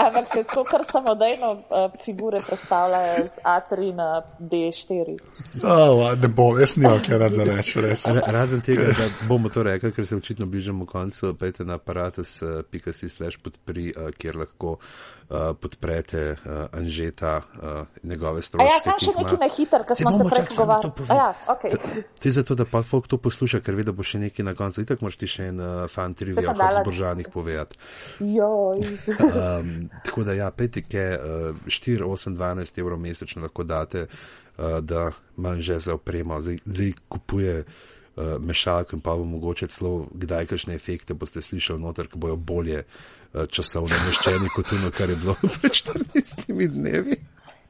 Ampak 0.07 0.27
se 0.35 0.43
tako 0.45 0.65
kar 0.65 0.85
samodejno 0.93 1.51
uh, 1.53 1.91
figure 2.05 2.41
predstavljajo 2.47 3.25
z 3.27 3.39
A3 3.45 3.95
na 3.95 4.23
D4. 4.41 5.17
Oh, 5.65 6.13
ne 6.21 6.29
bom, 6.29 6.61
jaz 6.61 6.77
nimam 6.77 7.01
kaj 7.01 7.19
rad 7.19 7.33
za 7.33 7.45
reči, 7.49 7.81
res. 7.81 8.05
Ra- 8.17 8.33
Razen 8.33 8.61
tega, 8.61 8.91
da 8.93 9.09
bomo 9.29 9.49
to 9.49 9.65
rekli, 9.65 9.93
ker 9.97 10.07
se 10.07 10.17
očitno 10.17 10.47
bližamo 10.47 10.87
koncu, 10.87 11.33
pejte 11.41 11.65
na 11.65 11.81
aparatus.si 11.81 13.09
slash 13.09 13.41
podpri, 13.43 13.89
eh, 13.97 14.13
kjer 14.13 14.37
lahko 14.37 14.77
eh, 15.31 15.55
podprete 15.61 16.31
uh, 16.31 16.79
Anžeta, 16.79 17.43
uh, 17.55 17.87
njegove 18.03 18.39
A 18.39 18.43
stroške. 18.43 18.67
ja, 18.67 18.79
sam 18.85 18.99
še 19.01 19.13
nekaj 19.19 19.39
na 19.41 19.49
hiter, 19.57 19.85
ker 19.87 19.97
smo 19.97 20.13
se 20.13 20.25
prej 20.31 20.45
pogovarjali. 20.51 20.93
A 21.09 21.15
Ja, 21.15 21.29
okay. 21.49 21.71
To 22.21 22.29
je 22.29 22.33
zato, 22.33 22.55
da 22.55 22.65
pa 22.65 22.83
folk 22.83 23.09
to 23.09 23.19
posluša, 23.19 23.61
ker 23.61 23.75
ve, 23.75 23.85
da 23.87 23.93
bo 23.93 24.07
še 24.07 24.19
nekaj 24.23 24.45
na 24.47 24.55
koncu. 24.55 24.85
Itak 24.87 25.03
moraš 25.03 25.19
ti 25.19 25.27
še 25.31 25.51
en 25.51 25.61
uh, 25.61 25.87
fan 25.91 26.15
trivia 26.15 26.47
sem 26.47 26.55
o 26.55 26.63
Habsburžanih 26.63 27.29
povedati. 27.33 27.79
Um, 28.23 29.91
tako 30.05 30.25
da 30.25 30.37
ja, 30.37 30.51
petike 30.51 31.19
uh, 31.19 31.67
4, 31.67 32.07
8, 32.07 32.37
12 32.37 32.81
evrov 32.81 33.01
mesečno 33.01 33.43
lahko 33.43 33.65
date, 33.67 34.07
uh, 34.07 34.79
da 34.81 35.11
manj 35.37 35.67
že 35.67 35.81
za 35.81 35.99
opremo. 35.99 36.41
Zdaj, 36.41 36.63
zdaj 36.65 36.93
kupuje 37.09 37.65
uh, 37.65 38.39
mešalko 38.41 38.97
in 38.97 39.03
pa 39.03 39.17
bo 39.17 39.25
mogoče 39.25 39.67
celo 39.67 40.07
kdaj 40.15 40.47
kakšne 40.55 40.75
efekte 40.75 41.15
boste 41.15 41.43
slišali 41.43 41.81
noter, 41.83 42.07
ki 42.07 42.19
bojo 42.19 42.37
bolje 42.37 42.85
uh, 42.85 43.25
časovno 43.51 43.95
umeščeni 44.03 44.53
kot 44.55 44.73
ono, 44.73 44.91
kar 44.97 45.11
je 45.11 45.17
bilo 45.17 45.35
pred 45.61 45.73
14 45.73 46.47
dnevi. 46.49 47.19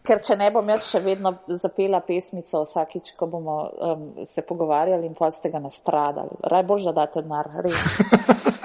Ker 0.06 0.20
če 0.22 0.36
ne 0.38 0.50
bom 0.54 0.68
jaz 0.70 0.86
še 0.86 1.00
vedno 1.02 1.32
zapela 1.58 1.98
pesmico 2.06 2.60
vsakič, 2.62 3.16
ko 3.18 3.26
bomo 3.26 3.56
um, 3.66 4.04
se 4.22 4.44
pogovarjali 4.46 5.08
in 5.08 5.16
pa 5.18 5.32
ste 5.34 5.50
ga 5.50 5.58
nastradali. 5.62 6.38
Raj 6.46 6.62
bož, 6.68 6.86
da 6.86 6.94
date 7.00 7.24
denar, 7.26 7.50
res. 7.64 7.74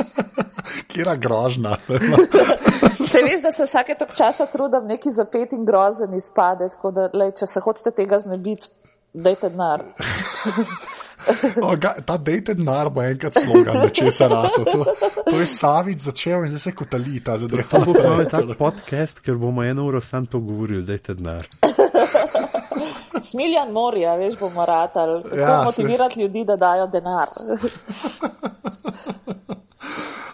Kira 0.91 1.15
grožna. 1.15 1.77
Se 3.11 3.19
veš, 3.25 3.41
da 3.43 3.51
se 3.51 3.65
vsake 3.65 3.95
tok 3.99 4.13
časa 4.15 4.45
trudim 4.47 4.85
neki 4.87 5.11
zapet 5.11 5.51
in 5.55 5.65
grozen 5.65 6.13
izpade, 6.15 6.69
tako 6.71 6.91
da, 6.95 7.09
lej, 7.13 7.33
če 7.39 7.47
se 7.49 7.59
hočete 7.63 7.91
tega 7.97 8.19
znebiti, 8.23 8.69
dajte 9.11 9.49
denar. 9.51 9.83
O, 11.65 11.75
ga, 11.77 11.93
ta 12.05 12.17
dejte 12.17 12.53
denar 12.53 12.89
bo 12.89 13.01
enkrat 13.03 13.33
slogan, 13.37 13.77
nečesa 13.83 14.27
rato. 14.27 14.63
To, 14.63 14.85
to 15.29 15.35
je 15.39 15.45
Savič 15.47 15.99
začel 15.99 16.45
in 16.45 16.49
zdaj 16.49 16.59
se 16.59 16.71
kotali 16.71 17.19
ta 17.23 17.37
zadeva. 17.37 17.63
To 17.69 17.79
bo 17.85 17.93
pravi 17.93 18.25
tak 18.25 18.45
podcast, 18.57 19.19
ker 19.19 19.35
bomo 19.35 19.63
eno 19.63 19.85
uro 19.85 20.01
sam 20.01 20.25
to 20.25 20.39
govorili, 20.39 20.83
dajte 20.83 21.13
denar. 21.13 21.47
Smiljan 23.31 23.71
morja, 23.71 24.15
veš, 24.15 24.39
bomo 24.39 24.65
ratali. 24.65 25.23
Kako 25.23 25.35
Ja, 25.35 25.41
ja, 25.41 25.59
se- 25.59 25.65
motivirati 25.65 26.21
ljudi, 26.21 26.45
da 26.45 26.55
dajo 26.55 26.87
denar. 26.87 27.27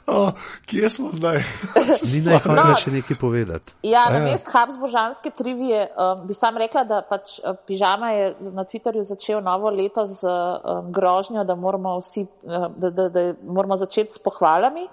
Oh, 0.08 0.32
kje 0.66 0.90
smo 0.90 1.10
zdaj? 1.12 1.42
Ni 2.14 2.22
naj 2.22 2.40
hotela 2.40 2.64
No. 2.66 2.76
še 2.76 2.92
nekaj 2.92 3.18
povedati. 3.18 3.74
Ja, 3.84 4.06
A 4.06 4.10
na 4.10 4.18
ja. 4.18 4.24
mest 4.26 4.48
Habsbožanske 4.48 5.30
trivije 5.32 5.82
um, 5.90 6.22
bi 6.24 6.34
sam 6.34 6.56
rekla, 6.56 6.84
da 6.84 7.02
pač 7.02 7.40
uh, 7.40 7.58
Pižama 7.62 8.12
je 8.12 8.26
na 8.52 8.64
Twitterju 8.64 9.04
začel 9.04 9.42
novo 9.42 9.68
leto 9.70 10.06
z 10.06 10.24
um, 10.24 10.88
grožnjo, 10.90 11.44
da 11.44 11.56
moramo, 11.56 11.98
vsi, 12.00 12.24
uh, 12.24 12.70
da, 12.74 12.90
da, 12.92 13.10
da 13.10 13.26
moramo 13.44 13.76
začeti 13.78 14.14
s 14.14 14.20
pohvalami. 14.20 14.88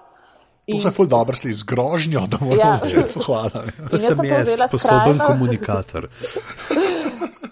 To 0.67 0.79
se 0.79 0.91
ful 0.91 1.05
dobro 1.07 1.31
sliši, 1.33 1.53
z 1.55 1.63
grožnjo, 1.65 2.25
da 2.27 2.37
moramo 2.41 2.59
Ja. 2.59 2.75
začeti 2.75 3.07
s 3.07 3.13
pohvalami. 3.13 3.71
To 3.85 3.95
In 3.95 4.01
sem 4.01 4.23
jaz, 4.25 4.51
sposoben 4.67 4.79
skrajno. 5.15 5.25
komunikator. 5.25 6.09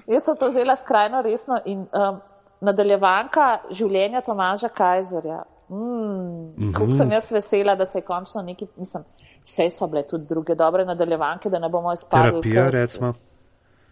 Jaz 0.06 0.24
sem 0.24 0.36
to 0.36 0.50
vzela 0.50 0.76
skrajno 0.76 1.22
resno 1.22 1.58
in 1.66 1.88
um, 1.88 2.20
nadaljevanka 2.62 3.46
življenja 3.72 4.22
Tomaža 4.22 4.68
Kajzerja. 4.70 5.44
Mm, 5.70 5.76
mm 5.76 6.54
Mhm. 6.60 6.74
-hmm. 6.76 6.94
sem 6.94 7.12
jaz 7.12 7.32
vesela, 7.32 7.76
da 7.76 7.86
se 7.86 7.98
je 7.98 8.04
končno 8.04 8.42
neki, 8.42 8.68
mislim, 8.78 9.04
vse 9.44 9.70
so 9.70 9.88
bile 9.88 10.04
tudi 10.04 10.26
druge 10.30 10.56
dobre 10.56 10.86
nadaljevanke, 10.86 11.50
da 11.50 11.60
ne 11.60 11.70
bomo 11.70 11.94
izpadli. 11.94 12.32
Terapija, 12.32 12.64
kot- 12.64 12.72
recimo. 12.72 13.14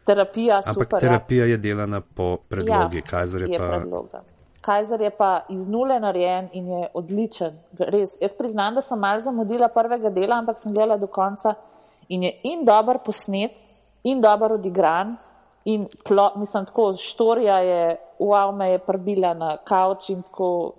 Terapija, 0.03 0.55
Ampak 0.57 0.73
super. 0.73 0.99
terapija 0.99 1.45
je 1.45 1.57
delana 1.57 2.01
po 2.15 2.37
predlogi, 2.39 2.97
ja, 2.97 3.01
Kajzer 3.03 3.41
je 3.41 3.47
je 3.49 3.59
pa. 3.59 3.67
predloga. 3.69 4.21
Kajzer 4.61 5.01
je 5.01 5.09
pa 5.11 5.45
iz 5.49 5.67
nule 5.67 5.99
narejen 5.99 6.49
in 6.53 6.67
je 6.69 6.87
odličen. 6.93 7.59
Res. 7.79 8.09
Jaz 8.21 8.33
priznam, 8.33 8.75
da 8.75 8.81
sem 8.81 8.99
malo 8.99 9.21
zamudila 9.21 9.67
prvega 9.69 10.09
dela, 10.09 10.35
ampak 10.35 10.57
sem 10.57 10.73
gledala 10.73 10.97
do 10.97 11.07
konca 11.07 11.53
in 12.09 12.23
je 12.23 12.39
in 12.43 12.65
dober 12.65 12.97
posnet, 13.05 13.51
in 14.03 14.21
dober 14.21 14.51
odigran. 14.51 15.17
In 15.65 15.85
plo, 16.05 16.31
mislim, 16.35 16.65
tako 16.65 16.93
štorija 16.93 17.57
je, 17.57 17.81
wow, 18.19 18.51
me 18.51 18.69
je 18.69 18.79
prbila 18.79 19.33
na 19.33 19.57
kavč 19.59 20.09
in 20.09 20.21
tako 20.23 20.73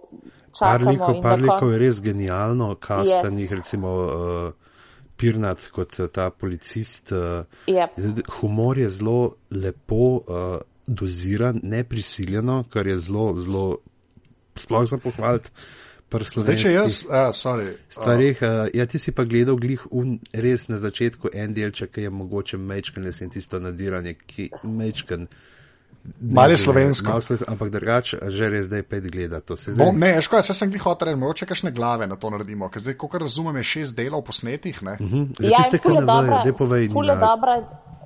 čakamo. 0.58 1.22
Parlikov, 1.22 1.58
koncu- 1.60 1.72
je 1.72 1.78
res 1.78 2.00
genialno, 2.00 2.74
kastanih, 2.74 3.50
Yes. 3.50 3.56
recimo 3.56 3.88
uh, 3.88 4.52
Pirnat 5.16 5.68
kot 5.70 5.98
uh, 5.98 6.06
ta 6.08 6.30
policist. 6.30 7.12
Uh, 7.12 7.44
Yep. 7.66 8.22
Humor 8.40 8.78
je 8.78 8.90
zelo 8.90 9.34
lepo 9.50 9.94
uh, 9.94 10.60
doziran, 10.86 11.60
neprisiljeno, 11.62 12.64
kar 12.70 12.86
je 12.86 12.98
zelo, 12.98 13.40
zelo 13.40 13.78
sploh 14.56 14.88
za 14.88 14.98
pohvaliti. 14.98 15.50
Zdaj, 16.12 16.56
če 16.56 16.72
jaz, 16.72 17.04
uh, 17.08 17.30
sorry, 17.32 17.70
Stvarih, 17.88 18.36
uh, 18.42 18.68
ja, 18.74 18.84
ti 18.86 18.98
si 18.98 19.12
pa 19.12 19.24
gledal 19.24 19.56
glih 19.56 19.80
un, 19.90 20.18
res 20.34 20.68
na 20.68 20.76
začetku 20.76 21.30
en 21.32 21.54
delček, 21.54 21.88
ki 21.90 22.02
je 22.02 22.10
mogoče 22.10 22.58
mečken, 22.60 23.04
le 23.04 23.12
sem 23.12 23.30
tisto 23.32 23.56
nadiranje, 23.56 24.12
ki 24.26 24.50
mečken. 24.62 25.24
Malo 25.24 25.30
je 26.04 26.56
slovensko. 26.56 27.08
Malo 27.08 27.20
slovensko, 27.20 27.46
ampak 27.48 27.68
drugače, 27.70 28.18
že 28.28 28.48
res 28.48 28.66
zdaj 28.66 28.82
pet 28.82 29.04
gleda 29.06 29.40
to. 29.40 29.56
Se 29.56 29.70
Bom, 29.70 29.94
zdaj, 29.94 29.98
ne, 30.08 30.20
škoda, 30.20 30.42
jaz 30.42 30.56
sem 30.56 30.70
jih 30.70 30.82
hotel 30.82 31.08
reči, 31.08 31.18
mogoče 31.18 31.46
kakšne 31.46 31.70
glave 31.70 32.06
na 32.06 32.16
to 32.16 32.30
naredimo, 32.30 32.68
ker 32.68 32.82
zdaj, 32.82 32.94
kot 32.96 33.14
razumem, 33.16 33.56
je 33.56 33.62
šest 33.64 33.96
delov 33.96 34.22
posnetih. 34.22 34.82
Ne? 34.82 34.96
Mhm. 35.00 35.22
Za 35.38 35.48
Ja, 35.48 35.56
tiste, 35.58 35.78
ki 35.78 35.88
ne 35.88 35.94
vejo, 35.94 36.06
dobra- 36.06 36.42
daj 36.42 36.52
povej, 36.54 36.88
ful 36.88 37.04
je 37.04 37.14
Nina. 37.14 37.26
dobra 37.26 37.54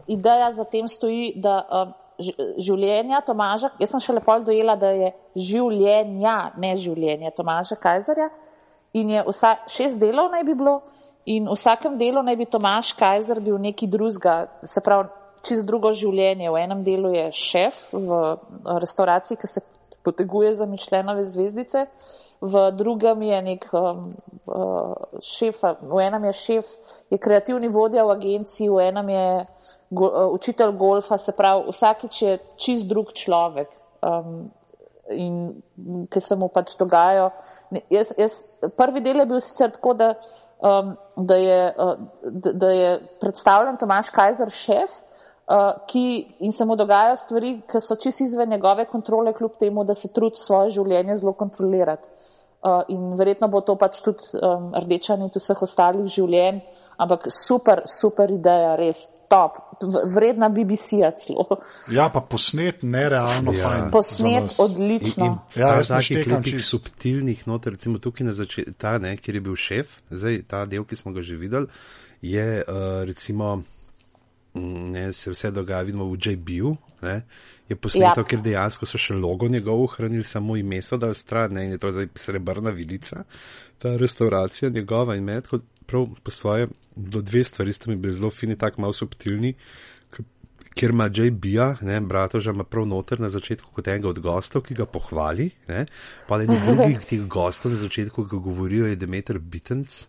ideja 0.07 0.53
za 0.53 0.65
tem 0.65 0.85
stoji, 0.87 1.33
da 1.37 1.55
um, 1.63 1.95
ž- 2.19 2.37
življenja 2.59 3.21
Tomaža, 3.21 3.71
jaz 3.79 3.91
sem 3.91 4.01
še 4.01 4.13
lepo 4.13 4.39
dojela, 4.41 4.77
da 4.77 4.89
je 4.89 5.09
življenja, 5.37 6.53
ne 6.57 6.77
življenje 6.77 7.31
Tomaža 7.33 7.77
Kajzerja. 7.77 8.29
In 8.93 9.11
je 9.11 9.25
vsa, 9.27 9.57
šest 9.69 9.99
delov 9.99 10.31
naj 10.33 10.45
bi 10.45 10.55
bilo, 10.55 10.79
in 11.27 11.45
v 11.45 11.53
vsakem 11.53 11.97
delu 11.99 12.23
naj 12.23 12.37
bi 12.37 12.47
Tomaž 12.47 12.93
Kajzer 12.97 13.41
bil 13.41 13.59
neki 13.59 13.87
drugega, 13.87 14.47
se 14.63 14.81
pravi, 14.81 15.09
čist 15.47 15.67
drugo 15.67 15.93
življenje. 15.97 16.51
V 16.51 16.61
enem 16.61 16.83
delu 16.87 17.15
je 17.15 17.31
šef 17.33 17.89
v 17.95 18.21
eh, 18.21 18.77
restauraciji, 18.83 19.41
ki 19.41 19.51
se 19.51 19.65
poteguje 20.07 20.55
za 20.55 20.67
Mišljenove 20.71 21.25
zvezdice, 21.27 21.87
v 22.41 22.71
drugem 22.77 23.23
je 23.23 23.39
nek 23.43 23.65
um, 23.73 24.13
uh, 24.47 24.93
šef, 25.25 25.63
v 25.81 26.03
enem 26.05 26.29
je 26.29 26.33
šef, 26.33 26.69
je 27.11 27.19
kreativni 27.19 27.69
vodja 27.73 28.05
v 28.05 28.13
agenciji, 28.13 28.69
v 28.71 28.85
enem 28.91 29.09
je 29.09 29.27
go, 29.91 30.11
uh, 30.11 30.35
učitelj 30.37 30.77
golfa, 30.77 31.19
se 31.19 31.33
pravi, 31.33 31.65
vsakič 31.73 32.23
je 32.23 32.39
čist 32.61 32.87
drug 32.87 33.13
človek. 33.17 33.73
Um, 34.05 34.47
in 35.11 35.63
ki 36.11 36.21
se 36.21 36.37
mu 36.37 36.49
pač 36.51 36.75
dogajajo. 36.79 37.31
Jaz, 37.95 38.13
jaz, 38.19 38.41
prvi 38.77 39.01
del 39.05 39.23
je 39.23 39.27
bil 39.31 39.41
sicer 39.41 39.71
tako, 39.75 39.95
da, 39.95 40.13
um, 40.59 40.95
da, 41.17 41.37
je, 41.41 41.61
uh, 41.73 41.95
da, 42.27 42.53
da 42.53 42.71
je 42.75 42.91
predstavljen 43.23 43.79
Tomaš 43.81 44.11
Kajzer 44.15 44.51
šef, 44.53 45.01
ki 45.89 46.05
in 46.41 46.53
se 46.53 46.65
mu 46.65 46.75
dogajajo 46.77 47.17
stvari, 47.17 47.51
ki 47.71 47.81
so 47.81 47.95
čisto 47.97 48.25
izven 48.25 48.49
njegove 48.51 48.85
kontrole, 48.91 49.33
kljub 49.35 49.53
temu, 49.61 49.85
da 49.85 49.95
se 49.95 50.13
trudi 50.13 50.37
svoje 50.37 50.71
življenje 50.75 51.17
zelo 51.17 51.33
kontrolirati. 51.33 52.09
Uh, 52.67 52.83
in 52.89 53.13
verjetno 53.15 53.47
bo 53.49 53.61
to 53.61 53.77
pač 53.79 54.01
tudi 54.03 54.25
um, 54.43 54.73
rdeča 54.75 55.15
nit 55.21 55.37
vseh 55.39 55.61
ostalih 55.63 56.09
življenj, 56.11 56.57
ampak 56.99 57.29
super, 57.31 57.85
super 57.87 58.31
ideja, 58.33 58.73
res 58.81 59.05
top, 59.31 59.61
vredna 60.15 60.49
BBC-ja 60.51 61.13
celo. 61.21 61.45
Ja, 61.93 62.09
pa 62.11 62.21
posnet 62.27 62.83
nerealno 62.83 63.53
Ja. 63.55 63.69
fajn. 63.69 63.91
Posnet 63.95 64.57
odlično. 64.59 65.25
In, 65.25 65.33
in 65.33 65.63
Ja, 65.63 65.69
ja, 65.69 65.77
jaz 65.77 65.89
takih 65.95 66.27
lepih 66.27 66.55
čisto. 66.57 66.79
subtilnih 66.79 67.47
not, 67.47 67.67
recimo 67.67 67.99
tukaj 68.03 68.27
na 68.27 68.33
začetku, 68.33 68.75
ta, 68.79 68.97
ne, 68.99 69.15
kjer 69.17 69.39
je 69.39 69.41
bil 69.41 69.55
šef, 69.55 70.01
zdaj 70.11 70.43
ta 70.51 70.65
del, 70.67 70.83
ki 70.85 70.97
smo 70.97 71.13
ga 71.13 71.23
že 71.23 71.37
videli, 71.39 71.67
je 72.23 72.65
uh, 72.67 73.05
recimo, 73.07 73.61
ne, 74.57 75.13
se 75.13 75.31
vse 75.31 75.51
dogaja, 75.51 75.83
vidimo 75.83 76.07
v 76.07 76.17
JB-u, 76.17 76.73
ne, 77.03 77.23
je 77.69 77.77
posneto, 77.77 78.21
Ja. 78.21 78.25
ker 78.25 78.41
dejansko 78.41 78.87
so 78.87 78.99
še 78.99 79.15
logo 79.15 79.49
njegov 79.49 79.83
ohranili, 79.83 80.25
samo 80.25 80.57
ime 80.57 80.83
so 80.83 80.97
dal 80.97 81.15
stran, 81.15 81.53
ne, 81.53 81.65
in 81.65 81.71
je 81.71 81.79
to 81.79 81.93
zdaj 81.93 82.09
srebrna 82.17 82.71
vilica, 82.71 83.25
ta 83.79 83.97
restauracija 83.97 84.71
njegova 84.71 85.17
in 85.17 85.25
med, 85.25 85.47
kot 85.47 85.65
prav 85.87 86.09
po 86.19 86.31
svoje, 86.31 86.67
do 86.97 87.21
dve 87.21 87.45
stvari 87.45 87.73
sta 87.73 87.91
mi 87.91 87.97
bili 87.97 88.15
zelo 88.15 88.31
fini, 88.31 88.57
tako 88.57 88.81
malo 88.81 88.93
subtilni, 88.93 89.53
k- 90.11 90.25
kjer 90.75 90.91
ima 90.91 91.07
JB-ja, 91.07 91.77
ne, 91.83 92.01
bratoža 92.01 92.51
ima 92.51 92.65
prav 92.65 92.87
noter 92.87 93.21
na 93.21 93.29
začetku 93.29 93.71
kot 93.73 93.89
enega 93.89 94.09
od 94.09 94.19
gostov, 94.19 94.63
ki 94.63 94.75
ga 94.75 94.87
pohvali, 94.87 95.51
ne, 95.69 95.87
pa 96.27 96.39
eden 96.39 96.57
drugih 96.67 97.01
teh 97.03 97.27
gostov 97.27 97.71
na 97.71 97.79
začetku, 97.79 98.25
ki 98.25 98.31
ga 98.31 98.43
govorijo, 98.43 98.87
je 98.87 98.97
Demeter 98.97 99.39
Bittens, 99.39 100.07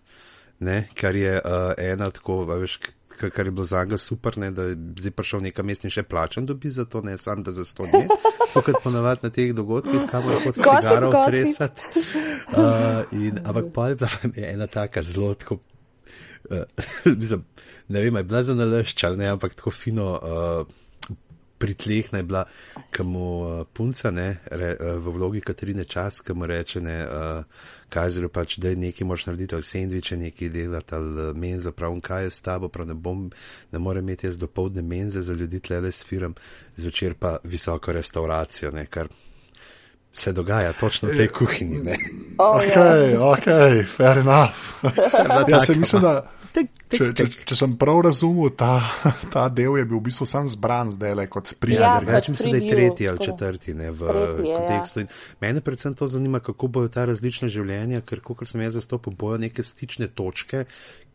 ne, 0.60 0.88
kar 0.96 1.16
je 1.16 1.36
uh, 1.36 1.74
ena 1.78 2.08
tako, 2.10 2.46
veš, 2.46 2.80
kar 3.18 3.46
je 3.46 3.52
bilo 3.52 3.66
za 3.66 3.84
njega 3.84 3.98
super, 3.98 4.38
ne, 4.38 4.52
da 4.52 4.64
je 4.64 4.78
zdaj 4.98 5.12
prišel 5.12 5.42
nekam 5.42 5.66
mest 5.66 5.84
in 5.84 5.94
še 5.94 6.04
plačan 6.04 6.46
dobi 6.46 6.70
za 6.70 6.86
to, 6.86 7.02
ne 7.02 7.18
sam 7.18 7.44
da 7.44 7.52
za 7.52 7.66
sto 7.66 7.86
dni, 7.86 8.08
kot 8.66 8.82
ponavadi 8.84 9.28
na 9.28 9.30
teh 9.30 9.54
dogodkih, 9.54 10.06
kamor 10.12 10.38
lahko 10.38 10.54
Gossip, 10.56 10.82
cigaro 10.82 11.12
gossip. 11.12 11.32
tresati. 11.32 11.82
Uh, 12.48 13.04
in, 13.12 13.42
ampak 13.44 13.66
pa 13.76 13.90
je 13.90 13.96
bila 14.00 14.10
ena 14.48 14.68
taka 14.68 15.02
zelo 15.04 15.34
tako 15.34 15.60
Uh, 16.50 16.64
mislim, 17.20 17.44
ne 17.88 18.02
vem, 18.02 18.16
je 18.16 18.24
bila 18.24 18.44
za 18.44 18.54
nalašč 18.56 19.04
ali 19.04 19.18
ne, 19.18 19.28
ampak 19.28 19.56
tako 19.56 19.72
fino 19.72 20.06
uh, 20.16 20.68
pritlehna 21.58 22.20
je 22.20 22.24
bila, 22.24 22.44
ki 22.92 23.04
mu 23.04 23.26
uh, 23.40 23.66
punca 23.74 24.12
ne, 24.12 24.38
re, 24.52 24.76
uh, 24.80 24.98
v 25.02 25.14
vlogi 25.16 25.42
Katarine 25.42 25.84
Čas, 25.84 26.22
ki 26.22 26.34
mu 26.34 26.48
reče, 26.48 26.82
ne, 26.82 26.98
uh, 27.06 27.68
kaj 27.90 28.10
zelo 28.18 28.30
pač, 28.30 28.58
da 28.62 28.70
je 28.70 28.80
nekaj 28.80 29.08
moš 29.08 29.26
narediti, 29.26 29.56
ali 29.56 29.64
sendviče 29.64 30.18
nekaj 30.18 30.50
delati, 30.50 30.96
ali 30.96 31.32
menza, 31.34 31.72
prav, 31.72 31.96
in 31.98 32.02
kaj 32.02 32.28
je 32.28 32.32
s 32.32 32.42
tabo, 32.42 32.70
prav 32.70 32.88
ne 32.88 32.94
bom, 32.94 33.30
ne 33.72 33.80
morem 33.80 34.06
imeti 34.06 34.28
jaz 34.28 34.38
do 34.38 34.48
povdne 34.48 34.82
menze 34.82 35.22
za 35.22 35.34
ljudi, 35.34 35.60
tle 35.60 35.82
le 35.82 35.92
sfiram, 35.92 36.36
zvečer 36.76 37.16
pa 37.20 37.38
visoko 37.44 37.92
restauracijo, 37.92 38.72
ne, 38.72 38.86
kar 38.86 39.10
se 40.18 40.34
dogaja 40.34 40.74
točno 40.74 41.10
v 41.10 41.18
tej 41.18 41.28
kuhinji. 41.28 41.84
Ne. 41.84 41.98
Oh, 42.40 42.56
Ok, 42.56 42.76
ja. 42.76 43.32
ok, 43.32 43.46
fair 43.98 44.18
enough. 44.18 44.86
ja, 45.50 45.60
se 45.60 45.76
mislim, 45.76 46.02
da. 46.02 46.37
Tik, 46.58 46.72
tik, 46.90 46.98
Če, 46.98 47.08
če, 47.14 47.26
če 47.52 47.56
sem 47.58 47.74
prav 47.78 48.00
razumel, 48.08 48.50
ta, 48.58 48.80
ta 49.34 49.44
del 49.54 49.76
je 49.78 49.86
bil 49.86 50.00
v 50.00 50.08
bistvu 50.08 50.26
sam 50.30 50.48
zbran 50.50 50.90
zdaj 50.96 51.14
le 51.20 51.26
kot 51.30 51.52
Ja, 51.52 51.58
prijatelj. 51.62 52.08
Več 52.10 52.30
mislim, 52.34 52.54
da 52.56 52.62
je 52.62 52.72
tretji 52.72 53.10
ali 53.12 53.26
četrti 53.28 53.76
ne, 53.78 53.92
v 53.94 54.08
Tretji 54.10 54.50
ja. 54.50 54.62
kontekstu. 54.62 55.04
In 55.04 55.12
Mene 55.44 55.62
predvsem 55.62 55.94
to 56.00 56.08
zanima, 56.10 56.42
kako 56.42 56.70
bojo 56.80 56.90
ta 56.94 57.06
različna 57.06 57.50
življenja, 57.54 58.02
ker 58.08 58.24
kot 58.26 58.42
sem 58.50 58.64
jaz 58.66 58.80
zastopil, 58.80 59.14
bojo 59.14 59.38
neke 59.44 59.66
stične 59.66 60.10
točke, 60.18 60.64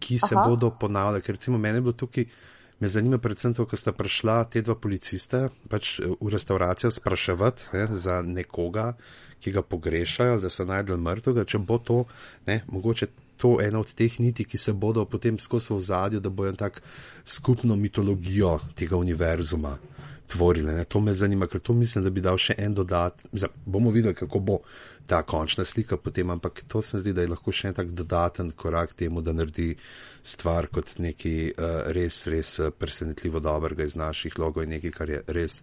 ki 0.02 0.20
se 0.22 0.36
Aha. 0.36 0.46
bodo 0.46 0.70
ponavljale. 0.78 1.24
Ker 1.26 1.38
recimo 1.40 1.58
mene 1.58 1.80
je 1.80 1.86
bilo 1.88 1.96
tukaj, 1.98 2.28
me 2.78 2.92
zanima 2.92 3.18
predvsem 3.22 3.56
to, 3.58 3.66
ko 3.66 3.78
sta 3.78 3.94
prišla 3.96 4.44
te 4.52 4.62
dva 4.62 4.78
policista 4.78 5.48
pač 5.72 5.96
eh, 5.98 6.06
v 6.06 6.30
restauracijo 6.36 6.92
spraševati 6.94 7.72
ne, 7.74 7.88
za 7.98 8.20
nekoga, 8.22 8.92
ki 9.42 9.50
ga 9.58 9.66
pogrešajo, 9.66 10.38
da 10.38 10.50
so 10.54 10.62
najdel 10.70 11.02
mrtvega, 11.02 11.42
če 11.50 11.58
bo 11.66 11.82
to, 11.82 12.04
ne, 12.46 12.60
mogoče 12.70 13.10
to 13.42 13.56
ena 13.58 13.80
od 13.82 13.90
teh 13.98 14.20
niti, 14.22 14.46
ki 14.46 14.58
se 14.58 14.72
bodo 14.72 15.02
potem 15.10 15.38
skozi 15.38 15.74
v 15.74 15.80
zadju, 15.82 16.20
da 16.22 16.30
bojo 16.30 16.52
tak 16.54 16.78
skupno 17.26 17.76
mitologijo 17.76 18.58
tega 18.78 18.96
univerzuma 18.96 19.74
tvorile. 20.32 20.72
Ne. 20.72 20.84
To 20.84 21.00
me 21.00 21.12
zanima, 21.14 21.46
ker 21.50 21.60
to 21.60 21.74
mislim, 21.74 22.04
da 22.04 22.10
bi 22.10 22.22
dal 22.22 22.38
še 22.38 22.54
en 22.58 22.74
dodat. 22.74 23.24
Bomo 23.66 23.90
videli, 23.90 24.14
kako 24.14 24.40
bo 24.40 24.58
ta 25.10 25.22
končna 25.26 25.64
slika 25.64 25.98
potem, 25.98 26.30
ampak 26.30 26.62
to 26.68 26.82
se 26.82 26.96
mi 26.96 27.02
zdi, 27.02 27.16
da 27.18 27.26
je 27.26 27.32
lahko 27.34 27.52
še 27.52 27.72
en 27.72 27.78
tak 27.80 27.90
dodaten 27.98 28.52
korak 28.56 28.94
temu, 28.94 29.22
da 29.26 29.34
naredi 29.34 29.72
stvar 30.22 30.70
kot 30.72 30.94
nekaj 31.02 31.36
uh, 31.50 31.72
res, 31.96 32.22
res 32.30 32.54
eh, 32.62 32.70
presenetljivo 32.70 33.42
dobrega 33.42 33.84
iz 33.84 33.98
naših 33.98 34.38
logov 34.38 34.62
in 34.62 34.76
nekaj, 34.76 34.94
kar 34.94 35.10
je 35.10 35.24
res 35.34 35.58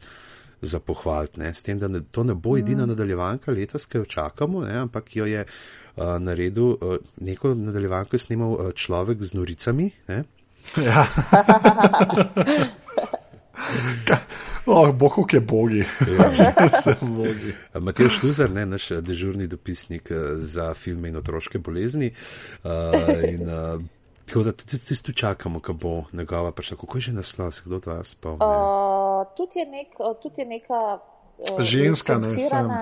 za 0.61 0.79
pohvaliti. 0.79 1.41
S 1.41 1.63
tem, 1.63 1.79
da 1.79 1.87
ne, 1.87 2.01
to 2.11 2.23
ne 2.23 2.33
bo 2.33 2.57
edina 2.57 2.85
mm. 2.85 2.89
nadaljevanka 2.89 3.51
letos, 3.51 3.85
ki 3.85 3.97
jo 3.97 4.05
čakamo, 4.05 4.61
ne, 4.65 4.77
ampak 4.85 5.15
jo 5.15 5.25
je 5.25 5.45
uh, 5.45 6.03
naredil 6.19 6.65
uh, 6.65 6.97
neko 7.21 7.53
nadaljevanko, 7.55 8.17
snimal 8.17 8.53
uh, 8.53 8.71
človek 8.71 9.23
z 9.23 9.33
noricami. 9.33 9.91
Ne. 10.07 10.23
Ja. 10.77 11.07
Oh, 14.69 14.91
bohu, 14.95 15.23
ki 15.25 15.35
je 15.35 15.41
bogi. 15.41 15.83
Ja. 16.39 16.53
bogi. 17.17 17.53
Matej 17.79 18.09
Šluzer, 18.09 18.51
ne, 18.51 18.65
naš 18.65 18.89
dežurni 19.01 19.47
dopisnik 19.47 20.11
za 20.45 20.73
filme 20.73 21.09
in 21.09 21.17
otroške 21.17 21.59
bolezni. 21.59 22.11
Uh, 22.63 22.69
in, 23.25 23.49
uh, 23.49 23.81
tako 24.25 24.43
da 24.43 24.51
tudi 24.51 25.01
tu 25.03 25.11
čakamo, 25.11 25.59
ko 25.59 25.73
bo 25.73 26.03
njegova 26.13 26.51
prišla. 26.51 26.77
Kako 26.77 26.97
je 26.97 27.01
že 27.01 27.13
naslov, 27.13 27.51
se 27.51 27.61
kdo 27.65 27.79
to 27.79 27.89
vas 27.89 28.07
spomni? 28.07 28.45
Uh, 28.45 29.08
tudi 29.37 29.59
je, 29.59 29.65
nek, 29.65 29.99
tud 30.21 30.37
je 30.37 30.45
neka 30.45 30.79
uh, 30.97 31.61
ženska, 31.61 32.17
ne 32.17 32.33
sem. 32.35 32.73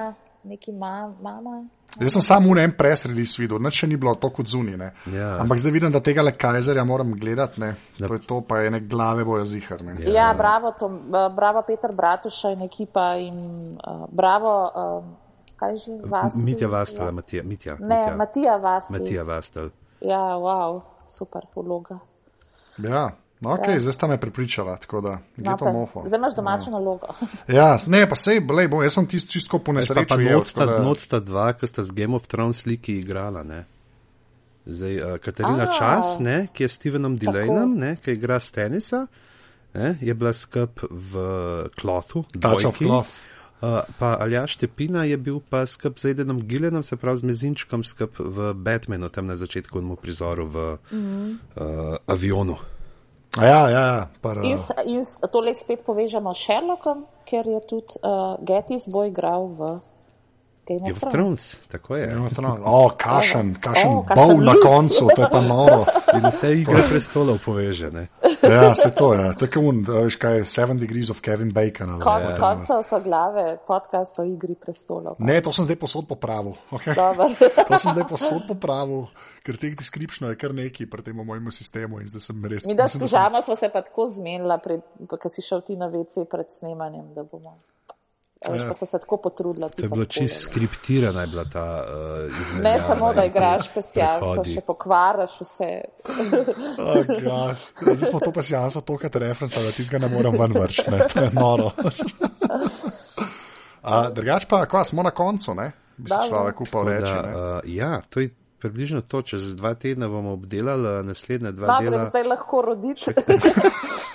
Neki 0.47 0.71
ma, 0.71 1.11
mama. 1.21 1.65
Jaz 1.99 2.13
sem 2.13 2.21
samo 2.23 2.53
v 2.53 2.61
enem 2.61 2.71
presredi 2.77 3.23
videl, 3.39 3.59
noč 3.59 3.81
ni 3.83 3.97
bilo 3.99 4.13
to 4.15 4.29
kot 4.31 4.47
zunaj. 4.47 4.91
Ja. 5.11 5.41
Ampak 5.41 5.59
zdaj 5.59 5.73
vidim, 5.75 5.91
da 5.91 5.99
tega 5.99 6.23
le 6.23 6.31
Kajzerja 6.37 6.85
moram 6.87 7.11
gledati, 7.19 7.59
ne. 7.59 7.73
To 7.99 8.13
je 8.13 8.21
to, 8.23 8.41
pa 8.47 8.61
je 8.63 8.71
nek 8.71 8.87
glave 8.87 9.25
bojo 9.27 9.45
zihar. 9.45 9.83
Ne. 9.83 9.97
Ja, 10.05 10.13
ja 10.13 10.27
bravo, 10.37 10.71
to, 10.79 10.87
bravo 11.35 11.63
Peter 11.67 11.91
Bratuša 11.91 12.53
in 12.55 12.61
ekipa 12.67 13.15
in 13.19 13.39
uh, 13.75 14.05
bravo. 14.11 14.53
Uh, 14.73 15.15
Kaj 15.57 15.73
že 15.81 15.91
vas? 16.05 16.35
Mitja 16.37 16.67
Vastel, 16.69 17.11
Matija. 17.11 17.43
Mitja, 17.43 17.77
ne, 17.81 17.87
Mitja. 17.97 18.15
Matija 18.15 18.57
Vastel. 18.61 18.93
Matija 18.93 19.23
Vastel. 19.23 19.69
Ja, 20.05 20.37
wow, 20.37 20.81
super 21.09 21.49
vloga. 21.55 21.97
Ja. 22.77 23.09
No, 23.39 23.53
okay, 23.53 23.73
ja. 23.73 23.79
Zdaj 23.79 23.93
sta 23.93 24.07
me 24.07 24.17
pripričala, 24.17 24.77
tako 24.77 25.01
da 25.01 25.19
je 25.37 25.57
to 25.59 25.73
mofo. 25.73 26.03
Zdaj 26.07 26.17
imaš 26.17 26.35
domačo 26.35 26.65
ja. 26.69 26.71
nalogo. 26.71 27.07
ja, 27.47 27.77
ne, 27.87 28.09
pa 28.09 28.15
sej, 28.15 28.41
lej, 28.49 28.67
bo, 28.67 28.81
jaz 28.83 28.97
sem 28.97 29.07
tisti 29.07 29.37
čisto 29.37 29.59
po 29.59 29.73
nesreči. 29.77 30.17
Not 30.83 30.99
sta 30.99 31.19
dva, 31.19 31.51
ki 31.53 31.67
sta 31.67 31.83
z 31.83 31.93
Game 31.93 32.15
of 32.15 32.27
Thrones 32.27 32.65
sliki 32.65 32.97
igrala. 32.97 33.43
Ne? 33.43 33.65
Zdaj, 34.65 34.97
uh, 34.97 35.17
Katarina 35.21 35.69
A, 35.69 35.73
Čas, 35.77 36.17
ne, 36.19 36.47
ki 36.53 36.65
je 36.65 36.69
Stevenom 36.69 37.17
Delaynom, 37.17 37.77
ki 38.01 38.17
igra 38.17 38.39
s 38.39 38.51
tenisa, 38.51 39.05
ne, 39.73 39.95
je 40.01 40.13
bila 40.13 40.33
skup 40.33 40.81
v 40.89 41.13
Klothu. 41.77 42.25
Touch 42.41 42.65
of 42.65 42.81
Cloth. 42.81 43.21
Uh, 43.57 43.81
pa 43.97 44.17
Aljaš 44.21 44.57
Tepina 44.61 45.01
je 45.09 45.17
bil 45.17 45.39
pa 45.41 45.63
skup 45.65 45.97
z 45.97 46.13
Edenom 46.13 46.43
Gilenom, 46.45 46.83
se 46.83 46.97
pravi 46.97 47.17
z 47.17 47.23
Mezinčkom, 47.25 47.83
skup 47.83 48.19
v 48.19 48.53
Batmanu, 48.53 49.09
tam 49.09 49.25
na 49.25 49.35
začetku 49.35 49.81
in 49.81 49.85
mu 49.85 49.95
prizoru 49.95 50.45
v 50.45 50.77
mm 50.91 50.97
-hmm. 51.01 51.37
uh, 51.55 51.97
avionu. 52.05 52.57
Ja, 53.41 53.69
ja, 53.69 53.83
ja. 53.97 54.07
Par, 54.21 54.39
in, 54.43 54.57
in 54.85 55.03
tole 55.31 55.53
spet 55.55 55.83
povežemo 55.85 56.33
s 56.33 56.45
Sherlockom, 56.45 57.05
ker 57.27 57.45
je 57.45 57.61
tudi 57.69 58.01
uh, 58.01 58.35
Gettysburg 58.41 59.13
igral 59.13 59.47
v 59.57 59.75
Game 60.67 60.91
of 60.91 60.99
Thrones. 61.11 61.55
Tako 61.71 61.95
je. 61.95 62.17
O, 62.63 62.89
kašen, 62.97 63.55
kašen 63.61 63.91
oh, 63.91 64.05
bol 64.15 64.43
na 64.43 64.53
koncu, 64.63 65.07
to 65.15 65.21
je 65.21 65.29
pa 65.31 65.41
noro. 65.41 65.85
In 66.17 66.27
vse 66.27 66.51
igre 66.59 66.83
prestolov 66.89 67.39
povežene. 67.45 68.07
ja, 68.43 68.75
se 68.75 68.91
to 68.95 69.13
je. 69.13 69.31
Tako 69.39 69.63
un, 69.69 69.79
veš 69.87 70.17
kaj, 70.19 70.43
Seven 70.43 70.79
Degrees 70.79 71.09
of 71.09 71.21
Kevin 71.23 71.53
Bacon. 71.55 71.95
Konc 72.03 72.29
ja. 72.29 72.35
koncev 72.41 72.83
so 72.83 72.99
glave 73.03 73.45
podcast 73.67 74.19
o 74.19 74.25
igri 74.27 74.57
prestolov. 74.59 75.15
Ne, 75.19 75.39
to 75.41 75.53
sem 75.55 75.67
zdaj 75.67 75.79
posod 75.79 76.07
popravil. 76.09 76.57
Okay? 76.71 76.95
to 77.67 77.79
sem 77.79 77.95
zdaj 77.95 78.07
posod 78.09 78.43
popravil, 78.49 79.07
ker 79.47 79.55
teh 79.55 79.77
descriptionov 79.77 80.35
je 80.35 80.41
kar 80.41 80.55
neki 80.55 80.89
pri 80.91 81.05
tem 81.07 81.15
mojemu 81.15 81.53
sistemu 81.53 82.03
in 82.03 82.11
zdaj 82.11 82.27
sem 82.27 82.45
res. 82.45 82.67
Mi 82.67 82.75
da 82.75 82.89
s 82.91 82.99
pižama 82.99 83.41
smo 83.41 83.55
se 83.55 83.71
pa 83.71 83.81
tako 83.85 84.09
zmenila, 84.11 84.59
ker 84.59 85.31
si 85.31 85.45
šel 85.45 85.63
ti 85.63 85.79
na 85.79 85.87
WC 85.91 86.27
pred 86.27 86.51
snemanjem, 86.59 87.13
da 87.15 87.23
bomo. 87.23 87.55
Veš, 88.49 88.61
ja. 88.61 88.67
pa 88.67 88.73
so 88.73 88.85
se 88.85 88.99
tako 88.99 89.17
potrudili. 89.17 89.69
To 89.75 89.81
je 89.81 89.89
bilo 89.89 90.05
čisto 90.05 90.41
skriptirano, 90.41 91.21
je 91.21 91.27
bila 91.27 91.43
ta 91.53 91.85
uh, 91.87 92.41
izmenjava. 92.41 92.77
Ne 92.77 92.83
samo, 92.87 93.13
da 93.13 93.25
igraš 93.25 93.69
pesjanco, 93.73 94.43
še 94.45 94.61
pokvaraš 94.61 95.39
vse. 95.41 95.71
oh, 97.31 97.51
Zdaj 97.81 98.09
smo 98.09 98.19
to 98.19 98.31
pesjanco, 98.31 98.81
to, 98.81 98.97
kar 98.97 99.11
je 99.13 99.19
referenca, 99.19 99.61
da 99.61 99.71
ti 99.71 99.87
ga 99.91 99.99
ne 99.99 100.09
morem 100.13 100.37
ven 100.39 100.53
vršiti. 100.53 100.91
To 101.13 101.23
je 101.23 101.31
noro. 101.33 101.71
Drugač 104.13 104.45
pa, 104.45 104.65
kva 104.69 104.83
smo 104.83 105.03
na 105.03 105.11
koncu, 105.11 105.55
ne? 105.57 105.71
Bi 105.97 106.09
se 106.09 106.27
človek 106.29 106.61
upal 106.61 106.91
reči. 106.91 107.13
Da, 107.13 107.57
uh, 107.57 107.61
ja, 107.65 108.01
to 108.09 108.21
je 108.21 108.29
približno 108.61 109.01
to, 109.01 109.21
čez 109.21 109.55
dva 109.55 109.73
tedna 109.73 110.09
bomo 110.09 110.33
obdelali 110.37 111.05
naslednje 111.05 111.51
dva 111.51 111.79
tedna. 111.81 112.05
Zdaj 112.05 112.23
lahko 112.23 112.61
roditi. 112.61 113.13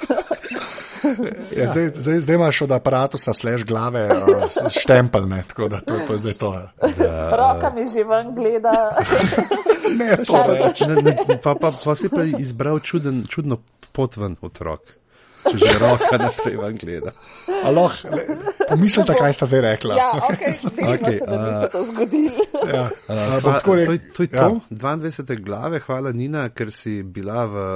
Ja, 1.58 1.66
zdaj, 1.66 1.90
zdaj, 1.94 2.20
zdaj 2.20 2.34
imaš 2.34 2.62
od 2.62 2.72
aparata 2.72 3.18
sleš 3.18 3.64
glave, 3.64 4.06
uh, 4.06 4.70
štempelne, 4.80 5.44
tako 5.48 5.68
da 5.68 5.80
to, 5.80 5.94
to 6.06 6.12
je 6.12 6.18
zdaj 6.18 6.32
to. 6.32 6.50
Da, 6.98 7.30
Roka 7.40 7.72
mi 7.74 7.84
že 7.88 8.04
ven 8.04 8.34
gleda. 8.34 8.72
ne, 9.98 10.16
to 10.26 10.44
reč. 10.48 10.80
ne, 10.80 11.02
ne, 11.02 11.16
pa, 11.42 11.54
pa, 11.54 11.72
pa 11.84 11.96
si 11.96 12.08
pa 12.08 12.24
izbral 12.38 12.80
čuden, 12.80 13.24
čudno 13.28 13.58
pot 13.92 14.16
ven 14.16 14.36
od 14.40 14.60
rok. 14.60 14.98
Če 15.42 15.58
že 15.58 15.78
roka 15.82 16.18
naprej 16.22 16.54
ven 16.54 16.76
gleda. 16.78 17.10
Aloh, 17.66 17.94
pomislite, 18.68 19.16
kaj 19.18 19.34
sta 19.34 19.48
zdaj 19.50 19.62
rekla. 19.64 19.96
Ja, 19.98 20.10
okay, 20.28 20.54
okay, 20.86 21.18
se, 21.18 21.26
da 21.26 21.38
bi 21.42 21.50
se 21.58 21.68
to 21.72 21.80
zgodilo. 21.90 22.46
Ja, 22.62 22.84
uh, 22.86 23.42
pa, 23.42 23.58
to, 23.58 23.74
to 24.14 24.22
je 24.22 24.30
ja. 24.30 24.46
to, 24.46 24.60
22. 24.70 25.42
glave, 25.42 25.82
hvala 25.82 26.14
Nina, 26.14 26.46
ker 26.54 26.70
si 26.70 27.02
bila 27.02 27.42
v. 27.50 27.66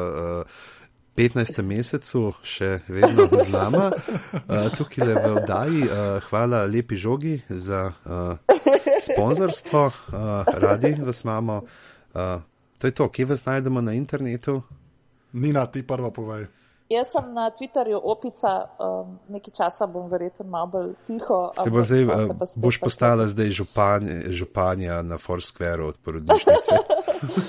Uh, 0.47 0.75
15. 1.17 1.63
mesecu, 1.65 2.35
še 2.45 2.83
vedno 2.93 3.25
z 3.33 3.49
nama, 3.49 3.89
uh, 3.89 4.67
tukaj 4.77 5.01
le 5.01 5.15
v 5.17 5.31
oddaji. 5.41 5.81
Uh, 5.87 6.01
hvala 6.29 6.65
lepi 6.69 6.99
žogi 7.01 7.39
za 7.49 7.89
uh, 7.89 8.37
sponzorstvo, 9.01 9.85
uh, 9.87 10.45
radi 10.61 10.93
vas 11.01 11.25
imamo. 11.25 11.63
Uh, 12.13 12.45
to 12.79 12.91
je 12.91 12.93
to, 12.93 13.09
kje 13.09 13.31
vas 13.33 13.47
najdemo 13.49 13.81
na 13.81 13.97
internetu? 13.97 14.61
Nina, 15.33 15.65
ti 15.73 15.81
prva 15.83 16.13
povej. 16.13 16.47
Jaz 16.87 17.09
sem 17.11 17.35
na 17.35 17.51
Twitterju 17.51 17.99
opica, 17.99 18.71
um, 18.79 19.19
nekaj 19.29 19.55
časa 19.59 19.89
bom 19.91 20.07
verjetno 20.11 20.45
malo 20.47 20.67
bolj 20.71 20.93
tiho. 21.07 21.51
Se 21.59 21.71
bo 21.71 21.83
zdaj, 21.83 22.05
uh, 22.07 22.31
boš 22.63 22.79
postala 22.79 23.27
zdaj 23.27 23.51
župan, 23.51 24.07
županja 24.31 25.03
na 25.03 25.19
Foursquare 25.19 25.83
od 25.83 25.99
porodnišnice. 25.99 26.79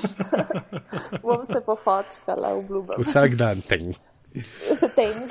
bom 1.28 1.46
se 1.46 1.62
pofočkala, 1.62 2.56
obljubim. 2.58 2.98
Vsak 2.98 3.36
dan, 3.38 3.62
tenk. 3.62 4.02
tenk. 4.98 5.30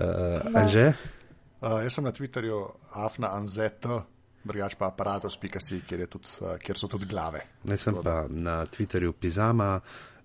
uh, 0.00 0.48
no. 0.54 0.64
Že? 0.64 0.86
Uh, 1.60 1.84
jaz 1.84 1.92
sem 1.92 2.04
na 2.08 2.12
Twitterju 2.16 2.64
Afna 2.96 3.36
Anzeta. 3.36 4.00
Drugač 4.48 4.78
pa 4.80 4.88
aparatus.si, 4.88 5.82
kjer, 5.84 6.08
uh, 6.08 6.56
kjer 6.56 6.76
so 6.78 6.88
tudi 6.88 7.04
glave. 7.04 7.44
Jaz 7.68 7.84
sem 7.84 8.00
pa 8.00 8.24
na 8.32 8.62
Twitterju 8.64 9.12
Pizama. 9.12 9.76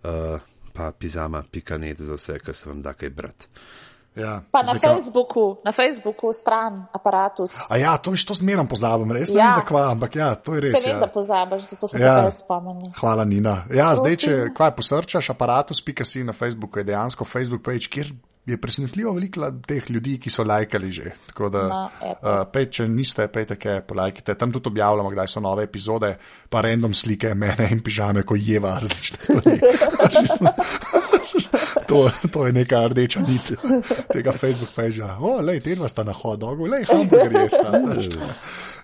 Uh, 0.03 0.39
pa 0.73 0.91
pizama.net 0.91 2.01
za 2.01 2.13
vse, 2.13 2.39
kar 2.39 2.55
se 2.55 2.69
vam 2.69 2.81
da 2.81 2.93
kaj 2.93 3.09
brati. 3.09 3.47
Ja, 4.15 4.41
pa 4.51 4.61
na 4.61 4.75
Zdaj, 4.77 4.79
Facebooku, 4.79 5.57
na 5.65 5.71
Facebooku, 5.71 6.33
stran, 6.33 6.85
aparatus. 6.93 7.55
A 7.69 7.77
ja, 7.77 7.97
to, 7.97 8.13
to 8.27 8.33
zmeram 8.37 8.67
pozabim, 8.69 9.09
res 9.11 9.31
ja. 9.33 9.47
ne 9.47 9.53
zakva, 9.57 9.87
ampak 9.89 10.15
ja, 10.15 10.35
to 10.37 10.53
je 10.53 10.61
res. 10.61 10.75
Se 10.77 10.85
vem, 10.85 10.95
ja. 10.95 10.99
da 11.01 11.09
pozabiš, 11.09 11.63
zato 11.73 11.87
se 11.89 11.97
ja. 11.97 12.19
tega 12.21 12.35
spomnim. 12.37 12.93
Hvala, 12.99 13.25
Nina. 13.25 13.63
Ja, 13.73 13.89
Prosim. 13.89 14.03
zdaj, 14.03 14.19
če 14.21 14.35
kaj 14.53 14.75
posrčaš, 14.77 15.31
aparatus.si 15.33 16.21
na 16.27 16.33
Facebooku 16.37 16.79
je 16.79 16.85
dejansko 16.91 17.25
Facebook 17.25 17.65
page, 17.65 17.89
kjer 17.89 18.13
je 18.45 18.61
presenetljivo 18.61 19.14
veliko 19.14 19.52
teh 19.68 19.91
ljudi, 19.91 20.18
ki 20.20 20.30
so 20.30 20.44
lajkali 20.44 20.91
že. 20.91 21.11
Tako 21.28 21.49
da, 21.49 21.61
no, 21.70 22.11
uh, 22.11 22.44
pej, 22.52 22.68
če 22.78 22.88
niste, 22.91 23.28
pejte, 23.32 23.56
kaj 23.56 23.82
polajkite. 23.88 24.36
Tam 24.36 24.52
tudi 24.52 24.68
objavljamo, 24.74 25.11
kdaj 25.14 25.28
so 25.32 25.44
nove 25.44 25.64
epizode, 25.64 26.15
pa 26.49 26.61
random 26.61 26.94
slike 26.94 27.34
mene 27.36 27.70
in 27.72 27.84
pižame, 27.84 28.24
ko 28.28 28.36
jeva 28.36 28.80
različne 28.84 29.18
stvari. 29.22 29.60
to, 31.88 32.10
to 32.32 32.45
je 32.48 32.53
neka 32.53 32.88
rdeča 32.88 33.24
nit 33.24 33.53
tega 34.11 34.32
Facebook 34.32 34.72
pagea. 34.76 35.18
O, 35.20 35.41
lej, 35.41 35.64
te 35.64 35.76
dva 35.80 35.90
sta 35.90 36.03
na 36.03 36.14
hodogu, 36.14 36.68
lej, 36.68 36.86
hamburger 36.91 37.45
jesta. 37.45 37.72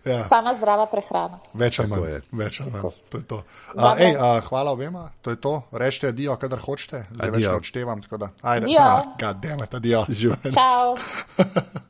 Ja. 0.05 0.23
Sama 0.29 0.53
zdrava 0.55 0.85
prehrana. 0.91 1.39
Več 1.53 1.79
ali 1.79 1.91
manj. 1.91 2.21
Več 2.31 2.61
ali 2.63 2.71
manj. 2.71 2.89
To 3.11 3.17
je 3.17 3.25
to. 3.27 3.41
A, 3.75 3.95
ej, 3.99 4.15
a, 4.15 4.31
hvala 4.47 4.71
obema, 4.71 5.09
to 5.21 5.35
je 5.35 5.41
to. 5.41 5.53
Rečite 5.71 6.13
adijo, 6.13 6.37
kadar 6.39 6.59
hočete. 6.63 7.05
Zdaj 7.11 7.29
adijo. 7.29 7.51
več 7.51 7.61
odštevam. 7.63 8.01
Ajde, 8.41 8.65
adijo. 8.65 8.87
God 9.23 9.43
damn 9.43 9.63
it, 9.63 9.73
adijo. 9.73 10.05
Ciao. 10.51 10.97